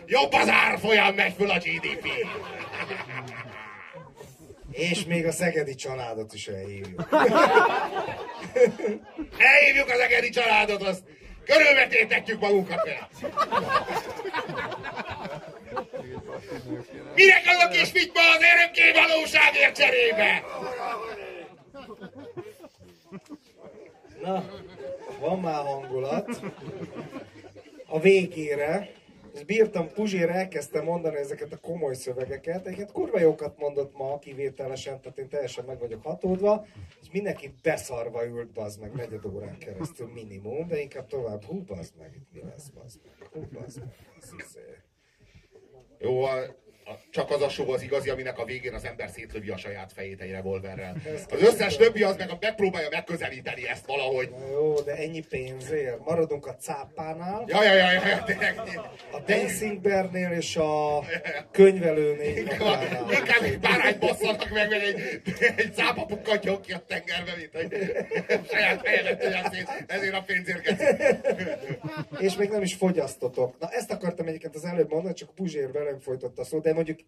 Jobb 0.06 0.32
az 0.32 0.48
árfolyam 0.48 1.14
megy 1.14 1.34
föl 1.36 1.50
a 1.50 1.58
GDP. 1.58 2.08
És 4.70 5.04
még 5.04 5.26
a 5.26 5.32
szegedi 5.32 5.74
családot 5.74 6.34
is 6.34 6.48
elhívjuk. 6.48 7.08
Elhívjuk 9.38 9.88
az 9.88 9.98
egeri 9.98 10.28
családot, 10.28 10.82
azt 10.82 11.02
körülvetétetjük 11.44 12.40
magunkat 12.40 12.82
vele. 12.84 13.08
Mire 17.14 17.40
kell 17.40 17.58
a 17.58 17.68
kis 17.68 17.90
fitma 17.90 18.20
az 18.20 18.42
örökké 18.54 18.92
valóságért 18.92 19.76
cserébe? 19.76 20.44
Na, 24.24 24.44
van 25.20 25.40
már 25.40 25.64
hangulat. 25.64 26.40
A 27.86 28.00
végére, 28.00 28.90
és 29.34 29.44
bírtam, 29.44 29.88
Puzsér 29.88 30.28
elkezdte 30.28 30.82
mondani 30.82 31.16
ezeket 31.16 31.52
a 31.52 31.58
komoly 31.58 31.94
szövegeket, 31.94 32.66
egyébként 32.66 32.92
kurva 32.92 33.20
jókat 33.20 33.58
mondott 33.58 33.96
ma 33.96 34.18
kivételesen, 34.18 35.00
tehát 35.00 35.18
én 35.18 35.28
teljesen 35.28 35.64
meg 35.64 35.78
vagyok 35.78 36.02
hatódva, 36.02 36.66
és 37.00 37.10
mindenki 37.12 37.54
beszarva 37.62 38.26
ült, 38.26 38.52
bazd 38.52 38.80
meg, 38.80 38.92
negyed 38.92 39.24
órán 39.24 39.58
keresztül 39.58 40.10
minimum, 40.12 40.66
de 40.68 40.80
inkább 40.80 41.06
tovább, 41.06 41.44
hú, 41.44 41.62
bazd 41.62 41.94
meg, 41.98 42.14
itt 42.14 42.32
mi 42.32 42.48
lesz, 42.50 42.68
bazd 42.68 43.00
meg, 43.04 43.28
hú, 43.32 43.58
bazd 43.60 43.78
meg, 43.78 43.94
ez 44.20 44.30
izé. 44.38 44.60
Jó, 45.98 46.24
Csak 47.10 47.30
az 47.30 47.42
a 47.42 47.48
show 47.48 47.72
az 47.72 47.82
igazi, 47.82 48.08
aminek 48.10 48.38
a 48.38 48.44
végén 48.44 48.74
az 48.74 48.84
ember 48.84 49.08
szétlövi 49.10 49.50
a 49.50 49.56
saját 49.56 49.92
fejét 49.92 50.20
egy 50.20 50.30
revolverrel. 50.30 50.96
Az 51.30 51.42
összes 51.42 51.76
többi 51.76 52.02
az 52.02 52.16
meg 52.16 52.30
megpróbálja 52.40 52.88
megközelíteni 52.90 53.68
ezt 53.68 53.86
valahogy. 53.86 54.30
Na 54.30 54.46
jó, 54.50 54.80
de 54.80 54.96
ennyi 54.96 55.24
pénzért. 55.28 56.04
Maradunk 56.04 56.46
a 56.46 56.56
cápánál, 56.56 57.44
Ja, 57.46 57.62
ja, 57.64 57.74
ja, 57.74 57.90
ja, 57.92 58.22
tényleg. 58.24 58.60
a 59.12 59.18
Dancing 59.26 59.80
Bear-nél 59.80 60.30
és 60.30 60.56
a 60.56 61.02
könyvelőnél. 61.50 62.36
Inkább 62.36 63.42
egy 63.42 63.58
bárányt 63.58 63.98
basszanak 63.98 64.50
meg, 64.50 64.68
meg 64.68 64.82
egy, 64.82 65.22
egy 65.56 65.74
cápa 65.74 66.04
pukkantjon 66.04 66.60
ki 66.60 66.72
a 66.72 66.84
tengerbe, 66.86 67.32
mint 67.36 67.50
hogy 67.52 67.68
saját 68.52 68.86
szét, 69.52 69.84
ezért 69.86 70.14
a 70.14 70.22
pénzért 70.26 70.60
kezd. 70.60 70.82
És 72.18 72.36
még 72.36 72.48
nem 72.48 72.62
is 72.62 72.74
fogyasztotok. 72.74 73.58
Na 73.58 73.68
ezt 73.70 73.90
akartam 73.92 74.26
egyébként 74.26 74.54
az 74.54 74.64
előbb 74.64 74.90
mondani, 74.90 75.14
csak 75.14 75.34
Puzsér 75.34 75.72
velem 75.72 76.00
folytatta 76.00 76.42
a 76.42 76.44
szót, 76.44 76.66
mondjuk 76.74 76.98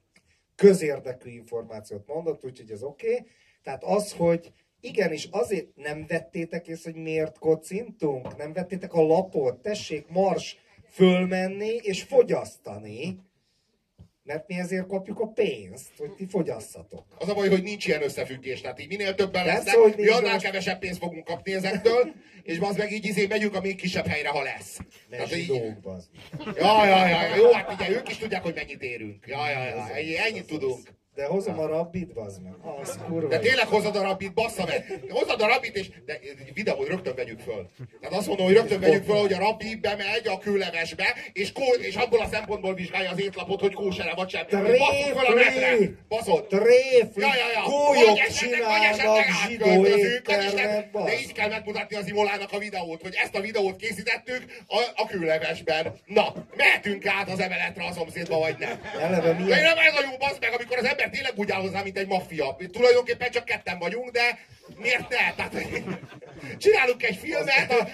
közérdekű 0.54 1.30
információt 1.30 2.06
mondott, 2.06 2.44
úgyhogy 2.44 2.70
ez 2.70 2.82
oké. 2.82 3.12
Okay. 3.12 3.26
Tehát 3.62 3.84
az, 3.84 4.12
hogy 4.12 4.52
igenis 4.80 5.28
azért 5.30 5.76
nem 5.76 6.06
vettétek 6.06 6.66
észre, 6.68 6.90
hogy 6.92 7.02
miért 7.02 7.38
kocintunk? 7.38 8.36
Nem 8.36 8.52
vettétek 8.52 8.94
a 8.94 9.02
lapot? 9.02 9.62
Tessék, 9.62 10.08
mars 10.08 10.58
fölmenni 10.88 11.74
és 11.74 12.02
fogyasztani. 12.02 13.18
Mert 14.26 14.48
mi 14.48 14.54
ezért 14.58 14.86
kapjuk 14.86 15.20
a 15.20 15.26
pénzt, 15.26 15.90
hogy 15.98 16.10
ti 16.10 16.26
fogyasszatok. 16.26 17.04
Az 17.18 17.28
a 17.28 17.34
baj, 17.34 17.48
hogy 17.48 17.62
nincs 17.62 17.86
ilyen 17.86 18.02
összefüggés, 18.02 18.60
tehát 18.60 18.80
így 18.80 18.88
minél 18.88 19.14
többen 19.14 19.44
Persze, 19.44 19.56
lesznek, 19.64 19.74
hogy 19.76 19.94
mi 19.96 20.06
annál 20.08 20.32
most- 20.32 20.44
kevesebb 20.44 20.78
pénzt 20.78 20.98
fogunk 20.98 21.24
kapni 21.24 21.52
ezektől, 21.54 22.12
és 22.42 22.58
az 22.60 22.76
meg 22.76 22.92
így 22.92 23.04
izé 23.04 23.26
megyünk 23.26 23.54
a 23.54 23.60
még 23.60 23.76
kisebb 23.76 24.06
helyre, 24.06 24.28
ha 24.28 24.42
lesz. 24.42 24.78
Hogy 25.10 25.32
így- 25.38 25.44
zsidók, 25.44 25.80
bazd. 25.80 26.08
Ja, 26.56 26.86
ja, 26.86 27.06
ja, 27.08 27.36
jó, 27.36 27.52
hát 27.52 27.72
ugye 27.72 27.90
ők 27.90 28.08
is 28.08 28.16
tudják, 28.16 28.42
hogy 28.42 28.54
mennyit 28.54 28.82
érünk. 28.82 29.26
Ja, 29.26 29.50
ja, 29.50 29.64
ja, 29.64 29.88
ennyi, 29.94 30.18
ennyit 30.18 30.46
tudunk. 30.46 30.88
De 31.16 31.26
hozom 31.26 31.58
a 31.58 31.66
rabbit, 31.66 32.12
bazd 32.12 32.42
meg. 32.42 32.52
Az 32.80 32.98
kurva. 33.06 33.28
De 33.28 33.38
tényleg 33.38 33.66
hozod 33.66 33.96
a 33.96 34.02
rabit, 34.02 34.34
bassza 34.34 34.64
meg. 34.66 35.00
Hozod 35.08 35.40
a 35.40 35.46
rabit, 35.46 35.76
és 35.76 35.88
de 36.06 36.18
videót 36.54 36.88
rögtön 36.88 37.14
vegyük 37.14 37.40
föl. 37.40 37.70
Tehát 38.00 38.16
azt 38.16 38.26
mondom, 38.26 38.46
hogy 38.46 38.54
rögtön 38.54 38.80
vegyük 38.80 39.04
föl, 39.04 39.16
hogy 39.16 39.32
a 39.32 39.38
rabbi 39.38 39.74
bemegy 39.74 40.26
a 40.28 40.38
kőlevesbe, 40.38 41.14
és, 41.32 41.52
kó, 41.52 41.62
és 41.80 41.94
abból 41.94 42.20
a 42.20 42.28
szempontból 42.32 42.74
vizsgálja 42.74 43.10
az 43.10 43.20
étlapot, 43.20 43.60
hogy 43.60 43.72
kósere 43.72 44.14
vagy 44.14 44.30
sem. 44.30 44.46
Tréfli! 44.46 45.96
Baszod! 46.08 46.46
Tréfli! 46.46 47.22
Ja, 47.22 47.34
ja, 47.34 47.48
ja. 47.54 47.62
Gólyok 47.62 48.26
csinálnak 48.26 49.24
zsidó 49.46 49.82
De 51.04 51.18
így 51.20 51.32
kell 51.32 51.48
megmutatni 51.48 51.96
az 51.96 52.08
Imolának 52.08 52.52
a 52.52 52.58
videót, 52.58 53.02
hogy 53.02 53.14
ezt 53.22 53.34
a 53.34 53.40
videót 53.40 53.76
készítettük 53.76 54.44
a, 54.66 54.78
a 54.94 55.06
kőlevesben. 55.06 55.94
Na, 56.04 56.34
mehetünk 56.56 57.06
át 57.06 57.30
az 57.30 57.40
emeletre 57.40 57.84
a 57.84 57.92
szomszédba, 57.92 58.38
vagy 58.38 58.56
nem? 58.58 58.80
Eleve 59.00 59.32
De 59.32 59.42
milyen... 59.42 59.62
nem 59.62 59.78
ez 59.78 59.94
a 59.94 60.00
jó 60.10 60.16
basz 60.18 60.38
meg, 60.40 60.52
amikor 60.54 60.76
az 60.76 60.84
ember 60.84 61.05
tényleg 61.10 61.32
úgy 61.36 61.50
áll 61.50 61.60
hozzá, 61.60 61.82
mint 61.82 61.98
egy 61.98 62.06
maffia. 62.06 62.56
Tulajdonképpen 62.72 63.30
csak 63.30 63.44
ketten 63.44 63.78
vagyunk, 63.78 64.10
de 64.10 64.46
miért 64.76 65.08
ne? 65.08 65.34
Tehát, 65.34 65.54
csinálunk 66.62 67.02
egy 67.02 67.16
filmet, 67.16 67.70
a, 67.70 67.88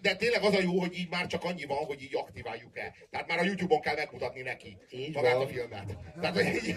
de 0.00 0.16
tényleg 0.16 0.42
az 0.42 0.54
a 0.54 0.60
jó, 0.60 0.80
hogy 0.80 0.98
így 0.98 1.08
már 1.10 1.26
csak 1.26 1.44
annyi 1.44 1.64
van, 1.64 1.84
hogy 1.84 2.02
így 2.02 2.16
aktiváljuk-e. 2.16 2.94
Tehát 3.10 3.26
már 3.26 3.38
a 3.38 3.44
YouTube-on 3.44 3.80
kell 3.80 3.94
megmutatni 3.94 4.42
neki 4.42 4.76
Így 4.90 5.14
magát 5.14 5.34
van. 5.34 5.42
a 5.42 5.48
filmet. 5.48 5.96
Tehát, 6.20 6.34
hogy 6.34 6.46
így, 6.46 6.76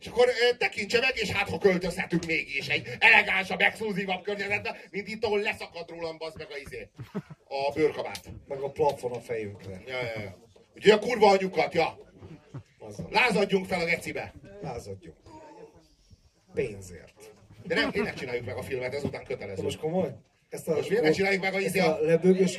és 0.00 0.10
akkor 0.10 0.28
ö, 0.28 0.56
tekintse 0.56 1.00
meg, 1.00 1.12
és 1.14 1.30
hát 1.30 1.48
ha 1.48 1.58
költözhetünk 1.58 2.26
mégis 2.26 2.68
egy 2.68 2.88
elegánsabb, 2.98 3.60
exkluzívabb 3.60 4.22
környezetbe, 4.22 4.76
mint 4.90 5.08
itt, 5.08 5.24
ahol 5.24 5.40
leszakad 5.40 5.90
rólam, 5.90 6.18
bazd 6.18 6.38
meg 6.38 6.46
a 6.50 6.56
izé. 6.56 6.88
A 7.48 7.72
bőrkabát. 7.74 8.20
Meg 8.48 8.60
a 8.60 8.70
plafon 8.70 9.12
a 9.12 9.20
fejünkre. 9.20 9.82
Ja, 9.86 9.96
ja, 10.02 10.20
ja. 10.20 10.38
Ugye 10.74 10.94
a 10.94 10.98
kurva 10.98 11.28
anyukat, 11.30 11.74
ja. 11.74 11.98
Azzal. 12.88 13.08
Lázadjunk 13.10 13.66
fel 13.66 13.80
a 13.80 13.84
gecibe. 13.84 14.32
Lázadjunk. 14.62 15.16
Pénzért. 16.54 17.32
De 17.66 17.74
nem, 17.74 17.90
tényleg 17.90 18.14
csináljuk 18.14 18.44
meg 18.46 18.56
a 18.56 18.62
filmet, 18.62 18.94
ezután 18.94 19.24
kötelező. 19.24 19.62
most 19.62 19.78
komoly? 19.78 20.14
Ezt 20.48 20.68
a, 20.68 20.74
Most 20.74 20.88
miért 20.88 21.04
ne 21.04 21.10
csináljuk 21.10 21.42
meg 21.42 21.54
a 21.54 21.56
ezt 21.56 21.66
izé 21.66 21.78
a 21.78 21.96
a... 21.96 22.00
lebőgös... 22.00 22.58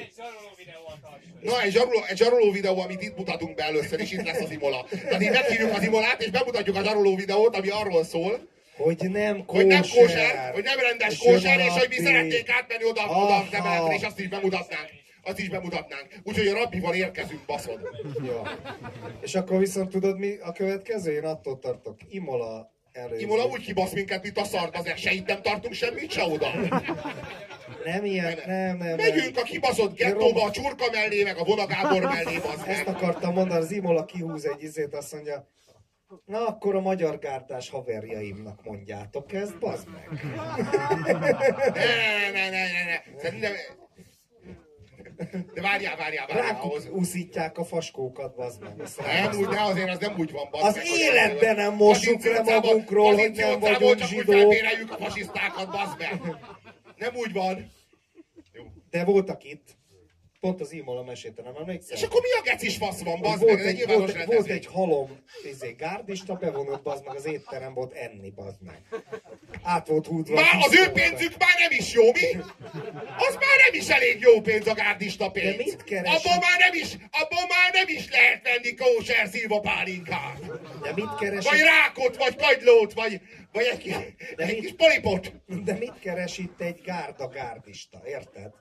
Na, 1.41 1.61
egy 1.61 1.72
zsaroló, 1.72 2.03
egy 2.07 2.18
zsaroló 2.18 2.52
videó, 2.52 2.80
amit 2.80 3.02
itt 3.02 3.18
mutatunk 3.18 3.56
be 3.56 3.64
először, 3.64 3.99
és 3.99 4.11
itt 4.11 4.26
lesz 4.26 4.39
az 4.41 4.52
Imola. 4.52 4.85
Tehát 4.89 5.22
így 5.22 5.30
meghívjuk 5.30 5.72
az 5.73 5.84
Imolát, 5.84 6.22
és 6.22 6.30
bemutatjuk 6.30 6.76
a 6.76 6.84
zsaroló 6.84 7.15
videót, 7.15 7.56
ami 7.56 7.69
arról 7.69 8.03
szól, 8.03 8.47
Hogy 8.77 9.10
nem 9.11 9.45
kóser. 9.45 9.61
hogy 9.61 9.65
nem 9.65 9.81
kóser, 9.81 10.53
hogy 10.53 10.64
nem 10.64 10.80
rendes 10.80 11.18
kóser, 11.18 11.60
és 11.60 11.72
hogy 11.72 11.88
mi 11.89 11.95
szeretnénk 11.95 12.49
átmenni 12.49 12.84
oda, 12.85 13.02
oda 13.02 13.35
az 13.35 13.47
emeletre, 13.53 13.93
és 13.95 14.02
azt 14.03 14.19
is 14.19 14.27
bemutatnánk. 14.27 14.89
Azt 15.26 15.39
is 15.39 15.49
bemutatnánk. 15.49 16.07
Úgyhogy 16.23 16.47
a 16.47 16.53
rabbival 16.53 16.93
érkezünk, 16.93 17.45
baszod. 17.45 17.80
Ja. 18.26 18.41
És 19.22 19.35
akkor 19.35 19.60
viszont 19.60 19.89
tudod 19.89 20.18
mi 20.18 20.38
a 20.38 20.52
következő? 20.52 21.11
Én 21.11 21.23
attól 21.23 21.60
tartok. 21.60 21.97
Imola 22.10 22.72
előző. 22.91 23.22
Imola 23.22 23.45
úgy 23.45 23.61
kibasz 23.61 23.93
minket, 23.93 24.23
mint 24.23 24.38
a 24.38 24.43
szart, 24.43 24.77
azért 24.77 24.97
se 24.97 25.11
itt 25.11 25.27
nem 25.27 25.41
tartunk 25.41 25.73
semmit, 25.73 26.11
se 26.11 26.23
oda. 26.23 26.47
Nem 27.84 28.06
ilyen, 28.06 28.38
nem, 28.45 28.77
nem, 28.77 28.77
nem. 28.77 28.95
Megyünk 28.95 29.38
a 29.38 29.41
kibaszott 29.41 29.95
gettóba, 29.95 30.43
a 30.43 30.52
csurka 30.52 30.85
mellé, 30.91 31.23
meg 31.23 31.38
a 31.38 31.43
vonagábor 31.43 32.02
mellé, 32.02 32.38
bazd 32.38 32.68
Ezt 32.68 32.88
akartam 32.88 33.34
mondani, 33.34 33.60
az 33.60 33.72
Imola 33.72 34.06
kihúz 34.06 34.45
egy 34.45 34.64
izét, 34.64 34.93
azt 34.93 35.14
mondja, 35.14 35.47
na 36.26 36.47
akkor 36.47 36.76
a 36.76 36.81
magyar 36.81 37.19
gárdás 37.19 37.69
haverjaimnak 37.69 38.64
mondjátok 38.64 39.34
ezt, 39.34 39.60
bazd 39.60 39.88
meg. 39.89 40.23
Ne, 41.73 42.30
ne, 42.31 42.49
ne, 42.49 42.64
ne, 42.72 42.84
ne. 42.85 43.19
Szerintem... 43.22 43.52
De 45.53 45.61
várjál, 45.61 45.95
várjál, 45.95 46.27
várjál. 46.27 46.47
Rákuk 46.47 46.71
Ahhoz... 46.71 46.89
úszítják 46.89 47.57
a 47.57 47.63
faskókat, 47.63 48.35
bazd 48.35 48.61
meg. 48.61 48.75
Nem, 49.05 49.39
úgy, 49.39 49.47
de 49.47 49.61
azért 49.61 49.89
az 49.89 49.99
nem 49.99 50.13
úgy 50.17 50.31
van, 50.31 50.47
bazd 50.51 50.65
Az 50.65 50.75
meg, 50.75 50.85
életben 50.85 51.55
nem 51.55 51.73
mossuk 51.73 52.23
le 52.23 52.41
magunkról, 52.41 53.13
hogy 53.15 53.31
nem 53.31 53.59
vagyunk 53.59 53.95
csak 53.95 54.01
úgy 54.01 54.07
zsidók. 54.07 54.35
felbéreljük 54.35 54.91
a 54.91 54.97
fasisztákat, 54.97 55.71
bazd 55.71 55.97
meg. 55.97 56.21
Nem 56.97 57.15
úgy 57.15 57.33
van. 57.33 57.71
De 58.89 59.03
voltak 59.03 59.43
itt, 59.43 59.77
pont 60.45 60.61
az 60.61 60.72
Imola 60.72 61.03
mesélte, 61.03 61.41
nem 61.41 61.55
emlékszel? 61.55 61.97
És 61.97 62.03
akkor 62.03 62.22
mi 62.22 62.27
a 62.39 62.41
gecis 62.51 62.77
fasz 62.77 63.01
van, 63.03 63.22
bazd 63.22 63.41
volt, 63.41 63.55
meg? 63.57 63.65
Egy 63.65 63.80
egy, 63.80 63.88
volt, 63.88 63.97
volt 63.99 64.13
rendezvény. 64.13 64.55
egy 64.57 64.65
halom 64.65 65.09
izé, 65.51 65.72
gárdista, 65.77 66.34
bevonult 66.34 66.81
bazd 66.81 67.05
meg 67.05 67.15
az 67.15 67.26
étterem 67.26 67.73
volt 67.73 67.93
enni, 67.93 68.30
bazd 68.30 68.61
meg. 68.61 68.81
Át 69.63 69.88
volt 69.88 70.07
húzva. 70.07 70.34
Már 70.35 70.57
az 70.59 70.73
ő 70.80 70.91
pénzük 70.91 71.38
már 71.38 71.55
nem 71.59 71.72
is 71.80 71.93
jó, 71.93 72.03
mi? 72.11 72.30
Az 73.17 73.34
már 73.34 73.55
nem 73.65 73.73
is 73.80 73.89
elég 73.89 74.19
jó 74.19 74.41
pénz 74.41 74.67
a 74.67 74.73
gárdista 74.73 75.31
pénz. 75.31 75.55
De 75.57 75.63
mit 75.63 75.84
keresik? 75.84 76.26
Abból 76.26 76.39
már 76.41 76.59
nem 76.59 76.73
is, 76.73 76.91
abból 77.11 77.45
már 77.49 77.69
nem 77.73 77.88
is 77.88 78.09
lehet 78.11 78.43
venni 78.43 78.73
kóser 78.76 79.27
szilva 79.27 79.59
pálinkát. 79.59 80.39
De 80.81 80.91
mit 80.95 81.15
keres, 81.19 81.45
Vagy 81.49 81.59
rákot, 81.59 82.17
vagy 82.17 82.35
kagylót, 82.35 82.93
vagy, 82.93 83.22
vagy 83.51 83.65
egy, 83.72 83.95
De 84.35 84.43
egy 84.43 84.51
mit- 84.53 84.59
kis 84.59 84.73
polipot. 84.77 85.31
de 85.63 85.73
mit 85.73 85.99
keres 85.99 86.38
itt 86.38 86.61
egy 86.61 86.81
gárda 86.81 87.27
gárdista, 87.27 88.01
érted? 88.05 88.51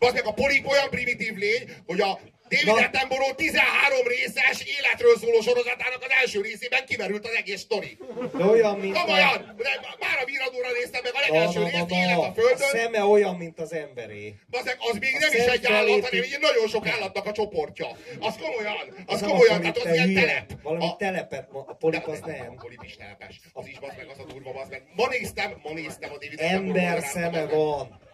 Bazd 0.00 0.14
meg 0.14 0.26
a 0.26 0.32
polip 0.32 0.66
olyan 0.66 0.90
primitív 0.90 1.34
lény, 1.34 1.62
hogy 1.86 2.00
a 2.00 2.12
David. 2.50 2.84
Attenborough 2.84 3.34
13 3.34 4.06
részes 4.06 4.58
életről 4.78 5.16
szóló 5.22 5.40
sorozatának 5.40 6.00
az 6.06 6.12
első 6.20 6.40
részében 6.40 6.84
kimerült 6.86 7.24
az 7.26 7.34
egész 7.40 7.60
sztori. 7.60 7.98
De 8.38 8.44
olyan, 8.44 8.78
mint 8.78 8.98
Komolyan! 8.98 9.54
De 9.58 9.68
már 10.00 10.18
a 10.22 10.24
viradóra 10.24 10.68
néztem 10.78 11.02
meg 11.02 11.12
a 11.14 11.20
legelső 11.20 11.62
részt, 11.62 11.90
élet 11.90 12.16
a 12.18 12.26
A 12.26 12.32
földön. 12.32 12.68
szeme 12.68 13.04
olyan, 13.04 13.34
mint 13.36 13.60
az 13.60 13.72
emberé. 13.72 14.34
Bazeg, 14.50 14.76
az 14.90 14.96
még 14.98 15.14
A 15.14 15.18
nem 15.20 15.32
is 15.32 15.44
egy 15.56 15.66
állat, 15.66 16.04
hanem 16.08 16.22
egy 16.22 16.38
nagyon 16.40 16.68
sok 16.68 16.86
állatnak 16.88 17.26
a 17.26 17.32
csoportja. 17.32 17.88
Az 18.20 18.34
komolyan, 18.42 18.76
az, 19.06 19.20
nem 19.20 19.30
komolyan, 19.30 19.56
a 19.56 19.60
tehát 19.60 19.76
az 19.76 19.94
ilyen 19.94 20.14
telep. 20.14 20.52
Valami 20.62 20.84
A- 20.84 20.96
telepet, 20.98 21.48
a 21.52 21.74
polip 21.74 22.06
az 22.06 22.20
nem. 22.26 22.54
A 22.56 22.60
polip 22.62 22.82
is 22.84 22.96
telepes. 22.96 23.40
Az 23.52 23.66
is, 23.66 23.78
bazd 23.78 23.96
meg, 23.96 24.08
az 24.12 24.18
a 24.18 24.24
durva, 24.32 24.52
bazd 24.52 24.70
meg. 24.70 24.82
Ma 24.96 25.06
néztem, 25.08 25.60
ma 25.62 25.72
néztem 25.72 26.10
a 26.12 26.18
David 26.18 26.40
Ember 26.40 27.02
szeme 27.02 27.44
van. 27.46 28.08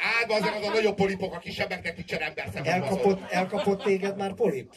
Á, 0.00 0.26
meg, 0.28 0.42
az 0.42 0.66
a 0.66 0.70
nagyobb 0.70 0.94
polipok, 0.94 1.34
a 1.34 1.38
kisebbeknek 1.38 1.96
nincsen 1.96 2.20
ember 2.20 2.48
szeme. 2.52 2.78
bazd. 2.78 2.82
Elkapott, 2.82 3.30
elkapott 3.30 3.82
téged 3.82 4.16
már 4.16 4.34
polip? 4.34 4.74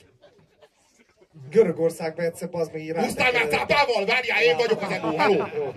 Görögországban 1.49 2.25
egyszer 2.25 2.49
az 2.51 2.69
még 2.69 2.83
így 2.83 2.95
Húztál 2.95 3.31
már 3.31 3.47
cápával? 3.47 4.05
Várjál, 4.05 4.43
én 4.43 4.57
vagyok 4.57 4.81
az. 4.81 4.97
Halló? 4.97 5.45
Jó. 5.55 5.73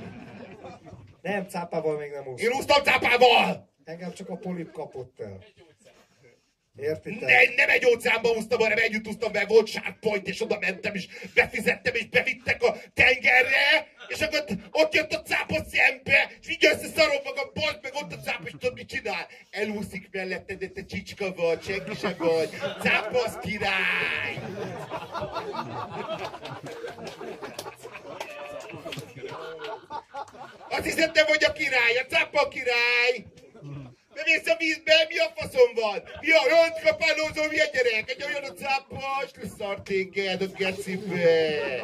Nem, 1.23 1.47
cápával 1.49 1.99
még 1.99 2.11
nem 2.11 2.27
úsz. 2.27 2.43
Én 2.43 2.51
húztam 2.53 2.83
cápával! 2.83 3.69
Engem 3.85 4.13
csak 4.13 4.29
a 4.29 4.37
polip 4.37 4.73
kapott 4.73 5.21
el. 5.21 5.39
Értitek? 6.79 7.21
Ne, 7.21 7.55
nem 7.57 7.69
egy 7.69 7.87
óceánba 7.87 8.29
úsztam, 8.31 8.59
hanem 8.59 8.79
együtt 8.79 9.09
úsztam, 9.09 9.33
mert 9.33 9.49
volt 9.49 9.67
sharkpoint, 9.67 10.29
és 10.29 10.41
oda 10.41 10.59
mentem, 10.59 10.95
és 10.95 11.07
befizettem, 11.35 11.95
és 11.95 12.09
bevittek 12.09 12.63
a 12.63 12.77
tengerre, 12.95 13.89
és 14.09 14.21
akkor 14.21 14.45
ott 14.71 14.95
jött 14.95 15.13
a 15.13 15.23
cápa 15.23 15.65
szembe, 15.69 16.31
és 16.41 16.49
így 16.49 16.67
összeszarom 16.67 17.21
magam, 17.25 17.51
bazd 17.55 17.79
meg 17.83 17.95
ott 17.95 18.13
a 18.13 18.19
cápa, 18.19 18.43
és 18.45 18.51
tudod, 18.51 18.75
mit 18.75 18.89
csinál? 18.89 19.27
Elúszik 19.51 20.09
melletted, 20.13 20.59
de 20.59 20.69
te 20.69 20.85
csicska 20.85 21.35
vagy, 21.35 21.63
senki 21.63 21.95
sem 21.95 22.15
vagy. 22.19 22.49
Cápa 22.81 23.25
az 23.25 23.39
király! 23.43 24.39
Azt 30.69 30.85
hiszed, 30.85 31.13
te 31.13 31.25
vagy 31.25 31.45
a 31.45 31.53
király, 31.53 31.97
a 31.97 32.07
cápa 32.07 32.41
a 32.41 32.49
király! 32.49 33.25
Nem 34.17 34.25
Belemész 34.25 34.49
a 34.53 34.57
vízbe, 34.59 35.07
mi 35.09 35.19
a 35.19 35.33
faszom 35.35 35.75
van? 35.75 36.03
Mi 36.21 36.31
a 36.31 36.43
önt 36.65 36.81
kapálózó, 36.85 37.51
mi 37.51 37.61
a 37.61 37.65
gyerek? 37.73 38.11
Egy 38.11 38.25
olyan 38.25 38.45
a 38.45 38.53
cápas, 38.53 39.31
leszart 39.43 39.83
téged 39.83 40.43
a 40.43 40.47
gecibe. 40.47 41.81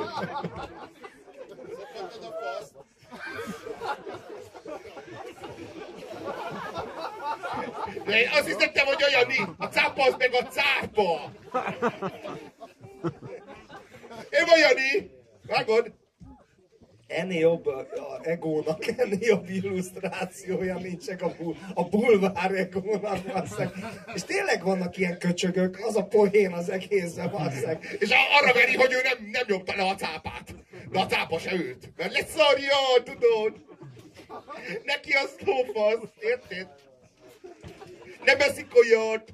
Szokhattad 1.79 2.25
a 2.25 2.33
faszt? 2.41 2.75
De 8.05 8.21
én 8.21 8.29
azt 8.29 8.47
hiszem, 8.47 8.87
hogy 8.87 9.05
olyan 9.05 9.27
nincs. 9.27 9.49
A 9.59 9.67
cápa 9.67 10.05
az 10.05 10.15
meg 10.19 10.35
a 10.35 10.43
cápa. 10.47 11.33
Én 14.31 14.45
vagy 14.47 14.59
Jani? 14.59 15.11
Vágod? 15.47 15.93
Ennél 17.13 17.41
jobb 17.41 17.67
a, 17.67 17.87
egónak, 18.23 18.87
ennél 18.87 19.19
jobb 19.21 19.49
illusztrációja 19.49 20.77
nincs 20.77 21.05
csak 21.05 21.23
a, 21.23 21.35
bul, 21.39 21.57
a 21.75 21.85
bulvár 21.85 22.51
egónak, 22.51 23.23
basszeg. 23.23 23.71
És 24.15 24.23
tényleg 24.23 24.65
vannak 24.65 24.97
ilyen 24.97 25.19
köcsögök, 25.19 25.79
az 25.85 25.97
a 25.97 26.05
poén 26.05 26.53
az 26.53 26.71
egészben, 26.71 27.31
basszeg. 27.31 27.97
És 27.99 28.11
arra 28.41 28.53
veri, 28.53 28.75
hogy 28.75 28.93
ő 28.93 29.01
nem, 29.03 29.31
nem 29.31 29.43
nyomta 29.47 29.77
le 29.77 29.83
a 29.83 29.95
cápát. 29.95 30.55
De 30.91 31.01
a 31.01 31.07
cápa 31.07 31.39
se 31.39 31.53
őt. 31.55 31.93
Mert 31.97 32.13
leszarja, 32.13 32.77
tudod? 33.05 33.61
Neki 34.85 35.13
az 35.13 35.37
lófasz, 35.45 36.09
érted? 36.21 36.69
Nem 38.25 38.41
eszik 38.41 38.67
olyat. 38.77 39.33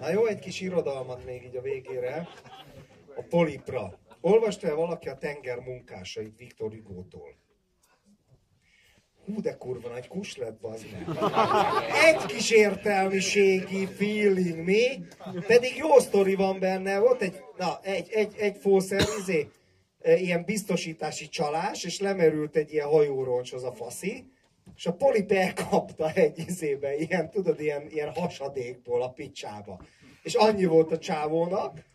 Na 0.00 0.10
jó, 0.10 0.26
egy 0.26 0.38
kis 0.38 0.60
irodalmat 0.60 1.24
még 1.24 1.44
így 1.44 1.56
a 1.56 1.60
végére. 1.60 2.28
A 3.20 3.22
polipra. 3.28 3.98
Olvasta 4.20 4.66
el 4.66 4.74
valaki 4.74 5.08
a 5.08 5.16
tenger 5.18 5.58
munkásait 5.58 6.36
Viktor 6.36 6.72
Hugo-tól? 6.72 7.34
Hú, 9.24 9.40
de 9.40 9.56
kurva 9.56 9.88
nagy 9.88 10.08
kus 10.08 10.36
lett, 10.36 10.60
bazd. 10.60 10.86
Egy 12.04 12.26
kis 12.26 12.50
értelmiségi 12.50 13.86
feeling, 13.86 14.64
mi? 14.64 15.04
Pedig 15.46 15.76
jó 15.76 15.98
sztori 15.98 16.34
van 16.34 16.58
benne, 16.58 16.98
volt 16.98 17.22
egy, 17.22 17.42
na, 17.56 17.80
egy, 17.82 18.10
egy, 18.10 18.34
egy 18.38 18.56
fószer, 18.56 19.04
izé, 19.18 19.48
e, 20.00 20.16
ilyen 20.16 20.44
biztosítási 20.44 21.28
csalás, 21.28 21.84
és 21.84 22.00
lemerült 22.00 22.56
egy 22.56 22.72
ilyen 22.72 22.88
hajóroncshoz 22.88 23.64
a 23.64 23.72
faszi, 23.72 24.32
és 24.76 24.86
a 24.86 24.92
polip 24.92 25.32
elkapta 25.32 26.12
egy 26.12 26.38
izébe, 26.38 26.96
ilyen, 26.96 27.30
tudod, 27.30 27.60
ilyen, 27.60 27.86
ilyen 27.90 28.12
hasadékból 28.14 29.02
a 29.02 29.10
picsába. 29.10 29.80
És 30.22 30.34
annyi 30.34 30.64
volt 30.64 30.92
a 30.92 30.98
csávónak, 30.98 31.88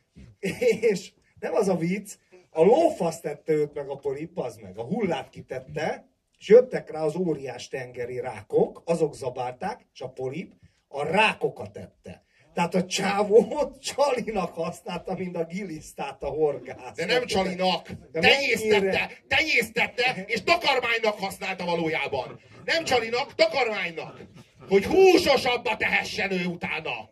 és 0.91 1.13
nem 1.39 1.53
az 1.53 1.67
a 1.67 1.75
vicc, 1.75 2.13
a 2.49 2.63
lófasz 2.63 3.19
tette 3.19 3.53
őt 3.53 3.73
meg 3.73 3.89
a 3.89 3.95
polip, 3.95 4.37
az 4.37 4.55
meg, 4.55 4.77
a 4.77 4.83
hullát 4.83 5.29
kitette, 5.29 6.09
és 6.37 6.47
jöttek 6.47 6.91
rá 6.91 7.03
az 7.03 7.15
óriás 7.15 7.67
tengeri 7.67 8.19
rákok, 8.19 8.81
azok 8.85 9.15
zabálták, 9.15 9.85
és 9.93 10.01
a 10.01 10.09
polip 10.09 10.53
a 10.87 11.03
rákokat 11.03 11.71
tette. 11.71 12.23
Tehát 12.53 12.75
a 12.75 12.85
csávót 12.85 13.81
csalinak 13.81 14.53
használta, 14.53 15.15
mint 15.15 15.35
a 15.35 15.45
gilisztát 15.45 16.23
a 16.23 16.27
horgász. 16.27 16.95
De 16.95 17.05
nem 17.05 17.25
csalinak, 17.25 17.89
tenyésztette, 18.11 19.11
tenyésztette, 19.27 20.23
és 20.27 20.43
takarmánynak 20.43 21.19
használta 21.19 21.65
valójában. 21.65 22.39
Nem 22.65 22.83
csalinak, 22.83 23.35
takarmánynak. 23.35 24.21
Hogy 24.69 24.85
húsosabba 24.85 25.77
tehessen 25.77 26.31
ő 26.31 26.45
utána. 26.45 27.09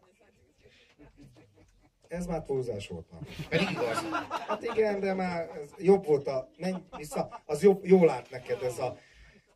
Ez 2.13 2.25
már 2.25 2.43
túlzás 2.43 2.87
volt 2.87 3.05
már. 3.11 3.21
Pedig 3.49 3.69
igaz. 3.69 3.97
Hát 4.47 4.63
igen, 4.63 4.99
de 4.99 5.13
már 5.13 5.49
ez 5.63 5.69
jobb 5.77 6.05
volt 6.05 6.27
a... 6.27 6.49
Menj 6.57 6.75
vissza, 6.97 7.41
az 7.45 7.63
jobb, 7.63 7.85
jól 7.85 8.05
lát 8.05 8.29
neked 8.29 8.63
ez 8.63 8.79
a... 8.79 8.97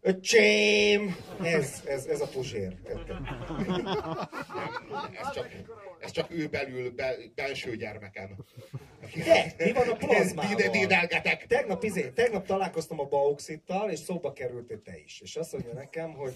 Öcsém! 0.01 1.15
Ez, 1.43 1.83
ez, 1.85 2.05
ez 2.05 2.21
a 2.21 2.27
puzsér. 2.27 2.77
Ez 5.21 5.31
csak, 5.33 5.49
ez 5.99 6.11
csak 6.11 6.31
ő 6.31 6.47
belül, 6.47 6.91
bel, 6.91 7.15
belső 7.35 7.75
gyermekem. 7.75 8.35
De, 9.25 9.53
mi 9.57 9.71
van 9.71 9.89
a 9.89 9.95
plazmával? 9.95 10.55
Déde- 10.55 10.71
Dédelgetek. 10.71 11.47
Tegnap, 11.47 11.83
izé, 11.83 12.09
tegnap 12.09 12.45
találkoztam 12.45 12.99
a 12.99 13.05
Bauxittal, 13.05 13.89
és 13.89 13.99
szóba 13.99 14.33
kerültél 14.33 14.81
te 14.81 14.97
is. 14.97 15.21
És 15.21 15.35
azt 15.35 15.53
mondja 15.53 15.73
nekem, 15.73 16.13
hogy 16.13 16.33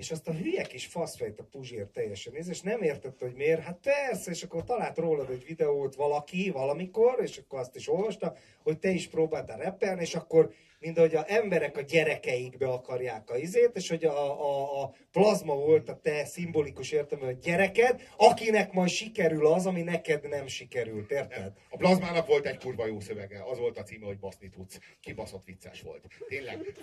és 0.00 0.10
azt 0.10 0.28
a 0.28 0.32
hülye 0.32 0.62
kis 0.62 0.86
faszfejt 0.86 1.40
a 1.40 1.44
Puzsér 1.50 1.86
teljesen 1.86 2.32
néz, 2.32 2.48
és 2.48 2.60
nem 2.60 2.82
értette, 2.82 3.24
hogy 3.24 3.34
miért. 3.34 3.62
Hát 3.62 3.78
persze, 3.82 4.30
és 4.30 4.42
akkor 4.42 4.64
talált 4.64 4.98
rólad 4.98 5.30
egy 5.30 5.44
videót 5.46 5.94
valaki 5.94 6.50
valamikor, 6.50 7.18
és 7.22 7.38
akkor 7.38 7.58
azt 7.58 7.76
is 7.76 7.88
olvasta, 7.88 8.34
hogy 8.62 8.78
te 8.78 8.90
is 8.90 9.08
próbáltál 9.08 9.58
rappelni, 9.58 10.00
és 10.00 10.14
akkor 10.14 10.52
mint 10.80 10.98
hogy 10.98 11.14
a 11.14 11.24
emberek 11.26 11.76
a 11.76 11.80
gyerekeikbe 11.80 12.68
akarják 12.68 13.30
a 13.30 13.36
izét, 13.36 13.70
és 13.72 13.88
hogy 13.88 14.04
a, 14.04 14.40
a, 14.40 14.82
a 14.82 14.94
plazma 15.12 15.54
volt 15.54 15.88
a 15.88 16.00
te 16.02 16.24
szimbolikus 16.24 16.90
értelme, 16.90 17.26
a 17.26 17.32
gyereked, 17.32 18.02
akinek 18.16 18.72
majd 18.72 18.90
sikerül 18.90 19.46
az, 19.46 19.66
ami 19.66 19.82
neked 19.82 20.28
nem 20.28 20.46
sikerült, 20.46 21.10
érted? 21.10 21.52
A 21.70 21.76
plazmának 21.76 22.26
volt 22.26 22.46
egy 22.46 22.58
kurva 22.58 22.86
jó 22.86 23.00
szövege, 23.00 23.42
az 23.50 23.58
volt 23.58 23.78
a 23.78 23.82
címe, 23.82 24.06
hogy 24.06 24.18
baszni 24.18 24.48
tudsz. 24.48 24.78
Kibaszott 25.00 25.44
vicces 25.44 25.82
volt. 25.82 26.04
Tényleg, 26.28 26.74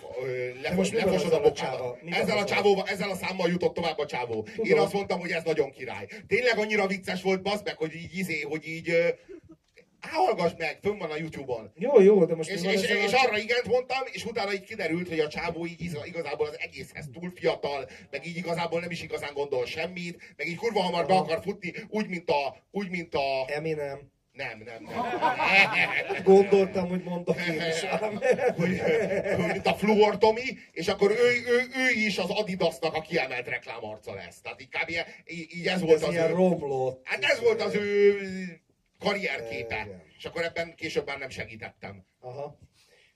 lefos, 0.62 0.92
lefosod 0.92 1.32
a 1.32 1.44
a 1.44 1.52
csávó? 1.52 1.76
bokádat. 1.76 2.02
Mi 2.02 2.10
van 2.10 2.20
Ezzel 2.20 2.38
a 2.38 2.44
csávóval, 2.44 2.86
ezzel 2.88 3.10
a 3.10 3.14
számmal 3.14 3.48
jutott 3.48 3.74
tovább 3.74 3.98
a 3.98 4.06
csávó. 4.06 4.46
Én 4.62 4.78
azt 4.78 4.92
mondtam, 4.92 5.20
hogy 5.20 5.30
ez 5.30 5.42
nagyon 5.42 5.70
király. 5.70 6.06
Tényleg 6.26 6.58
annyira 6.58 6.86
vicces 6.86 7.22
volt, 7.22 7.42
bazd 7.42 7.64
meg, 7.64 7.76
hogy 7.76 7.94
így 7.94 8.18
izé, 8.18 8.40
hogy 8.40 8.66
így... 8.66 8.92
hallgass 10.08 10.52
meg, 10.58 10.78
fönn 10.82 10.98
van 10.98 11.10
a 11.10 11.16
Youtube-on. 11.16 11.72
Jó, 11.74 12.00
jó, 12.00 12.24
de 12.24 12.34
most 12.34 12.50
És, 12.50 12.62
és, 12.62 12.82
és 12.82 13.10
csávó? 13.10 13.28
arra 13.28 13.38
igent 13.38 13.66
mondtam, 13.66 14.02
és 14.12 14.24
utána 14.24 14.52
így 14.52 14.64
kiderült, 14.64 15.08
hogy 15.08 15.20
a 15.20 15.28
csávó 15.28 15.66
így 15.66 15.90
igazából 16.04 16.46
az 16.46 16.56
egészhez 16.58 17.08
túl 17.12 17.32
fiatal, 17.34 17.88
meg 18.10 18.26
így 18.26 18.36
igazából 18.36 18.80
nem 18.80 18.90
is 18.90 19.02
igazán 19.02 19.34
gondol 19.34 19.66
semmit, 19.66 20.34
meg 20.36 20.46
így 20.46 20.56
kurva 20.56 20.80
hamar 20.80 21.06
be 21.06 21.14
akar 21.14 21.40
futni, 21.42 21.72
úgy, 21.88 22.08
mint 22.08 22.30
a... 22.30 22.56
Úgy, 22.70 22.90
mint 22.90 23.14
a... 23.14 23.44
Eminem. 23.46 24.16
Nem, 24.38 24.62
nem, 24.64 24.82
nem. 24.82 25.04
Gondoltam, 26.24 26.88
hogy 26.88 27.02
mondok 27.02 27.36
én 27.46 27.54
is. 27.68 27.80
hogy, 28.56 28.80
hogy 29.36 29.46
mint 29.46 29.66
a 29.66 29.74
Fluor 29.74 30.18
Tomi, 30.18 30.58
és 30.72 30.88
akkor 30.88 31.10
ő, 31.10 31.14
ő, 31.46 31.56
ő 31.56 32.00
is 32.06 32.18
az 32.18 32.30
Adidasnak 32.30 32.94
a 32.94 33.00
kiemelt 33.00 33.48
reklámarca 33.48 34.14
lesz. 34.14 34.40
Tehát 34.40 34.60
így 34.60 34.68
kb. 34.68 34.90
így, 35.26 35.46
így 35.54 35.66
ez 35.66 35.80
volt 35.80 35.94
Ez 35.94 36.02
az 36.02 36.12
ilyen 36.12 36.30
ő... 36.30 36.34
romlott. 36.34 37.00
Hát 37.04 37.24
ez 37.24 37.40
volt 37.40 37.62
az 37.62 37.74
ő 37.74 38.18
karrierképe. 38.98 39.82
Igen. 39.86 40.02
És 40.18 40.24
akkor 40.24 40.42
ebben 40.44 40.74
később 40.74 41.06
már 41.06 41.18
nem 41.18 41.28
segítettem. 41.28 42.04
Aha. 42.20 42.58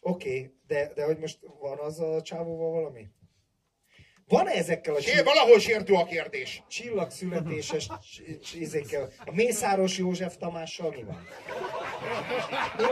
Oké, 0.00 0.54
de, 0.66 0.92
de 0.94 1.04
hogy 1.04 1.18
most 1.18 1.38
van 1.60 1.78
az 1.78 2.00
a 2.00 2.22
csávóval 2.22 2.70
valami? 2.70 3.06
Van-e 4.28 4.50
ezekkel 4.50 4.94
a 4.94 4.98
És 4.98 5.04
csill- 5.04 5.24
valahol 5.24 5.58
sértő 5.58 5.94
a 5.94 6.04
kérdés. 6.04 6.62
csillagszületéses 6.68 7.86
cs- 7.86 8.40
cs- 8.40 8.54
izékkel? 8.54 9.08
A 9.24 9.30
Mészáros 9.34 9.98
József 9.98 10.36
Tamással 10.36 10.90
mi 10.90 11.02
van? 11.02 11.26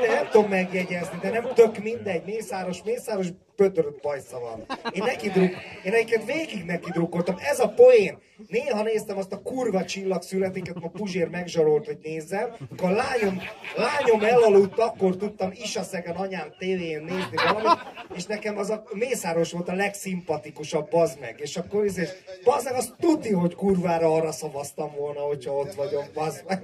Én 0.03 0.11
nem 0.11 0.29
tudom 0.31 0.49
megjegyezni, 0.51 1.19
de 1.19 1.31
nem 1.31 1.55
tök 1.55 1.79
mindegy. 1.79 2.25
Mészáros, 2.25 2.83
Mészáros 2.83 3.27
pötörött 3.61 4.01
bajsza 4.01 4.39
van. 4.41 4.67
Én 4.93 5.03
neki 5.03 5.29
druk, 5.29 5.51
én 5.85 5.93
egyébként 5.93 6.25
végig 6.25 6.65
neki 6.65 6.91
drukkoltam. 6.91 7.37
Ez 7.39 7.61
a 7.61 7.69
poén. 7.69 8.19
Néha 8.49 8.83
néztem 8.83 9.19
azt 9.19 9.33
a 9.33 9.43
kurva 9.43 9.85
csillagszületéket, 9.85 10.81
ma 10.81 10.89
Puzsér 10.89 11.29
megzsarolt, 11.29 11.87
hogy 11.87 11.99
nézzem. 12.03 12.55
Akkor 12.73 12.91
a 12.91 12.93
lányom, 12.93 13.43
lányom 13.77 14.23
elaludt, 14.23 14.79
akkor 14.79 15.17
tudtam 15.17 15.51
Isaszegen 15.53 16.15
anyám 16.15 16.55
tévén 16.59 17.03
nézni 17.03 17.37
valamit, 17.37 17.79
és 18.15 18.25
nekem 18.25 18.59
az 18.59 18.71
a 18.71 18.85
Mészáros 18.93 19.53
volt 19.53 19.69
a 19.69 19.75
legszimpatikusabb, 19.75 20.91
bazd 20.91 21.21
meg. 21.21 21.41
És 21.41 21.57
akkor 21.57 21.85
is, 21.85 21.97
és 21.97 22.09
bazd 22.45 22.65
meg, 22.65 22.75
azt 22.75 22.95
tudni, 22.99 23.33
hogy 23.33 23.55
kurvára 23.55 24.15
arra 24.15 24.33
szavaztam 24.33 24.95
volna, 24.97 25.21
hogyha 25.21 25.53
ott 25.57 25.75
vagyok, 25.75 26.05
bazd 26.15 26.45
meg. 26.47 26.63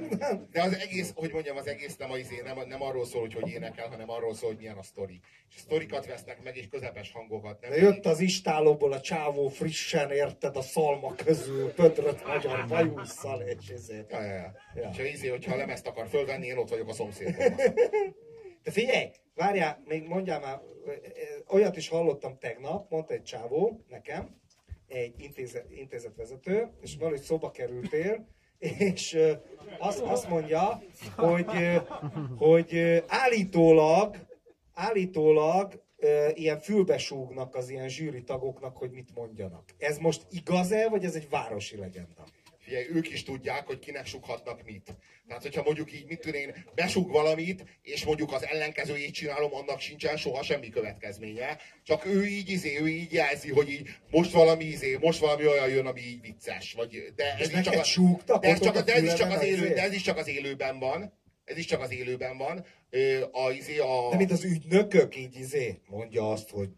De 0.53 0.63
az 0.63 0.75
egész, 0.75 1.13
hogy 1.15 1.33
mondjam, 1.33 1.57
az 1.57 1.67
egész 1.67 1.97
nem, 1.97 2.11
az 2.11 2.19
izé, 2.19 2.43
nem, 2.45 2.59
nem 2.69 2.83
arról 2.83 3.07
szól, 3.07 3.21
hogy 3.21 3.35
hogy 3.35 3.49
énekel, 3.51 3.89
hanem 3.89 4.11
arról 4.11 4.35
szól, 4.35 4.49
hogy 4.49 4.59
milyen 4.59 4.77
a 4.77 4.83
sztori. 4.83 5.21
És 5.51 5.57
a 5.57 5.61
sztorikat 5.61 6.07
vesznek 6.07 6.43
meg, 6.43 6.57
és 6.57 6.69
közepes 6.87 7.13
hangokat. 7.13 7.61
Nem 7.61 7.71
De 7.71 7.77
jött 7.77 8.07
az 8.07 8.21
istálóból 8.21 8.93
a 8.93 9.01
csávó 9.01 9.49
frissen, 9.49 10.11
érted, 10.11 10.57
a 10.57 10.63
szalma 10.63 11.15
közül, 11.15 11.73
pötrött 11.73 12.27
magyar 12.27 12.67
bajusszal, 12.69 13.41
és 13.41 13.69
ezért. 13.69 14.13
Ja, 14.13 14.23
ja, 14.23 14.35
ja. 14.35 14.53
Ja. 14.75 14.91
És 14.91 15.13
izé, 15.13 15.29
hogyha 15.29 15.57
lemezt 15.57 15.87
akar 15.87 16.07
fölvenni, 16.07 16.47
én 16.47 16.57
ott 16.57 16.69
vagyok 16.69 16.89
a 16.89 16.93
szomszédban. 16.93 17.55
De 18.65 18.71
figyelj, 18.71 19.11
várjál, 19.35 19.83
még 19.85 20.07
mondjál 20.07 20.41
már, 20.41 20.61
olyat 21.49 21.77
is 21.77 21.89
hallottam 21.89 22.39
tegnap, 22.39 22.91
mondta 22.91 23.15
egy 23.15 23.23
csávó 23.23 23.85
nekem, 23.89 24.41
egy 24.87 25.15
intézet, 25.19 25.71
intézetvezető, 25.71 26.69
és 26.81 26.97
valahogy 26.99 27.21
szóba 27.21 27.51
kerültél, 27.51 28.29
és 28.59 29.19
azt, 29.79 30.01
azt 30.01 30.29
mondja, 30.29 30.83
hogy, 31.17 31.81
hogy 32.37 33.03
állítólag, 33.07 34.17
állítólag 34.73 35.86
ilyen 36.35 36.61
fülbesúgnak 36.61 37.55
az 37.55 37.69
ilyen 37.69 37.89
zsűri 37.89 38.23
tagoknak, 38.23 38.77
hogy 38.77 38.91
mit 38.91 39.15
mondjanak. 39.15 39.65
Ez 39.79 39.99
most 39.99 40.27
igaz-e, 40.31 40.89
vagy 40.89 41.05
ez 41.05 41.15
egy 41.15 41.29
városi 41.29 41.77
legenda? 41.77 42.25
Figyelj, 42.67 42.87
ők 42.93 43.11
is 43.11 43.23
tudják, 43.23 43.67
hogy 43.67 43.79
kinek 43.79 44.07
sughatnak 44.07 44.65
mit. 44.65 44.97
Tehát, 45.27 45.43
hogyha 45.43 45.63
mondjuk 45.63 45.93
így, 45.93 46.07
mit 46.07 46.21
tudom 46.21 46.41
én, 46.41 46.65
besug 46.75 47.11
valamit, 47.11 47.65
és 47.83 48.05
mondjuk 48.05 48.33
az 48.33 48.47
ellenkezőjét 48.47 49.15
csinálom, 49.15 49.55
annak 49.55 49.81
sincsen 49.81 50.17
soha 50.17 50.43
semmi 50.43 50.69
következménye. 50.69 51.59
Csak 51.83 52.05
ő 52.05 52.27
így 52.27 52.49
izé, 52.49 52.81
ő 52.81 52.89
így 52.89 53.13
jelzi, 53.13 53.51
hogy 53.51 53.71
így 53.71 53.89
most 54.11 54.33
valami 54.33 54.65
izé, 54.65 54.99
most 55.01 55.19
valami 55.19 55.47
olyan 55.47 55.69
jön, 55.69 55.87
ami 55.87 56.01
így 56.01 56.21
vicces. 56.21 56.73
Vagy, 56.73 57.13
de 57.17 57.35
ez, 57.39 57.53
is 57.53 57.61
csak, 57.61 57.75
a, 57.75 57.83
súgtak 57.83 58.43
de 58.43 58.49
ez, 58.49 58.61
csak, 58.61 58.79
de 58.79 58.95
ez 58.95 59.03
is 59.03 59.15
csak 59.15 59.31
az 59.31 59.43
élő, 59.43 59.69
de 59.69 59.83
ez 59.83 59.93
is 59.93 60.03
csak 60.03 60.17
az 60.17 60.29
élőben 60.29 60.79
van. 60.79 61.13
Ez 61.47 61.57
is 61.57 61.65
csak 61.65 61.81
az 61.81 61.93
élőben 61.93 62.37
van. 62.37 62.65
A, 63.33 63.51
izé, 63.51 63.79
a, 63.79 64.09
De 64.11 64.17
mint 64.17 64.31
az 64.31 64.45
ügynökök 64.45 65.17
így 65.17 65.39
izé, 65.39 65.81
mondja 65.87 66.31
azt, 66.31 66.51
hogy 66.51 66.69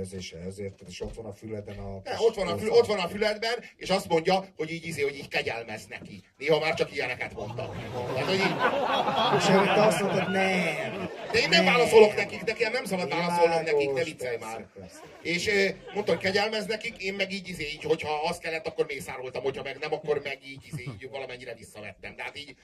ez 0.00 0.14
és 0.14 0.32
ezért, 0.32 0.80
és 0.88 1.00
ott 1.00 1.14
van 1.14 1.24
a 1.24 1.32
füleden 1.32 1.78
a... 1.78 2.00
Ne, 2.04 2.12
ott, 2.18 2.34
van 2.34 2.46
a 2.46 2.58
fül, 2.58 2.70
ott 2.70 2.86
van 2.86 2.98
a 2.98 3.08
füledben, 3.08 3.54
és 3.76 3.90
azt 3.90 4.08
mondja, 4.08 4.44
hogy 4.56 4.70
így 4.70 4.86
izé, 4.86 5.02
hogy 5.02 5.16
így 5.16 5.28
kegyelmez 5.28 5.86
neki. 5.86 6.22
Néha 6.38 6.58
már 6.58 6.74
csak 6.74 6.94
ilyeneket 6.94 7.34
mondtak. 7.34 7.76
Tehát, 8.14 8.28
hogy 8.28 8.34
így, 8.38 9.38
És 9.38 9.48
erre 9.48 9.74
te 9.74 9.82
azt 9.82 10.00
mondtad, 10.00 10.30
nem. 10.30 11.10
de 11.32 11.38
én 11.38 11.48
nem 11.48 11.64
válaszolok 11.64 12.16
nekik, 12.16 12.44
nekem 12.44 12.72
nem 12.72 12.84
szabad 12.84 13.08
válaszolnom 13.08 13.62
nekik, 13.62 13.92
ne 13.92 14.04
viccelj 14.04 14.36
már. 14.36 14.66
persze. 14.78 15.00
És 15.22 15.50
mondta, 15.94 16.12
hogy 16.12 16.20
kegyelmez 16.22 16.66
nekik, 16.66 17.02
én 17.02 17.14
meg 17.14 17.32
így, 17.32 17.48
izé, 17.48 17.64
így 17.64 17.82
hogyha 17.82 18.20
azt 18.28 18.40
kellett, 18.40 18.66
akkor 18.66 18.86
mészároltam, 18.86 19.42
hogyha 19.42 19.62
meg 19.62 19.78
nem, 19.78 19.92
akkor 19.92 20.20
meg 20.22 20.38
így, 20.44 20.66
izé, 20.72 20.82
így 20.82 21.10
valamennyire 21.10 21.54
visszavettem. 21.54 22.16
De 22.16 22.22
hát 22.22 22.38
így, 22.38 22.54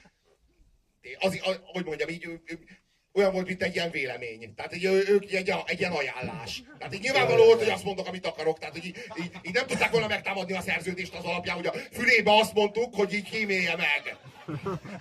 az, 1.19 1.39
az, 1.43 1.59
hogy 1.63 1.85
mondjam, 1.85 2.09
így 2.09 2.25
ő- 2.25 2.41
ő- 2.45 2.59
olyan 3.13 3.31
volt, 3.31 3.47
mint 3.47 3.63
egy 3.63 3.75
ilyen 3.75 3.91
vélemény. 3.91 4.53
Tehát 4.55 4.75
így, 4.75 4.83
ő- 4.83 5.05
ők 5.07 5.31
egy, 5.31 5.53
egy 5.65 5.79
ilyen 5.79 5.91
ajánlás. 5.91 6.63
Tehát 6.79 6.93
így 6.93 7.01
nyilvánvaló 7.01 7.45
volt, 7.45 7.59
hogy 7.59 7.69
azt 7.69 7.83
mondok, 7.83 8.07
amit 8.07 8.25
akarok. 8.25 8.59
Tehát 8.59 8.77
így, 8.77 8.85
így, 8.85 9.31
így 9.41 9.53
nem 9.53 9.65
tudták 9.65 9.91
volna 9.91 10.07
megtámadni 10.07 10.53
a 10.53 10.61
szerződést 10.61 11.13
az 11.13 11.23
alapján, 11.23 11.55
hogy 11.55 11.65
a 11.67 11.73
fülébe 11.91 12.31
azt 12.31 12.53
mondtuk, 12.53 12.95
hogy 12.95 13.13
így 13.13 13.29
kímélje 13.29 13.75
meg. 13.75 14.17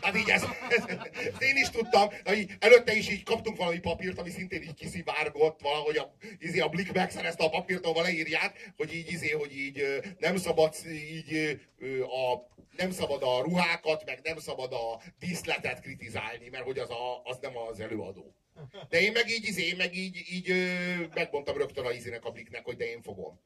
Hát 0.02 0.16
így 0.16 0.28
ez, 0.28 0.42
ez, 0.68 0.84
ezt 0.86 1.42
én 1.42 1.56
is 1.56 1.70
tudtam, 1.70 2.08
így, 2.34 2.50
előtte 2.58 2.96
is 2.96 3.10
így 3.10 3.22
kaptunk 3.22 3.56
valami 3.56 3.78
papírt, 3.78 4.18
ami 4.18 4.30
szintén 4.30 4.62
így 4.62 4.74
kiszivárgott 4.74 5.60
valahogy 5.60 5.96
a, 5.96 6.14
izé, 6.38 6.60
a 6.60 6.68
Blik 6.68 6.92
megszerezte 6.92 7.44
a 7.44 7.48
papírt, 7.48 7.86
ahol 7.86 8.02
leírják, 8.02 8.72
hogy 8.76 8.94
így, 8.94 9.12
izé, 9.12 9.30
hogy 9.30 9.56
így 9.56 9.82
nem 10.18 10.36
szabad 10.36 10.74
így 10.86 11.60
a 12.00 12.52
nem 12.76 12.90
szabad 12.90 13.22
a 13.22 13.42
ruhákat, 13.42 14.04
meg 14.04 14.20
nem 14.22 14.38
szabad 14.38 14.72
a 14.72 15.00
díszletet 15.18 15.80
kritizálni, 15.80 16.48
mert 16.48 16.64
hogy 16.64 16.78
az, 16.78 16.90
a, 16.90 17.22
az 17.24 17.38
nem 17.40 17.56
az 17.56 17.80
előadó. 17.80 18.34
De 18.88 19.00
én 19.00 19.12
meg 19.12 19.30
így, 19.30 19.46
izé, 19.48 19.66
én 19.66 19.76
meg 19.76 19.96
így, 19.96 20.22
így 20.32 20.52
megmondtam 21.14 21.56
rögtön 21.56 21.84
a 21.84 21.92
izének 21.92 22.24
a 22.24 22.30
bliknek, 22.30 22.64
hogy 22.64 22.76
de 22.76 22.84
én 22.90 23.02
fogom. 23.02 23.40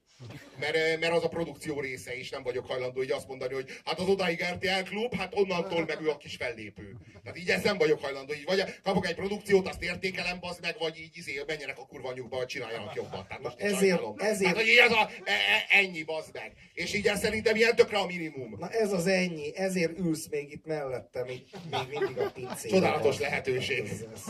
Mert, 0.61 1.01
mert 1.01 1.13
az 1.13 1.25
a 1.25 1.29
produkció 1.29 1.81
része, 1.81 2.17
és 2.17 2.31
nem 2.31 2.43
vagyok 2.43 2.67
hajlandó 2.67 3.03
így 3.03 3.11
azt 3.11 3.29
mondani, 3.29 3.55
hogy 3.55 3.71
hát 3.85 3.99
az 3.99 4.09
odáig 4.09 4.41
RTL 4.53 4.83
klub, 4.89 5.15
hát 5.15 5.35
onnantól 5.35 5.85
meg 5.87 6.01
ő 6.03 6.09
a 6.11 6.17
kis 6.17 6.37
fellépő. 6.37 6.97
Tehát 7.23 7.39
így 7.39 7.49
ezt 7.51 7.65
nem 7.65 7.79
vagyok 7.79 8.01
hajlandó. 8.03 8.33
Így 8.33 8.45
vagy 8.45 8.65
kapok 8.83 9.07
egy 9.07 9.15
produkciót, 9.15 9.69
azt 9.69 9.83
értékelem, 9.83 10.41
bazd 10.41 10.61
meg, 10.61 10.77
vagy 10.79 10.99
így 10.99 11.11
izé, 11.17 11.43
menjenek 11.47 11.79
a 11.79 11.87
kurva 11.87 12.09
anyjukba, 12.09 12.37
vagy 12.37 12.47
csináljanak 12.47 12.95
jobban. 12.95 13.27
Tehát 13.29 13.43
most 13.43 13.59
ezért- 13.61 14.01
ezért- 14.23 14.41
Tehát, 14.41 14.57
hogy 14.57 14.67
így 14.69 14.77
ez 14.77 14.91
a, 14.93 15.11
e, 15.25 15.33
e, 15.33 15.67
ennyi, 15.79 16.03
bazd 16.03 16.31
meg. 16.35 16.53
És 16.75 16.95
így 16.95 17.07
ez 17.07 17.21
szerintem 17.21 17.57
ilyen 17.57 17.77
tökre 17.77 17.99
a 17.99 18.07
minimum. 18.07 18.57
Na 18.59 18.69
ez 18.71 18.93
az 18.93 19.07
ennyi, 19.07 19.57
ezért 19.57 19.99
ülsz 19.99 20.29
még 20.31 20.53
itt 20.53 20.65
mellettem, 20.65 21.27
itt 21.29 21.49
még 21.71 21.99
mindig 21.99 22.19
a 22.19 22.31
pincében. 22.31 22.71
Csodálatos 22.81 23.19
lehetőség. 23.19 23.89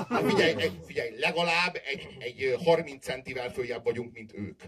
Hát 0.09 0.25
figyelj, 0.31 0.55
egy, 0.69 0.79
figyelj, 0.87 1.11
legalább 1.19 1.81
egy, 1.93 2.09
egy 2.19 2.43
ö, 2.45 2.55
30 2.65 3.05
centivel 3.05 3.51
följebb 3.51 3.85
vagyunk, 3.85 4.13
mint 4.13 4.33
ők. 4.35 4.61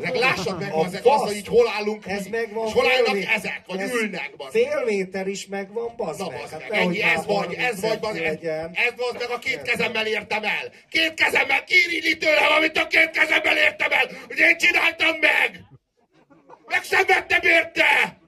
Meg 0.00 0.14
lássad 0.14 0.58
meg, 0.60 0.72
A 0.72 0.84
ezek 0.84 1.02
fasz! 1.02 1.14
azt, 1.14 1.24
hogy 1.24 1.36
így 1.36 1.46
hol 1.46 1.68
állunk, 1.68 2.06
Ez 2.06 2.24
mi, 2.24 2.30
megvan. 2.30 2.66
és 2.66 2.72
hol 2.72 2.90
állnak 2.90 3.12
mé- 3.12 3.28
ezek, 3.28 3.62
vagy 3.66 3.80
ez 3.80 3.92
ülnek, 3.94 4.32
bazd 4.36 4.52
Fél 4.52 4.84
méter 4.84 5.26
is 5.26 5.46
megvan, 5.46 5.92
bazd 5.96 6.20
Na, 6.20 6.26
bazd 6.28 6.52
Hát 6.52 6.68
meg, 6.68 6.80
ennyi, 6.80 7.02
ez 7.02 7.24
vagy, 7.26 7.36
30 7.36 7.58
ez 7.62 7.80
vagy, 7.80 7.98
bazd, 7.98 8.16
ez, 8.16 8.36
ez 8.72 8.94
bazd 8.96 9.18
meg, 9.18 9.30
a 9.30 9.38
két 9.38 9.62
kezemmel 9.62 10.06
értem 10.06 10.44
el. 10.44 10.72
Két 10.90 11.14
kezemmel 11.14 11.64
kirilli 11.64 12.16
tőlem, 12.16 12.52
amit 12.56 12.76
a 12.78 12.86
két 12.86 13.10
kezemmel 13.10 13.56
értem 13.56 13.92
el, 13.92 14.06
hogy 14.26 14.38
én 14.38 14.56
csináltam 14.56 15.16
meg. 15.20 15.60
Megszenvedtem 16.66 17.40
érte! 17.42 18.18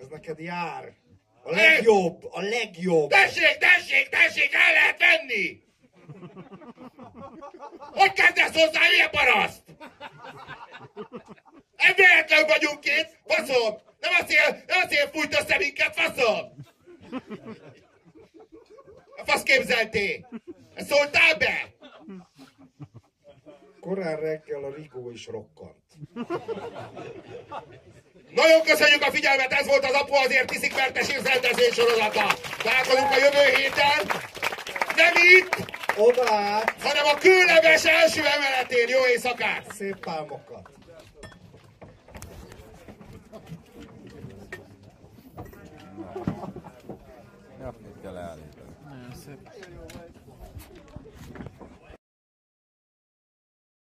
Ez 0.00 0.06
neked 0.10 0.38
jár. 0.38 0.92
A 1.42 1.50
legjobb, 1.54 2.24
a 2.30 2.40
legjobb. 2.40 3.10
Tessék, 3.10 3.56
tessék, 3.58 4.08
tessék, 4.08 4.52
el 4.52 4.72
lehet 4.72 4.98
venni! 4.98 5.58
Hogy 7.78 8.12
kezdesz 8.12 8.62
hozzá, 8.62 8.80
ilyen 8.92 9.10
paraszt? 9.10 9.62
Véletlenül 11.96 12.46
vagyunk 12.46 12.84
itt, 12.84 13.18
faszom! 13.26 13.74
Nem 14.00 14.12
a 14.20 14.24
szél, 14.26 14.62
nem 14.66 14.78
a 14.82 14.88
szél 14.88 15.06
fújt 15.06 15.40
össze 15.40 15.56
minket, 15.58 15.96
faszom! 15.96 16.52
A 19.16 19.24
fasz 19.24 19.42
képzelté! 19.42 20.26
Ezt 20.74 20.88
szóltál 20.88 21.36
be? 21.36 21.74
Korán 23.80 24.16
reggel 24.16 24.64
a 24.64 24.74
Rigó 24.74 25.10
is 25.10 25.26
rokkant. 25.26 25.84
Nagyon 28.42 28.62
köszönjük 28.62 29.02
a 29.02 29.10
figyelmet, 29.10 29.52
ez 29.52 29.66
volt 29.66 29.84
az 29.84 29.92
Apu 29.92 30.14
azért 30.14 30.46
tiszik 30.46 30.76
mertes 30.76 31.08
rendezvény 31.08 31.72
sorozata. 31.72 32.26
Találkozunk 32.62 33.10
a 33.10 33.16
jövő 33.16 33.56
héten. 33.56 34.00
Nem 34.96 35.14
itt, 35.38 35.74
Oda 35.96 36.34
át, 36.34 36.74
hanem 36.82 37.06
a 37.06 37.18
különleges 37.18 37.84
első 37.84 38.22
emeletén. 38.24 38.88
Jó 38.88 39.06
éjszakát! 39.06 39.72
szép 39.74 39.96
pálmokat. 39.96 40.68
Napnit 47.58 48.00
kell 48.02 48.16
állítani. 48.16 48.66